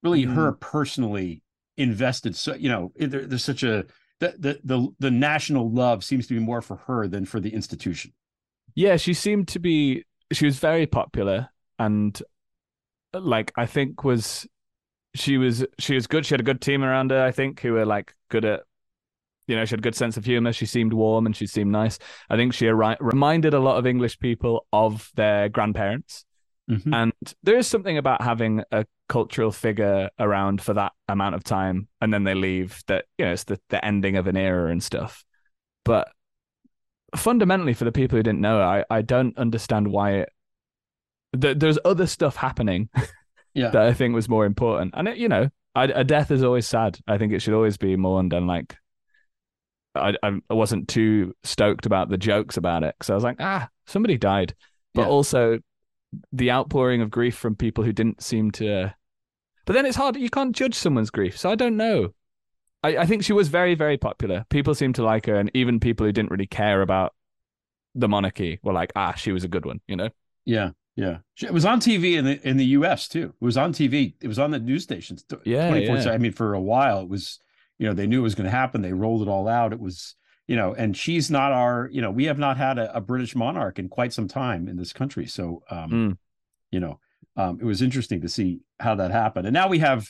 really 0.02 0.24
Mm. 0.24 0.34
her 0.34 0.52
personally 0.52 1.42
invested. 1.80 2.36
So 2.36 2.54
you 2.54 2.68
know 2.68 2.92
there, 2.96 3.26
there's 3.26 3.44
such 3.44 3.62
a 3.62 3.86
the, 4.20 4.34
the 4.38 4.60
the 4.64 4.88
the 4.98 5.10
national 5.10 5.70
love 5.70 6.04
seems 6.04 6.26
to 6.28 6.34
be 6.34 6.40
more 6.40 6.62
for 6.62 6.76
her 6.76 7.08
than 7.08 7.24
for 7.24 7.40
the 7.40 7.52
institution. 7.54 8.12
Yeah, 8.74 8.96
she 8.96 9.14
seemed 9.14 9.48
to 9.48 9.58
be 9.58 10.04
she 10.32 10.46
was 10.46 10.58
very 10.58 10.86
popular 10.86 11.48
and 11.78 12.20
like 13.12 13.52
I 13.56 13.66
think 13.66 14.04
was 14.04 14.46
she 15.14 15.38
was 15.38 15.64
she 15.78 15.94
was 15.94 16.06
good. 16.06 16.24
She 16.26 16.34
had 16.34 16.40
a 16.40 16.44
good 16.44 16.60
team 16.60 16.84
around 16.84 17.10
her, 17.10 17.24
I 17.24 17.32
think, 17.32 17.60
who 17.60 17.72
were 17.72 17.86
like 17.86 18.14
good 18.28 18.44
at 18.44 18.60
you 19.46 19.56
know, 19.56 19.64
she 19.64 19.72
had 19.72 19.80
a 19.80 19.82
good 19.82 19.96
sense 19.96 20.16
of 20.16 20.24
humor. 20.24 20.52
She 20.52 20.66
seemed 20.66 20.92
warm 20.92 21.26
and 21.26 21.34
she 21.34 21.46
seemed 21.46 21.72
nice. 21.72 21.98
I 22.28 22.36
think 22.36 22.54
she 22.54 22.66
arri- 22.66 22.96
reminded 23.00 23.52
a 23.52 23.58
lot 23.58 23.78
of 23.78 23.86
English 23.86 24.20
people 24.20 24.64
of 24.72 25.10
their 25.16 25.48
grandparents. 25.48 26.24
Mhm. 26.70 26.94
And 26.94 27.12
there 27.42 27.58
is 27.58 27.66
something 27.66 27.98
about 27.98 28.22
having 28.22 28.62
a 28.70 28.86
cultural 29.10 29.50
figure 29.52 30.08
around 30.18 30.62
for 30.62 30.72
that 30.72 30.92
amount 31.08 31.34
of 31.34 31.44
time 31.44 31.88
and 32.00 32.14
then 32.14 32.24
they 32.24 32.32
leave 32.34 32.82
that, 32.86 33.04
you 33.18 33.24
know, 33.26 33.32
it's 33.32 33.44
the, 33.44 33.60
the 33.68 33.84
ending 33.84 34.16
of 34.16 34.26
an 34.26 34.36
era 34.38 34.70
and 34.70 34.82
stuff. 34.82 35.24
But 35.84 36.08
fundamentally, 37.16 37.74
for 37.74 37.84
the 37.84 37.92
people 37.92 38.16
who 38.16 38.22
didn't 38.22 38.40
know, 38.40 38.62
I, 38.62 38.84
I 38.88 39.02
don't 39.02 39.36
understand 39.36 39.88
why 39.88 40.12
it. 40.12 40.28
Th- 41.38 41.58
there's 41.58 41.78
other 41.84 42.06
stuff 42.06 42.36
happening 42.36 42.88
Yeah. 43.54 43.70
that 43.70 43.82
I 43.82 43.92
think 43.92 44.14
was 44.14 44.28
more 44.28 44.46
important. 44.46 44.94
And, 44.96 45.08
it, 45.08 45.16
you 45.18 45.28
know, 45.28 45.48
I, 45.74 45.84
a 45.84 46.04
death 46.04 46.30
is 46.30 46.44
always 46.44 46.66
sad. 46.68 46.98
I 47.08 47.18
think 47.18 47.32
it 47.32 47.40
should 47.42 47.54
always 47.54 47.76
be 47.76 47.96
mourned. 47.96 48.32
And 48.32 48.46
like, 48.46 48.76
I, 49.96 50.14
I 50.22 50.54
wasn't 50.54 50.86
too 50.88 51.34
stoked 51.42 51.84
about 51.84 52.08
the 52.10 52.16
jokes 52.16 52.56
about 52.56 52.84
it 52.84 52.94
because 52.96 53.10
I 53.10 53.14
was 53.14 53.24
like, 53.24 53.38
ah, 53.40 53.68
somebody 53.86 54.16
died. 54.16 54.54
But 54.94 55.02
Yeah. 55.02 55.08
also 55.08 55.58
the 56.32 56.50
outpouring 56.52 57.02
of 57.02 57.10
grief 57.10 57.36
from 57.36 57.56
people 57.56 57.82
who 57.82 57.92
didn't 57.92 58.22
seem 58.22 58.50
to. 58.52 58.94
But 59.66 59.74
then 59.74 59.86
it's 59.86 59.96
hard. 59.96 60.16
You 60.16 60.30
can't 60.30 60.54
judge 60.54 60.74
someone's 60.74 61.10
grief. 61.10 61.38
So 61.38 61.50
I 61.50 61.54
don't 61.54 61.76
know. 61.76 62.14
I, 62.82 62.98
I 62.98 63.06
think 63.06 63.22
she 63.24 63.32
was 63.32 63.48
very, 63.48 63.74
very 63.74 63.98
popular. 63.98 64.46
People 64.48 64.74
seemed 64.74 64.94
to 64.96 65.02
like 65.04 65.26
her. 65.26 65.36
And 65.36 65.50
even 65.54 65.80
people 65.80 66.06
who 66.06 66.12
didn't 66.12 66.30
really 66.30 66.46
care 66.46 66.80
about 66.82 67.14
the 67.94 68.08
monarchy 68.08 68.58
were 68.62 68.72
like, 68.72 68.92
ah, 68.96 69.12
she 69.14 69.32
was 69.32 69.44
a 69.44 69.48
good 69.48 69.66
one, 69.66 69.80
you 69.86 69.96
know? 69.96 70.08
Yeah, 70.46 70.70
yeah. 70.96 71.18
It 71.42 71.52
was 71.52 71.64
on 71.64 71.80
TV 71.80 72.16
in 72.16 72.24
the 72.24 72.48
in 72.48 72.56
the 72.56 72.64
U.S. 72.66 73.06
too. 73.08 73.34
It 73.40 73.44
was 73.44 73.56
on 73.56 73.72
TV. 73.72 74.14
It 74.20 74.28
was 74.28 74.38
on 74.38 74.50
the 74.50 74.58
news 74.58 74.82
stations. 74.82 75.24
Yeah, 75.44 75.68
24 75.68 75.96
yeah. 75.96 76.10
I 76.10 76.18
mean, 76.18 76.32
for 76.32 76.54
a 76.54 76.60
while, 76.60 77.00
it 77.02 77.08
was. 77.08 77.38
You 77.78 77.86
know, 77.86 77.94
they 77.94 78.06
knew 78.06 78.20
it 78.20 78.22
was 78.22 78.34
going 78.34 78.44
to 78.44 78.50
happen. 78.50 78.82
They 78.82 78.92
rolled 78.92 79.22
it 79.22 79.28
all 79.28 79.48
out. 79.48 79.72
It 79.72 79.80
was. 79.80 80.14
You 80.46 80.56
know, 80.56 80.74
and 80.74 80.96
she's 80.96 81.30
not 81.30 81.52
our. 81.52 81.88
You 81.92 82.00
know, 82.02 82.10
we 82.10 82.24
have 82.24 82.38
not 82.38 82.56
had 82.56 82.78
a, 82.78 82.94
a 82.96 83.00
British 83.00 83.34
monarch 83.36 83.78
in 83.78 83.88
quite 83.88 84.12
some 84.12 84.26
time 84.28 84.68
in 84.68 84.76
this 84.76 84.92
country. 84.92 85.26
So, 85.26 85.62
um, 85.70 85.90
Mm. 85.90 86.18
you 86.70 86.80
know, 86.80 86.98
um, 87.40 87.58
it 87.60 87.64
was 87.64 87.82
interesting 87.82 88.20
to 88.20 88.28
see 88.28 88.60
how 88.78 88.94
that 88.96 89.10
happened. 89.10 89.46
And 89.46 89.54
now 89.54 89.68
we 89.68 89.78
have, 89.78 90.06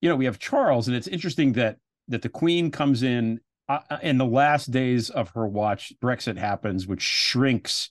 you 0.00 0.08
know, 0.08 0.16
we 0.16 0.26
have 0.26 0.38
Charles, 0.38 0.88
and 0.88 0.96
it's 0.96 1.08
interesting 1.08 1.52
that 1.54 1.76
that 2.08 2.22
the 2.22 2.28
Queen 2.28 2.70
comes 2.70 3.02
in 3.02 3.40
uh, 3.68 3.78
in 4.02 4.18
the 4.18 4.26
last 4.26 4.70
days 4.70 5.10
of 5.10 5.30
her 5.34 5.46
watch. 5.46 5.92
Brexit 6.02 6.36
happens, 6.36 6.86
which 6.86 7.02
shrinks 7.02 7.90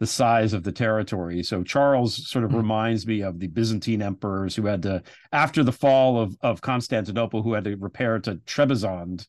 the 0.00 0.06
size 0.06 0.52
of 0.52 0.62
the 0.62 0.70
territory. 0.70 1.42
So 1.42 1.64
Charles 1.64 2.30
sort 2.30 2.44
of 2.44 2.54
reminds 2.54 3.04
me 3.04 3.22
of 3.22 3.40
the 3.40 3.48
Byzantine 3.48 4.00
emperors 4.00 4.54
who 4.54 4.66
had 4.66 4.82
to, 4.82 5.02
after 5.32 5.64
the 5.64 5.72
fall 5.72 6.20
of 6.20 6.36
of 6.40 6.60
Constantinople, 6.60 7.42
who 7.42 7.54
had 7.54 7.64
to 7.64 7.76
repair 7.76 8.20
to 8.20 8.36
Trebizond, 8.46 9.26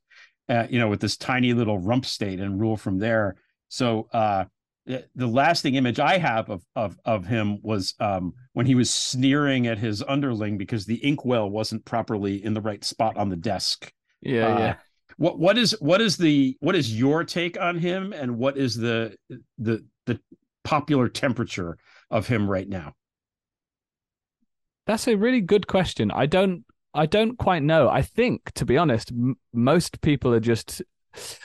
uh, 0.47 0.67
you 0.69 0.79
know, 0.79 0.89
with 0.89 1.01
this 1.01 1.17
tiny 1.17 1.53
little 1.53 1.79
rump 1.79 2.05
state 2.05 2.39
and 2.39 2.59
rule 2.59 2.77
from 2.77 2.99
there. 2.99 3.37
So 3.69 4.07
uh, 4.13 4.45
the, 4.85 5.05
the 5.15 5.27
lasting 5.27 5.75
image 5.75 5.99
I 5.99 6.17
have 6.17 6.49
of 6.49 6.63
of 6.75 6.97
of 7.05 7.25
him 7.25 7.61
was 7.61 7.93
um, 7.99 8.33
when 8.53 8.65
he 8.65 8.75
was 8.75 8.89
sneering 8.89 9.67
at 9.67 9.77
his 9.77 10.03
underling 10.07 10.57
because 10.57 10.85
the 10.85 11.03
inkwell 11.05 11.49
wasn't 11.49 11.85
properly 11.85 12.43
in 12.43 12.53
the 12.53 12.61
right 12.61 12.83
spot 12.83 13.17
on 13.17 13.29
the 13.29 13.35
desk. 13.35 13.91
Yeah, 14.21 14.47
Uh, 14.47 14.59
yeah. 14.59 14.75
What 15.17 15.37
what 15.37 15.57
is 15.57 15.75
what 15.79 16.01
is 16.01 16.17
the 16.17 16.57
what 16.59 16.75
is 16.75 16.97
your 16.97 17.23
take 17.23 17.59
on 17.59 17.77
him, 17.77 18.13
and 18.13 18.37
what 18.37 18.57
is 18.57 18.75
the 18.75 19.15
the 19.57 19.85
the 20.05 20.19
popular 20.63 21.09
temperature 21.09 21.77
of 22.09 22.27
him 22.27 22.49
right 22.49 22.67
now? 22.67 22.93
That's 24.85 25.07
a 25.07 25.15
really 25.15 25.41
good 25.41 25.67
question. 25.67 26.11
I 26.11 26.25
don't 26.25 26.63
I 26.93 27.05
don't 27.05 27.37
quite 27.37 27.63
know. 27.63 27.89
I 27.89 28.01
think 28.01 28.51
to 28.53 28.65
be 28.65 28.77
honest, 28.77 29.11
m- 29.11 29.37
most 29.53 30.01
people 30.01 30.33
are 30.33 30.39
just 30.39 30.81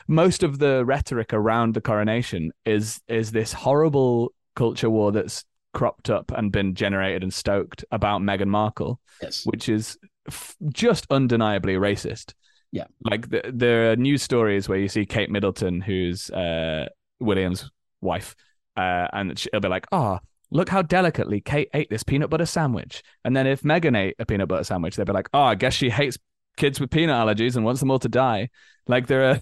most 0.09 0.43
of 0.43 0.59
the 0.59 0.85
rhetoric 0.85 1.33
around 1.33 1.75
the 1.75 1.81
coronation 1.81 2.53
is 2.65 3.01
is 3.09 3.33
this 3.33 3.53
horrible 3.53 4.33
culture 4.57 4.91
war 4.91 5.13
that's 5.13 5.45
cropped 5.73 6.09
up 6.11 6.31
and 6.37 6.53
been 6.53 6.75
generated 6.75 7.23
and 7.23 7.35
stoked 7.35 7.85
about 7.91 8.21
Meghan 8.21 8.47
Markle, 8.49 9.01
Yes. 9.21 9.43
which 9.45 9.69
is 9.69 9.99
f- 10.29 10.55
just 10.73 11.07
undeniably 11.11 11.75
racist. 11.75 12.33
Yeah. 12.71 12.85
Like 13.03 13.31
the, 13.31 13.43
there 13.53 13.91
are 13.91 13.97
news 13.97 14.23
stories 14.23 14.69
where 14.69 14.79
you 14.79 14.89
see 14.89 15.05
Kate 15.07 15.31
Middleton, 15.31 15.81
who's 15.81 16.31
uh, 16.31 16.87
William's 17.21 17.71
wife, 18.01 18.37
uh, 18.77 19.09
and 19.13 19.37
she'll 19.39 19.61
be 19.61 19.69
like, 19.69 19.87
"Oh, 19.93 20.19
look 20.51 20.69
how 20.69 20.83
delicately 20.83 21.41
Kate 21.41 21.69
ate 21.75 21.91
this 21.91 22.03
peanut 22.05 22.31
butter 22.31 22.47
sandwich." 22.47 23.03
And 23.25 23.37
then 23.37 23.47
if 23.47 23.63
Meghan 23.63 23.97
ate 23.97 24.15
a 24.19 24.27
peanut 24.27 24.49
butter 24.49 24.65
sandwich, 24.65 24.97
they'd 24.97 25.07
be 25.07 25.13
like, 25.13 25.29
"Oh, 25.35 25.43
I 25.43 25.55
guess 25.57 25.73
she 25.75 25.91
hates 25.91 26.19
kids 26.57 26.81
with 26.81 26.91
peanut 26.91 27.15
allergies 27.17 27.57
and 27.57 27.65
wants 27.65 27.81
them 27.81 27.91
all 27.91 27.99
to 28.01 28.09
die." 28.09 28.51
Like 28.87 29.07
there 29.07 29.31
are, 29.31 29.41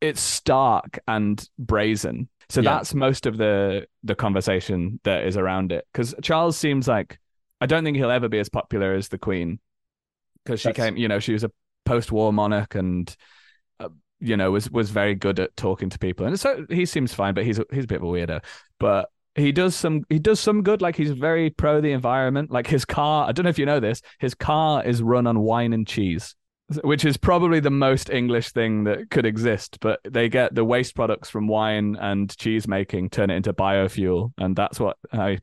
it's 0.00 0.20
stark 0.20 0.98
and 1.08 1.46
brazen. 1.58 2.28
So 2.50 2.60
Yeah. 2.60 2.74
that's 2.74 2.94
most 2.94 3.26
of 3.26 3.36
the 3.38 3.86
the 4.02 4.14
conversation 4.14 5.00
that 5.04 5.24
is 5.24 5.36
around 5.36 5.72
it. 5.72 5.86
Because 5.92 6.14
Charles 6.22 6.56
seems 6.56 6.86
like 6.86 7.18
I 7.60 7.66
don't 7.66 7.84
think 7.84 7.96
he'll 7.96 8.10
ever 8.10 8.28
be 8.28 8.38
as 8.38 8.48
popular 8.50 8.92
as 8.94 9.08
the 9.08 9.18
Queen, 9.18 9.58
because 10.44 10.60
she 10.60 10.68
That's- 10.68 10.86
came, 10.90 10.96
you 10.98 11.08
know, 11.08 11.20
she 11.20 11.32
was 11.32 11.44
a 11.44 11.50
post-war 11.86 12.32
monarch 12.32 12.74
and 12.74 13.14
uh, 13.80 13.88
you 14.20 14.36
know 14.36 14.50
was 14.50 14.70
was 14.70 14.90
very 14.90 15.14
good 15.14 15.40
at 15.40 15.56
talking 15.56 15.88
to 15.90 15.98
people, 15.98 16.26
and 16.26 16.38
so 16.38 16.66
he 16.68 16.84
seems 16.84 17.14
fine, 17.14 17.32
but 17.34 17.44
he's 17.44 17.58
he's 17.72 17.84
a 17.84 17.86
bit 17.86 17.96
of 17.96 18.02
a 18.02 18.06
weirdo. 18.06 18.44
But 18.78 19.08
he 19.34 19.52
does 19.52 19.74
some 19.74 20.04
he 20.08 20.18
does 20.18 20.40
some 20.40 20.62
good. 20.62 20.82
Like 20.82 20.96
he's 20.96 21.10
very 21.10 21.50
pro 21.50 21.80
the 21.80 21.92
environment. 21.92 22.50
Like 22.50 22.66
his 22.66 22.84
car, 22.84 23.28
I 23.28 23.32
don't 23.32 23.44
know 23.44 23.50
if 23.50 23.58
you 23.58 23.66
know 23.66 23.80
this, 23.80 24.00
his 24.18 24.34
car 24.34 24.84
is 24.84 25.02
run 25.02 25.26
on 25.26 25.40
wine 25.40 25.72
and 25.72 25.86
cheese 25.86 26.34
which 26.82 27.04
is 27.04 27.16
probably 27.16 27.60
the 27.60 27.70
most 27.70 28.08
English 28.10 28.50
thing 28.50 28.84
that 28.84 29.10
could 29.10 29.26
exist. 29.26 29.78
But 29.80 30.00
they 30.08 30.28
get 30.28 30.54
the 30.54 30.64
waste 30.64 30.94
products 30.94 31.28
from 31.28 31.46
wine 31.46 31.96
and 32.00 32.34
cheese 32.36 32.66
making, 32.66 33.10
turn 33.10 33.30
it 33.30 33.36
into 33.36 33.52
biofuel, 33.52 34.32
and 34.38 34.56
that's 34.56 34.80
what 34.80 34.96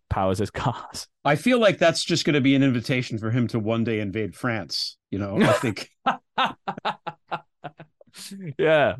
powers 0.10 0.39
his 0.39 0.52
cars. 0.52 1.08
I 1.24 1.36
feel 1.36 1.60
like 1.60 1.78
that's 1.78 2.04
just 2.04 2.26
going 2.26 2.34
to 2.34 2.42
be 2.42 2.56
an 2.56 2.64
invitation 2.64 3.18
for 3.18 3.30
him 3.30 3.48
to 3.50 3.60
one 3.60 3.84
day 3.84 4.00
invade 4.00 4.36
France. 4.36 4.98
You 5.12 5.20
know, 5.20 5.38
I 5.42 5.54
think 5.54 5.89
yeah, 8.58 8.96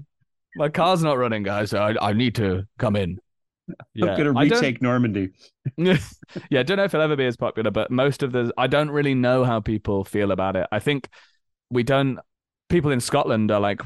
my 0.56 0.70
car's 0.70 1.04
not 1.04 1.18
running, 1.18 1.44
guys. 1.44 1.72
So 1.72 1.80
I 1.80 2.10
I 2.10 2.14
need 2.14 2.36
to 2.36 2.64
come 2.78 2.96
in. 2.96 3.20
Yeah, 3.94 4.12
I'm 4.12 4.18
going 4.18 4.34
to 4.34 4.56
retake 4.56 4.82
Normandy. 4.82 5.32
yeah, 5.78 5.98
I 6.52 6.64
don't 6.64 6.78
know 6.78 6.84
if 6.84 6.94
it'll 6.94 7.04
ever 7.04 7.16
be 7.16 7.26
as 7.26 7.38
popular, 7.38 7.72
but 7.72 7.92
most 7.92 8.24
of 8.24 8.32
the 8.32 8.54
I 8.58 8.68
don't 8.68 8.90
really 8.90 9.16
know 9.16 9.44
how 9.44 9.60
people 9.60 10.04
feel 10.04 10.32
about 10.32 10.56
it. 10.56 10.68
I 10.72 10.80
think 10.80 11.10
we 11.70 11.84
don't. 11.84 12.20
People 12.70 12.92
in 12.92 13.02
Scotland 13.02 13.52
are 13.52 13.60
like, 13.60 13.82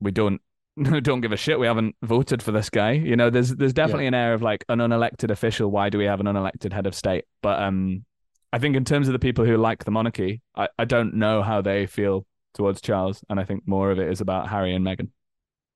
we 0.00 0.10
don't 0.10 0.40
don't 1.02 1.20
give 1.20 1.32
a 1.32 1.36
shit. 1.36 1.58
We 1.58 1.66
haven't 1.66 1.94
voted 2.02 2.42
for 2.42 2.52
this 2.52 2.70
guy. 2.70 2.92
You 2.92 3.16
know, 3.16 3.30
there's 3.30 3.50
there's 3.50 3.72
definitely 3.72 4.06
an 4.06 4.14
air 4.14 4.34
of 4.34 4.42
like 4.42 4.64
an 4.68 4.80
unelected 4.80 5.30
official. 5.30 5.70
Why 5.70 5.88
do 5.88 5.98
we 5.98 6.04
have 6.04 6.20
an 6.20 6.26
unelected 6.26 6.72
head 6.72 6.86
of 6.86 6.94
state? 6.94 7.24
But 7.42 7.62
um, 7.62 8.04
I 8.52 8.58
think 8.58 8.76
in 8.76 8.84
terms 8.84 9.08
of 9.08 9.12
the 9.12 9.18
people 9.18 9.44
who 9.44 9.56
like 9.56 9.84
the 9.84 9.90
monarchy, 9.90 10.42
I 10.56 10.68
I 10.78 10.84
don't 10.84 11.14
know 11.14 11.42
how 11.42 11.62
they 11.62 11.86
feel 11.86 12.26
towards 12.54 12.80
Charles, 12.80 13.22
and 13.28 13.38
I 13.38 13.44
think 13.44 13.66
more 13.66 13.90
of 13.90 13.98
it 13.98 14.10
is 14.10 14.20
about 14.20 14.48
Harry 14.48 14.74
and 14.74 14.84
Meghan. 14.84 15.10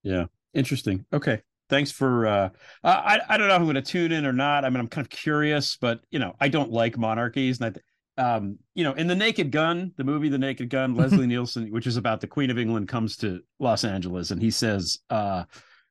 Yeah, 0.03 0.27
interesting. 0.53 1.05
Okay, 1.13 1.43
thanks 1.69 1.91
for. 1.91 2.27
uh 2.27 2.49
I 2.85 3.21
I 3.29 3.37
don't 3.37 3.49
know 3.49 3.55
if 3.55 3.61
I'm 3.61 3.64
going 3.66 3.75
to 3.77 3.83
tune 3.83 4.12
in 4.12 4.25
or 4.27 4.33
not. 4.33 4.64
I 4.64 4.71
mean, 4.71 4.81
I'm 4.81 4.89
kind 4.89 5.05
of 5.05 5.11
curious, 5.11 5.77
but 5.81 6.01
you 6.11 6.19
know, 6.19 6.35
I 6.41 6.49
don't 6.49 6.71
like 6.71 6.97
monarchies, 6.99 7.59
and 7.61 7.66
I. 7.66 7.71
th- 7.71 7.85
Um, 8.19 8.59
you 8.75 8.83
know, 8.83 8.95
in 8.95 9.07
the 9.07 9.14
Naked 9.14 9.53
Gun, 9.53 9.93
the 9.97 10.03
movie 10.03 10.29
The 10.29 10.39
Naked 10.39 10.71
Gun, 10.71 10.97
Leslie 10.97 11.27
Nielsen, 11.33 11.71
which 11.71 11.87
is 11.87 11.97
about 11.97 12.21
the 12.21 12.27
Queen 12.27 12.51
of 12.51 12.59
England, 12.59 12.89
comes 12.89 13.16
to 13.19 13.41
Los 13.61 13.85
Angeles, 13.85 14.33
and 14.33 14.43
he 14.43 14.51
says 14.51 14.99
uh, 15.09 15.45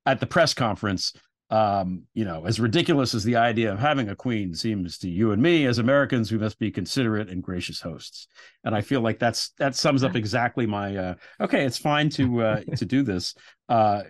at 0.05 0.19
the 0.19 0.25
press 0.27 0.53
conference, 0.53 1.13
um, 1.49 2.03
you 2.13 2.25
know, 2.25 2.45
as 2.45 2.59
ridiculous 2.59 3.13
as 3.15 3.23
the 3.23 3.37
idea 3.37 3.71
of 3.71 3.79
having 3.79 4.09
a 4.09 4.15
queen 4.15 4.53
seems 4.53 4.97
to 4.97 5.09
you 5.09 5.31
and 5.31 5.41
me 5.41 5.65
as 5.67 5.77
Americans, 5.79 6.29
we 6.29 6.37
must 6.37 6.59
be 6.59 6.69
considerate 6.69 7.29
and 7.29 7.41
gracious 7.41 7.79
hosts. 7.79 8.27
And 8.65 8.75
I 8.75 8.81
feel 8.81 8.99
like 8.99 9.19
that's 9.19 9.51
that 9.57 9.73
sums 9.75 10.03
up 10.03 10.15
exactly 10.21 10.65
my. 10.67 10.97
Uh, 10.97 11.13
okay, 11.39 11.63
it's 11.65 11.77
fine 11.77 12.09
to 12.19 12.41
uh, 12.41 12.59
to 12.75 12.85
do 12.85 13.03
this 13.03 13.33
uh, 13.69 14.01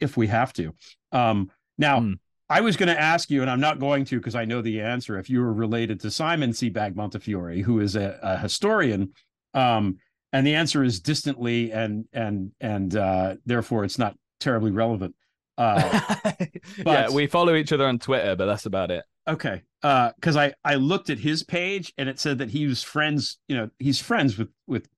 if 0.00 0.16
we 0.16 0.26
have 0.28 0.52
to. 0.54 0.74
Um, 1.12 1.50
now, 1.76 2.00
Hmm. 2.00 2.12
I 2.50 2.62
was 2.62 2.78
going 2.78 2.88
to 2.88 2.98
ask 2.98 3.28
you, 3.28 3.42
and 3.42 3.50
I'm 3.50 3.60
not 3.60 3.78
going 3.78 4.06
to 4.06 4.16
because 4.18 4.34
I 4.34 4.46
know 4.46 4.62
the 4.62 4.80
answer. 4.80 5.18
If 5.18 5.28
you 5.28 5.40
were 5.40 5.52
related 5.52 6.00
to 6.00 6.10
Simon 6.10 6.52
Sebag 6.52 6.96
Montefiore, 6.96 7.58
who 7.62 7.78
is 7.80 7.94
a, 7.94 8.18
a 8.22 8.38
historian, 8.38 9.12
um, 9.52 9.98
and 10.32 10.46
the 10.46 10.54
answer 10.54 10.82
is 10.82 10.98
distantly, 11.00 11.72
and 11.72 12.06
and 12.12 12.52
and 12.60 12.96
uh, 12.96 13.36
therefore 13.44 13.84
it's 13.84 13.98
not 13.98 14.16
terribly 14.40 14.70
relevant. 14.70 15.14
Uh, 15.58 16.00
yeah, 16.24 16.46
but- 16.84 17.12
we 17.12 17.26
follow 17.26 17.54
each 17.54 17.70
other 17.72 17.86
on 17.86 17.98
Twitter, 17.98 18.34
but 18.34 18.46
that's 18.46 18.64
about 18.66 18.90
it. 18.90 19.04
Okay. 19.26 19.60
Uh 19.82 20.12
because 20.16 20.36
I 20.36 20.54
I 20.64 20.76
looked 20.76 21.10
at 21.10 21.18
his 21.18 21.42
page 21.42 21.92
and 21.98 22.08
it 22.08 22.18
said 22.18 22.38
that 22.38 22.48
he 22.50 22.66
was 22.66 22.82
friends, 22.82 23.38
you 23.46 23.56
know, 23.56 23.68
he's 23.78 24.00
friends 24.00 24.38
with 24.38 24.48
with 24.66 24.88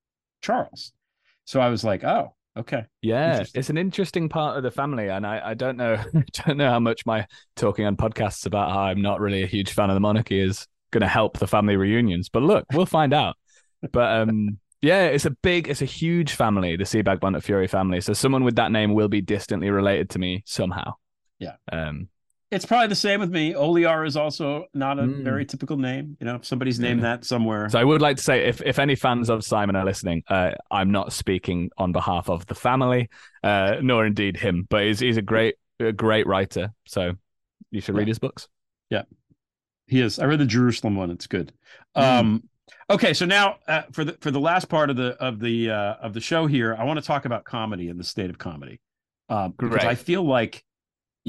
Charles. 0.41 0.93
So 1.47 1.61
I 1.61 1.69
was 1.69 1.83
like, 1.83 2.05
"Oh, 2.05 2.35
okay." 2.57 2.85
Yeah, 3.03 3.45
it's 3.55 3.71
an 3.71 3.79
interesting 3.79 4.29
part 4.29 4.57
of 4.57 4.63
the 4.63 4.71
family, 4.71 5.09
and 5.09 5.27
I, 5.27 5.51
I 5.51 5.55
don't 5.55 5.77
know 5.77 6.03
don't 6.45 6.57
know 6.57 6.71
how 6.71 6.81
much 6.81 7.07
my 7.07 7.27
talking 7.57 7.87
on 7.87 7.97
podcasts 7.97 8.47
about 8.47 8.71
how 8.71 8.81
I'm 8.81 9.03
not 9.03 9.21
really 9.21 9.43
a 9.43 9.47
huge 9.47 9.73
fan 9.73 9.91
of 9.91 9.95
the 9.95 10.01
monarchy 10.01 10.41
is 10.41 10.67
going 10.91 11.03
to 11.03 11.09
help 11.09 11.39
the 11.39 11.47
family 11.47 11.77
reunions. 11.77 12.29
But 12.29 12.43
look, 12.43 12.65
we'll 12.73 12.87
find 12.87 13.15
out. 13.15 13.37
But 13.93 14.21
um, 14.21 14.59
yeah, 14.83 15.07
it's 15.07 15.27
a 15.27 15.31
big, 15.31 15.69
it's 15.69 15.83
a 15.83 15.87
huge 15.87 16.33
family, 16.33 16.77
the 16.77 16.85
Sebag 16.85 17.23
Montefiore 17.23 17.69
family. 17.69 18.01
So 18.01 18.13
someone 18.13 18.45
with 18.45 18.57
that 18.57 18.73
name 18.73 18.95
will 18.95 19.09
be 19.09 19.21
distantly 19.21 19.71
related 19.71 20.11
to 20.11 20.19
me 20.19 20.43
somehow. 20.47 20.95
Yeah. 21.39 21.57
Um, 21.71 22.09
It's 22.51 22.65
probably 22.67 22.89
the 22.89 22.97
same 22.97 23.21
with 23.21 23.31
me. 23.31 23.53
Olear 23.55 24.05
is 24.05 24.17
also 24.17 24.67
not 24.75 24.99
a 24.99 25.03
Mm. 25.03 25.23
very 25.23 25.45
typical 25.47 25.77
name. 25.77 26.17
You 26.21 26.27
know, 26.27 26.35
if 26.37 26.45
somebody's 26.45 26.81
named 26.81 27.01
Yeah. 27.01 27.17
that 27.17 27.25
somewhere. 27.25 27.69
so 27.69 27.79
I 27.79 27.85
would 27.85 28.03
like 28.03 28.17
to 28.17 28.23
say, 28.23 28.47
if 28.49 28.61
if 28.63 28.79
any 28.81 28.97
fans 28.97 29.31
of 29.31 29.45
Simon 29.45 29.77
are 29.77 29.85
listening, 29.85 30.25
uh, 30.29 30.53
I'm 30.71 30.91
not 30.91 31.13
speaking 31.13 31.71
on 31.79 31.93
behalf 31.93 32.29
of 32.29 32.47
the 32.47 32.57
family, 32.57 33.09
uh, 33.45 33.77
nor 33.83 34.05
indeed 34.05 34.37
him, 34.37 34.67
but 34.69 34.85
he's 34.85 34.99
he's 34.99 35.17
a 35.17 35.23
great 35.23 35.55
a 35.79 35.93
great 35.93 36.27
writer. 36.27 36.73
So 36.87 37.13
you 37.71 37.81
should 37.81 37.95
read 37.95 38.09
his 38.09 38.19
books. 38.19 38.49
Yeah, 38.91 39.03
he 39.87 40.01
is. 40.01 40.19
I 40.19 40.25
read 40.25 40.41
the 40.41 40.47
Jerusalem 40.47 40.97
one. 40.97 41.11
It's 41.13 41.29
good. 41.29 41.53
Mm. 41.97 42.03
Um, 42.03 42.49
okay, 42.91 43.15
so 43.15 43.27
now 43.27 43.59
uh, 43.69 43.83
for 43.93 44.05
the 44.05 44.15
for 44.21 44.33
the 44.33 44.41
last 44.41 44.69
part 44.69 44.91
of 44.91 44.97
the 44.97 45.11
of 45.21 45.39
the 45.39 45.71
uh, 45.71 45.95
of 46.03 46.15
the 46.15 46.21
show 46.21 46.47
here, 46.47 46.75
I 46.77 46.83
want 46.83 46.99
to 46.99 47.07
talk 47.07 47.27
about 47.27 47.45
comedy 47.45 47.89
and 47.91 48.01
the 48.01 48.05
state 48.05 48.29
of 48.31 48.39
comedy, 48.39 48.81
um, 49.29 49.55
because 49.57 49.85
I 49.85 49.95
feel 49.95 50.25
like, 50.25 50.65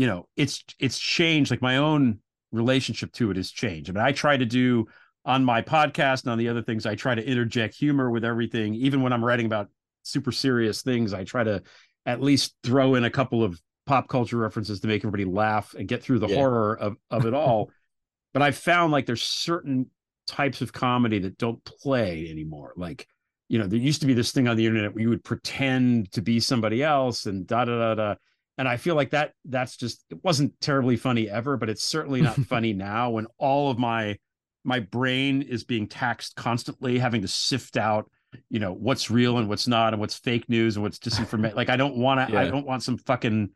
you 0.02 0.08
know, 0.08 0.28
it's 0.36 0.64
it's 0.80 0.98
changed. 0.98 1.52
Like 1.52 1.62
my 1.62 1.78
own 1.78 2.18
relationship 2.52 3.12
to 3.12 3.30
it 3.30 3.38
has 3.38 3.52
changed. 3.52 3.88
I 3.88 3.94
mean, 3.94 4.04
I 4.04 4.12
try 4.14 4.36
to 4.36 4.48
do 4.48 4.88
on 5.26 5.46
my 5.46 5.62
podcast 5.62 6.24
and 6.24 6.32
on 6.32 6.40
the 6.40 6.50
other 6.50 6.64
things, 6.64 6.88
I 6.88 6.96
try 6.96 7.14
to 7.14 7.24
interject 7.24 7.76
humor 7.76 8.10
with 8.10 8.26
everything. 8.26 8.74
Even 8.74 9.04
when 9.04 9.14
I'm 9.14 9.24
writing 9.24 9.46
about 9.46 9.70
super 10.02 10.32
serious 10.32 10.82
things, 10.82 11.14
I 11.14 11.24
try 11.24 11.44
to 11.44 11.62
at 12.08 12.20
least 12.20 12.56
throw 12.64 12.96
in 12.96 13.04
a 13.04 13.12
couple 13.12 13.44
of 13.44 13.62
pop 13.86 14.08
culture 14.08 14.38
references 14.38 14.80
to 14.80 14.88
make 14.88 15.02
everybody 15.02 15.24
laugh 15.24 15.76
and 15.78 15.88
get 15.88 16.02
through 16.02 16.18
the 16.18 16.28
Yeah. 16.28 16.38
horror 16.38 16.80
of 16.80 16.98
of 17.12 17.28
it 17.28 17.36
all. 17.36 17.70
but 18.34 18.42
I've 18.42 18.58
found 18.58 18.92
like 18.92 19.06
there's 19.06 19.22
certain 19.22 19.92
types 20.26 20.62
of 20.62 20.74
comedy 20.74 21.20
that 21.20 21.38
don't 21.38 21.64
play 21.64 22.28
anymore. 22.32 22.74
Like, 22.76 23.06
you 23.50 23.60
know, 23.60 23.68
there 23.68 23.78
used 23.78 24.02
to 24.02 24.08
be 24.08 24.16
this 24.16 24.32
thing 24.32 24.48
on 24.48 24.58
the 24.58 24.66
internet 24.66 24.96
where 24.96 25.04
you 25.04 25.10
would 25.10 25.24
pretend 25.24 26.12
to 26.14 26.24
be 26.24 26.40
somebody 26.40 26.82
else 26.82 27.28
and 27.28 27.46
da 27.46 27.66
da 27.66 27.78
da 27.78 27.94
da. 27.94 28.16
And 28.62 28.70
I 28.70 28.78
feel 28.78 28.94
like 28.94 29.10
that 29.10 29.34
that's 29.46 29.76
just 29.76 30.06
it 30.12 30.24
wasn't 30.24 30.54
terribly 30.62 30.96
funny 30.98 31.28
ever, 31.28 31.58
but 31.58 31.68
it's 31.68 31.84
certainly 31.84 32.22
not 32.22 32.36
funny 32.46 32.74
now 32.74 33.10
when 33.10 33.26
all 33.40 33.72
of 33.72 33.80
my 33.80 34.20
my 34.64 34.80
brain 34.80 35.42
is 35.42 35.64
being 35.64 35.88
taxed 35.88 36.36
constantly, 36.36 37.00
having 37.00 37.24
to 37.24 37.28
sift 37.28 37.76
out, 37.76 38.08
you 38.52 38.60
know, 38.60 38.72
what's 38.72 39.10
real 39.10 39.40
and 39.40 39.50
what's 39.50 39.68
not, 39.68 39.94
and 39.94 40.00
what's 40.00 40.20
fake 40.20 40.48
news 40.48 40.76
and 40.76 40.84
what's 40.84 41.00
disinformation. 41.00 41.56
like 41.62 41.70
I 41.70 41.76
don't 41.76 41.98
want 41.98 42.20
to, 42.20 42.38
I 42.38 42.44
don't 42.52 42.68
want 42.68 42.84
some 42.84 42.98
fucking 43.00 43.50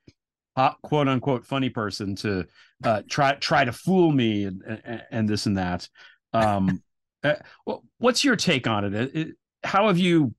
hot, 0.58 0.78
quote 0.82 1.08
unquote 1.08 1.45
funny 1.45 1.70
person 1.70 2.16
to 2.16 2.47
uh, 2.84 3.03
try 3.08 3.36
try 3.36 3.64
to 3.64 3.72
fool 3.72 4.12
me 4.12 4.45
and, 4.45 4.82
and 4.84 5.03
and 5.12 5.30
this 5.30 5.45
and 5.45 5.58
that. 5.60 5.88
Um, 6.34 6.82
uh, 7.24 7.36
well, 7.68 7.84
what's 7.99 8.24
your 8.24 8.36
take 8.36 8.66
on 8.66 8.86
it? 8.86 8.93
It- 8.95 9.16
it- 9.16 9.36
How 9.64 9.86
have 9.88 9.99
you? 9.99 10.34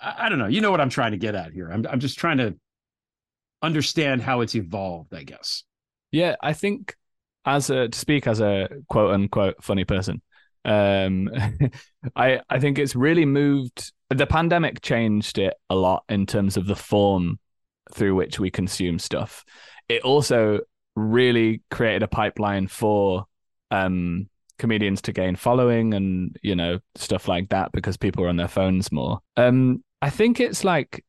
I, 0.00 0.26
I 0.26 0.28
don't 0.28 0.38
know. 0.38 0.46
You 0.46 0.60
know 0.60 0.70
what 0.70 0.80
I'm 0.80 0.90
trying 0.90 1.10
to 1.12 1.18
get 1.18 1.34
at 1.34 1.52
here. 1.52 1.68
I'm 1.72 1.84
I'm 1.88 1.98
just 2.00 2.18
trying 2.18 2.38
to 2.38 2.54
understand 3.62 4.22
how 4.22 4.40
it's 4.40 4.54
evolved. 4.54 5.14
I 5.14 5.22
guess. 5.22 5.64
Yeah, 6.10 6.36
I 6.40 6.52
think 6.52 6.96
as 7.44 7.70
a 7.70 7.88
to 7.88 7.98
speak 7.98 8.26
as 8.26 8.40
a 8.40 8.68
quote 8.88 9.14
unquote 9.14 9.62
funny 9.62 9.84
person, 9.84 10.22
um, 10.64 11.30
I 12.16 12.40
I 12.48 12.58
think 12.60 12.78
it's 12.78 12.94
really 12.94 13.24
moved. 13.24 13.92
The 14.10 14.26
pandemic 14.26 14.82
changed 14.82 15.38
it 15.38 15.54
a 15.70 15.74
lot 15.74 16.04
in 16.08 16.26
terms 16.26 16.56
of 16.56 16.66
the 16.66 16.76
form 16.76 17.38
through 17.92 18.14
which 18.14 18.38
we 18.38 18.50
consume 18.50 18.98
stuff. 18.98 19.44
It 19.88 20.02
also 20.02 20.60
really 20.94 21.62
created 21.70 22.02
a 22.02 22.08
pipeline 22.08 22.68
for 22.68 23.24
um, 23.70 24.28
comedians 24.58 25.00
to 25.02 25.12
gain 25.12 25.34
following 25.34 25.94
and 25.94 26.36
you 26.42 26.54
know 26.54 26.78
stuff 26.94 27.26
like 27.26 27.48
that 27.48 27.72
because 27.72 27.96
people 27.96 28.24
are 28.24 28.28
on 28.28 28.36
their 28.36 28.48
phones 28.48 28.92
more. 28.92 29.20
Um, 29.36 29.82
I 30.00 30.10
think 30.10 30.40
it's 30.40 30.64
like 30.64 31.04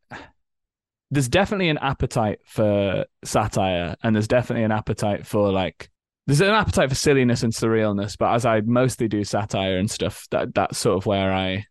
there's 1.13 1.27
definitely 1.29 1.69
an 1.69 1.77
appetite 1.77 2.39
for 2.45 3.05
satire 3.23 3.95
and 4.03 4.15
there's 4.15 4.27
definitely 4.27 4.63
an 4.63 4.71
appetite 4.71 5.25
for 5.25 5.51
like 5.51 5.89
there's 6.25 6.41
an 6.41 6.49
appetite 6.49 6.89
for 6.89 6.95
silliness 6.95 7.43
and 7.43 7.53
surrealness 7.53 8.17
but 8.17 8.33
as 8.33 8.45
i 8.45 8.61
mostly 8.61 9.07
do 9.07 9.23
satire 9.23 9.77
and 9.77 9.91
stuff 9.91 10.27
that 10.31 10.53
that's 10.55 10.77
sort 10.77 10.97
of 10.97 11.05
where 11.05 11.31
i 11.31 11.65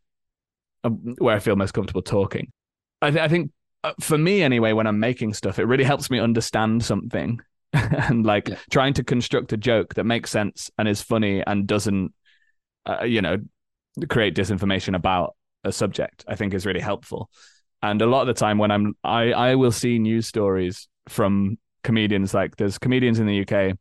um, 0.85 1.15
where 1.19 1.35
i 1.35 1.39
feel 1.39 1.57
most 1.57 1.73
comfortable 1.73 2.03
talking 2.03 2.51
i, 3.01 3.11
th- 3.11 3.23
I 3.23 3.29
think 3.29 3.51
uh, 3.85 3.93
for 4.01 4.17
me 4.19 4.43
anyway 4.43 4.73
when 4.73 4.87
i'm 4.87 5.01
making 5.01 5.35
stuff 5.35 5.59
it 5.59 5.65
really 5.65 5.85
helps 5.85 6.11
me 6.11 6.19
understand 6.21 6.85
something 6.85 7.41
and 7.73 8.25
like 8.25 8.49
Yeah. 8.49 8.57
trying 8.71 8.95
to 8.95 9.05
construct 9.05 9.53
a 9.53 9.57
joke 9.57 9.95
that 9.95 10.05
makes 10.05 10.31
sense 10.31 10.71
and 10.79 10.87
is 10.87 11.03
funny 11.03 11.43
and 11.47 11.67
doesn't 11.67 12.13
uh, 12.87 13.05
you 13.05 13.23
know 13.23 13.39
create 14.09 14.35
disinformation 14.35 14.95
about 14.95 15.35
a 15.65 15.73
subject 15.73 16.25
i 16.29 16.35
think 16.35 16.55
is 16.55 16.67
really 16.67 16.81
helpful 16.81 17.31
And 17.83 18.01
a 18.01 18.07
lot 18.07 18.23
of 18.23 18.27
the 18.29 18.35
time 18.35 18.59
when 18.59 18.71
I'm 18.71 18.95
I 19.03 19.33
I 19.33 19.55
will 19.57 19.73
see 19.73 19.99
news 19.99 20.27
stories 20.27 20.89
from 21.09 21.59
comedians 21.83 22.33
like 22.33 22.57
there's 22.57 22.79
comedians 22.79 23.19
in 23.19 23.27
the 23.27 23.41
UK. 23.43 23.77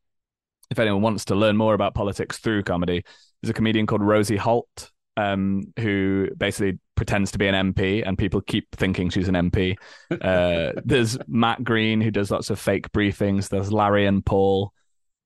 If 0.69 0.79
anyone 0.79 1.01
wants 1.01 1.25
to 1.25 1.35
learn 1.35 1.57
more 1.57 1.73
about 1.73 1.93
politics 1.93 2.37
through 2.37 2.63
comedy, 2.63 3.03
there's 3.41 3.49
a 3.49 3.53
comedian 3.53 3.85
called 3.85 4.01
Rosie 4.01 4.37
Holt, 4.37 4.91
um, 5.17 5.63
who 5.77 6.29
basically 6.37 6.79
pretends 6.95 7.31
to 7.31 7.37
be 7.37 7.47
an 7.47 7.73
MP, 7.73 8.03
and 8.05 8.17
people 8.17 8.41
keep 8.41 8.67
thinking 8.75 9.09
she's 9.09 9.27
an 9.27 9.35
MP. 9.35 9.75
Uh, 10.21 10.73
there's 10.85 11.17
Matt 11.27 11.63
Green, 11.63 11.99
who 12.01 12.11
does 12.11 12.31
lots 12.31 12.49
of 12.49 12.59
fake 12.59 12.91
briefings. 12.91 13.49
There's 13.49 13.71
Larry 13.71 14.05
and 14.05 14.25
Paul, 14.25 14.71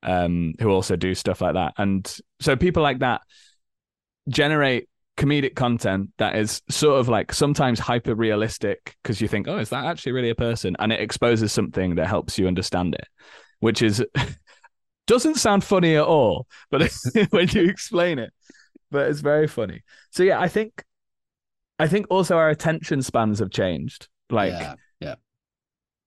um, 0.03 0.53
who 0.59 0.69
also 0.69 0.95
do 0.95 1.13
stuff 1.15 1.41
like 1.41 1.55
that. 1.55 1.73
And 1.77 2.17
so 2.39 2.55
people 2.55 2.81
like 2.81 2.99
that 2.99 3.21
generate 4.29 4.87
comedic 5.17 5.55
content 5.55 6.09
that 6.17 6.35
is 6.35 6.61
sort 6.69 6.99
of 6.99 7.07
like 7.07 7.31
sometimes 7.31 7.79
hyper 7.79 8.15
realistic 8.15 8.95
because 9.01 9.21
you 9.21 9.27
think, 9.27 9.47
oh, 9.47 9.57
is 9.57 9.69
that 9.69 9.85
actually 9.85 10.11
really 10.11 10.29
a 10.29 10.35
person? 10.35 10.75
And 10.79 10.91
it 10.91 10.99
exposes 10.99 11.51
something 11.51 11.95
that 11.95 12.07
helps 12.07 12.37
you 12.37 12.47
understand 12.47 12.95
it, 12.95 13.07
which 13.59 13.81
is 13.81 14.03
doesn't 15.07 15.35
sound 15.35 15.63
funny 15.63 15.95
at 15.95 16.03
all, 16.03 16.47
but 16.69 16.91
when 17.29 17.47
you 17.49 17.65
explain 17.65 18.19
it, 18.19 18.33
but 18.91 19.09
it's 19.09 19.21
very 19.21 19.47
funny. 19.47 19.83
So 20.11 20.23
yeah, 20.23 20.39
I 20.39 20.47
think 20.47 20.83
I 21.79 21.87
think 21.87 22.07
also 22.09 22.37
our 22.37 22.49
attention 22.49 23.01
spans 23.01 23.39
have 23.39 23.51
changed. 23.51 24.07
Like 24.29 24.51
yeah, 24.51 24.75
yeah. 24.99 25.15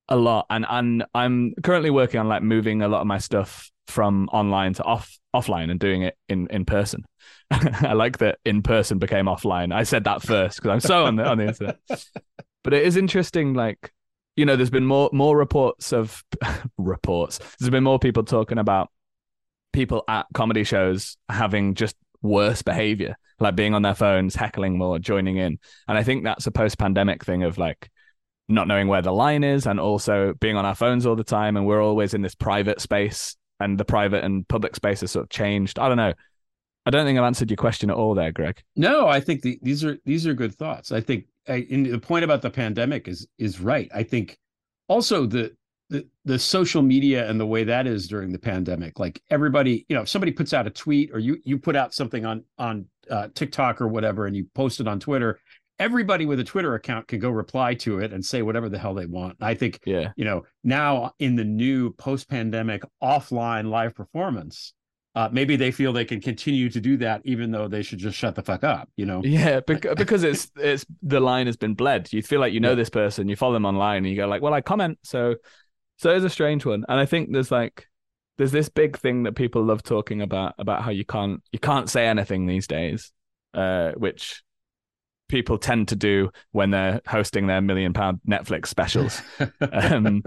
a 0.08 0.16
lot. 0.16 0.46
And 0.50 0.66
and 0.68 1.04
I'm 1.14 1.54
currently 1.62 1.90
working 1.90 2.20
on 2.20 2.28
like 2.28 2.42
moving 2.42 2.82
a 2.82 2.88
lot 2.88 3.00
of 3.00 3.06
my 3.06 3.18
stuff 3.18 3.70
from 3.86 4.28
online 4.32 4.74
to 4.74 4.84
off 4.84 5.18
offline 5.34 5.70
and 5.70 5.80
doing 5.80 6.02
it 6.02 6.16
in 6.28 6.48
in 6.48 6.64
person. 6.64 7.04
I 7.50 7.94
like 7.94 8.18
that 8.18 8.38
in 8.44 8.62
person 8.62 8.98
became 8.98 9.26
offline. 9.26 9.72
I 9.72 9.82
said 9.82 10.04
that 10.04 10.22
first 10.22 10.58
because 10.58 10.70
I'm 10.70 10.80
so 10.80 11.06
on 11.06 11.16
the 11.16 11.24
on 11.26 11.38
the 11.38 11.48
internet. 11.48 11.78
But 12.64 12.74
it 12.74 12.84
is 12.84 12.96
interesting, 12.96 13.54
like 13.54 13.92
you 14.36 14.44
know, 14.44 14.56
there's 14.56 14.68
been 14.68 14.84
more 14.84 15.08
more 15.12 15.36
reports 15.36 15.92
of 15.92 16.22
reports. 16.78 17.38
There's 17.58 17.70
been 17.70 17.84
more 17.84 17.98
people 17.98 18.24
talking 18.24 18.58
about 18.58 18.90
people 19.72 20.04
at 20.08 20.26
comedy 20.34 20.64
shows 20.64 21.16
having 21.28 21.74
just 21.74 21.96
worse 22.20 22.62
behavior, 22.62 23.16
like 23.40 23.56
being 23.56 23.74
on 23.74 23.82
their 23.82 23.94
phones, 23.94 24.34
heckling 24.34 24.76
more, 24.76 24.98
joining 24.98 25.36
in. 25.36 25.58
And 25.86 25.96
I 25.96 26.02
think 26.02 26.24
that's 26.24 26.46
a 26.46 26.50
post 26.50 26.78
pandemic 26.78 27.24
thing 27.24 27.42
of 27.42 27.58
like 27.58 27.90
not 28.48 28.66
knowing 28.66 28.88
where 28.88 29.02
the 29.02 29.12
line 29.12 29.44
is 29.44 29.66
and 29.66 29.78
also 29.78 30.34
being 30.34 30.56
on 30.56 30.66
our 30.66 30.74
phones 30.74 31.06
all 31.06 31.16
the 31.16 31.24
time. 31.24 31.56
And 31.56 31.66
we're 31.66 31.82
always 31.82 32.14
in 32.14 32.22
this 32.22 32.34
private 32.34 32.80
space 32.80 33.36
and 33.60 33.78
the 33.78 33.84
private 33.84 34.24
and 34.24 34.46
public 34.48 34.76
space 34.76 35.00
has 35.00 35.10
sort 35.10 35.24
of 35.24 35.30
changed. 35.30 35.78
I 35.78 35.88
don't 35.88 35.96
know. 35.96 36.14
I 36.88 36.90
don't 36.90 37.04
think 37.04 37.18
I've 37.18 37.24
answered 37.26 37.50
your 37.50 37.58
question 37.58 37.90
at 37.90 37.96
all 37.96 38.14
there, 38.14 38.32
Greg. 38.32 38.62
No, 38.74 39.08
I 39.08 39.20
think 39.20 39.42
the, 39.42 39.58
these 39.60 39.84
are 39.84 39.98
these 40.06 40.26
are 40.26 40.32
good 40.32 40.54
thoughts. 40.54 40.90
I 40.90 41.02
think 41.02 41.26
I, 41.46 41.66
the 41.70 41.98
point 41.98 42.24
about 42.24 42.40
the 42.40 42.48
pandemic 42.48 43.08
is 43.08 43.28
is 43.36 43.60
right. 43.60 43.90
I 43.94 44.02
think 44.02 44.38
also 44.88 45.26
the 45.26 45.54
the 45.90 46.06
the 46.24 46.38
social 46.38 46.80
media 46.80 47.28
and 47.28 47.38
the 47.38 47.44
way 47.44 47.62
that 47.64 47.86
is 47.86 48.08
during 48.08 48.32
the 48.32 48.38
pandemic 48.38 48.98
like 48.98 49.20
everybody 49.28 49.84
you 49.90 49.96
know 49.96 50.02
if 50.02 50.08
somebody 50.08 50.32
puts 50.32 50.54
out 50.54 50.66
a 50.66 50.70
tweet 50.70 51.10
or 51.12 51.18
you 51.18 51.38
you 51.44 51.58
put 51.58 51.76
out 51.76 51.92
something 51.94 52.24
on 52.26 52.42
on 52.58 52.86
uh, 53.10 53.28
tiktok 53.34 53.80
or 53.80 53.88
whatever 53.88 54.26
and 54.26 54.36
you 54.36 54.46
post 54.54 54.80
it 54.80 54.88
on 54.88 55.00
twitter 55.00 55.40
everybody 55.78 56.26
with 56.26 56.40
a 56.40 56.44
twitter 56.44 56.74
account 56.74 57.08
can 57.08 57.18
go 57.18 57.30
reply 57.30 57.72
to 57.72 58.00
it 58.00 58.12
and 58.12 58.22
say 58.22 58.42
whatever 58.42 58.68
the 58.68 58.78
hell 58.78 58.92
they 58.92 59.06
want 59.06 59.34
i 59.40 59.54
think 59.54 59.80
Yeah. 59.86 60.12
you 60.16 60.26
know 60.26 60.44
now 60.62 61.12
in 61.20 61.36
the 61.36 61.44
new 61.44 61.92
post-pandemic 61.94 62.82
offline 63.02 63.70
live 63.70 63.94
performance 63.94 64.74
uh, 65.14 65.28
maybe 65.32 65.56
they 65.56 65.70
feel 65.70 65.92
they 65.92 66.04
can 66.04 66.20
continue 66.20 66.68
to 66.68 66.80
do 66.80 66.96
that 66.98 67.20
even 67.24 67.50
though 67.50 67.66
they 67.66 67.82
should 67.82 67.98
just 67.98 68.16
shut 68.16 68.34
the 68.34 68.42
fuck 68.42 68.62
up 68.62 68.88
you 68.96 69.04
know 69.06 69.20
Yeah, 69.24 69.60
bec- 69.60 69.96
because 69.96 70.22
it's 70.22 70.50
it's 70.56 70.84
the 71.02 71.18
line 71.20 71.46
has 71.46 71.56
been 71.56 71.74
bled. 71.74 72.12
You 72.12 72.22
feel 72.22 72.40
like 72.40 72.52
you 72.52 72.60
know 72.60 72.70
Yeah. 72.70 72.74
this 72.76 72.90
person, 72.90 73.28
you 73.28 73.36
follow 73.36 73.54
them 73.54 73.64
online, 73.66 73.98
and 73.98 74.06
you 74.08 74.16
go 74.16 74.26
like, 74.28 74.42
"Well, 74.42 74.54
I 74.54 74.60
comment." 74.60 74.98
So, 75.02 75.36
so 75.96 76.10
it's 76.14 76.24
a 76.24 76.30
strange 76.30 76.64
one, 76.64 76.84
and 76.88 77.00
I 77.00 77.06
think 77.06 77.32
there's 77.32 77.50
like 77.50 77.86
there's 78.36 78.52
this 78.52 78.68
big 78.68 78.96
thing 78.98 79.24
that 79.24 79.34
people 79.34 79.64
love 79.64 79.82
talking 79.82 80.22
about 80.22 80.54
about 80.58 80.82
how 80.82 80.90
you 80.90 81.04
can't 81.04 81.42
you 81.52 81.58
can't 81.58 81.90
say 81.90 82.06
anything 82.06 82.46
these 82.46 82.66
days, 82.68 83.10
uh, 83.54 83.92
which 83.96 84.42
people 85.28 85.58
tend 85.58 85.88
to 85.88 85.96
do 85.96 86.30
when 86.52 86.70
they're 86.70 87.00
hosting 87.06 87.46
their 87.48 87.60
million 87.60 87.92
pound 87.92 88.20
Netflix 88.28 88.66
specials. 88.68 89.20
um, 89.72 90.22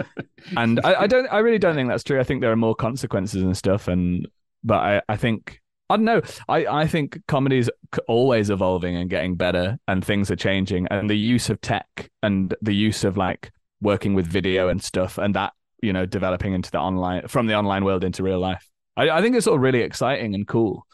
and 0.56 0.80
I, 0.84 1.02
I 1.04 1.08
don't, 1.08 1.26
I 1.32 1.40
really 1.40 1.58
don't 1.58 1.74
think 1.74 1.90
that's 1.90 2.04
true. 2.04 2.20
I 2.20 2.24
think 2.24 2.42
there 2.42 2.52
are 2.52 2.56
more 2.58 2.76
consequences 2.76 3.42
and 3.42 3.58
stuff. 3.58 3.88
And 3.88 4.28
but 4.64 4.80
I, 4.80 5.02
I 5.10 5.18
think 5.18 5.60
I 5.90 5.98
don't 5.98 6.06
know. 6.06 6.22
I, 6.48 6.66
I 6.68 6.88
think 6.88 7.20
comedy 7.28 7.58
is 7.58 7.70
always 8.08 8.50
evolving 8.50 8.96
and 8.96 9.10
getting 9.10 9.36
better, 9.36 9.78
and 9.88 10.04
things 10.04 10.32
are 10.32 10.38
changing. 10.38 10.88
And 10.88 11.10
the 11.10 11.18
use 11.18 11.50
of 11.50 11.60
tech 11.60 12.10
and 12.24 12.56
the 12.62 12.74
use 12.74 13.04
of 13.04 13.18
like 13.18 13.52
working 13.82 14.14
with 14.14 14.26
video 14.26 14.70
and 14.70 14.82
stuff, 14.82 15.18
and 15.18 15.36
that 15.36 15.52
you 15.82 15.92
know 15.92 16.06
developing 16.06 16.54
into 16.54 16.72
the 16.72 16.80
online 16.80 17.28
from 17.28 17.48
the 17.48 17.56
online 17.56 17.84
world 17.84 18.06
into 18.06 18.24
real 18.24 18.40
life. 18.40 18.66
I, 18.96 19.10
I 19.10 19.22
think 19.22 19.36
it's 19.36 19.48
all 19.48 19.60
really 19.60 19.82
exciting 19.82 20.34
and 20.34 20.48
cool. 20.48 20.86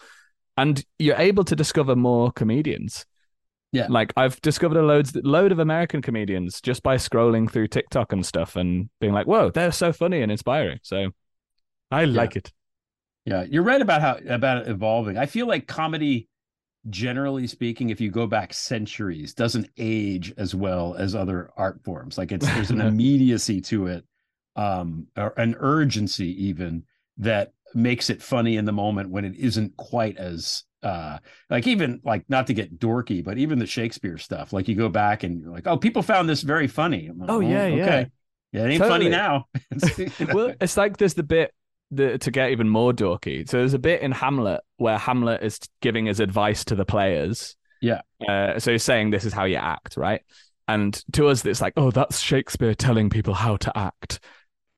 And 0.58 0.84
you're 0.98 1.18
able 1.18 1.44
to 1.44 1.56
discover 1.56 1.96
more 1.96 2.32
comedians. 2.32 3.06
Yeah. 3.72 3.88
Like 3.90 4.14
I've 4.18 4.42
discovered 4.42 4.78
a 4.78 4.82
loads 4.82 5.16
load 5.16 5.52
of 5.52 5.60
American 5.60 6.02
comedians 6.02 6.60
just 6.62 6.82
by 6.82 6.96
scrolling 6.96 7.52
through 7.52 7.68
TikTok 7.68 8.14
and 8.14 8.26
stuff 8.26 8.56
and 8.56 8.90
being 9.00 9.14
like, 9.14 9.28
whoa, 9.28 9.52
they're 9.52 9.72
so 9.72 9.94
funny 9.94 10.22
and 10.22 10.32
inspiring. 10.32 10.80
So 10.82 11.12
I 11.92 12.06
like 12.06 12.36
it. 12.36 12.52
Yeah, 13.28 13.44
you're 13.44 13.64
right 13.64 13.82
about 13.82 14.02
how 14.02 14.18
about 14.34 14.60
it 14.60 14.70
evolving. 14.70 15.18
I 15.18 15.26
feel 15.26 15.48
like 15.48 15.68
comedy, 15.68 16.30
generally 16.90 17.46
speaking, 17.46 17.90
if 17.90 18.00
you 18.00 18.10
go 18.10 18.26
back 18.26 18.54
centuries, 18.54 19.34
doesn't 19.34 19.70
age 19.78 20.34
as 20.38 20.56
well 20.56 20.96
as 20.96 21.14
other 21.14 21.50
art 21.58 21.84
forms. 21.84 22.18
Like 22.18 22.32
it's 22.32 22.50
there's 22.54 22.72
an 22.72 22.80
immediacy 22.88 23.60
to 23.64 23.88
it, 23.88 24.06
um, 24.56 25.08
or 25.18 25.34
an 25.38 25.58
urgency 25.60 26.46
even 26.46 26.84
that 27.18 27.52
makes 27.76 28.10
it 28.10 28.24
funny 28.24 28.56
in 28.56 28.64
the 28.64 28.72
moment 28.72 29.10
when 29.10 29.26
it 29.26 29.36
isn't 29.36 29.76
quite 29.76 30.16
as 30.18 30.64
uh 30.84 31.18
like 31.50 31.68
even 31.68 32.00
like 32.06 32.24
not 32.30 32.48
to 32.48 32.54
get 32.54 32.80
dorky 32.80 33.22
but 33.24 33.38
even 33.38 33.60
the 33.60 33.66
shakespeare 33.66 34.18
stuff 34.18 34.54
like 34.54 34.68
you 34.68 34.76
go 34.76 34.88
back 34.88 35.24
and 35.24 35.42
you're 35.42 35.52
like 35.52 35.68
oh 35.68 35.76
people 35.76 36.02
found 36.04 36.30
this 36.30 36.44
very 36.44 36.68
funny 36.68 37.10
like, 37.14 37.30
Oh, 37.30 37.40
yeah, 37.40 37.68
yeah. 37.68 37.84
okay 37.84 38.08
yeah 38.54 38.66
it 38.66 38.70
ain't 38.70 38.80
Totally. 38.80 39.10
funny 39.10 39.10
now 39.10 39.46
you 39.98 40.10
know, 40.28 40.28
well, 40.34 40.54
it's 40.62 40.78
like 40.78 40.98
there's 40.98 41.16
the 41.16 41.24
bit 41.24 41.52
the, 41.92 42.18
to 42.18 42.32
get 42.32 42.52
even 42.52 42.70
more 42.70 42.94
dorky. 42.94 43.48
So 43.48 43.58
there's 43.58 43.74
a 43.74 43.80
bit 43.80 44.02
in 44.02 44.12
Hamlet 44.12 44.62
where 44.78 44.98
Hamlet 44.98 45.44
is 45.44 45.60
giving 45.82 46.06
his 46.06 46.20
advice 46.20 46.66
to 46.66 46.76
the 46.76 46.86
players. 46.86 47.56
Yeah. 47.82 48.02
Uh, 48.28 48.60
so 48.60 48.72
he's 48.72 48.84
saying 48.84 49.12
this 49.12 49.26
is 49.26 49.34
how 49.34 49.46
you 49.46 49.58
act, 49.58 49.98
right? 49.98 50.22
And 50.68 51.02
to 51.14 51.28
us, 51.28 51.46
it's 51.46 51.62
like, 51.62 51.74
oh, 51.78 51.92
that's 51.92 52.20
Shakespeare 52.20 52.76
telling 52.76 53.10
people 53.10 53.34
how 53.34 53.58
to 53.58 53.78
act. 53.78 54.20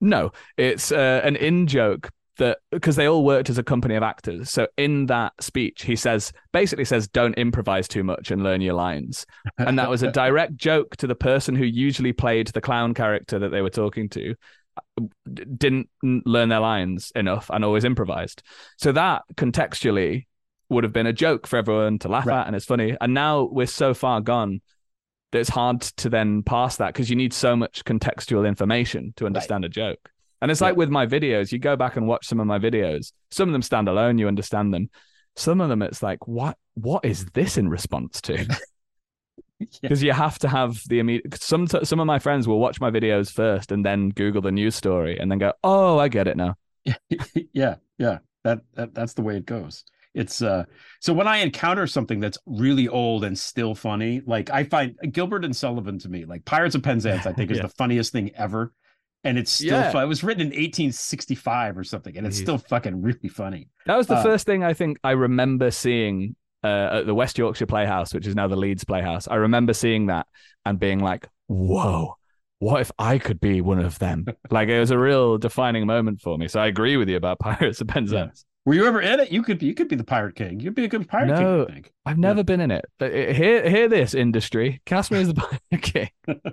No, 0.01 0.31
it's 0.57 0.91
uh, 0.91 1.21
an 1.23 1.35
in 1.35 1.67
joke 1.67 2.11
that 2.37 2.59
because 2.71 2.95
they 2.95 3.07
all 3.07 3.23
worked 3.23 3.49
as 3.49 3.57
a 3.57 3.63
company 3.63 3.95
of 3.95 4.03
actors. 4.03 4.49
So 4.49 4.67
in 4.77 5.07
that 5.07 5.33
speech, 5.41 5.83
he 5.83 5.95
says 5.95 6.31
basically 6.53 6.85
says, 6.85 7.07
"Don't 7.07 7.37
improvise 7.37 7.87
too 7.87 8.03
much 8.03 8.31
and 8.31 8.41
learn 8.41 8.61
your 8.61 8.75
lines." 8.75 9.25
And 9.57 9.77
that 9.77 9.89
was 9.89 10.03
a 10.03 10.11
direct 10.13 10.55
joke 10.55 10.95
to 10.97 11.07
the 11.07 11.15
person 11.15 11.55
who 11.55 11.65
usually 11.65 12.13
played 12.13 12.47
the 12.47 12.61
clown 12.61 12.93
character 12.93 13.39
that 13.39 13.49
they 13.49 13.61
were 13.61 13.69
talking 13.69 14.09
to 14.09 14.35
didn't 15.57 15.89
learn 16.03 16.49
their 16.49 16.59
lines 16.59 17.11
enough 17.15 17.49
and 17.51 17.63
always 17.65 17.83
improvised. 17.83 18.43
So 18.77 18.91
that 18.93 19.23
contextually 19.35 20.25
would 20.69 20.83
have 20.83 20.93
been 20.93 21.07
a 21.07 21.13
joke 21.13 21.47
for 21.47 21.57
everyone 21.57 21.99
to 21.99 22.09
laugh 22.09 22.25
Right. 22.27 22.41
at 22.41 22.47
and 22.47 22.55
it's 22.55 22.65
funny. 22.65 22.95
And 23.01 23.13
now 23.13 23.43
we're 23.51 23.65
so 23.67 23.93
far 23.93 24.21
gone 24.21 24.61
that 25.31 25.39
it's 25.39 25.49
hard 25.49 25.81
to 25.81 26.09
then 26.09 26.43
pass 26.43 26.77
that 26.77 26.93
because 26.93 27.09
you 27.09 27.15
need 27.15 27.33
so 27.33 27.55
much 27.55 27.83
contextual 27.85 28.47
information 28.47 29.13
to 29.17 29.25
understand 29.25 29.65
a 29.65 29.69
joke. 29.69 30.09
And 30.41 30.49
it's 30.51 30.61
like 30.61 30.75
with 30.75 30.89
my 30.89 31.05
videos, 31.05 31.51
you 31.51 31.59
go 31.59 31.75
back 31.75 31.97
and 31.97 32.07
watch 32.07 32.25
some 32.25 32.39
of 32.39 32.47
my 32.47 32.59
videos. 32.59 33.11
Some 33.31 33.49
of 33.49 33.53
them 33.53 33.61
stand 33.61 33.89
alone, 33.89 34.17
you 34.17 34.27
understand 34.27 34.73
them. 34.73 34.89
Some 35.35 35.61
of 35.61 35.69
them, 35.69 35.81
it's 35.81 36.01
like, 36.01 36.27
what? 36.27 36.57
What 36.75 37.03
is 37.05 37.25
this 37.33 37.57
in 37.57 37.67
response 37.69 38.21
to? 38.21 38.45
Because 39.81 40.01
you 40.03 40.13
have 40.13 40.39
to 40.39 40.47
have 40.47 40.81
the 40.87 40.99
immediate. 40.99 41.41
Some 41.41 41.67
some 41.67 41.99
of 41.99 42.07
my 42.07 42.19
friends 42.19 42.47
will 42.47 42.59
watch 42.59 42.79
my 42.79 42.89
videos 42.91 43.31
first 43.31 43.71
and 43.71 43.85
then 43.85 44.09
Google 44.09 44.41
the 44.41 44.51
news 44.51 44.75
story 44.75 45.19
and 45.19 45.29
then 45.31 45.37
go, 45.39 45.53
"Oh, 45.63 45.97
I 45.99 46.07
get 46.07 46.27
it 46.27 46.37
now." 46.37 46.55
yeah 47.53 47.75
yeah 47.97 48.19
that, 48.43 48.61
that 48.73 48.93
that's 48.93 49.13
the 49.13 49.21
way 49.21 49.35
it 49.37 49.45
goes 49.45 49.83
it's 50.15 50.41
uh 50.41 50.63
so 51.01 51.13
when 51.13 51.27
i 51.27 51.37
encounter 51.37 51.85
something 51.85 52.19
that's 52.19 52.37
really 52.45 52.87
old 52.87 53.23
and 53.25 53.37
still 53.37 53.75
funny 53.75 54.21
like 54.25 54.49
i 54.49 54.63
find 54.63 54.95
gilbert 55.11 55.43
and 55.45 55.55
sullivan 55.55 55.99
to 55.99 56.09
me 56.09 56.25
like 56.25 56.43
pirates 56.45 56.73
of 56.75 56.81
penzance 56.81 57.25
i 57.27 57.33
think 57.33 57.51
is 57.51 57.57
Yeah. 57.61 57.63
the 57.63 57.73
funniest 57.77 58.11
thing 58.13 58.31
ever 58.35 58.73
and 59.25 59.37
it's 59.37 59.51
still 59.51 59.67
Yeah. 59.67 59.91
fun. 59.91 60.03
it 60.03 60.07
was 60.07 60.23
written 60.23 60.41
in 60.47 60.53
1865 60.53 61.77
or 61.77 61.83
something 61.83 62.17
and 62.17 62.25
it's 62.25 62.39
Jeez. 62.39 62.43
still 62.43 62.57
fucking 62.57 63.01
really 63.01 63.29
funny 63.29 63.67
That 63.85 63.97
was 63.97 64.07
the 64.07 64.15
Uh, 64.15 64.23
first 64.23 64.45
thing 64.45 64.63
I 64.63 64.73
think 64.73 64.97
I 65.03 65.11
remember 65.11 65.69
seeing 65.69 66.35
uh, 66.63 66.99
at 66.99 67.05
the 67.05 67.13
West 67.15 67.37
Yorkshire 67.37 67.65
Playhouse, 67.65 68.13
which 68.13 68.27
is 68.27 68.35
now 68.35 68.47
the 68.47 68.55
Leeds 68.55 68.83
Playhouse. 68.83 69.27
I 69.27 69.35
remember 69.35 69.73
seeing 69.73 70.07
that 70.07 70.27
and 70.65 70.79
being 70.79 70.99
like, 70.99 71.27
"Whoa." 71.47 72.15
What 72.61 72.81
if 72.81 72.91
I 72.99 73.19
could 73.19 73.39
be 73.39 73.61
one 73.61 73.79
of 73.79 73.99
them? 73.99 74.25
like 74.51 74.67
it 74.67 74.79
was 74.81 74.91
a 74.91 74.97
real 74.99 75.37
defining 75.37 75.87
moment 75.87 76.19
for 76.19 76.37
me. 76.37 76.49
So 76.49 76.59
I 76.59 76.67
agree 76.67 76.97
with 76.97 77.07
you 77.07 77.15
about 77.15 77.39
Pirates 77.47 77.79
of 77.79 77.87
Penzance. 77.87 78.43
were 78.65 78.73
you 78.73 78.85
ever 78.85 78.99
in 78.99 79.21
it 79.21 79.31
you 79.31 79.41
could 79.41 79.57
be 79.59 79.65
you 79.65 79.73
could 79.73 79.87
be 79.87 79.95
the 79.95 80.03
pirate 80.03 80.35
king 80.35 80.59
you'd 80.59 80.75
be 80.75 80.83
a 80.83 80.87
good 80.89 81.07
pirate 81.07 81.27
No. 81.29 81.65
king 81.65 81.71
i 81.71 81.73
think 81.75 81.91
I've 82.05 82.17
never 82.17 82.43
been 82.43 82.59
in 82.59 82.69
it. 82.69 82.83
But 82.99 83.11
uh, 83.13 83.33
hear 83.33 83.67
hear 83.69 83.87
this 83.87 84.13
industry. 84.13 84.81
Cast 84.85 85.09
me 85.09 85.21
as 85.21 85.29
the 85.29 85.33
Pirate 85.41 85.81
King. 85.81 86.09
But 86.25 86.43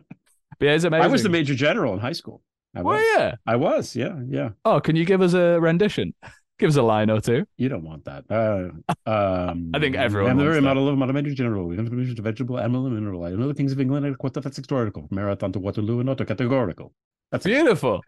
yeah, 0.61 0.73
it's 0.74 0.85
amazing. 0.85 1.05
I 1.05 1.09
was 1.09 1.24
the 1.24 1.28
major 1.28 1.55
general 1.57 1.93
in 1.95 1.99
high 1.99 2.12
school. 2.12 2.41
I 2.77 2.83
Well, 2.83 2.97
was. 2.99 3.05
yeah. 3.16 3.35
I 3.45 3.57
was. 3.57 3.97
Yeah, 3.97 4.15
yeah. 4.28 4.51
Oh, 4.65 4.78
can 4.81 4.95
you 4.95 5.05
give 5.05 5.20
us 5.23 5.33
a 5.35 5.59
rendition? 5.61 6.15
Give 6.59 6.70
us 6.70 6.77
a 6.77 6.83
line 6.83 7.11
or 7.11 7.20
two. 7.20 7.47
You 7.59 7.69
don't 7.69 7.85
want 7.85 8.07
that. 8.07 8.24
Uh, 8.31 8.70
um, 9.09 9.70
I 9.74 9.78
think 9.78 9.95
everyone 9.95 10.31
I'm 10.31 10.39
the 10.39 10.45
very 10.45 10.62
model 10.62 10.89
of 10.89 10.97
my 10.97 11.07
major 11.12 11.35
general. 11.35 11.66
We 11.66 11.77
have 11.77 11.91
to 11.91 12.23
vegetable, 12.23 12.59
animal, 12.59 12.87
and 12.87 12.95
mineral. 12.95 13.24
I 13.24 13.31
know 13.31 13.49
the 13.49 13.55
kings 13.55 13.73
of 13.73 13.81
England 13.81 14.07
are 14.07 14.15
quite 14.15 14.33
that's 14.33 14.57
historical. 14.57 15.07
Marathon 15.11 15.53
to 15.53 15.59
Waterloo 15.59 16.01
and 16.01 16.09
auto 16.09 16.24
categorical. 16.24 16.95
That's. 17.31 17.45
Beautiful. 17.45 18.03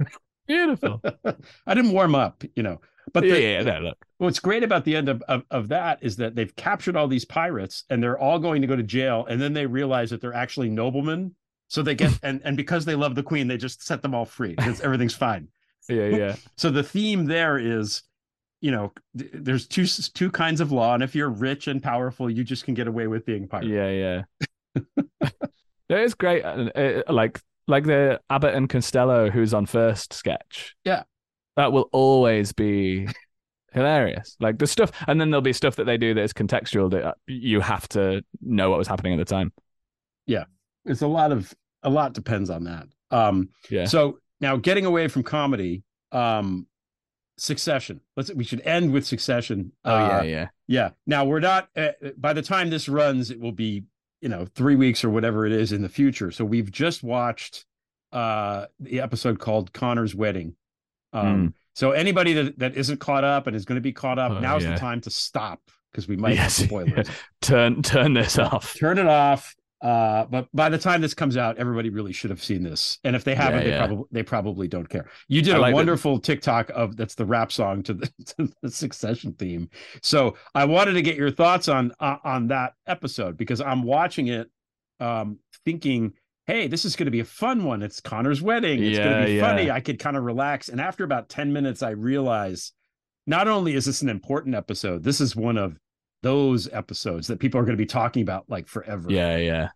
Beautiful. 0.46 1.02
I 1.66 1.74
didn't 1.74 1.92
warm 1.92 2.14
up, 2.14 2.42
you 2.56 2.62
know. 2.62 2.80
But 3.12 3.24
yeah, 3.24 3.34
the, 3.34 3.40
yeah, 3.40 3.62
no, 3.62 3.80
look. 3.80 3.98
what's 4.18 4.38
great 4.38 4.62
about 4.62 4.84
the 4.84 4.96
end 4.96 5.08
of, 5.08 5.22
of, 5.28 5.44
of 5.50 5.68
that 5.68 5.98
is 6.02 6.16
that 6.16 6.34
they've 6.34 6.54
captured 6.56 6.96
all 6.96 7.08
these 7.08 7.24
pirates 7.24 7.84
and 7.90 8.02
they're 8.02 8.18
all 8.18 8.38
going 8.38 8.62
to 8.62 8.68
go 8.68 8.76
to 8.76 8.82
jail. 8.82 9.26
And 9.28 9.40
then 9.40 9.52
they 9.52 9.66
realize 9.66 10.10
that 10.10 10.20
they're 10.20 10.34
actually 10.34 10.70
noblemen. 10.70 11.34
So 11.68 11.82
they 11.82 11.94
get, 11.94 12.18
and, 12.22 12.40
and 12.44 12.56
because 12.56 12.84
they 12.84 12.94
love 12.94 13.14
the 13.14 13.22
queen, 13.22 13.46
they 13.46 13.56
just 13.56 13.86
set 13.86 14.02
them 14.02 14.14
all 14.14 14.24
free 14.24 14.54
because 14.54 14.80
everything's 14.80 15.14
fine. 15.14 15.48
Yeah, 15.88 16.08
yeah. 16.08 16.36
So 16.56 16.70
the 16.70 16.82
theme 16.82 17.24
there 17.24 17.58
is, 17.58 18.02
you 18.60 18.70
know, 18.70 18.92
there's 19.14 19.66
two 19.66 19.86
two 19.86 20.30
kinds 20.30 20.60
of 20.60 20.72
law, 20.72 20.94
and 20.94 21.02
if 21.02 21.14
you're 21.14 21.30
rich 21.30 21.68
and 21.68 21.82
powerful, 21.82 22.28
you 22.30 22.44
just 22.44 22.64
can 22.64 22.74
get 22.74 22.88
away 22.88 23.06
with 23.06 23.24
being 23.24 23.46
pirate. 23.48 23.66
Yeah, 23.68 24.22
yeah. 24.74 24.82
it 25.88 25.98
is 26.00 26.14
great. 26.14 26.44
uh, 26.44 26.70
uh, 26.74 27.02
Like 27.08 27.40
like 27.66 27.84
the 27.84 28.20
Abbott 28.30 28.54
and 28.54 28.68
Costello 28.68 29.30
who's 29.30 29.52
on 29.54 29.66
first 29.66 30.12
sketch. 30.12 30.74
Yeah. 30.84 31.02
That 31.56 31.72
will 31.72 31.88
always 31.92 32.52
be 32.52 33.08
hilarious. 33.72 34.36
Like 34.40 34.58
the 34.58 34.66
stuff 34.66 34.90
and 35.06 35.20
then 35.20 35.30
there'll 35.30 35.42
be 35.42 35.52
stuff 35.52 35.76
that 35.76 35.84
they 35.84 35.98
do 35.98 36.14
that 36.14 36.22
is 36.22 36.32
contextual 36.32 36.90
that 36.92 37.04
uh, 37.04 37.12
you 37.26 37.60
have 37.60 37.86
to 37.90 38.22
know 38.40 38.70
what 38.70 38.78
was 38.78 38.88
happening 38.88 39.12
at 39.12 39.18
the 39.18 39.24
time. 39.34 39.52
Yeah. 40.26 40.44
It's 40.84 41.02
a 41.02 41.06
lot 41.06 41.32
of 41.32 41.52
a 41.82 41.90
lot 41.90 42.14
depends 42.14 42.48
on 42.50 42.64
that. 42.64 42.86
Um, 43.10 43.50
Yeah. 43.70 43.84
So 43.84 44.18
now 44.40 44.56
getting 44.56 44.86
away 44.86 45.08
from 45.08 45.22
comedy, 45.22 45.82
um, 46.12 46.66
Succession. 47.40 48.00
Let's 48.16 48.32
we 48.34 48.44
should 48.44 48.60
end 48.62 48.92
with 48.92 49.06
Succession. 49.06 49.72
Oh 49.84 49.96
yeah, 49.98 50.18
Uh, 50.18 50.22
yeah. 50.22 50.48
Yeah. 50.66 50.90
Now 51.06 51.24
we're 51.24 51.40
not. 51.40 51.68
Uh, 51.76 51.90
by 52.16 52.32
the 52.32 52.42
time 52.42 52.70
this 52.70 52.88
runs, 52.88 53.30
it 53.30 53.40
will 53.40 53.52
be 53.52 53.84
you 54.20 54.28
know 54.28 54.46
three 54.54 54.76
weeks 54.76 55.04
or 55.04 55.10
whatever 55.10 55.46
it 55.46 55.52
is 55.52 55.72
in 55.72 55.82
the 55.82 55.88
future. 55.88 56.30
So 56.30 56.44
we've 56.44 56.70
just 56.70 57.02
watched 57.02 57.64
uh 58.12 58.66
the 58.80 59.00
episode 59.00 59.38
called 59.38 59.72
Connor's 59.72 60.14
Wedding. 60.14 60.54
Um, 61.12 61.54
So 61.74 61.92
anybody 61.92 62.32
that 62.34 62.58
that 62.58 62.76
isn't 62.76 62.98
caught 63.00 63.24
up 63.24 63.46
and 63.46 63.54
is 63.56 63.64
going 63.64 63.76
to 63.76 63.80
be 63.82 63.92
caught 63.92 64.18
up, 64.18 64.32
Oh, 64.32 64.40
now's 64.40 64.64
yeah. 64.64 64.72
the 64.74 64.78
time 64.78 65.00
to 65.02 65.10
stop 65.10 65.60
because 65.92 66.08
we 66.08 66.16
might 66.16 66.34
Yes, 66.34 66.58
have 66.58 66.66
spoilers. 66.68 67.08
Turn 67.40 67.82
turn 67.82 68.14
this 68.14 68.38
off. 68.38 68.74
Turn 68.78 68.98
it 68.98 69.06
off. 69.06 69.54
Uh, 69.80 70.24
but 70.24 70.48
by 70.52 70.68
the 70.68 70.78
time 70.78 71.00
this 71.00 71.14
comes 71.14 71.36
out, 71.36 71.56
everybody 71.58 71.88
really 71.88 72.12
should 72.12 72.30
have 72.30 72.42
seen 72.42 72.62
this. 72.62 72.98
And 73.04 73.14
if 73.14 73.22
they 73.22 73.34
haven't, 73.34 73.60
Yeah, 73.60 73.64
they 73.64 73.70
yeah. 73.70 73.86
probably 73.86 74.04
they 74.10 74.22
probably 74.22 74.68
don't 74.68 74.88
care. 74.88 75.08
You 75.28 75.40
did 75.40 75.54
I 75.54 75.70
a 75.70 75.72
wonderful 75.72 76.18
TikTok 76.18 76.70
of 76.74 76.96
that's 76.96 77.14
the 77.14 77.24
rap 77.24 77.52
song 77.52 77.82
to 77.84 77.94
the, 77.94 78.06
to 78.38 78.50
the 78.62 78.70
Succession 78.70 79.34
theme. 79.34 79.70
So 80.02 80.36
I 80.54 80.64
wanted 80.64 80.94
to 80.94 81.02
get 81.02 81.16
your 81.16 81.30
thoughts 81.30 81.68
on 81.68 81.92
uh, 82.00 82.16
on 82.24 82.48
that 82.48 82.74
episode 82.86 83.36
because 83.36 83.60
I'm 83.60 83.84
watching 83.84 84.26
it, 84.28 84.50
um, 84.98 85.38
thinking, 85.64 86.14
hey, 86.46 86.66
this 86.66 86.84
is 86.84 86.96
going 86.96 87.06
to 87.06 87.12
be 87.12 87.20
a 87.20 87.24
fun 87.24 87.62
one. 87.62 87.82
It's 87.82 88.00
Connor's 88.00 88.42
wedding. 88.42 88.82
It's 88.82 88.98
going 88.98 89.20
to 89.20 89.26
be 89.26 89.34
yeah. 89.34 89.48
funny. 89.48 89.70
I 89.70 89.80
could 89.80 90.00
kind 90.00 90.16
of 90.16 90.24
relax. 90.24 90.68
And 90.68 90.80
after 90.80 91.04
about 91.04 91.28
ten 91.28 91.52
minutes, 91.52 91.84
I 91.84 91.90
realize 91.90 92.72
not 93.28 93.46
only 93.46 93.74
is 93.74 93.84
this 93.84 94.02
an 94.02 94.08
important 94.08 94.56
episode, 94.56 95.04
this 95.04 95.20
is 95.20 95.36
one 95.36 95.56
of 95.56 95.78
those 96.22 96.68
episodes 96.72 97.28
that 97.28 97.38
people 97.38 97.60
are 97.60 97.64
going 97.64 97.76
to 97.76 97.80
be 97.82 97.86
talking 97.86 98.22
about 98.22 98.44
like 98.48 98.66
forever. 98.68 99.06
Yeah, 99.10 99.36
yeah. 99.36 99.68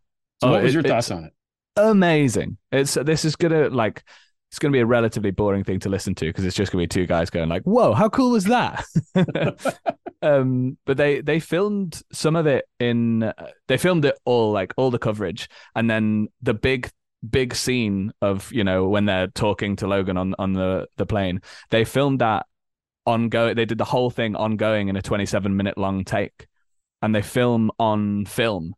So 0.43 0.49
Oh, 0.49 0.51
what 0.53 0.63
was 0.63 0.73
it- 0.73 0.75
your 0.75 0.83
thoughts 0.83 1.11
on 1.11 1.25
it? 1.25 1.33
amazing. 1.77 2.59
It's 2.71 2.95
this 2.95 3.25
is 3.25 3.35
gonna 3.37 3.69
like 3.71 4.03
it's 4.51 4.59
gonna 4.59 4.73
be 4.73 4.81
a 4.81 4.87
relatively 4.87 5.31
boring 5.31 5.65
thing 5.65 5.79
to 5.81 5.89
listen 5.89 6.15
to 6.17 6.27
because 6.27 6.45
it's 6.45 6.55
just 6.57 6.71
gonna 6.71 6.83
be 6.83 6.87
two 6.89 7.07
guys 7.07 7.31
going 7.31 7.49
like, 7.49 7.63
"Whoa, 7.63 7.95
how 7.95 8.11
cool 8.11 8.33
was 8.33 8.45
that?" 8.45 8.85
um, 10.23 10.77
but 10.85 10.97
they 10.97 11.21
they 11.21 11.41
filmed 11.41 12.03
some 12.13 12.37
of 12.37 12.47
it 12.47 12.67
in 12.79 13.23
uh, 13.23 13.33
they 13.69 13.79
filmed 13.79 14.05
it 14.05 14.19
all 14.25 14.53
like 14.53 14.75
all 14.77 14.91
the 14.91 14.99
coverage, 14.99 15.49
and 15.75 15.89
then 15.89 16.29
the 16.43 16.55
big 16.55 16.91
big 17.29 17.55
scene 17.55 18.13
of 18.21 18.53
you 18.53 18.65
know 18.65 18.89
when 18.89 19.05
they're 19.07 19.29
talking 19.29 19.77
to 19.77 19.87
Logan 19.87 20.17
on 20.17 20.35
on 20.39 20.53
the 20.53 20.87
the 20.97 21.07
plane, 21.07 21.41
they 21.71 21.85
filmed 21.85 22.21
that 22.21 22.47
ongoing. 23.07 23.55
They 23.57 23.65
did 23.65 23.79
the 23.79 23.85
whole 23.85 24.11
thing 24.11 24.37
ongoing 24.37 24.89
in 24.89 24.97
a 24.97 25.03
twenty 25.03 25.27
seven 25.27 25.57
minute 25.57 25.77
long 25.79 26.05
take, 26.05 26.47
and 27.01 27.15
they 27.15 27.23
film 27.23 27.71
on 27.79 28.27
film 28.27 28.75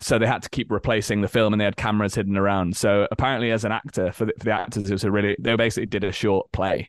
so 0.00 0.16
they 0.16 0.28
had 0.28 0.42
to 0.42 0.48
keep 0.50 0.70
replacing 0.70 1.22
the 1.22 1.26
film 1.28 1.52
and 1.52 1.60
they 1.60 1.64
had 1.64 1.76
cameras 1.76 2.14
hidden 2.14 2.36
around 2.38 2.76
so 2.76 3.08
apparently 3.10 3.50
as 3.50 3.64
an 3.64 3.72
actor 3.72 4.12
for 4.12 4.26
the, 4.26 4.32
for 4.38 4.44
the 4.44 4.52
actors 4.52 4.88
it 4.88 4.92
was 4.92 5.02
a 5.02 5.10
really 5.10 5.34
they 5.40 5.56
basically 5.56 5.86
did 5.86 6.04
a 6.04 6.12
short 6.12 6.46
play 6.52 6.88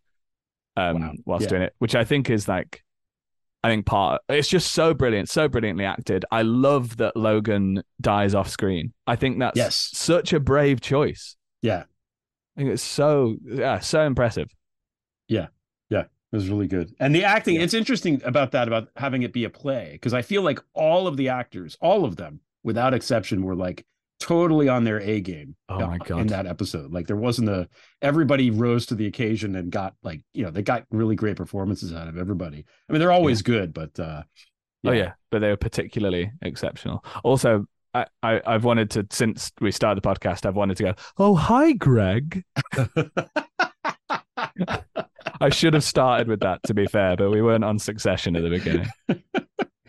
um 0.77 1.01
Wow. 1.01 1.13
whilst 1.25 1.43
Yeah. 1.45 1.49
doing 1.49 1.61
it 1.63 1.73
which 1.79 1.95
i 1.95 2.03
think 2.03 2.29
is 2.29 2.47
like 2.47 2.83
i 3.63 3.67
think 3.69 3.87
part 3.87 4.21
it's 4.29 4.47
just 4.47 4.73
so 4.73 4.93
brilliant 4.93 5.27
so 5.27 5.47
brilliantly 5.47 5.85
acted 5.85 6.23
i 6.29 6.43
love 6.43 6.97
that 6.97 7.17
logan 7.17 7.81
dies 7.99 8.35
off 8.35 8.47
screen 8.47 8.93
i 9.07 9.15
think 9.15 9.39
that's 9.39 9.57
Yes. 9.57 9.89
such 9.93 10.31
a 10.31 10.39
brave 10.39 10.79
choice 10.79 11.35
Yeah, 11.63 11.85
i 12.55 12.59
think 12.59 12.69
it's 12.69 12.83
so 12.83 13.37
yeah 13.43 13.79
so 13.79 14.03
impressive 14.05 14.49
it 16.31 16.35
was 16.35 16.49
really 16.49 16.67
good. 16.67 16.93
And 16.99 17.13
the 17.13 17.23
acting, 17.23 17.55
it's 17.55 17.73
interesting 17.73 18.21
about 18.23 18.51
that, 18.51 18.67
about 18.67 18.89
having 18.95 19.23
it 19.23 19.33
be 19.33 19.45
a 19.45 19.49
play, 19.49 19.89
because 19.93 20.13
I 20.13 20.21
feel 20.21 20.43
like 20.43 20.59
all 20.73 21.07
of 21.07 21.17
the 21.17 21.29
actors, 21.29 21.77
all 21.81 22.05
of 22.05 22.17
them, 22.17 22.41
without 22.63 22.93
exception, 22.93 23.43
were 23.43 23.55
like 23.55 23.85
totally 24.19 24.69
on 24.69 24.83
their 24.83 24.99
A 24.99 25.21
game. 25.21 25.55
Oh 25.69 25.79
my 25.79 25.97
God. 25.97 26.19
in 26.21 26.27
that 26.27 26.45
episode. 26.45 26.91
Like 26.91 27.07
there 27.07 27.15
wasn't 27.15 27.49
a 27.49 27.67
everybody 28.01 28.51
rose 28.51 28.85
to 28.87 28.95
the 28.95 29.07
occasion 29.07 29.55
and 29.55 29.71
got 29.71 29.95
like, 30.03 30.21
you 30.33 30.43
know, 30.43 30.51
they 30.51 30.61
got 30.61 30.85
really 30.91 31.15
great 31.15 31.37
performances 31.37 31.93
out 31.93 32.07
of 32.07 32.17
everybody. 32.17 32.65
I 32.87 32.93
mean, 32.93 32.99
they're 32.99 33.11
always 33.11 33.41
good, 33.41 33.73
but 33.73 33.99
uh 33.99 34.23
Oh 34.85 34.91
yeah, 34.93 35.13
but 35.29 35.39
they 35.39 35.49
were 35.49 35.57
particularly 35.57 36.31
exceptional. 36.41 37.03
Also, 37.23 37.65
I, 37.93 38.05
I 38.23 38.41
I've 38.45 38.63
wanted 38.63 38.91
to 38.91 39.07
since 39.11 39.51
we 39.59 39.71
started 39.71 40.01
the 40.01 40.07
podcast, 40.07 40.45
I've 40.45 40.55
wanted 40.55 40.77
to 40.77 40.83
go. 40.83 40.93
Oh 41.17 41.35
hi, 41.35 41.73
Greg. 41.73 42.43
I 45.41 45.49
should 45.49 45.73
have 45.73 45.83
started 45.83 46.27
with 46.27 46.41
that 46.41 46.61
to 46.63 46.73
be 46.73 46.85
fair, 46.87 47.15
but 47.15 47.29
we 47.31 47.41
weren't 47.41 47.63
on 47.63 47.79
Succession 47.79 48.35
at 48.35 48.43
the 48.43 48.49
beginning. 48.49 48.89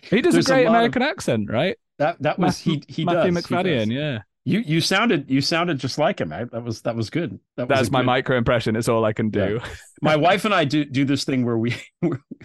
He 0.02 0.22
does 0.22 0.32
There's 0.32 0.48
a 0.48 0.52
a 0.54 0.56
great 0.56 0.66
of- 0.66 0.70
American 0.72 1.02
accent, 1.02 1.50
right? 1.50 1.76
that 1.98 2.20
that 2.22 2.38
was 2.38 2.58
he 2.58 2.82
he 2.88 3.04
Matthew 3.04 3.32
does. 3.32 3.46
he 3.46 3.54
Macfadyen, 3.54 3.78
does. 3.80 3.88
yeah. 3.88 4.18
You 4.46 4.60
you 4.60 4.80
sounded 4.80 5.30
you 5.30 5.42
sounded 5.42 5.78
just 5.78 5.98
like 5.98 6.18
him. 6.20 6.32
I, 6.32 6.44
that 6.44 6.64
was 6.64 6.80
that 6.82 6.96
was 6.96 7.10
good. 7.10 7.38
That 7.56 7.68
That's 7.68 7.88
a 7.88 7.92
my 7.92 8.00
good- 8.00 8.06
micro 8.06 8.38
impression. 8.38 8.74
It's 8.76 8.88
all 8.88 9.04
I 9.04 9.12
can 9.12 9.28
do. 9.28 9.60
my 10.00 10.16
wife 10.16 10.46
and 10.46 10.54
I 10.54 10.64
do 10.64 10.86
do 10.86 11.04
this 11.04 11.24
thing 11.24 11.44
where 11.44 11.58
we 11.64 11.76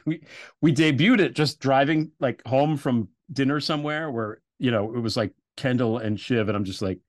we 0.05 0.21
we 0.61 0.73
debuted 0.73 1.21
it 1.21 1.33
just 1.33 1.59
driving 1.61 2.11
like 2.19 2.45
home 2.45 2.75
from 2.75 3.07
dinner 3.31 3.61
somewhere 3.61 4.11
where 4.11 4.41
you 4.59 4.71
know 4.71 4.93
it 4.93 4.99
was 4.99 5.15
like 5.15 5.31
Kendall 5.55 5.97
and 5.99 6.19
Shiv 6.19 6.49
and 6.49 6.57
I'm 6.57 6.65
just 6.65 6.81
like, 6.81 6.99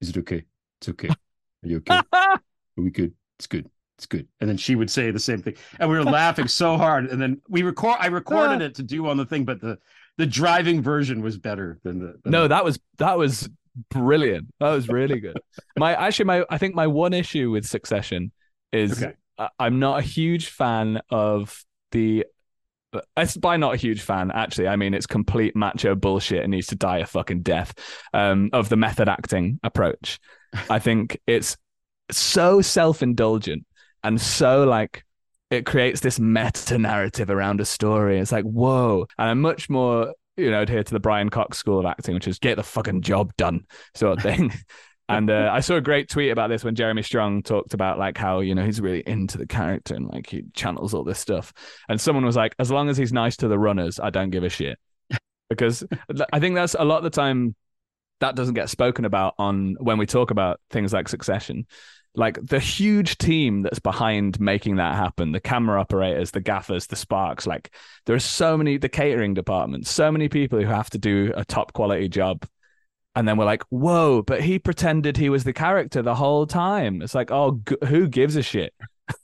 is 0.00 0.08
it 0.08 0.16
okay? 0.16 0.44
It's 0.80 0.88
okay. 0.88 1.08
Are 1.10 1.68
you 1.68 1.76
okay? 1.86 2.00
Are 2.12 2.40
we 2.78 2.90
good? 2.90 3.12
It's 3.38 3.46
good. 3.46 3.68
It's 3.98 4.06
good. 4.06 4.26
And 4.40 4.48
then 4.50 4.56
she 4.56 4.74
would 4.74 4.90
say 4.90 5.10
the 5.10 5.18
same 5.20 5.40
thing, 5.42 5.54
and 5.78 5.88
we 5.90 5.96
were 5.96 6.04
laughing 6.22 6.48
so 6.48 6.76
hard. 6.76 7.06
And 7.06 7.20
then 7.22 7.40
we 7.48 7.62
record. 7.62 7.96
I 8.00 8.06
recorded 8.06 8.60
it 8.62 8.74
to 8.76 8.82
do 8.82 9.06
on 9.08 9.16
the 9.16 9.24
thing, 9.26 9.44
but 9.44 9.60
the 9.60 9.78
the 10.18 10.26
driving 10.26 10.82
version 10.82 11.22
was 11.22 11.36
better 11.38 11.78
than 11.84 11.98
the. 12.00 12.14
than 12.22 12.32
No, 12.32 12.42
the- 12.42 12.48
that 12.48 12.64
was 12.64 12.78
that 12.98 13.16
was 13.18 13.48
brilliant. 13.90 14.52
That 14.60 14.70
was 14.70 14.88
really 14.88 15.20
good. 15.20 15.38
My 15.78 15.94
actually 15.94 16.24
my 16.26 16.44
I 16.50 16.58
think 16.58 16.74
my 16.74 16.86
one 16.88 17.12
issue 17.12 17.50
with 17.50 17.66
Succession 17.66 18.32
is 18.72 19.02
Okay. 19.02 19.14
I- 19.38 19.48
I'm 19.58 19.78
not 19.78 20.00
a 20.00 20.02
huge 20.02 20.48
fan 20.48 21.00
of 21.10 21.64
the. 21.92 22.26
It's 23.16 23.36
by 23.36 23.56
not 23.56 23.74
a 23.74 23.76
huge 23.76 24.02
fan, 24.02 24.30
actually. 24.30 24.68
I 24.68 24.76
mean, 24.76 24.94
it's 24.94 25.06
complete 25.06 25.56
macho 25.56 25.96
bullshit 25.96 26.42
and 26.44 26.52
needs 26.52 26.68
to 26.68 26.76
die 26.76 26.98
a 26.98 27.06
fucking 27.06 27.42
death. 27.42 27.74
Um, 28.12 28.50
of 28.52 28.68
the 28.68 28.76
method 28.76 29.08
acting 29.08 29.58
approach, 29.64 30.20
I 30.70 30.78
think 30.78 31.20
it's 31.26 31.56
so 32.12 32.60
self 32.60 33.02
indulgent 33.02 33.66
and 34.04 34.20
so 34.20 34.64
like 34.64 35.04
it 35.50 35.66
creates 35.66 36.00
this 36.00 36.20
meta 36.20 36.78
narrative 36.78 37.30
around 37.30 37.60
a 37.60 37.64
story. 37.64 38.18
It's 38.20 38.32
like 38.32 38.44
whoa, 38.44 39.06
and 39.18 39.30
I'm 39.30 39.40
much 39.40 39.68
more 39.68 40.14
you 40.36 40.50
know 40.50 40.62
adhere 40.62 40.84
to 40.84 40.92
the 40.92 41.00
Brian 41.00 41.30
Cox 41.30 41.58
school 41.58 41.80
of 41.80 41.86
acting, 41.86 42.14
which 42.14 42.28
is 42.28 42.38
get 42.38 42.56
the 42.56 42.62
fucking 42.62 43.02
job 43.02 43.34
done 43.36 43.66
sort 43.94 44.18
of 44.18 44.22
thing. 44.22 44.52
And 45.06 45.28
uh, 45.30 45.50
I 45.52 45.60
saw 45.60 45.74
a 45.76 45.82
great 45.82 46.08
tweet 46.08 46.32
about 46.32 46.48
this 46.48 46.64
when 46.64 46.74
Jeremy 46.74 47.02
Strong 47.02 47.42
talked 47.42 47.74
about 47.74 47.98
like 47.98 48.16
how 48.16 48.40
you 48.40 48.54
know 48.54 48.64
he's 48.64 48.80
really 48.80 49.02
into 49.06 49.36
the 49.36 49.46
character 49.46 49.94
and 49.94 50.06
like 50.06 50.26
he 50.30 50.44
channels 50.54 50.94
all 50.94 51.04
this 51.04 51.18
stuff. 51.18 51.52
And 51.90 52.00
someone 52.00 52.24
was 52.24 52.36
like, 52.36 52.54
as 52.58 52.70
long 52.70 52.88
as 52.88 52.96
he's 52.96 53.12
nice 53.12 53.36
to 53.38 53.48
the 53.48 53.58
runners, 53.58 54.00
I 54.00 54.08
don't 54.10 54.30
give 54.30 54.44
a 54.44 54.48
shit. 54.48 54.78
Because 55.50 55.84
I 56.32 56.40
think 56.40 56.54
that's 56.54 56.74
a 56.76 56.84
lot 56.84 56.96
of 56.96 57.04
the 57.04 57.10
time 57.10 57.54
that 58.20 58.34
doesn't 58.34 58.54
get 58.54 58.70
spoken 58.70 59.04
about 59.04 59.34
on 59.38 59.76
when 59.78 59.98
we 59.98 60.06
talk 60.06 60.30
about 60.30 60.58
things 60.70 60.92
like 60.92 61.06
Succession. 61.06 61.66
Like 62.16 62.38
the 62.46 62.60
huge 62.60 63.18
team 63.18 63.62
that's 63.62 63.80
behind 63.80 64.38
making 64.38 64.76
that 64.76 64.94
happen, 64.94 65.32
the 65.32 65.40
camera 65.40 65.80
operators, 65.80 66.30
the 66.30 66.40
gaffers, 66.40 66.86
the 66.86 66.94
sparks, 66.96 67.44
like 67.46 67.74
there 68.06 68.14
are 68.14 68.20
so 68.20 68.56
many, 68.56 68.76
the 68.76 68.88
catering 68.88 69.34
department, 69.34 69.86
so 69.88 70.12
many 70.12 70.28
people 70.28 70.60
who 70.60 70.66
have 70.66 70.90
to 70.90 70.98
do 70.98 71.32
a 71.36 71.44
top 71.44 71.72
quality 71.72 72.08
job 72.08 72.46
and 73.16 73.28
then 73.28 73.36
we're 73.36 73.44
like, 73.44 73.62
whoa, 73.70 74.22
but 74.22 74.40
he 74.42 74.58
pretended 74.58 75.16
he 75.16 75.30
was 75.30 75.44
the 75.44 75.52
character 75.52 76.02
the 76.02 76.14
whole 76.16 76.46
time. 76.46 77.00
It's 77.02 77.14
like, 77.14 77.30
oh, 77.30 77.60
g- 77.68 77.76
who 77.86 78.08
gives 78.08 78.34
a 78.36 78.42
shit? 78.42 78.74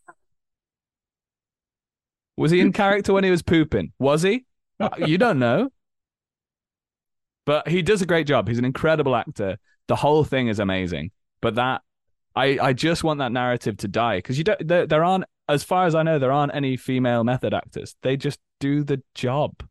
was 2.37 2.51
he 2.51 2.61
in 2.61 2.73
character 2.73 3.13
when 3.13 3.25
he 3.25 3.31
was 3.31 3.43
pooping? 3.43 3.93
Was 3.99 4.23
he? 4.23 4.47
Uh, 4.79 4.91
You 4.99 5.19
don't 5.19 5.39
know. 5.39 5.71
But 7.47 7.69
he 7.69 7.83
does 7.83 8.03
a 8.03 8.07
great 8.07 8.27
job. 8.27 8.49
He's 8.49 8.59
an 8.59 8.65
incredible 8.65 9.17
actor. 9.17 9.59
The 9.89 9.97
whole 9.97 10.25
thing 10.25 10.49
is 10.49 10.59
amazing. 10.59 11.11
But 11.41 11.57
that, 11.57 11.83
I, 12.37 12.59
I 12.61 12.73
just 12.73 13.03
want 13.05 13.19
that 13.19 13.33
narrative 13.33 13.77
to 13.79 13.89
die 13.89 14.19
because 14.19 14.39
you 14.39 14.45
don't. 14.45 14.67
There, 14.67 14.87
there 14.87 15.05
aren't, 15.05 15.25
as 15.49 15.65
far 15.65 15.87
as 15.87 15.95
I 15.95 16.03
know, 16.03 16.19
there 16.19 16.33
aren't 16.33 16.55
any 16.55 16.77
female 16.77 17.25
method 17.25 17.53
actors. 17.55 17.97
They 18.03 18.17
just 18.17 18.39
do 18.61 18.85
the 18.85 19.03
job. 19.15 19.63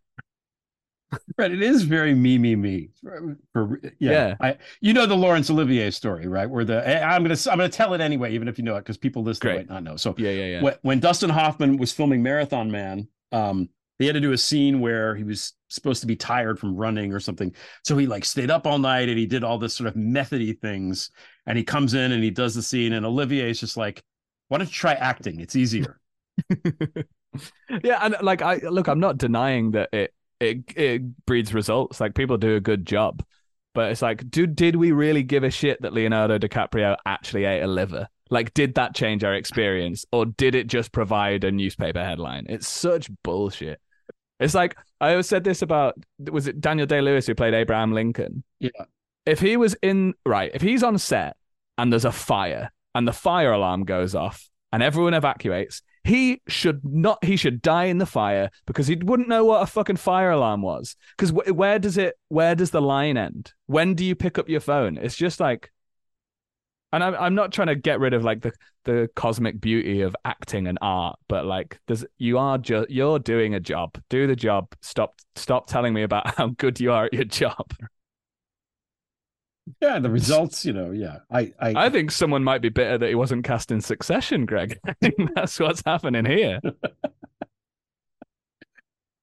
Right, 1.39 1.51
it 1.51 1.63
is 1.63 1.83
very 1.83 2.13
me, 2.13 2.37
me, 2.37 2.55
me. 2.55 2.89
For, 3.01 3.35
for- 3.51 3.79
yeah, 3.99 4.11
Yeah. 4.11 4.35
I, 4.39 4.57
you 4.79 4.93
know 4.93 5.07
the 5.07 5.15
Laurence 5.15 5.49
Olivier 5.49 5.89
story, 5.89 6.27
right? 6.27 6.47
Where 6.47 6.63
the 6.63 6.87
eh, 6.87 7.01
I'm 7.03 7.23
gonna 7.23 7.35
I'm 7.49 7.57
gonna 7.57 7.67
tell 7.69 7.95
it 7.95 8.01
anyway, 8.01 8.33
even 8.33 8.47
if 8.47 8.59
you 8.59 8.63
know 8.63 8.75
it, 8.75 8.81
because 8.81 8.97
people 8.97 9.23
listening 9.23 9.55
might 9.55 9.69
not 9.69 9.81
know. 9.81 9.95
So 9.95 10.13
Yeah, 10.19 10.29
yeah, 10.29 10.45
yeah. 10.45 10.61
when, 10.61 10.75
when 10.83 10.99
Dustin 10.99 11.31
Hoffman 11.31 11.77
was 11.77 11.91
filming 11.91 12.21
Marathon 12.21 12.69
Man, 12.69 13.07
um, 13.31 13.69
they 13.97 14.05
had 14.05 14.13
to 14.13 14.21
do 14.21 14.33
a 14.33 14.37
scene 14.37 14.81
where 14.81 15.15
he 15.15 15.23
was 15.23 15.53
supposed 15.69 16.01
to 16.01 16.07
be 16.07 16.15
tired 16.15 16.59
from 16.59 16.75
running 16.75 17.13
or 17.13 17.19
something. 17.19 17.53
So 17.83 17.97
he 17.97 18.07
like 18.07 18.25
stayed 18.25 18.51
up 18.51 18.67
all 18.67 18.77
night 18.77 19.09
and 19.09 19.17
he 19.17 19.25
did 19.25 19.43
all 19.43 19.57
this 19.57 19.73
sort 19.73 19.87
of 19.87 19.95
methody 19.95 20.53
things. 20.53 21.11
And 21.45 21.57
he 21.57 21.63
comes 21.63 21.93
in 21.93 22.11
and 22.11 22.23
he 22.23 22.31
does 22.31 22.53
the 22.53 22.61
scene, 22.61 22.93
and 22.93 23.05
Olivier 23.05 23.49
is 23.49 23.59
just 23.59 23.77
like, 23.77 24.03
"Why 24.49 24.57
don't 24.57 24.67
you 24.67 24.73
try 24.73 24.93
acting? 24.93 25.39
It's 25.39 25.55
easier." 25.55 25.99
yeah, 27.83 27.99
and 28.01 28.15
like 28.21 28.41
I 28.41 28.57
look, 28.57 28.87
I'm 28.87 28.99
not 28.99 29.17
denying 29.17 29.71
that 29.71 29.89
it 29.93 30.13
it 30.39 30.63
it 30.75 31.25
breeds 31.25 31.53
results. 31.53 31.99
Like 31.99 32.15
people 32.15 32.37
do 32.37 32.55
a 32.55 32.61
good 32.61 32.85
job, 32.85 33.23
but 33.73 33.91
it's 33.91 34.01
like, 34.01 34.29
do 34.29 34.47
did 34.47 34.75
we 34.75 34.91
really 34.91 35.23
give 35.23 35.43
a 35.43 35.51
shit 35.51 35.81
that 35.81 35.93
Leonardo 35.93 36.37
DiCaprio 36.37 36.97
actually 37.05 37.45
ate 37.45 37.61
a 37.61 37.67
liver? 37.67 38.07
Like, 38.29 38.53
did 38.53 38.75
that 38.75 38.93
change 38.93 39.23
our 39.23 39.33
experience, 39.33 40.05
or 40.11 40.25
did 40.25 40.53
it 40.53 40.67
just 40.67 40.91
provide 40.91 41.43
a 41.43 41.51
newspaper 41.51 42.03
headline? 42.03 42.45
It's 42.47 42.67
such 42.67 43.09
bullshit. 43.23 43.81
It's 44.39 44.53
like 44.53 44.77
I 45.01 45.11
always 45.11 45.27
said 45.27 45.43
this 45.43 45.61
about 45.61 45.95
was 46.31 46.47
it 46.47 46.61
Daniel 46.61 46.87
Day 46.87 47.01
Lewis 47.01 47.27
who 47.27 47.35
played 47.35 47.53
Abraham 47.53 47.93
Lincoln? 47.93 48.43
Yeah. 48.59 48.69
If 49.25 49.39
he 49.39 49.57
was 49.57 49.75
in 49.81 50.13
right, 50.25 50.51
if 50.53 50.61
he's 50.61 50.83
on 50.83 50.97
set 50.97 51.35
and 51.77 51.91
there's 51.91 52.05
a 52.05 52.11
fire 52.11 52.71
and 52.95 53.07
the 53.07 53.13
fire 53.13 53.51
alarm 53.51 53.83
goes 53.85 54.15
off 54.15 54.49
and 54.71 54.81
everyone 54.81 55.13
evacuates, 55.13 55.81
he 56.03 56.41
should 56.47 56.81
not. 56.83 57.23
He 57.23 57.35
should 57.35 57.61
die 57.61 57.85
in 57.85 57.97
the 57.97 58.05
fire 58.05 58.49
because 58.65 58.87
he 58.87 58.95
wouldn't 58.95 59.27
know 59.27 59.45
what 59.45 59.61
a 59.61 59.65
fucking 59.65 59.97
fire 59.97 60.31
alarm 60.31 60.61
was. 60.61 60.95
Because 61.17 61.29
wh- 61.31 61.55
where 61.55 61.79
does 61.79 61.97
it? 61.97 62.15
Where 62.29 62.55
does 62.55 62.71
the 62.71 62.81
line 62.81 63.17
end? 63.17 63.53
When 63.67 63.93
do 63.93 64.05
you 64.05 64.15
pick 64.15 64.37
up 64.37 64.49
your 64.49 64.61
phone? 64.61 64.97
It's 64.97 65.15
just 65.15 65.39
like, 65.39 65.71
and 66.91 67.03
I'm 67.03 67.15
I'm 67.15 67.35
not 67.35 67.51
trying 67.51 67.67
to 67.67 67.75
get 67.75 67.99
rid 67.99 68.13
of 68.13 68.23
like 68.23 68.41
the 68.41 68.51
the 68.85 69.09
cosmic 69.15 69.59
beauty 69.59 70.01
of 70.01 70.15
acting 70.25 70.67
and 70.67 70.77
art, 70.81 71.19
but 71.27 71.45
like 71.45 71.79
there's 71.87 72.05
you 72.17 72.37
are 72.37 72.57
just 72.57 72.89
you're 72.89 73.19
doing 73.19 73.53
a 73.53 73.59
job. 73.59 73.97
Do 74.09 74.27
the 74.27 74.35
job. 74.35 74.67
Stop 74.81 75.15
stop 75.35 75.67
telling 75.67 75.93
me 75.93 76.03
about 76.03 76.35
how 76.37 76.47
good 76.47 76.79
you 76.79 76.91
are 76.91 77.05
at 77.05 77.13
your 77.13 77.25
job. 77.25 77.71
Yeah, 79.81 79.99
the 79.99 80.09
results, 80.09 80.65
you 80.65 80.73
know, 80.73 80.91
yeah. 80.91 81.19
I 81.31 81.53
I, 81.59 81.85
I 81.85 81.89
think 81.89 82.11
someone 82.11 82.43
might 82.43 82.61
be 82.61 82.69
bitter 82.69 82.97
that 82.97 83.07
he 83.07 83.15
wasn't 83.15 83.45
cast 83.45 83.71
in 83.71 83.81
Succession, 83.81 84.45
Greg. 84.45 84.79
I 84.85 84.93
think 85.01 85.35
that's 85.35 85.59
what's 85.59 85.83
happening 85.85 86.25
here. 86.25 86.59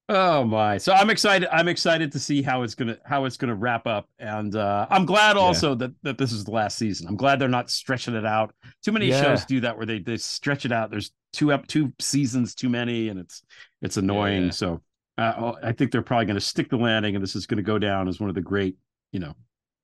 Oh 0.09 0.45
my! 0.45 0.79
So 0.79 0.93
I'm 0.93 1.11
excited. 1.11 1.49
I'm 1.53 1.67
excited 1.67 2.13
to 2.13 2.21
see 2.21 2.41
how 2.41 2.63
it's 2.63 2.77
gonna 2.77 2.97
how 3.05 3.25
it's 3.25 3.37
gonna 3.37 3.57
wrap 3.57 3.89
up, 3.89 4.09
and 4.21 4.55
uh, 4.55 4.87
I'm 4.89 5.05
glad 5.05 5.37
also 5.37 5.75
that 5.75 5.91
that 6.05 6.17
this 6.17 6.31
is 6.31 6.45
the 6.45 6.53
last 6.53 6.79
season. 6.79 7.09
I'm 7.09 7.17
glad 7.17 7.41
they're 7.41 7.49
not 7.49 7.71
stretching 7.71 8.15
it 8.15 8.25
out. 8.25 8.55
Too 8.85 8.93
many 8.93 9.09
Yeah. 9.09 9.21
shows 9.21 9.45
do 9.45 9.59
that 9.61 9.77
where 9.77 9.85
they 9.87 9.99
they 9.99 10.17
stretch 10.17 10.65
it 10.65 10.71
out. 10.71 10.93
There's 10.93 11.11
two 11.33 11.51
up 11.53 11.67
two 11.67 11.93
seasons 11.99 12.55
too 12.55 12.69
many, 12.69 13.09
and 13.09 13.19
it's 13.19 13.43
it's 13.83 13.97
annoying. 13.97 14.45
Yeah. 14.45 14.51
So 14.51 14.81
uh, 15.19 15.55
I 15.61 15.73
think 15.73 15.91
they're 15.91 16.03
probably 16.03 16.27
going 16.27 16.37
to 16.37 16.41
stick 16.41 16.71
the 16.71 16.77
landing, 16.77 17.17
and 17.17 17.23
this 17.23 17.35
is 17.35 17.47
going 17.47 17.57
to 17.57 17.63
go 17.65 17.79
down 17.79 18.07
as 18.07 18.21
one 18.21 18.29
of 18.29 18.35
the 18.37 18.43
great, 18.43 18.77
you 19.13 19.19
know, 19.19 19.35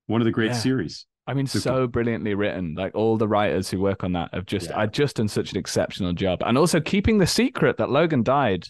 one 0.07 0.21
of 0.21 0.25
the 0.25 0.31
great 0.31 0.51
Yeah. 0.51 0.57
series. 0.57 1.05
I 1.27 1.33
mean, 1.33 1.47
Super. 1.47 1.63
so 1.63 1.87
brilliantly 1.87 2.33
written. 2.35 2.75
Like 2.75 2.93
all 2.95 3.17
the 3.17 3.27
writers 3.27 3.69
who 3.69 3.79
work 3.81 4.03
on 4.03 4.11
that 4.13 4.29
have 4.33 4.45
just, 4.45 4.69
Yeah. 4.69 4.79
I 4.79 4.85
just 4.85 5.15
done 5.17 5.27
such 5.27 5.51
an 5.51 5.57
exceptional 5.57 6.13
job, 6.13 6.43
and 6.45 6.57
also 6.57 6.79
keeping 6.79 7.17
the 7.17 7.27
secret 7.27 7.75
that 7.77 7.89
Logan 7.89 8.23
died. 8.23 8.67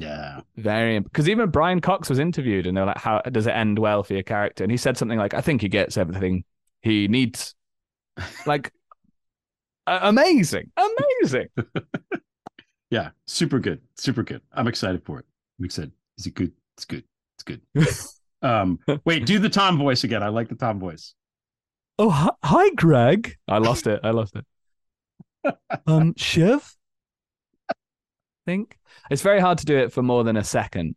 Yeah, 0.00 0.40
Very, 0.56 0.98
because 0.98 1.28
even 1.28 1.50
Brian 1.50 1.82
Cox 1.82 2.08
was 2.08 2.18
interviewed, 2.18 2.66
and 2.66 2.74
they're 2.74 2.86
like, 2.86 2.96
"How 2.96 3.20
does 3.20 3.46
it 3.46 3.50
end 3.50 3.78
well 3.78 4.02
for 4.02 4.14
your 4.14 4.22
character?" 4.22 4.64
And 4.64 4.70
he 4.70 4.78
said 4.78 4.96
something 4.96 5.18
like, 5.18 5.34
"I 5.34 5.42
think 5.42 5.60
he 5.60 5.68
gets 5.68 5.98
everything 5.98 6.44
he 6.80 7.06
needs." 7.06 7.54
like, 8.46 8.72
amazing, 9.86 10.72
amazing. 10.74 11.48
yeah, 12.90 13.10
super 13.26 13.58
good, 13.58 13.82
super 13.94 14.22
good. 14.22 14.40
I'm 14.52 14.68
excited 14.68 15.04
for 15.04 15.18
it. 15.18 15.26
I'm 15.58 15.66
excited. 15.66 15.92
Is 16.16 16.24
it 16.24 16.34
good? 16.34 16.52
It's 16.78 16.86
good. 16.86 17.04
It's 17.34 17.42
good. 17.42 18.08
um, 18.48 18.78
wait, 19.04 19.26
do 19.26 19.38
the 19.38 19.50
Tom 19.50 19.76
voice 19.76 20.02
again. 20.02 20.22
I 20.22 20.28
like 20.28 20.48
the 20.48 20.54
Tom 20.54 20.80
voice. 20.80 21.14
Oh, 21.98 22.08
hi, 22.08 22.30
hi, 22.42 22.70
Greg. 22.70 23.36
I 23.46 23.58
lost 23.58 23.86
it. 23.86 24.00
I 24.02 24.12
lost 24.12 24.34
it. 24.34 25.54
Um, 25.86 26.14
Shiv. 26.16 26.74
Think 28.46 28.78
it's 29.10 29.22
very 29.22 29.40
hard 29.40 29.58
to 29.58 29.66
do 29.66 29.76
it 29.76 29.92
for 29.92 30.02
more 30.02 30.24
than 30.24 30.36
a 30.36 30.44
second. 30.44 30.96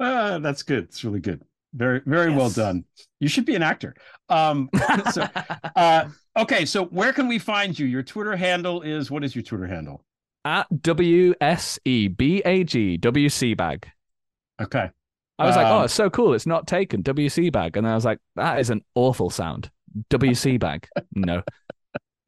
Ah, 0.00 0.38
that's 0.38 0.62
good. 0.62 0.84
It's 0.84 1.04
really 1.04 1.20
good. 1.20 1.42
Very, 1.74 2.00
very 2.06 2.32
well 2.32 2.50
done. 2.50 2.84
You 3.20 3.28
should 3.28 3.44
be 3.44 3.54
an 3.54 3.62
actor. 3.62 3.94
Um, 4.28 4.70
so, 5.12 5.26
uh, 5.76 6.08
okay, 6.36 6.64
so 6.64 6.86
where 6.86 7.12
can 7.12 7.28
we 7.28 7.38
find 7.38 7.78
you? 7.78 7.86
Your 7.86 8.02
Twitter 8.02 8.36
handle 8.36 8.82
is 8.82 9.10
what 9.10 9.22
is 9.22 9.34
your 9.36 9.42
Twitter 9.42 9.66
handle? 9.66 10.04
At 10.44 10.66
W 10.82 11.34
S 11.40 11.78
E 11.84 12.08
B 12.08 12.40
A 12.44 12.64
G 12.64 12.96
W 12.96 13.28
C 13.28 13.54
bag. 13.54 13.88
Okay. 14.60 14.88
I 15.38 15.46
was 15.46 15.56
like, 15.56 15.66
Um, 15.66 15.80
oh, 15.80 15.82
it's 15.82 15.94
so 15.94 16.10
cool. 16.10 16.34
It's 16.34 16.46
not 16.46 16.66
taken. 16.66 17.02
WC 17.02 17.52
bag. 17.52 17.76
And 17.76 17.86
I 17.86 17.94
was 17.94 18.04
like, 18.04 18.18
that 18.34 18.58
is 18.58 18.70
an 18.70 18.82
awful 18.94 19.30
sound. 19.30 19.70
WC 20.10 20.58
bag. 20.58 20.88
No. 21.14 21.42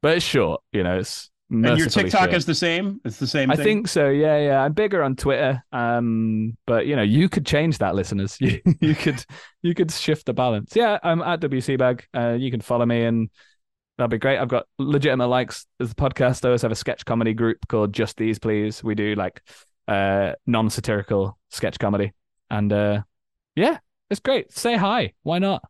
But 0.01 0.17
it's 0.17 0.25
short, 0.25 0.61
you 0.71 0.83
know, 0.83 0.99
it's 0.99 1.29
And 1.51 1.77
your 1.77 1.87
TikTok 1.87 2.29
short. 2.29 2.33
is 2.33 2.45
the 2.45 2.55
same? 2.55 3.01
It's 3.03 3.17
the 3.17 3.27
same 3.27 3.51
I 3.51 3.57
thing? 3.57 3.65
think 3.65 3.87
so. 3.89 4.07
Yeah, 4.09 4.37
yeah. 4.37 4.63
I'm 4.63 4.71
bigger 4.71 5.03
on 5.03 5.17
Twitter. 5.17 5.61
Um, 5.73 6.57
but 6.65 6.87
you 6.87 6.95
know, 6.95 7.01
you 7.01 7.27
could 7.27 7.45
change 7.45 7.79
that, 7.79 7.93
listeners. 7.93 8.37
You, 8.41 8.61
you 8.79 8.95
could 8.95 9.23
you 9.61 9.75
could 9.75 9.91
shift 9.91 10.25
the 10.25 10.33
balance. 10.33 10.75
Yeah, 10.75 10.97
I'm 11.03 11.21
at 11.21 11.41
WC 11.41 11.77
bag. 11.77 12.05
Uh, 12.13 12.37
you 12.39 12.51
can 12.51 12.61
follow 12.61 12.85
me 12.85 13.03
and 13.03 13.29
that'd 13.97 14.09
be 14.09 14.17
great. 14.17 14.39
I've 14.39 14.47
got 14.47 14.65
legitimate 14.79 15.27
likes 15.27 15.65
as 15.79 15.89
the 15.89 15.95
podcast. 15.95 16.45
I 16.45 16.49
always 16.49 16.61
have 16.61 16.71
a 16.71 16.75
sketch 16.75 17.05
comedy 17.05 17.33
group 17.33 17.67
called 17.67 17.93
Just 17.93 18.15
These 18.17 18.39
Please. 18.39 18.83
We 18.83 18.95
do 18.95 19.15
like 19.15 19.41
uh 19.87 20.33
non-satirical 20.47 21.37
sketch 21.49 21.77
comedy. 21.79 22.13
And 22.49 22.71
uh 22.71 23.01
yeah, 23.55 23.79
it's 24.09 24.21
great. 24.21 24.51
Say 24.53 24.77
hi. 24.77 25.13
Why 25.23 25.39
not? 25.39 25.63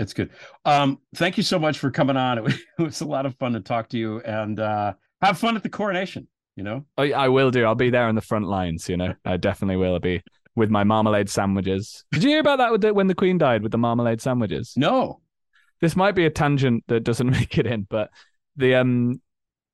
It's 0.00 0.14
good. 0.14 0.30
Um, 0.64 0.98
thank 1.14 1.36
you 1.36 1.42
so 1.42 1.58
much 1.58 1.78
for 1.78 1.90
coming 1.90 2.16
on. 2.16 2.38
It 2.38 2.44
was, 2.44 2.54
it 2.78 2.82
was 2.82 3.00
a 3.02 3.04
lot 3.04 3.26
of 3.26 3.36
fun 3.36 3.52
to 3.52 3.60
talk 3.60 3.90
to 3.90 3.98
you 3.98 4.20
and 4.20 4.58
uh, 4.58 4.94
have 5.20 5.38
fun 5.38 5.56
at 5.56 5.62
the 5.62 5.68
coronation, 5.68 6.26
you 6.56 6.64
know? 6.64 6.86
I, 6.96 7.12
I 7.12 7.28
will 7.28 7.50
do. 7.50 7.64
I'll 7.64 7.74
be 7.74 7.90
there 7.90 8.08
on 8.08 8.14
the 8.14 8.22
front 8.22 8.46
lines, 8.46 8.88
you 8.88 8.96
know. 8.96 9.14
I 9.24 9.36
definitely 9.36 9.76
will 9.76 10.00
be 10.00 10.22
with 10.56 10.70
my 10.70 10.84
marmalade 10.84 11.28
sandwiches. 11.28 12.04
Did 12.12 12.24
you 12.24 12.30
hear 12.30 12.40
about 12.40 12.58
that 12.58 12.72
with 12.72 12.80
the, 12.80 12.94
when 12.94 13.08
the 13.08 13.14
Queen 13.14 13.38
died 13.38 13.62
with 13.62 13.72
the 13.72 13.78
marmalade 13.78 14.22
sandwiches? 14.22 14.72
No. 14.76 15.20
This 15.82 15.94
might 15.94 16.14
be 16.14 16.24
a 16.24 16.30
tangent 16.30 16.84
that 16.88 17.00
doesn't 17.00 17.30
make 17.30 17.58
it 17.58 17.66
in, 17.66 17.86
but 17.88 18.10
the 18.56 18.74
um 18.74 19.20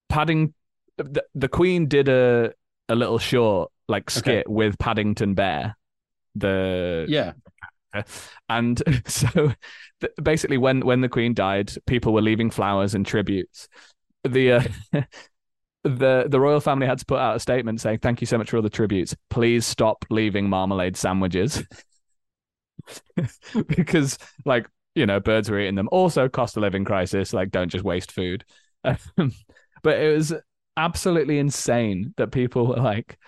padding 0.08 0.54
the, 0.98 1.24
the 1.34 1.48
Queen 1.48 1.88
did 1.88 2.08
a 2.08 2.52
a 2.88 2.94
little 2.94 3.18
short 3.18 3.70
like 3.88 4.10
skit 4.10 4.48
with 4.48 4.78
Paddington 4.78 5.34
Bear. 5.34 5.76
The 6.34 7.06
Yeah. 7.08 7.32
And 8.48 8.82
so 9.06 9.52
basically 10.22 10.58
when 10.58 10.80
when 10.80 11.00
the 11.00 11.08
queen 11.08 11.34
died 11.34 11.72
people 11.86 12.12
were 12.12 12.22
leaving 12.22 12.50
flowers 12.50 12.94
and 12.94 13.06
tributes. 13.06 13.68
The 14.24 14.52
uh, 14.52 14.62
the 15.84 16.26
the 16.28 16.40
royal 16.40 16.60
family 16.60 16.86
had 16.86 16.98
to 16.98 17.06
put 17.06 17.18
out 17.18 17.36
a 17.36 17.40
statement 17.40 17.80
saying 17.80 18.00
thank 18.00 18.20
you 18.20 18.26
so 18.26 18.38
much 18.38 18.50
for 18.50 18.56
all 18.56 18.62
the 18.62 18.70
tributes. 18.70 19.14
Please 19.30 19.66
stop 19.66 20.04
leaving 20.10 20.48
marmalade 20.48 20.96
sandwiches. 20.96 21.62
Because 23.68 24.18
like 24.44 24.68
you 24.94 25.06
know 25.06 25.20
birds 25.20 25.50
were 25.50 25.60
eating 25.60 25.74
them. 25.74 25.88
Also 25.92 26.28
cost 26.28 26.56
of 26.56 26.62
living 26.62 26.84
crisis 26.84 27.32
like 27.32 27.50
don't 27.50 27.68
just 27.68 27.84
waste 27.84 28.12
food. 28.12 28.44
But 29.82 30.00
it 30.00 30.14
was 30.16 30.34
absolutely 30.76 31.38
insane 31.38 32.12
that 32.16 32.32
people 32.32 32.66
were 32.66 32.76
like 32.76 33.18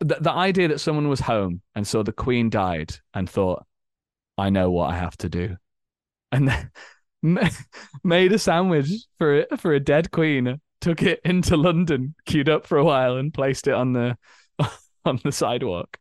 the, 0.00 0.16
the 0.20 0.32
idea 0.32 0.68
that 0.68 0.80
someone 0.80 1.08
was 1.08 1.20
home 1.20 1.62
and 1.74 1.86
saw 1.86 2.02
the 2.02 2.12
queen 2.12 2.50
died 2.50 2.94
and 3.14 3.28
thought 3.28 3.64
i 4.38 4.50
know 4.50 4.70
what 4.70 4.90
i 4.90 4.96
have 4.96 5.16
to 5.16 5.28
do 5.28 5.56
and 6.32 6.48
then 6.48 6.70
made 8.04 8.32
a 8.32 8.38
sandwich 8.38 8.88
for 9.18 9.46
for 9.56 9.74
a 9.74 9.80
dead 9.80 10.10
queen 10.10 10.60
took 10.80 11.02
it 11.02 11.20
into 11.24 11.56
london 11.56 12.14
queued 12.24 12.48
up 12.48 12.66
for 12.66 12.78
a 12.78 12.84
while 12.84 13.16
and 13.16 13.34
placed 13.34 13.68
it 13.68 13.74
on 13.74 13.92
the 13.92 14.16
on 15.04 15.20
the 15.22 15.32
sidewalk 15.32 15.98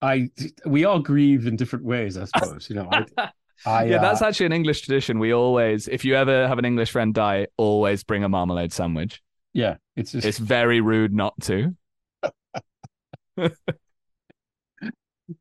I 0.00 0.30
we 0.64 0.84
all 0.84 1.00
grieve 1.00 1.46
in 1.46 1.56
different 1.56 1.84
ways, 1.84 2.16
I 2.16 2.24
suppose. 2.26 2.70
You 2.70 2.76
know, 2.76 2.88
I, 2.90 3.04
I 3.66 3.84
yeah, 3.86 3.98
that's 3.98 4.22
uh, 4.22 4.26
actually 4.26 4.46
an 4.46 4.52
English 4.52 4.82
tradition. 4.82 5.18
We 5.18 5.32
always, 5.32 5.88
if 5.88 6.04
you 6.04 6.14
ever 6.14 6.46
have 6.46 6.58
an 6.58 6.64
English 6.64 6.90
friend 6.90 7.12
die, 7.12 7.48
always 7.56 8.04
bring 8.04 8.24
a 8.24 8.28
marmalade 8.28 8.72
sandwich. 8.72 9.20
yeah. 9.52 9.76
It's 9.96 10.12
just 10.12 10.24
It's 10.24 10.38
very 10.38 10.80
rude 10.80 11.12
not 11.12 11.34
to. 11.42 11.74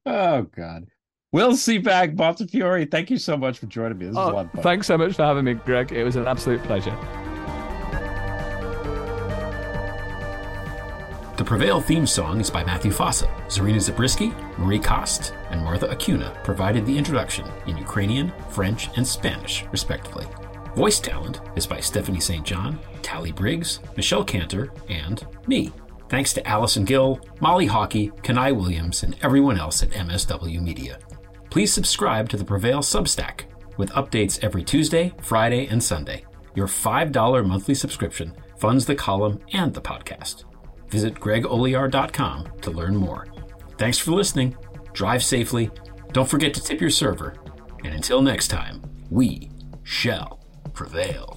Oh 0.05 0.41
god. 0.43 0.85
Will 1.31 1.51
Sebag 1.53 2.15
Montefiore. 2.17 2.85
Thank 2.85 3.09
you 3.09 3.17
so 3.17 3.37
much 3.37 3.59
for 3.59 3.65
joining 3.67 3.97
me. 3.97 4.05
This 4.05 4.11
is 4.11 4.17
a 4.17 4.19
lot 4.19 4.33
Oh, 4.35 4.39
of 4.39 4.51
fun. 4.51 4.63
thanks 4.63 4.87
so 4.87 4.97
much 4.97 5.13
for 5.15 5.23
having 5.23 5.45
me, 5.45 5.53
Greg. 5.55 5.91
It 5.91 6.03
was 6.03 6.15
an 6.15 6.27
absolute 6.27 6.61
pleasure. 6.63 6.95
The 11.37 11.43
Prevail 11.45 11.79
theme 11.81 12.07
song 12.07 12.39
is 12.41 12.49
by 12.49 12.63
Matthew 12.63 12.91
Fossa. 12.91 13.27
Zarina 13.47 13.79
Zabriskie, 13.79 14.33
Marie 14.57 14.79
Kost, 14.79 15.33
and 15.51 15.63
Martha 15.63 15.87
Acuna 15.91 16.35
provided 16.43 16.85
the 16.85 16.97
introduction 16.97 17.45
in 17.67 17.77
Ukrainian, 17.77 18.33
French, 18.49 18.89
and 18.97 19.05
Spanish, 19.07 19.63
respectively. 19.71 20.25
Voice 20.75 20.99
talent 20.99 21.41
is 21.55 21.67
by 21.67 21.79
Stephanie 21.79 22.19
St. 22.19 22.43
John, 22.45 22.79
Tally 23.03 23.31
Briggs, 23.31 23.79
Michelle 23.95 24.23
Cantor, 24.23 24.73
and 24.89 25.25
me. 25.47 25.71
Thanks 26.09 26.33
to 26.33 26.47
Allison 26.47 26.85
Gill, 26.85 27.19
Molly 27.41 27.65
Hockey, 27.65 28.11
Kenai 28.23 28.51
Williams, 28.51 29.03
and 29.03 29.15
everyone 29.21 29.59
else 29.59 29.83
at 29.83 29.91
MSW 29.91 30.61
Media. 30.61 30.99
Please 31.49 31.73
subscribe 31.73 32.29
to 32.29 32.37
the 32.37 32.45
Prevail 32.45 32.79
Substack 32.79 33.41
with 33.77 33.91
updates 33.91 34.43
every 34.43 34.63
Tuesday, 34.63 35.13
Friday, 35.21 35.67
and 35.67 35.83
Sunday. 35.83 36.25
Your 36.55 36.67
$5 36.67 37.45
monthly 37.45 37.75
subscription 37.75 38.33
funds 38.57 38.85
the 38.85 38.95
column 38.95 39.39
and 39.53 39.73
the 39.73 39.81
podcast. 39.81 40.45
Visit 40.89 41.15
gregolear.com 41.15 42.47
to 42.61 42.71
learn 42.71 42.95
more. 42.95 43.27
Thanks 43.77 43.97
for 43.97 44.11
listening. 44.11 44.55
Drive 44.93 45.23
safely. 45.23 45.69
Don't 46.13 46.29
forget 46.29 46.53
to 46.55 46.63
tip 46.63 46.81
your 46.81 46.89
server. 46.89 47.35
And 47.83 47.93
until 47.93 48.21
next 48.21 48.47
time, 48.47 48.81
we 49.09 49.51
shall 49.83 50.39
prevail. 50.73 51.36